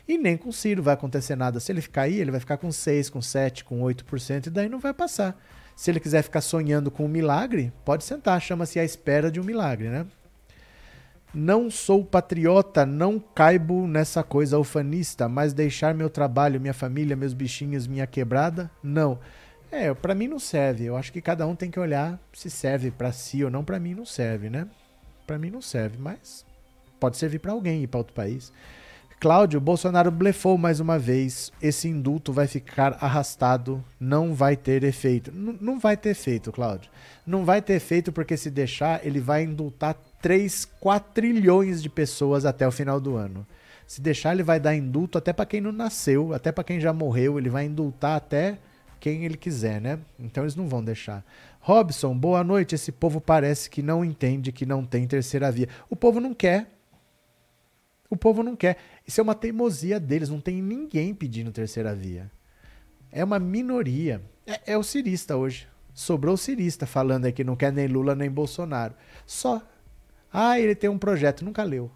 E 0.05 0.17
nem 0.17 0.35
com 0.35 0.49
o 0.49 0.53
Ciro 0.53 0.83
vai 0.83 0.93
acontecer 0.93 1.37
nada. 1.37 1.61
Se 1.61 1.71
ele 1.71 1.79
ficar 1.79 2.01
aí, 2.01 2.19
ele 2.19 2.29
vai 2.29 2.41
ficar 2.41 2.57
com 2.57 2.69
6, 2.69 3.09
com 3.09 3.21
7, 3.21 3.63
com 3.63 3.79
8% 3.79 4.47
e 4.47 4.49
daí 4.49 4.67
não 4.67 4.79
vai 4.79 4.93
passar. 4.93 5.41
Se 5.73 5.89
ele 5.89 6.01
quiser 6.01 6.23
ficar 6.23 6.41
sonhando 6.41 6.91
com 6.91 7.05
um 7.05 7.07
milagre, 7.07 7.71
pode 7.85 8.03
sentar, 8.03 8.41
chama-se 8.41 8.79
a 8.79 8.83
espera 8.83 9.31
de 9.31 9.39
um 9.39 9.45
milagre, 9.45 9.87
né? 9.87 10.05
Não 11.33 11.71
sou 11.71 12.03
patriota, 12.03 12.85
não 12.85 13.17
caibo 13.17 13.87
nessa 13.87 14.21
coisa 14.23 14.59
ufanista, 14.59 15.29
mas 15.29 15.53
deixar 15.53 15.95
meu 15.95 16.09
trabalho, 16.09 16.59
minha 16.59 16.73
família, 16.73 17.15
meus 17.15 17.33
bichinhos, 17.33 17.87
minha 17.87 18.05
quebrada, 18.05 18.69
não. 18.83 19.17
É, 19.71 19.93
para 19.93 20.13
mim 20.13 20.27
não 20.27 20.37
serve. 20.37 20.83
Eu 20.83 20.97
acho 20.97 21.13
que 21.13 21.21
cada 21.21 21.47
um 21.47 21.55
tem 21.55 21.71
que 21.71 21.79
olhar 21.79 22.19
se 22.33 22.49
serve 22.49 22.91
para 22.91 23.13
si 23.13 23.41
ou 23.41 23.49
não. 23.49 23.63
Para 23.63 23.79
mim 23.79 23.95
não 23.95 24.05
serve, 24.05 24.49
né? 24.49 24.67
Para 25.31 25.39
mim 25.39 25.49
não 25.49 25.61
serve, 25.61 25.97
mas 25.97 26.45
pode 26.99 27.15
servir 27.15 27.39
para 27.39 27.53
alguém 27.53 27.83
ir 27.83 27.87
para 27.87 27.99
outro 27.99 28.13
país. 28.13 28.51
Cláudio, 29.17 29.61
Bolsonaro 29.61 30.11
blefou 30.11 30.57
mais 30.57 30.81
uma 30.81 30.99
vez. 30.99 31.53
Esse 31.61 31.87
indulto 31.87 32.33
vai 32.33 32.47
ficar 32.47 32.97
arrastado, 32.99 33.81
não 33.97 34.33
vai 34.33 34.57
ter 34.57 34.83
efeito. 34.83 35.31
N 35.31 35.57
não 35.61 35.79
vai 35.79 35.95
ter 35.95 36.09
efeito, 36.09 36.51
Cláudio. 36.51 36.91
Não 37.25 37.45
vai 37.45 37.61
ter 37.61 37.75
efeito 37.75 38.11
porque 38.11 38.35
se 38.35 38.49
deixar, 38.49 39.05
ele 39.07 39.21
vai 39.21 39.43
indultar 39.43 39.95
3, 40.21 40.65
4 40.81 41.13
trilhões 41.13 41.81
de 41.81 41.87
pessoas 41.87 42.43
até 42.43 42.67
o 42.67 42.71
final 42.71 42.99
do 42.99 43.15
ano. 43.15 43.47
Se 43.87 44.01
deixar, 44.01 44.33
ele 44.33 44.43
vai 44.43 44.59
dar 44.59 44.75
indulto 44.75 45.17
até 45.17 45.31
para 45.31 45.45
quem 45.45 45.61
não 45.61 45.71
nasceu, 45.71 46.33
até 46.33 46.51
para 46.51 46.65
quem 46.65 46.77
já 46.77 46.91
morreu, 46.91 47.39
ele 47.39 47.49
vai 47.49 47.63
indultar 47.63 48.17
até 48.17 48.57
quem 48.99 49.23
ele 49.23 49.37
quiser, 49.37 49.79
né? 49.79 49.97
Então 50.19 50.43
eles 50.43 50.57
não 50.57 50.67
vão 50.67 50.83
deixar. 50.83 51.23
Robson, 51.61 52.17
boa 52.17 52.43
noite. 52.43 52.73
Esse 52.73 52.91
povo 52.91 53.21
parece 53.21 53.69
que 53.69 53.83
não 53.83 54.03
entende 54.03 54.51
que 54.51 54.65
não 54.65 54.83
tem 54.83 55.07
terceira 55.07 55.51
via. 55.51 55.69
O 55.89 55.95
povo 55.95 56.19
não 56.19 56.33
quer. 56.33 56.67
O 58.09 58.17
povo 58.17 58.41
não 58.41 58.55
quer. 58.55 58.77
Isso 59.07 59.21
é 59.21 59.23
uma 59.23 59.35
teimosia 59.35 59.99
deles. 59.99 60.29
Não 60.29 60.41
tem 60.41 60.59
ninguém 60.59 61.13
pedindo 61.13 61.51
terceira 61.51 61.93
via. 61.93 62.31
É 63.11 63.23
uma 63.23 63.37
minoria. 63.37 64.21
É, 64.45 64.73
é 64.73 64.77
o 64.77 64.81
cirista 64.81 65.37
hoje. 65.37 65.67
Sobrou 65.93 66.33
o 66.33 66.37
cirista 66.37 66.87
falando 66.87 67.31
que 67.31 67.43
não 67.43 67.55
quer 67.55 67.71
nem 67.71 67.87
Lula 67.87 68.15
nem 68.15 68.29
Bolsonaro. 68.29 68.95
Só. 69.25 69.61
Ah, 70.33 70.59
ele 70.59 70.73
tem 70.73 70.89
um 70.89 70.97
projeto. 70.97 71.45
Nunca 71.45 71.61
leu. 71.61 71.91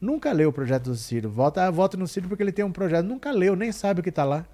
Nunca 0.00 0.32
leu 0.32 0.48
o 0.48 0.52
projeto 0.52 0.84
do 0.84 0.96
Ciro. 0.96 1.30
Vota, 1.30 1.70
voto 1.70 1.96
no 1.96 2.08
Ciro 2.08 2.28
porque 2.28 2.42
ele 2.42 2.52
tem 2.52 2.64
um 2.64 2.72
projeto. 2.72 3.06
Nunca 3.06 3.30
leu, 3.30 3.54
nem 3.54 3.70
sabe 3.70 4.00
o 4.00 4.02
que 4.02 4.08
está 4.08 4.24
lá. 4.24 4.44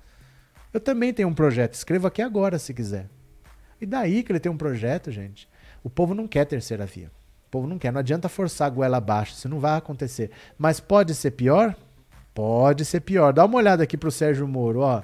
Eu 0.74 0.80
também 0.80 1.14
tenho 1.14 1.28
um 1.28 1.34
projeto. 1.34 1.72
Escreva 1.72 2.08
aqui 2.08 2.20
agora 2.20 2.58
se 2.58 2.74
quiser. 2.74 3.08
E 3.80 3.86
daí 3.86 4.22
que 4.22 4.32
ele 4.32 4.40
tem 4.40 4.50
um 4.50 4.56
projeto, 4.56 5.10
gente. 5.10 5.48
O 5.82 5.90
povo 5.90 6.14
não 6.14 6.26
quer 6.26 6.44
terceira 6.44 6.86
via. 6.86 7.10
O 7.46 7.50
povo 7.50 7.66
não 7.66 7.78
quer. 7.78 7.92
Não 7.92 8.00
adianta 8.00 8.28
forçar 8.28 8.66
a 8.66 8.70
goela 8.70 8.96
abaixo. 8.96 9.34
Isso 9.34 9.48
não 9.48 9.60
vai 9.60 9.76
acontecer. 9.76 10.30
Mas 10.58 10.80
pode 10.80 11.14
ser 11.14 11.32
pior? 11.32 11.76
Pode 12.34 12.84
ser 12.84 13.00
pior. 13.00 13.32
Dá 13.32 13.44
uma 13.44 13.58
olhada 13.58 13.82
aqui 13.82 13.96
pro 13.96 14.10
Sérgio 14.10 14.46
Moro, 14.46 14.80
ó. 14.80 15.02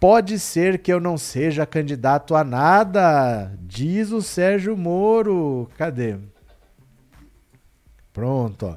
Pode 0.00 0.38
ser 0.38 0.78
que 0.78 0.90
eu 0.90 0.98
não 0.98 1.18
seja 1.18 1.66
candidato 1.66 2.34
a 2.34 2.42
nada, 2.42 3.52
diz 3.60 4.12
o 4.12 4.22
Sérgio 4.22 4.74
Moro. 4.74 5.70
Cadê? 5.76 6.16
Pronto, 8.10 8.66
ó. 8.66 8.76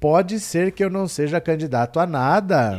Pode 0.00 0.40
ser 0.40 0.72
que 0.72 0.84
eu 0.84 0.90
não 0.90 1.06
seja 1.06 1.40
candidato 1.40 2.00
a 2.00 2.06
nada. 2.06 2.78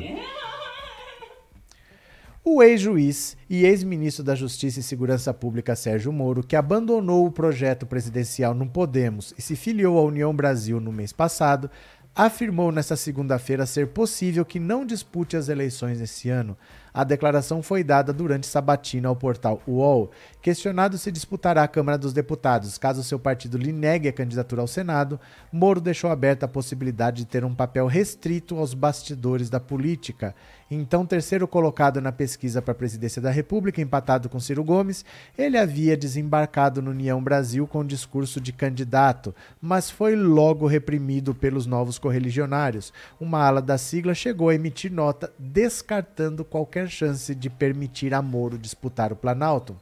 O 2.50 2.64
ex-juiz 2.64 3.36
e 3.50 3.66
ex-ministro 3.66 4.24
da 4.24 4.34
Justiça 4.34 4.80
e 4.80 4.84
Segurança 4.84 5.34
Pública 5.34 5.76
Sérgio 5.76 6.14
Moro, 6.14 6.42
que 6.42 6.56
abandonou 6.56 7.26
o 7.26 7.32
projeto 7.32 7.86
presidencial 7.86 8.54
no 8.54 8.66
Podemos 8.66 9.34
e 9.38 9.42
se 9.42 9.54
filiou 9.54 10.00
à 10.00 10.02
União 10.02 10.34
Brasil 10.34 10.80
no 10.80 10.90
mês 10.90 11.12
passado, 11.12 11.70
afirmou 12.16 12.72
nesta 12.72 12.96
segunda-feira 12.96 13.66
ser 13.66 13.90
possível 13.90 14.46
que 14.46 14.62
não 14.62 14.86
dispute 14.86 15.36
as 15.36 15.50
eleições 15.50 16.00
esse 16.00 16.30
ano, 16.30 16.58
a 16.92 17.04
declaração 17.04 17.62
foi 17.62 17.84
dada 17.84 18.12
durante 18.12 18.48
sabatina 18.48 19.08
ao 19.08 19.16
portal 19.16 19.62
UOL. 19.68 20.10
Questionado 20.42 20.98
se 20.98 21.12
disputará 21.12 21.62
a 21.62 21.68
Câmara 21.68 21.96
dos 21.96 22.12
Deputados 22.12 22.76
caso 22.80 23.04
seu 23.04 23.20
partido 23.20 23.56
lhe 23.56 23.72
negue 23.72 24.08
a 24.08 24.14
candidatura 24.14 24.64
ao 24.64 24.68
Senado, 24.68 25.20
Moro 25.52 25.80
deixou 25.80 26.10
aberta 26.10 26.48
a 26.48 26.50
possibilidade 26.50 27.18
de 27.18 27.26
ter 27.28 27.46
um 27.46 27.54
papel 27.54 27.86
restrito 27.86 28.58
aos 28.58 28.74
bastidores 28.74 29.48
da 29.48 29.60
política. 29.60 30.34
Então, 30.70 31.06
terceiro 31.06 31.48
colocado 31.48 32.02
na 32.02 32.12
pesquisa 32.12 32.62
para 32.62 32.74
a 32.74 32.76
presidência 32.76 33.22
da 33.22 33.32
República, 33.32 33.82
empatado 33.82 34.28
com 34.28 34.38
Ciro 34.38 34.66
Gomes, 34.66 35.06
ele 35.38 35.58
havia 35.58 35.96
desembarcado 35.96 36.82
no 36.82 36.92
União 36.92 37.24
Brasil 37.24 37.66
com 37.66 37.86
discurso 37.86 38.42
de 38.42 38.52
candidato, 38.52 39.34
mas 39.62 39.90
foi 39.90 40.14
logo 40.16 40.68
reprimido 40.68 41.34
pelos 41.34 41.66
novos 41.66 41.98
correligionários. 41.98 42.92
Uma 43.18 43.46
ala 43.46 43.62
da 43.62 43.78
sigla 43.78 44.14
chegou 44.14 44.50
a 44.50 44.56
emitir 44.56 44.92
nota 44.92 45.32
descartando 45.40 46.44
qualquer 46.44 46.90
chance 46.90 47.34
de 47.34 47.50
permitir 47.50 48.14
a 48.14 48.22
Moro 48.22 48.58
disputar 48.58 49.14
o 49.14 49.16
Planalto. 49.16 49.76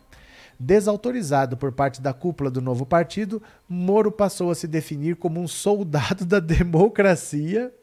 Desautorizado 0.59 1.57
por 1.57 1.71
parte 1.71 1.99
da 1.99 2.13
cúpula 2.13 2.51
do 2.51 2.61
novo 2.61 2.85
partido, 2.85 3.41
Moro 3.67 4.11
passou 4.11 4.51
a 4.51 4.55
se 4.55 4.67
definir 4.67 5.15
como 5.15 5.41
um 5.41 5.47
soldado 5.47 6.23
da 6.27 6.39
democracia 6.39 7.73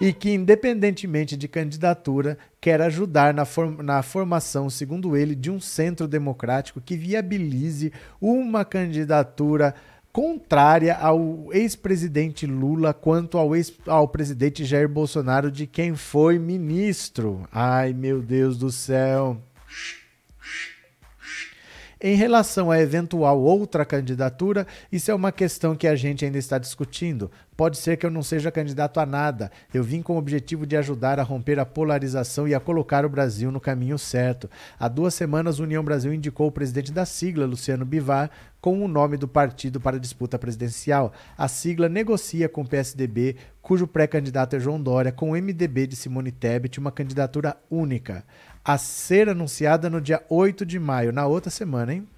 e 0.00 0.12
que, 0.12 0.30
independentemente 0.30 1.36
de 1.36 1.48
candidatura, 1.48 2.38
quer 2.60 2.80
ajudar 2.82 3.32
na, 3.32 3.44
form 3.44 3.82
na 3.82 4.02
formação, 4.02 4.68
segundo 4.68 5.16
ele, 5.16 5.34
de 5.34 5.50
um 5.50 5.60
centro 5.60 6.06
democrático 6.06 6.80
que 6.80 6.96
viabilize 6.96 7.92
uma 8.20 8.64
candidatura 8.64 9.74
contrária 10.12 10.96
ao 10.96 11.48
ex-presidente 11.52 12.46
Lula 12.46 12.94
quanto 12.94 13.36
ao, 13.36 13.54
ex, 13.54 13.70
ao 13.86 14.08
presidente 14.08 14.64
Jair 14.64 14.88
Bolsonaro, 14.88 15.50
de 15.50 15.66
quem 15.66 15.94
foi 15.94 16.38
ministro. 16.38 17.46
Ai, 17.52 17.92
meu 17.92 18.22
Deus 18.22 18.56
do 18.56 18.70
céu. 18.70 19.36
Em 21.98 22.14
relação 22.14 22.70
a 22.70 22.78
eventual 22.78 23.40
outra 23.40 23.82
candidatura, 23.82 24.66
isso 24.92 25.10
é 25.10 25.14
uma 25.14 25.32
questão 25.32 25.74
que 25.74 25.88
a 25.88 25.96
gente 25.96 26.26
ainda 26.26 26.36
está 26.36 26.58
discutindo. 26.58 27.30
Pode 27.56 27.78
ser 27.78 27.96
que 27.96 28.04
eu 28.04 28.10
não 28.10 28.22
seja 28.22 28.50
candidato 28.50 29.00
a 29.00 29.06
nada. 29.06 29.50
Eu 29.72 29.82
vim 29.82 30.02
com 30.02 30.14
o 30.14 30.18
objetivo 30.18 30.66
de 30.66 30.76
ajudar 30.76 31.18
a 31.18 31.22
romper 31.22 31.58
a 31.58 31.64
polarização 31.64 32.46
e 32.46 32.54
a 32.54 32.60
colocar 32.60 33.06
o 33.06 33.08
Brasil 33.08 33.50
no 33.50 33.58
caminho 33.58 33.98
certo. 33.98 34.50
Há 34.78 34.88
duas 34.88 35.14
semanas, 35.14 35.58
União 35.58 35.82
Brasil 35.82 36.12
indicou 36.12 36.48
o 36.48 36.52
presidente 36.52 36.92
da 36.92 37.06
sigla, 37.06 37.46
Luciano 37.46 37.86
Bivar, 37.86 38.30
com 38.60 38.84
o 38.84 38.88
nome 38.88 39.16
do 39.16 39.26
partido 39.26 39.80
para 39.80 39.96
a 39.96 40.00
disputa 40.00 40.38
presidencial. 40.38 41.14
A 41.38 41.48
sigla 41.48 41.88
negocia 41.88 42.46
com 42.46 42.60
o 42.60 42.68
PSDB, 42.68 43.36
cujo 43.62 43.86
pré-candidato 43.86 44.54
é 44.54 44.60
João 44.60 44.78
Dória, 44.78 45.12
com 45.12 45.30
o 45.30 45.34
MDB 45.34 45.86
de 45.86 45.96
Simone 45.96 46.30
Tebet, 46.30 46.78
uma 46.78 46.92
candidatura 46.92 47.56
única 47.70 48.22
a 48.66 48.76
ser 48.76 49.28
anunciada 49.28 49.88
no 49.88 50.00
dia 50.00 50.20
8 50.28 50.66
de 50.66 50.76
maio, 50.80 51.12
na 51.12 51.24
outra 51.24 51.50
semana, 51.50 51.94
hein? 51.94 52.08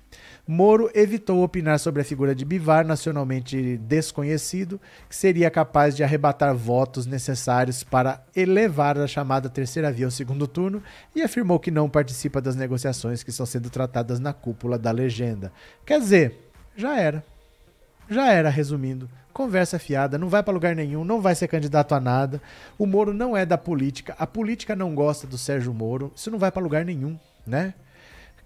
Moro 0.46 0.90
evitou 0.94 1.42
opinar 1.42 1.78
sobre 1.78 2.00
a 2.00 2.04
figura 2.04 2.34
de 2.34 2.42
Bivar, 2.42 2.86
nacionalmente 2.86 3.76
desconhecido, 3.76 4.80
que 5.06 5.14
seria 5.14 5.50
capaz 5.50 5.94
de 5.94 6.02
arrebatar 6.02 6.56
votos 6.56 7.04
necessários 7.04 7.84
para 7.84 8.24
elevar 8.34 8.96
a 8.96 9.06
chamada 9.06 9.50
terceira 9.50 9.92
via 9.92 10.06
ao 10.06 10.10
segundo 10.10 10.48
turno, 10.48 10.82
e 11.14 11.20
afirmou 11.20 11.60
que 11.60 11.70
não 11.70 11.90
participa 11.90 12.40
das 12.40 12.56
negociações 12.56 13.22
que 13.22 13.28
estão 13.28 13.44
sendo 13.44 13.68
tratadas 13.68 14.18
na 14.18 14.32
cúpula 14.32 14.78
da 14.78 14.90
legenda. 14.90 15.52
Quer 15.84 16.00
dizer, 16.00 16.50
já 16.74 16.98
era. 16.98 17.22
Já 18.08 18.32
era, 18.32 18.48
resumindo 18.48 19.08
conversa 19.38 19.78
fiada, 19.78 20.18
não 20.18 20.28
vai 20.28 20.42
para 20.42 20.52
lugar 20.52 20.74
nenhum, 20.74 21.04
não 21.04 21.20
vai 21.20 21.32
ser 21.32 21.46
candidato 21.46 21.94
a 21.94 22.00
nada. 22.00 22.42
O 22.76 22.84
Moro 22.84 23.14
não 23.14 23.36
é 23.36 23.46
da 23.46 23.56
política, 23.56 24.16
a 24.18 24.26
política 24.26 24.74
não 24.74 24.96
gosta 24.96 25.28
do 25.28 25.38
Sérgio 25.38 25.72
Moro, 25.72 26.12
isso 26.16 26.28
não 26.28 26.40
vai 26.40 26.50
para 26.50 26.60
lugar 26.60 26.84
nenhum, 26.84 27.16
né? 27.46 27.72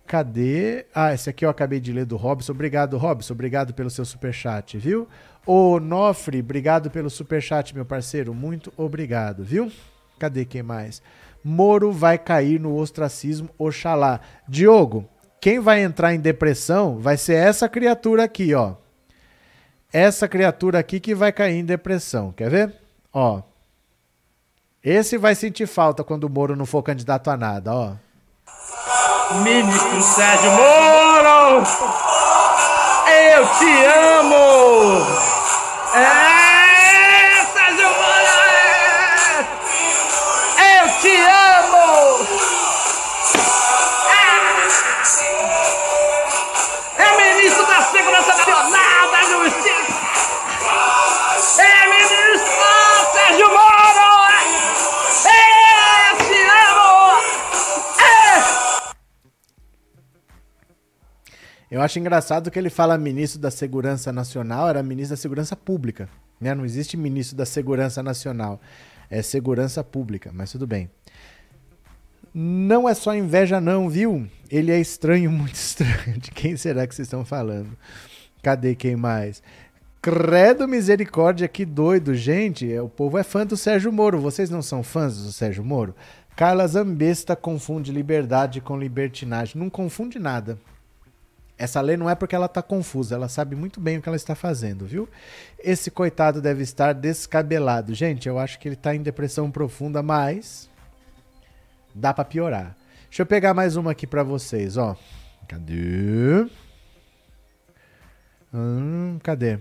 Cadê? 0.07 0.85
Ah, 0.95 1.15
esse 1.15 1.31
aqui 1.31 1.47
eu 1.47 1.49
acabei 1.49 1.81
de 1.81 1.93
ler 1.93 2.05
do 2.05 2.17
Robson. 2.17 2.53
Obrigado, 2.53 2.99
Robson. 2.99 3.33
Obrigado 3.33 3.73
pelo 3.73 3.89
seu 3.89 4.05
superchat, 4.05 4.77
viu? 4.77 5.09
O 5.47 5.81
Nofre, 5.81 6.41
obrigado 6.41 6.91
pelo 6.91 7.09
superchat, 7.09 7.75
meu 7.75 7.87
parceiro. 7.87 8.35
Muito 8.35 8.71
obrigado, 8.77 9.43
viu? 9.43 9.73
Cadê 10.19 10.45
quem 10.45 10.63
mais? 10.63 11.01
Moro 11.43 11.91
vai 11.91 12.19
cair 12.19 12.61
no 12.61 12.77
ostracismo, 12.77 13.49
oxalá. 13.57 14.21
Diogo, 14.47 15.09
quem 15.41 15.59
vai 15.59 15.83
entrar 15.83 16.13
em 16.13 16.21
depressão 16.21 16.99
vai 16.99 17.17
ser 17.17 17.35
essa 17.35 17.67
criatura 17.67 18.25
aqui, 18.25 18.53
ó 18.53 18.82
essa 19.93 20.27
criatura 20.27 20.79
aqui 20.79 20.99
que 20.99 21.15
vai 21.15 21.31
cair 21.33 21.57
em 21.57 21.65
depressão. 21.65 22.33
Quer 22.33 22.51
ver? 22.51 22.75
Ó. 23.13 23.43
Esse 24.83 25.19
vai 25.19 25.35
sentir 25.35 25.67
falta 25.67 26.03
quando 26.03 26.25
o 26.25 26.31
Moro 26.31 26.57
não 26.57 26.67
for 26.67 26.83
candidato 26.83 27.31
a 27.31 27.37
nada, 27.37 27.73
ó. 27.73 27.93
Ministro 29.43 30.03
Sérgio 30.03 30.51
Moro! 30.51 31.65
Eu 33.09 33.47
te 33.59 33.85
amo! 33.85 35.07
É, 35.95 36.32
Eu 61.73 61.81
acho 61.81 61.99
engraçado 61.99 62.51
que 62.51 62.59
ele 62.59 62.69
fala 62.69 62.99
ministro 62.99 63.41
da 63.41 63.51
Segurança 63.51 64.13
Nacional, 64.13 64.69
era 64.69 64.83
ministro 64.83 65.17
da 65.17 65.21
Segurança 65.23 65.57
Pública. 65.57 66.07
Né? 66.39 66.55
Não 66.55 66.67
existe 66.67 66.99
ministro 66.99 67.35
da 67.35 67.47
Segurança 67.47 68.03
Nacional. 68.03 68.61
É 69.09 69.23
segurança 69.23 69.83
pública, 69.83 70.31
mas 70.35 70.53
tudo 70.53 70.67
bem. 70.67 70.91
Não 72.35 72.87
é 72.87 72.93
só 72.93 73.15
inveja, 73.15 73.59
não, 73.59 73.89
viu? 73.89 74.29
Ele 74.51 74.71
é 74.71 74.79
estranho, 74.79 75.31
muito 75.33 75.55
estranho. 75.55 76.19
De 76.19 76.31
quem 76.31 76.59
será 76.59 76.87
que 76.87 76.95
vocês 76.95 77.07
estão 77.07 77.25
falando? 77.25 77.71
Cadê 78.43 78.75
quem 78.75 78.95
mais? 78.95 79.43
Credo 80.03 80.69
misericórdia, 80.69 81.49
que 81.49 81.65
doido. 81.65 82.15
Gente, 82.15 82.71
o 82.81 82.89
povo 82.91 83.17
é 83.17 83.23
fã 83.23 83.47
do 83.47 83.57
Sérgio 83.57 83.91
Moro. 83.91 84.21
Vocês 84.21 84.51
não 84.51 84.61
são 84.61 84.83
fãs 84.83 85.17
do 85.17 85.33
Sérgio 85.33 85.65
Moro? 85.65 85.97
Carla 86.37 86.67
Zambesta 86.67 87.35
confunde 87.35 87.91
liberdade 87.91 88.61
com 88.61 88.77
libertinagem. 88.77 89.59
Não 89.59 89.71
confunde 89.71 90.19
nada. 90.19 90.59
Essa 91.59 91.81
lei 91.81 91.97
não 91.97 92.11
é 92.11 92.15
porque 92.15 92.35
ela 92.35 92.47
está 92.47 92.63
confusa, 92.63 93.15
ela 93.15 93.29
sabe 93.29 93.55
muito 93.55 93.81
bem 93.81 93.99
o 93.99 94.03
que 94.03 94.09
ela 94.09 94.17
está 94.17 94.35
fazendo, 94.35 94.85
viu? 94.87 95.09
Esse 95.59 95.91
coitado 95.91 96.41
deve 96.41 96.63
estar 96.63 96.93
descabelado. 96.93 97.95
Gente, 97.95 98.29
eu 98.29 98.39
acho 98.39 98.59
que 98.59 98.67
ele 98.67 98.75
está 98.75 98.95
em 98.95 99.03
depressão 99.03 99.51
profunda, 99.51 100.03
mas 100.03 100.69
dá 101.95 102.13
para 102.13 102.25
piorar. 102.25 102.77
Deixa 103.05 103.23
eu 103.23 103.27
pegar 103.27 103.55
mais 103.55 103.77
uma 103.77 103.93
aqui 103.93 104.07
para 104.07 104.23
vocês, 104.23 104.77
ó. 104.77 104.97
Cadê? 105.47 106.47
Hum, 108.53 109.19
cadê? 109.23 109.59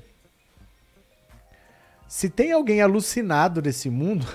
Se 2.08 2.30
tem 2.30 2.52
alguém 2.52 2.82
alucinado 2.82 3.62
nesse 3.62 3.90
mundo, 3.90 4.26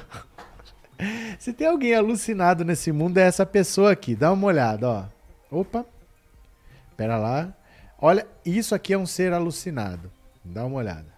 se 1.38 1.52
tem 1.52 1.66
alguém 1.66 1.94
alucinado 1.94 2.64
nesse 2.64 2.92
mundo 2.92 3.18
é 3.18 3.22
essa 3.22 3.44
pessoa 3.44 3.92
aqui. 3.92 4.14
Dá 4.14 4.32
uma 4.32 4.46
olhada, 4.46 4.88
ó. 4.88 5.04
Opa. 5.50 5.84
Pera 6.96 7.16
lá. 7.18 7.54
Olha, 7.98 8.26
isso 8.44 8.74
aqui 8.74 8.92
é 8.92 8.98
um 8.98 9.06
ser 9.06 9.32
alucinado. 9.32 10.10
Dá 10.44 10.64
uma 10.64 10.76
olhada. 10.76 11.16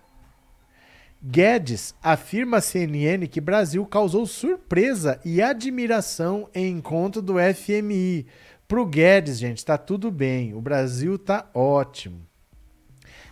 Guedes 1.21 1.95
afirma 2.01 2.59
à 2.59 2.61
CNN 2.61 3.27
que 3.27 3.41
Brasil 3.41 3.85
causou 3.85 4.25
surpresa 4.25 5.21
e 5.25 5.43
admiração 5.43 6.49
em 6.55 6.71
encontro 6.77 7.21
do 7.21 7.35
FMI. 7.35 8.27
Pro 8.69 8.87
Guedes, 8.87 9.39
gente, 9.39 9.65
tá 9.65 9.77
tudo 9.77 10.11
bem. 10.11 10.55
O 10.55 10.61
Brasil 10.61 11.19
tá 11.19 11.51
ótimo. 11.53 12.28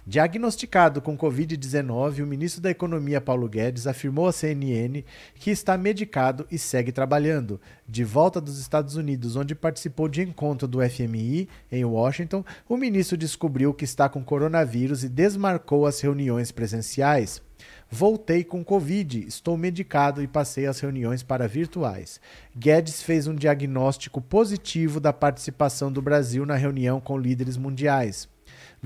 Diagnosticado 0.09 1.03
com 1.03 1.19
Covid-19, 1.19 2.23
o 2.23 2.27
ministro 2.28 2.62
da 2.62 2.70
Economia 2.70 3.20
Paulo 3.20 3.49
Guedes 3.49 3.89
afirmou 3.89 4.28
à 4.28 4.33
CNN 4.33 5.03
que 5.35 5.51
está 5.51 5.77
medicado 5.77 6.47
e 6.49 6.57
segue 6.57 6.93
trabalhando. 6.93 7.61
De 7.89 8.05
volta 8.05 8.41
dos 8.41 8.61
Estados 8.61 8.95
Unidos, 8.95 9.35
onde 9.35 9.53
participou 9.53 10.07
de 10.07 10.23
encontro 10.23 10.69
do 10.69 10.78
FMI 10.81 11.49
em 11.73 11.85
Washington, 11.85 12.45
o 12.69 12.77
ministro 12.77 13.16
descobriu 13.16 13.74
que 13.74 13.85
está 13.85 14.09
com 14.09 14.23
coronavírus 14.23 15.03
e 15.03 15.09
desmarcou 15.09 15.87
as 15.87 16.01
reuniões 16.01 16.53
presenciais. 16.53 17.43
Voltei 17.91 18.45
com 18.45 18.62
Covid, 18.62 19.27
estou 19.27 19.57
medicado 19.57 20.23
e 20.23 20.28
passei 20.28 20.69
as 20.69 20.78
reuniões 20.78 21.24
para 21.24 21.49
virtuais. 21.49 22.20
Guedes 22.57 23.03
fez 23.03 23.27
um 23.27 23.35
diagnóstico 23.35 24.20
positivo 24.20 25.01
da 25.01 25.12
participação 25.12 25.91
do 25.91 26.01
Brasil 26.01 26.47
na 26.47 26.55
reunião 26.55 27.01
com 27.01 27.19
líderes 27.19 27.57
mundiais. 27.57 28.28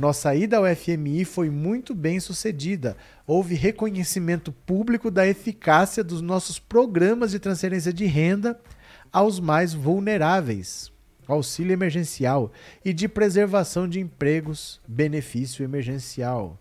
Nossa 0.01 0.35
ida 0.35 0.57
ao 0.57 0.65
FMI 0.65 1.27
foi 1.27 1.51
muito 1.51 1.95
bem 1.95 2.19
sucedida. 2.19 2.97
Houve 3.27 3.55
reconhecimento 3.55 4.51
público 4.51 5.11
da 5.11 5.27
eficácia 5.27 6.03
dos 6.03 6.23
nossos 6.23 6.59
programas 6.59 7.33
de 7.33 7.39
transferência 7.39 7.93
de 7.93 8.07
renda 8.07 8.59
aos 9.13 9.39
mais 9.39 9.75
vulneráveis, 9.75 10.91
auxílio 11.27 11.75
emergencial 11.75 12.51
e 12.83 12.95
de 12.95 13.07
preservação 13.09 13.87
de 13.87 14.01
empregos, 14.01 14.81
benefício 14.89 15.63
emergencial. 15.63 16.59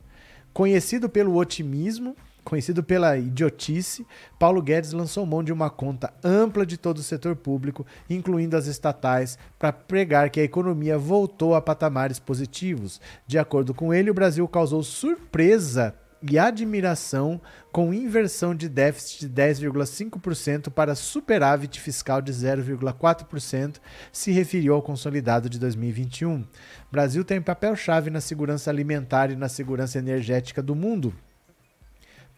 Conhecido 0.52 1.08
pelo 1.08 1.38
otimismo, 1.38 2.18
Conhecido 2.50 2.84
pela 2.84 3.16
idiotice, 3.16 4.08
Paulo 4.40 4.60
Guedes 4.60 4.92
lançou 4.92 5.24
mão 5.24 5.44
de 5.44 5.54
uma 5.54 5.70
conta 5.70 6.12
ampla 6.24 6.66
de 6.66 6.78
todo 6.78 6.98
o 6.98 7.04
setor 7.04 7.36
público, 7.36 7.86
incluindo 8.10 8.58
as 8.58 8.66
estatais, 8.66 9.38
para 9.60 9.72
pregar 9.72 10.32
que 10.32 10.40
a 10.40 10.44
economia 10.44 10.98
voltou 10.98 11.54
a 11.54 11.62
patamares 11.62 12.18
positivos. 12.18 13.00
De 13.28 13.38
acordo 13.38 13.72
com 13.72 13.94
ele, 13.94 14.10
o 14.10 14.16
Brasil 14.16 14.48
causou 14.48 14.82
surpresa 14.82 15.94
e 16.28 16.40
admiração 16.40 17.40
com 17.72 17.94
inversão 17.94 18.56
de 18.56 18.68
déficit 18.68 19.28
de 19.28 19.30
10,5% 19.30 20.72
para 20.72 20.96
superávit 20.96 21.80
fiscal 21.80 22.20
de 22.20 22.34
0,4%, 22.34 23.76
se 24.12 24.32
referiu 24.32 24.74
ao 24.74 24.82
consolidado 24.82 25.52
de 25.52 25.60
2021. 25.60 26.40
O 26.40 26.46
Brasil 26.92 27.24
tem 27.24 27.40
papel-chave 27.40 28.10
na 28.10 28.20
segurança 28.20 28.72
alimentar 28.72 29.30
e 29.30 29.36
na 29.36 29.48
segurança 29.48 30.00
energética 30.00 30.64
do 30.64 30.74
mundo. 30.74 31.14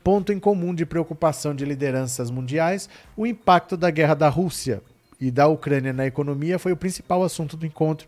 Ponto 0.03 0.33
em 0.33 0.39
comum 0.39 0.73
de 0.73 0.85
preocupação 0.85 1.53
de 1.53 1.63
lideranças 1.63 2.31
mundiais, 2.31 2.89
o 3.15 3.27
impacto 3.27 3.77
da 3.77 3.91
guerra 3.91 4.15
da 4.15 4.29
Rússia 4.29 4.81
e 5.19 5.29
da 5.29 5.47
Ucrânia 5.47 5.93
na 5.93 6.07
economia 6.07 6.57
foi 6.57 6.71
o 6.71 6.77
principal 6.77 7.23
assunto 7.23 7.55
do 7.55 7.65
encontro, 7.65 8.07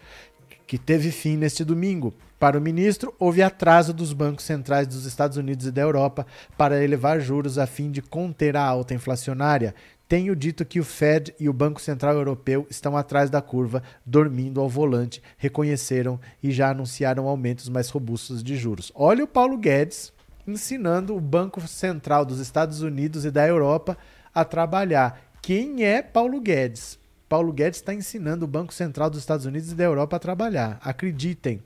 que 0.66 0.80
teve 0.80 1.12
fim 1.12 1.38
neste 1.38 1.64
domingo. 1.64 2.12
Para 2.40 2.58
o 2.58 2.62
ministro, 2.62 3.14
houve 3.20 3.44
atraso 3.44 3.94
dos 3.94 4.12
bancos 4.12 4.44
centrais 4.44 4.88
dos 4.88 5.06
Estados 5.06 5.38
Unidos 5.38 5.68
e 5.68 5.72
da 5.72 5.82
Europa 5.82 6.26
para 6.58 6.84
elevar 6.84 7.22
juros 7.22 7.60
a 7.60 7.68
fim 7.68 7.92
de 7.92 8.02
conter 8.02 8.58
a 8.58 8.66
alta 8.66 8.94
inflacionária. 8.94 9.76
Tenho 10.10 10.36
dito 10.36 10.66
que 10.66 10.80
o 10.80 10.84
Fed 10.84 11.34
e 11.40 11.48
o 11.48 11.54
Banco 11.54 11.80
Central 11.80 12.16
Europeu 12.16 12.68
estão 12.70 12.98
atrás 12.98 13.30
da 13.30 13.42
curva, 13.42 13.84
dormindo 14.06 14.60
ao 14.60 14.68
volante, 14.68 15.22
reconheceram 15.38 16.20
e 16.42 16.52
já 16.52 16.72
anunciaram 16.72 17.28
aumentos 17.28 17.70
mais 17.70 17.90
robustos 17.90 18.44
de 18.44 18.58
juros. 18.58 18.92
Olha 18.96 19.24
o 19.24 19.28
Paulo 19.28 19.58
Guedes 19.58 20.12
ensinando 20.48 21.16
o 21.16 21.22
Banco 21.22 21.62
Central 21.68 22.26
dos 22.26 22.40
Estados 22.40 22.82
Unidos 22.82 23.26
e 23.26 23.32
da 23.32 23.48
Europa 23.48 23.98
a 24.34 24.44
trabalhar. 24.44 25.22
Quem 25.42 25.84
é 25.84 26.02
Paulo 26.02 26.40
Guedes? 26.40 27.00
Paulo 27.28 27.52
Guedes 27.52 27.80
está 27.80 27.94
ensinando 27.94 28.46
o 28.46 28.48
Banco 28.48 28.74
Central 28.74 29.10
dos 29.10 29.20
Estados 29.20 29.46
Unidos 29.46 29.72
e 29.72 29.76
da 29.76 29.84
Europa 29.84 30.18
a 30.18 30.20
trabalhar. 30.20 30.80
Acreditem. 30.84 31.62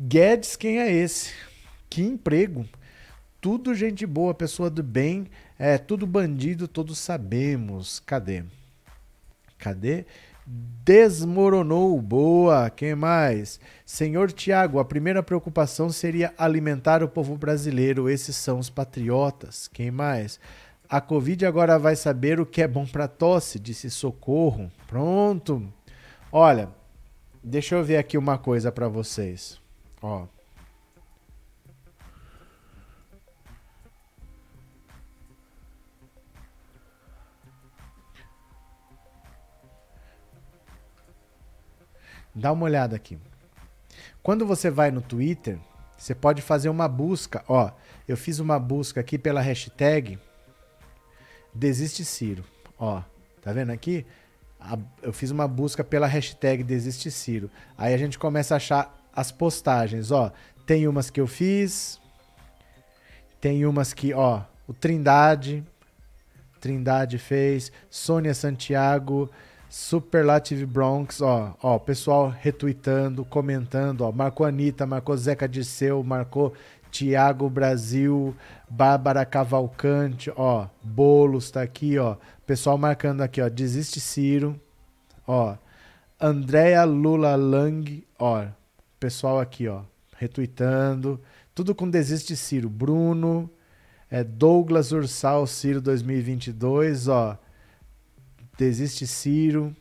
Guedes, 0.00 0.56
quem 0.56 0.78
é 0.78 0.92
esse? 0.92 1.32
Que 1.88 2.02
emprego! 2.02 2.66
Tudo 3.40 3.74
gente 3.74 4.04
boa, 4.04 4.34
pessoa 4.34 4.68
do 4.68 4.82
bem, 4.82 5.28
é 5.58 5.78
tudo 5.78 6.06
bandido, 6.06 6.66
todos 6.66 6.98
sabemos. 6.98 8.00
Cadê? 8.00 8.44
Cadê? 9.58 10.04
Desmoronou. 10.46 12.00
Boa. 12.00 12.70
Quem 12.70 12.94
mais? 12.94 13.58
Senhor 13.84 14.30
Tiago, 14.30 14.78
a 14.78 14.84
primeira 14.84 15.22
preocupação 15.22 15.90
seria 15.90 16.32
alimentar 16.38 17.02
o 17.02 17.08
povo 17.08 17.36
brasileiro. 17.36 18.08
Esses 18.08 18.36
são 18.36 18.58
os 18.58 18.70
patriotas. 18.70 19.66
Quem 19.68 19.90
mais? 19.90 20.38
A 20.88 21.00
Covid 21.00 21.44
agora 21.44 21.78
vai 21.78 21.96
saber 21.96 22.38
o 22.38 22.46
que 22.46 22.62
é 22.62 22.68
bom 22.68 22.86
para 22.86 23.08
tosse, 23.08 23.58
disse 23.58 23.90
Socorro. 23.90 24.70
Pronto. 24.86 25.66
Olha, 26.30 26.68
deixa 27.42 27.74
eu 27.74 27.82
ver 27.82 27.96
aqui 27.96 28.16
uma 28.16 28.38
coisa 28.38 28.70
para 28.70 28.88
vocês. 28.88 29.60
Ó. 30.00 30.26
Dá 42.38 42.52
uma 42.52 42.64
olhada 42.64 42.94
aqui. 42.94 43.18
Quando 44.22 44.44
você 44.44 44.70
vai 44.70 44.90
no 44.90 45.00
Twitter, 45.00 45.58
você 45.96 46.14
pode 46.14 46.42
fazer 46.42 46.68
uma 46.68 46.86
busca. 46.86 47.42
Ó, 47.48 47.70
eu 48.06 48.14
fiz 48.14 48.38
uma 48.38 48.58
busca 48.58 49.00
aqui 49.00 49.16
pela 49.16 49.40
hashtag 49.40 50.18
Desiste 51.54 52.04
Ciro. 52.04 52.44
Ó, 52.78 53.00
tá 53.40 53.54
vendo 53.54 53.70
aqui? 53.70 54.04
Eu 55.00 55.14
fiz 55.14 55.30
uma 55.30 55.48
busca 55.48 55.82
pela 55.82 56.06
hashtag 56.06 56.62
Desiste 56.62 57.10
Ciro. 57.10 57.50
Aí 57.78 57.94
a 57.94 57.98
gente 57.98 58.18
começa 58.18 58.54
a 58.54 58.58
achar 58.58 58.94
as 59.14 59.32
postagens, 59.32 60.10
ó. 60.10 60.30
Tem 60.66 60.86
umas 60.86 61.08
que 61.08 61.20
eu 61.20 61.26
fiz, 61.26 61.98
tem 63.40 63.64
umas 63.64 63.94
que, 63.94 64.12
ó, 64.12 64.42
o 64.66 64.74
Trindade, 64.74 65.64
Trindade 66.60 67.16
fez, 67.16 67.72
Sônia 67.88 68.34
Santiago, 68.34 69.30
Superlative 69.78 70.64
Bronx, 70.64 71.20
ó, 71.20 71.54
ó, 71.62 71.78
pessoal 71.78 72.30
retweetando, 72.30 73.26
comentando, 73.26 74.00
ó, 74.00 74.10
marcou 74.10 74.46
Anitta, 74.46 74.86
marcou 74.86 75.14
Zeca 75.14 75.46
Dirceu, 75.46 76.02
marcou 76.02 76.54
Tiago 76.90 77.50
Brasil, 77.50 78.34
Bárbara 78.70 79.26
Cavalcante, 79.26 80.32
ó, 80.34 80.66
Bolos 80.82 81.50
tá 81.50 81.60
aqui, 81.60 81.98
ó, 81.98 82.16
pessoal 82.46 82.78
marcando 82.78 83.20
aqui, 83.20 83.42
ó, 83.42 83.50
Desiste 83.50 84.00
Ciro, 84.00 84.58
ó, 85.28 85.56
Andréa 86.18 86.82
Lula 86.84 87.36
Lang, 87.36 88.02
ó, 88.18 88.46
pessoal 88.98 89.38
aqui, 89.38 89.68
ó, 89.68 89.82
retweetando. 90.16 91.20
Tudo 91.54 91.74
com 91.74 91.88
Desiste 91.90 92.34
Ciro. 92.34 92.70
Bruno, 92.70 93.50
é 94.10 94.24
Douglas 94.24 94.90
Ursal 94.90 95.46
Ciro 95.46 95.82
2022, 95.82 97.08
ó. 97.08 97.38
Desiste 98.58 99.06
Ciro. 99.06 99.74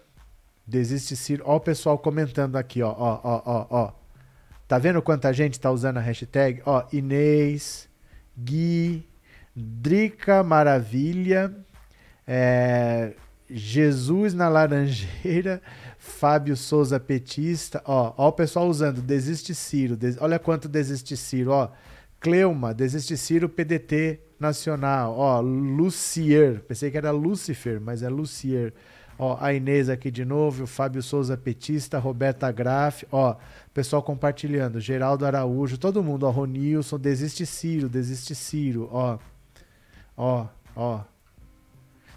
Desiste 0.66 1.16
Ciro. 1.16 1.44
Ó 1.46 1.56
o 1.56 1.60
pessoal 1.60 1.98
comentando 1.98 2.56
aqui, 2.56 2.82
ó, 2.82 2.90
ó, 2.90 3.20
ó, 3.24 3.42
ó, 3.46 3.68
ó. 3.70 3.94
Tá 4.68 4.80
vendo 4.80 5.02
quanta 5.02 5.32
gente 5.32 5.60
tá 5.60 5.70
usando 5.72 5.98
a 5.98 6.02
hashtag? 6.02 6.62
Ó, 6.66 6.84
Inês, 6.92 7.88
Gui, 8.38 9.08
Drica 9.56 10.44
Maravilha, 10.44 11.56
é, 12.26 13.14
Jesus 13.50 14.34
na 14.34 14.50
Laranjeira, 14.50 15.62
Fábio 15.98 16.58
Souza 16.58 17.00
Petista, 17.00 17.82
ó, 17.86 18.14
ó 18.18 18.28
o 18.30 18.34
pessoal 18.34 18.68
usando 18.68 19.02
Desiste 19.02 19.54
Ciro, 19.54 19.96
des, 19.96 20.18
olha 20.20 20.40
quanto 20.40 20.68
Desiste 20.68 21.16
Ciro, 21.16 21.52
ó, 21.52 21.70
Cleuma, 22.20 22.74
Desiste 22.74 23.18
Ciro 23.18 23.48
PDT 23.48 24.20
Nacional, 24.40 25.18
ó, 25.18 25.40
Lucier, 25.40 26.62
pensei 26.68 26.92
que 26.92 26.98
era 26.98 27.12
Lucifer, 27.12 27.80
mas 27.80 28.04
é 28.04 28.10
Lucier, 28.10 28.74
ó, 29.18 29.38
a 29.40 29.54
Inês 29.54 29.90
aqui 29.90 30.12
de 30.12 30.26
novo, 30.26 30.64
o 30.64 30.68
Fábio 30.68 31.02
Souza 31.02 31.38
Petista, 31.38 32.00
Roberta 32.00 32.52
Graff, 32.52 33.08
ó, 33.12 33.38
pessoal 33.74 34.04
compartilhando, 34.04 34.82
Geraldo 34.82 35.26
Araújo, 35.26 35.78
todo 35.78 36.04
mundo, 36.04 36.26
ó, 36.26 36.32
Ronilson, 36.32 37.00
Desiste 37.00 37.46
Ciro, 37.46 37.88
Desiste 37.88 38.36
Ciro, 38.36 38.90
ó, 38.92 39.18
ó, 40.18 40.48
ó, 40.76 41.02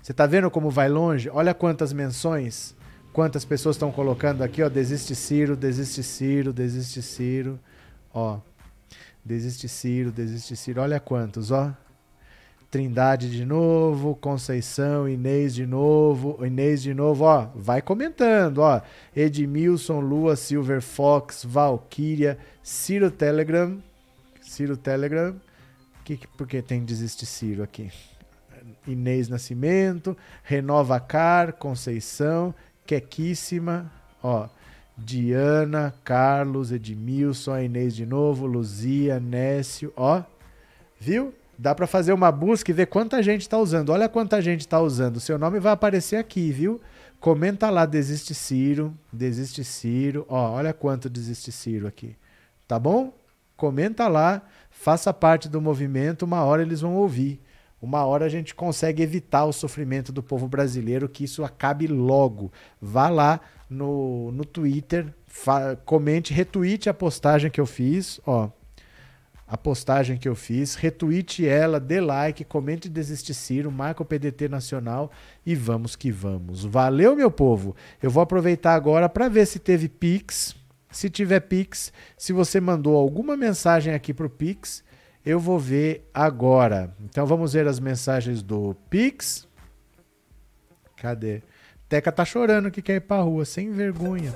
você 0.03 0.13
tá 0.13 0.27
vendo 0.27 0.51
como 0.51 0.71
vai 0.71 0.89
longe? 0.89 1.29
Olha 1.29 1.53
quantas 1.53 1.93
menções 1.93 2.75
Quantas 3.19 3.45
pessoas 3.45 3.75
estão 3.75 3.91
colocando 3.91 4.43
aqui, 4.43 4.63
ó, 4.63 4.69
desiste 4.69 5.15
Ciro, 5.15 5.57
desiste 5.57 6.05
Ciro, 6.05 6.53
desiste 6.53 7.03
Ciro, 7.03 7.59
ó, 8.15 8.39
desiste 9.29 9.69
Ciro, 9.69 10.11
desiste 10.11 10.57
Ciro, 10.57 10.81
olha 10.81 10.99
quantos, 10.99 11.51
ó. 11.51 11.73
Trindade 12.71 13.31
de 13.31 13.45
novo, 13.45 14.17
Conceição, 14.17 15.09
Inês 15.09 15.55
de 15.55 15.67
novo, 15.67 16.45
Inês 16.45 16.83
de 16.83 16.93
novo, 16.95 17.25
ó, 17.25 17.49
vai 17.55 17.83
comentando, 17.83 18.59
ó. 18.59 18.81
Edmilson, 19.15 20.01
Lua, 20.01 20.35
Silver 20.35 20.81
Fox, 20.81 21.45
Valkyria, 21.45 22.39
Ciro 22.63 23.11
Telegram, 23.11 23.79
Ciro 24.41 24.77
Telegram, 24.77 25.37
que, 26.05 26.27
porque 26.37 26.63
tem 26.63 26.85
desiste 26.85 27.27
Ciro 27.27 27.63
aqui? 27.63 27.91
Inês 28.87 29.29
Nascimento, 29.29 30.17
Renova 30.43 30.99
Car, 30.99 31.53
Conceição, 31.53 32.55
Quequíssima, 32.87 33.93
ó. 34.23 34.49
Diana, 34.99 35.95
Carlos, 36.05 36.73
Edmilson, 36.73 37.53
a 37.53 37.63
Inês 37.63 37.95
de 37.95 38.05
novo, 38.05 38.47
Luzia, 38.47 39.21
Nécio, 39.21 39.93
ó. 39.97 40.23
Viu? 40.99 41.33
Dá 41.57 41.75
para 41.75 41.87
fazer 41.87 42.13
uma 42.13 42.31
busca 42.31 42.71
e 42.71 42.75
ver 42.75 42.87
quanta 42.87 43.23
gente 43.23 43.43
está 43.43 43.59
usando. 43.59 43.91
Olha 43.91 44.09
quanta 44.09 44.41
gente 44.43 44.61
está 44.61 44.81
usando. 44.81 45.21
Seu 45.21 45.39
nome 45.39 45.59
vai 45.61 45.73
aparecer 45.73 46.17
aqui, 46.17 46.51
viu? 46.51 46.81
Comenta 47.21 47.69
lá, 47.71 47.85
desiste 47.87 48.35
Ciro, 48.35 48.95
desiste 49.13 49.65
Ciro. 49.65 50.25
Ó, 50.29 50.53
olha 50.53 50.73
quanto 50.73 51.09
desiste 51.09 51.51
Ciro 51.51 51.87
aqui. 51.87 52.17
Tá 52.67 52.79
bom? 52.79 53.13
Comenta 53.57 54.07
lá, 54.07 54.43
faça 54.71 55.13
parte 55.13 55.49
do 55.49 55.61
movimento, 55.61 56.23
uma 56.25 56.45
hora 56.45 56.63
eles 56.63 56.81
vão 56.81 56.95
ouvir 56.95 57.41
uma 57.81 58.05
hora 58.05 58.25
a 58.25 58.29
gente 58.29 58.55
consegue 58.55 59.03
evitar 59.03 59.45
o 59.45 59.53
sofrimento 59.53 60.13
do 60.13 60.23
povo 60.23 60.49
brasileiro, 60.49 61.09
que 61.09 61.25
isso 61.25 61.45
acabe 61.45 61.87
logo. 61.87 62.53
Vá 62.81 63.09
lá 63.09 63.41
no, 63.71 64.33
no 64.33 64.45
Twitter, 64.45 65.15
comente, 65.85 66.35
retweete 66.35 66.89
a 66.89 66.95
postagem 66.95 67.51
que 67.51 67.61
eu 67.61 67.67
fiz, 67.67 68.21
ó. 68.27 68.51
A 69.51 69.57
postagem 69.57 70.19
que 70.19 70.29
eu 70.29 70.35
fiz, 70.35 70.75
retweete 70.75 71.47
ela, 71.47 71.81
dê 71.81 72.03
like, 72.03 72.45
comente 72.45 72.87
Desiste 72.87 73.33
Ciro, 73.33 73.73
marca 73.73 74.03
o 74.03 74.05
PDT 74.05 74.47
Nacional 74.47 75.11
e 75.47 75.55
vamos 75.55 75.97
que 75.97 76.11
vamos. 76.11 76.65
Valeu, 76.65 77.17
meu 77.17 77.31
povo! 77.31 77.75
Eu 78.03 78.11
vou 78.11 78.23
aproveitar 78.23 78.75
agora 78.75 79.09
para 79.09 79.27
ver 79.27 79.47
se 79.47 79.59
teve 79.59 79.89
Pix. 79.89 80.55
Se 80.91 81.09
tiver 81.09 81.41
Pix, 81.41 81.93
se 82.17 82.33
você 82.33 82.61
mandou 82.61 82.95
alguma 82.95 83.39
mensagem 83.39 83.95
aqui 83.95 84.13
pro 84.13 84.29
Pix, 84.29 84.83
eu 85.29 85.39
vou 85.39 85.59
ver 85.59 86.09
agora. 86.15 86.97
Então 86.99 87.27
vamos 87.27 87.53
ver 87.53 87.69
as 87.69 87.79
mensagens 87.79 88.43
do 88.43 88.75
Pix. 88.89 89.47
Cadê? 90.97 91.43
Teca 91.87 92.11
tá 92.11 92.25
chorando 92.25 92.71
que 92.71 92.81
quer 92.81 92.95
ir 92.95 93.01
pra 93.03 93.21
rua, 93.21 93.45
sem 93.45 93.71
vergonha. 93.71 94.35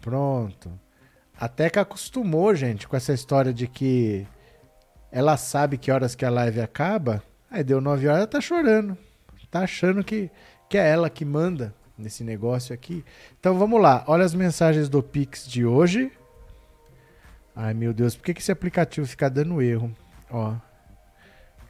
Pronto. 0.00 0.80
A 1.38 1.46
Teca 1.46 1.82
acostumou, 1.82 2.54
gente, 2.54 2.88
com 2.88 2.96
essa 2.96 3.12
história 3.12 3.52
de 3.52 3.68
que 3.68 4.26
ela 5.12 5.36
sabe 5.36 5.76
que 5.76 5.92
horas 5.92 6.14
que 6.14 6.24
a 6.24 6.30
live 6.30 6.62
acaba. 6.62 7.22
Aí 7.54 7.62
deu 7.62 7.80
9 7.80 8.08
horas, 8.08 8.18
ela 8.18 8.26
tá 8.26 8.40
chorando. 8.40 8.98
Tá 9.48 9.60
achando 9.60 10.02
que, 10.02 10.28
que 10.68 10.76
é 10.76 10.90
ela 10.90 11.08
que 11.08 11.24
manda 11.24 11.72
nesse 11.96 12.24
negócio 12.24 12.74
aqui. 12.74 13.04
Então 13.38 13.56
vamos 13.56 13.80
lá. 13.80 14.02
Olha 14.08 14.24
as 14.24 14.34
mensagens 14.34 14.88
do 14.88 15.00
Pix 15.00 15.46
de 15.46 15.64
hoje. 15.64 16.10
Ai, 17.54 17.72
meu 17.72 17.94
Deus, 17.94 18.16
por 18.16 18.24
que, 18.24 18.34
que 18.34 18.40
esse 18.40 18.50
aplicativo 18.50 19.06
fica 19.06 19.30
dando 19.30 19.62
erro? 19.62 19.94
Ó. 20.28 20.56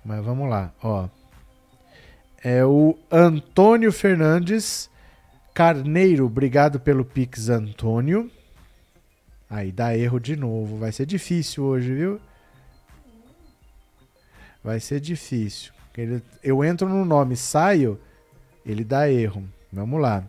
Mas 0.02 0.24
vamos 0.24 0.48
lá, 0.48 0.72
ó. 0.82 1.06
É 2.42 2.64
o 2.64 2.96
Antônio 3.10 3.92
Fernandes 3.92 4.88
Carneiro, 5.52 6.24
obrigado 6.24 6.80
pelo 6.80 7.04
Pix, 7.04 7.50
Antônio. 7.50 8.30
Aí 9.50 9.70
dá 9.70 9.94
erro 9.94 10.18
de 10.18 10.34
novo. 10.34 10.78
Vai 10.78 10.92
ser 10.92 11.04
difícil 11.04 11.62
hoje, 11.62 11.92
viu? 11.92 12.20
Vai 14.64 14.80
ser 14.80 14.98
difícil. 14.98 15.72
Ele- 15.96 16.22
Eu 16.42 16.64
entro 16.64 16.88
no 16.88 17.04
nome, 17.04 17.36
saio, 17.36 18.00
ele 18.66 18.82
dá 18.82 19.08
erro. 19.10 19.44
Vamos 19.72 20.00
lá. 20.00 20.24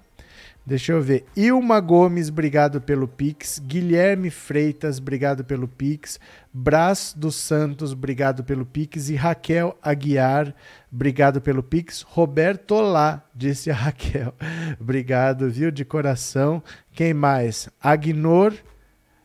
Deixa 0.67 0.91
eu 0.93 1.01
ver. 1.01 1.25
Ilma 1.37 1.79
Gomes, 1.79 2.27
obrigado 2.29 2.81
pelo 2.81 3.07
Pix. 3.07 3.59
Guilherme 3.59 4.31
Freitas, 4.31 4.97
obrigado 4.97 5.43
pelo 5.45 5.67
Pix. 5.67 6.19
Brás 6.51 7.13
dos 7.15 7.35
Santos, 7.35 7.93
obrigado 7.93 8.43
pelo 8.43 8.65
Pix. 8.65 9.09
E 9.09 9.15
Raquel 9.15 9.77
Aguiar, 9.81 10.55
obrigado 10.91 11.39
pelo 11.39 11.61
Pix. 11.61 12.01
Roberto 12.01 12.71
Olá, 12.73 13.23
disse 13.33 13.69
a 13.69 13.75
Raquel. 13.75 14.33
obrigado, 14.81 15.49
viu, 15.51 15.69
de 15.69 15.85
coração. 15.85 16.63
Quem 16.91 17.13
mais? 17.13 17.69
Agnor. 17.79 18.51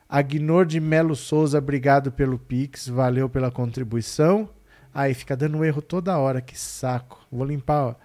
Agnor 0.06 0.66
de 0.66 0.78
Melo 0.78 1.16
Souza, 1.16 1.56
obrigado 1.58 2.12
pelo 2.12 2.38
Pix. 2.38 2.86
Valeu 2.86 3.30
pela 3.30 3.50
contribuição. 3.50 4.46
Aí 4.92 5.14
fica 5.14 5.36
dando 5.36 5.64
erro 5.64 5.80
toda 5.80 6.18
hora, 6.18 6.40
que 6.40 6.58
saco. 6.58 7.24
Vou 7.30 7.46
limpar, 7.46 7.96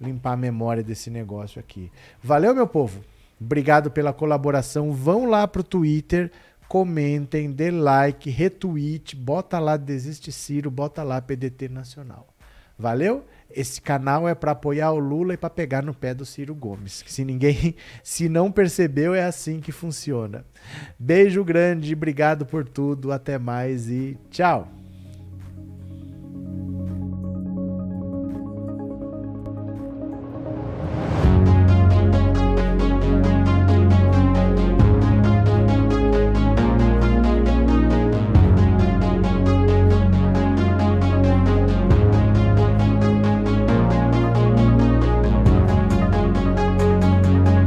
limpar 0.00 0.32
a 0.32 0.36
memória 0.36 0.82
desse 0.82 1.10
negócio 1.10 1.58
aqui. 1.58 1.90
Valeu, 2.22 2.54
meu 2.54 2.66
povo. 2.66 3.04
Obrigado 3.40 3.90
pela 3.90 4.12
colaboração. 4.12 4.92
Vão 4.92 5.26
lá 5.26 5.48
pro 5.48 5.64
Twitter, 5.64 6.30
comentem, 6.68 7.50
dê 7.50 7.70
like, 7.70 8.30
retweet, 8.30 9.16
bota 9.16 9.58
lá 9.58 9.76
Desiste 9.76 10.30
Ciro, 10.30 10.70
bota 10.70 11.02
lá 11.02 11.20
PDT 11.20 11.68
Nacional. 11.68 12.28
Valeu? 12.78 13.24
Esse 13.50 13.80
canal 13.80 14.28
é 14.28 14.34
para 14.34 14.52
apoiar 14.52 14.92
o 14.92 14.98
Lula 14.98 15.34
e 15.34 15.36
para 15.36 15.50
pegar 15.50 15.82
no 15.82 15.92
pé 15.92 16.14
do 16.14 16.24
Ciro 16.24 16.54
Gomes. 16.54 17.04
Se 17.06 17.24
ninguém, 17.24 17.74
se 18.02 18.28
não 18.28 18.50
percebeu, 18.50 19.14
é 19.14 19.24
assim 19.24 19.60
que 19.60 19.72
funciona. 19.72 20.44
Beijo 20.98 21.44
grande, 21.44 21.92
obrigado 21.92 22.46
por 22.46 22.66
tudo, 22.66 23.12
até 23.12 23.38
mais 23.38 23.88
e 23.88 24.16
tchau. 24.30 24.81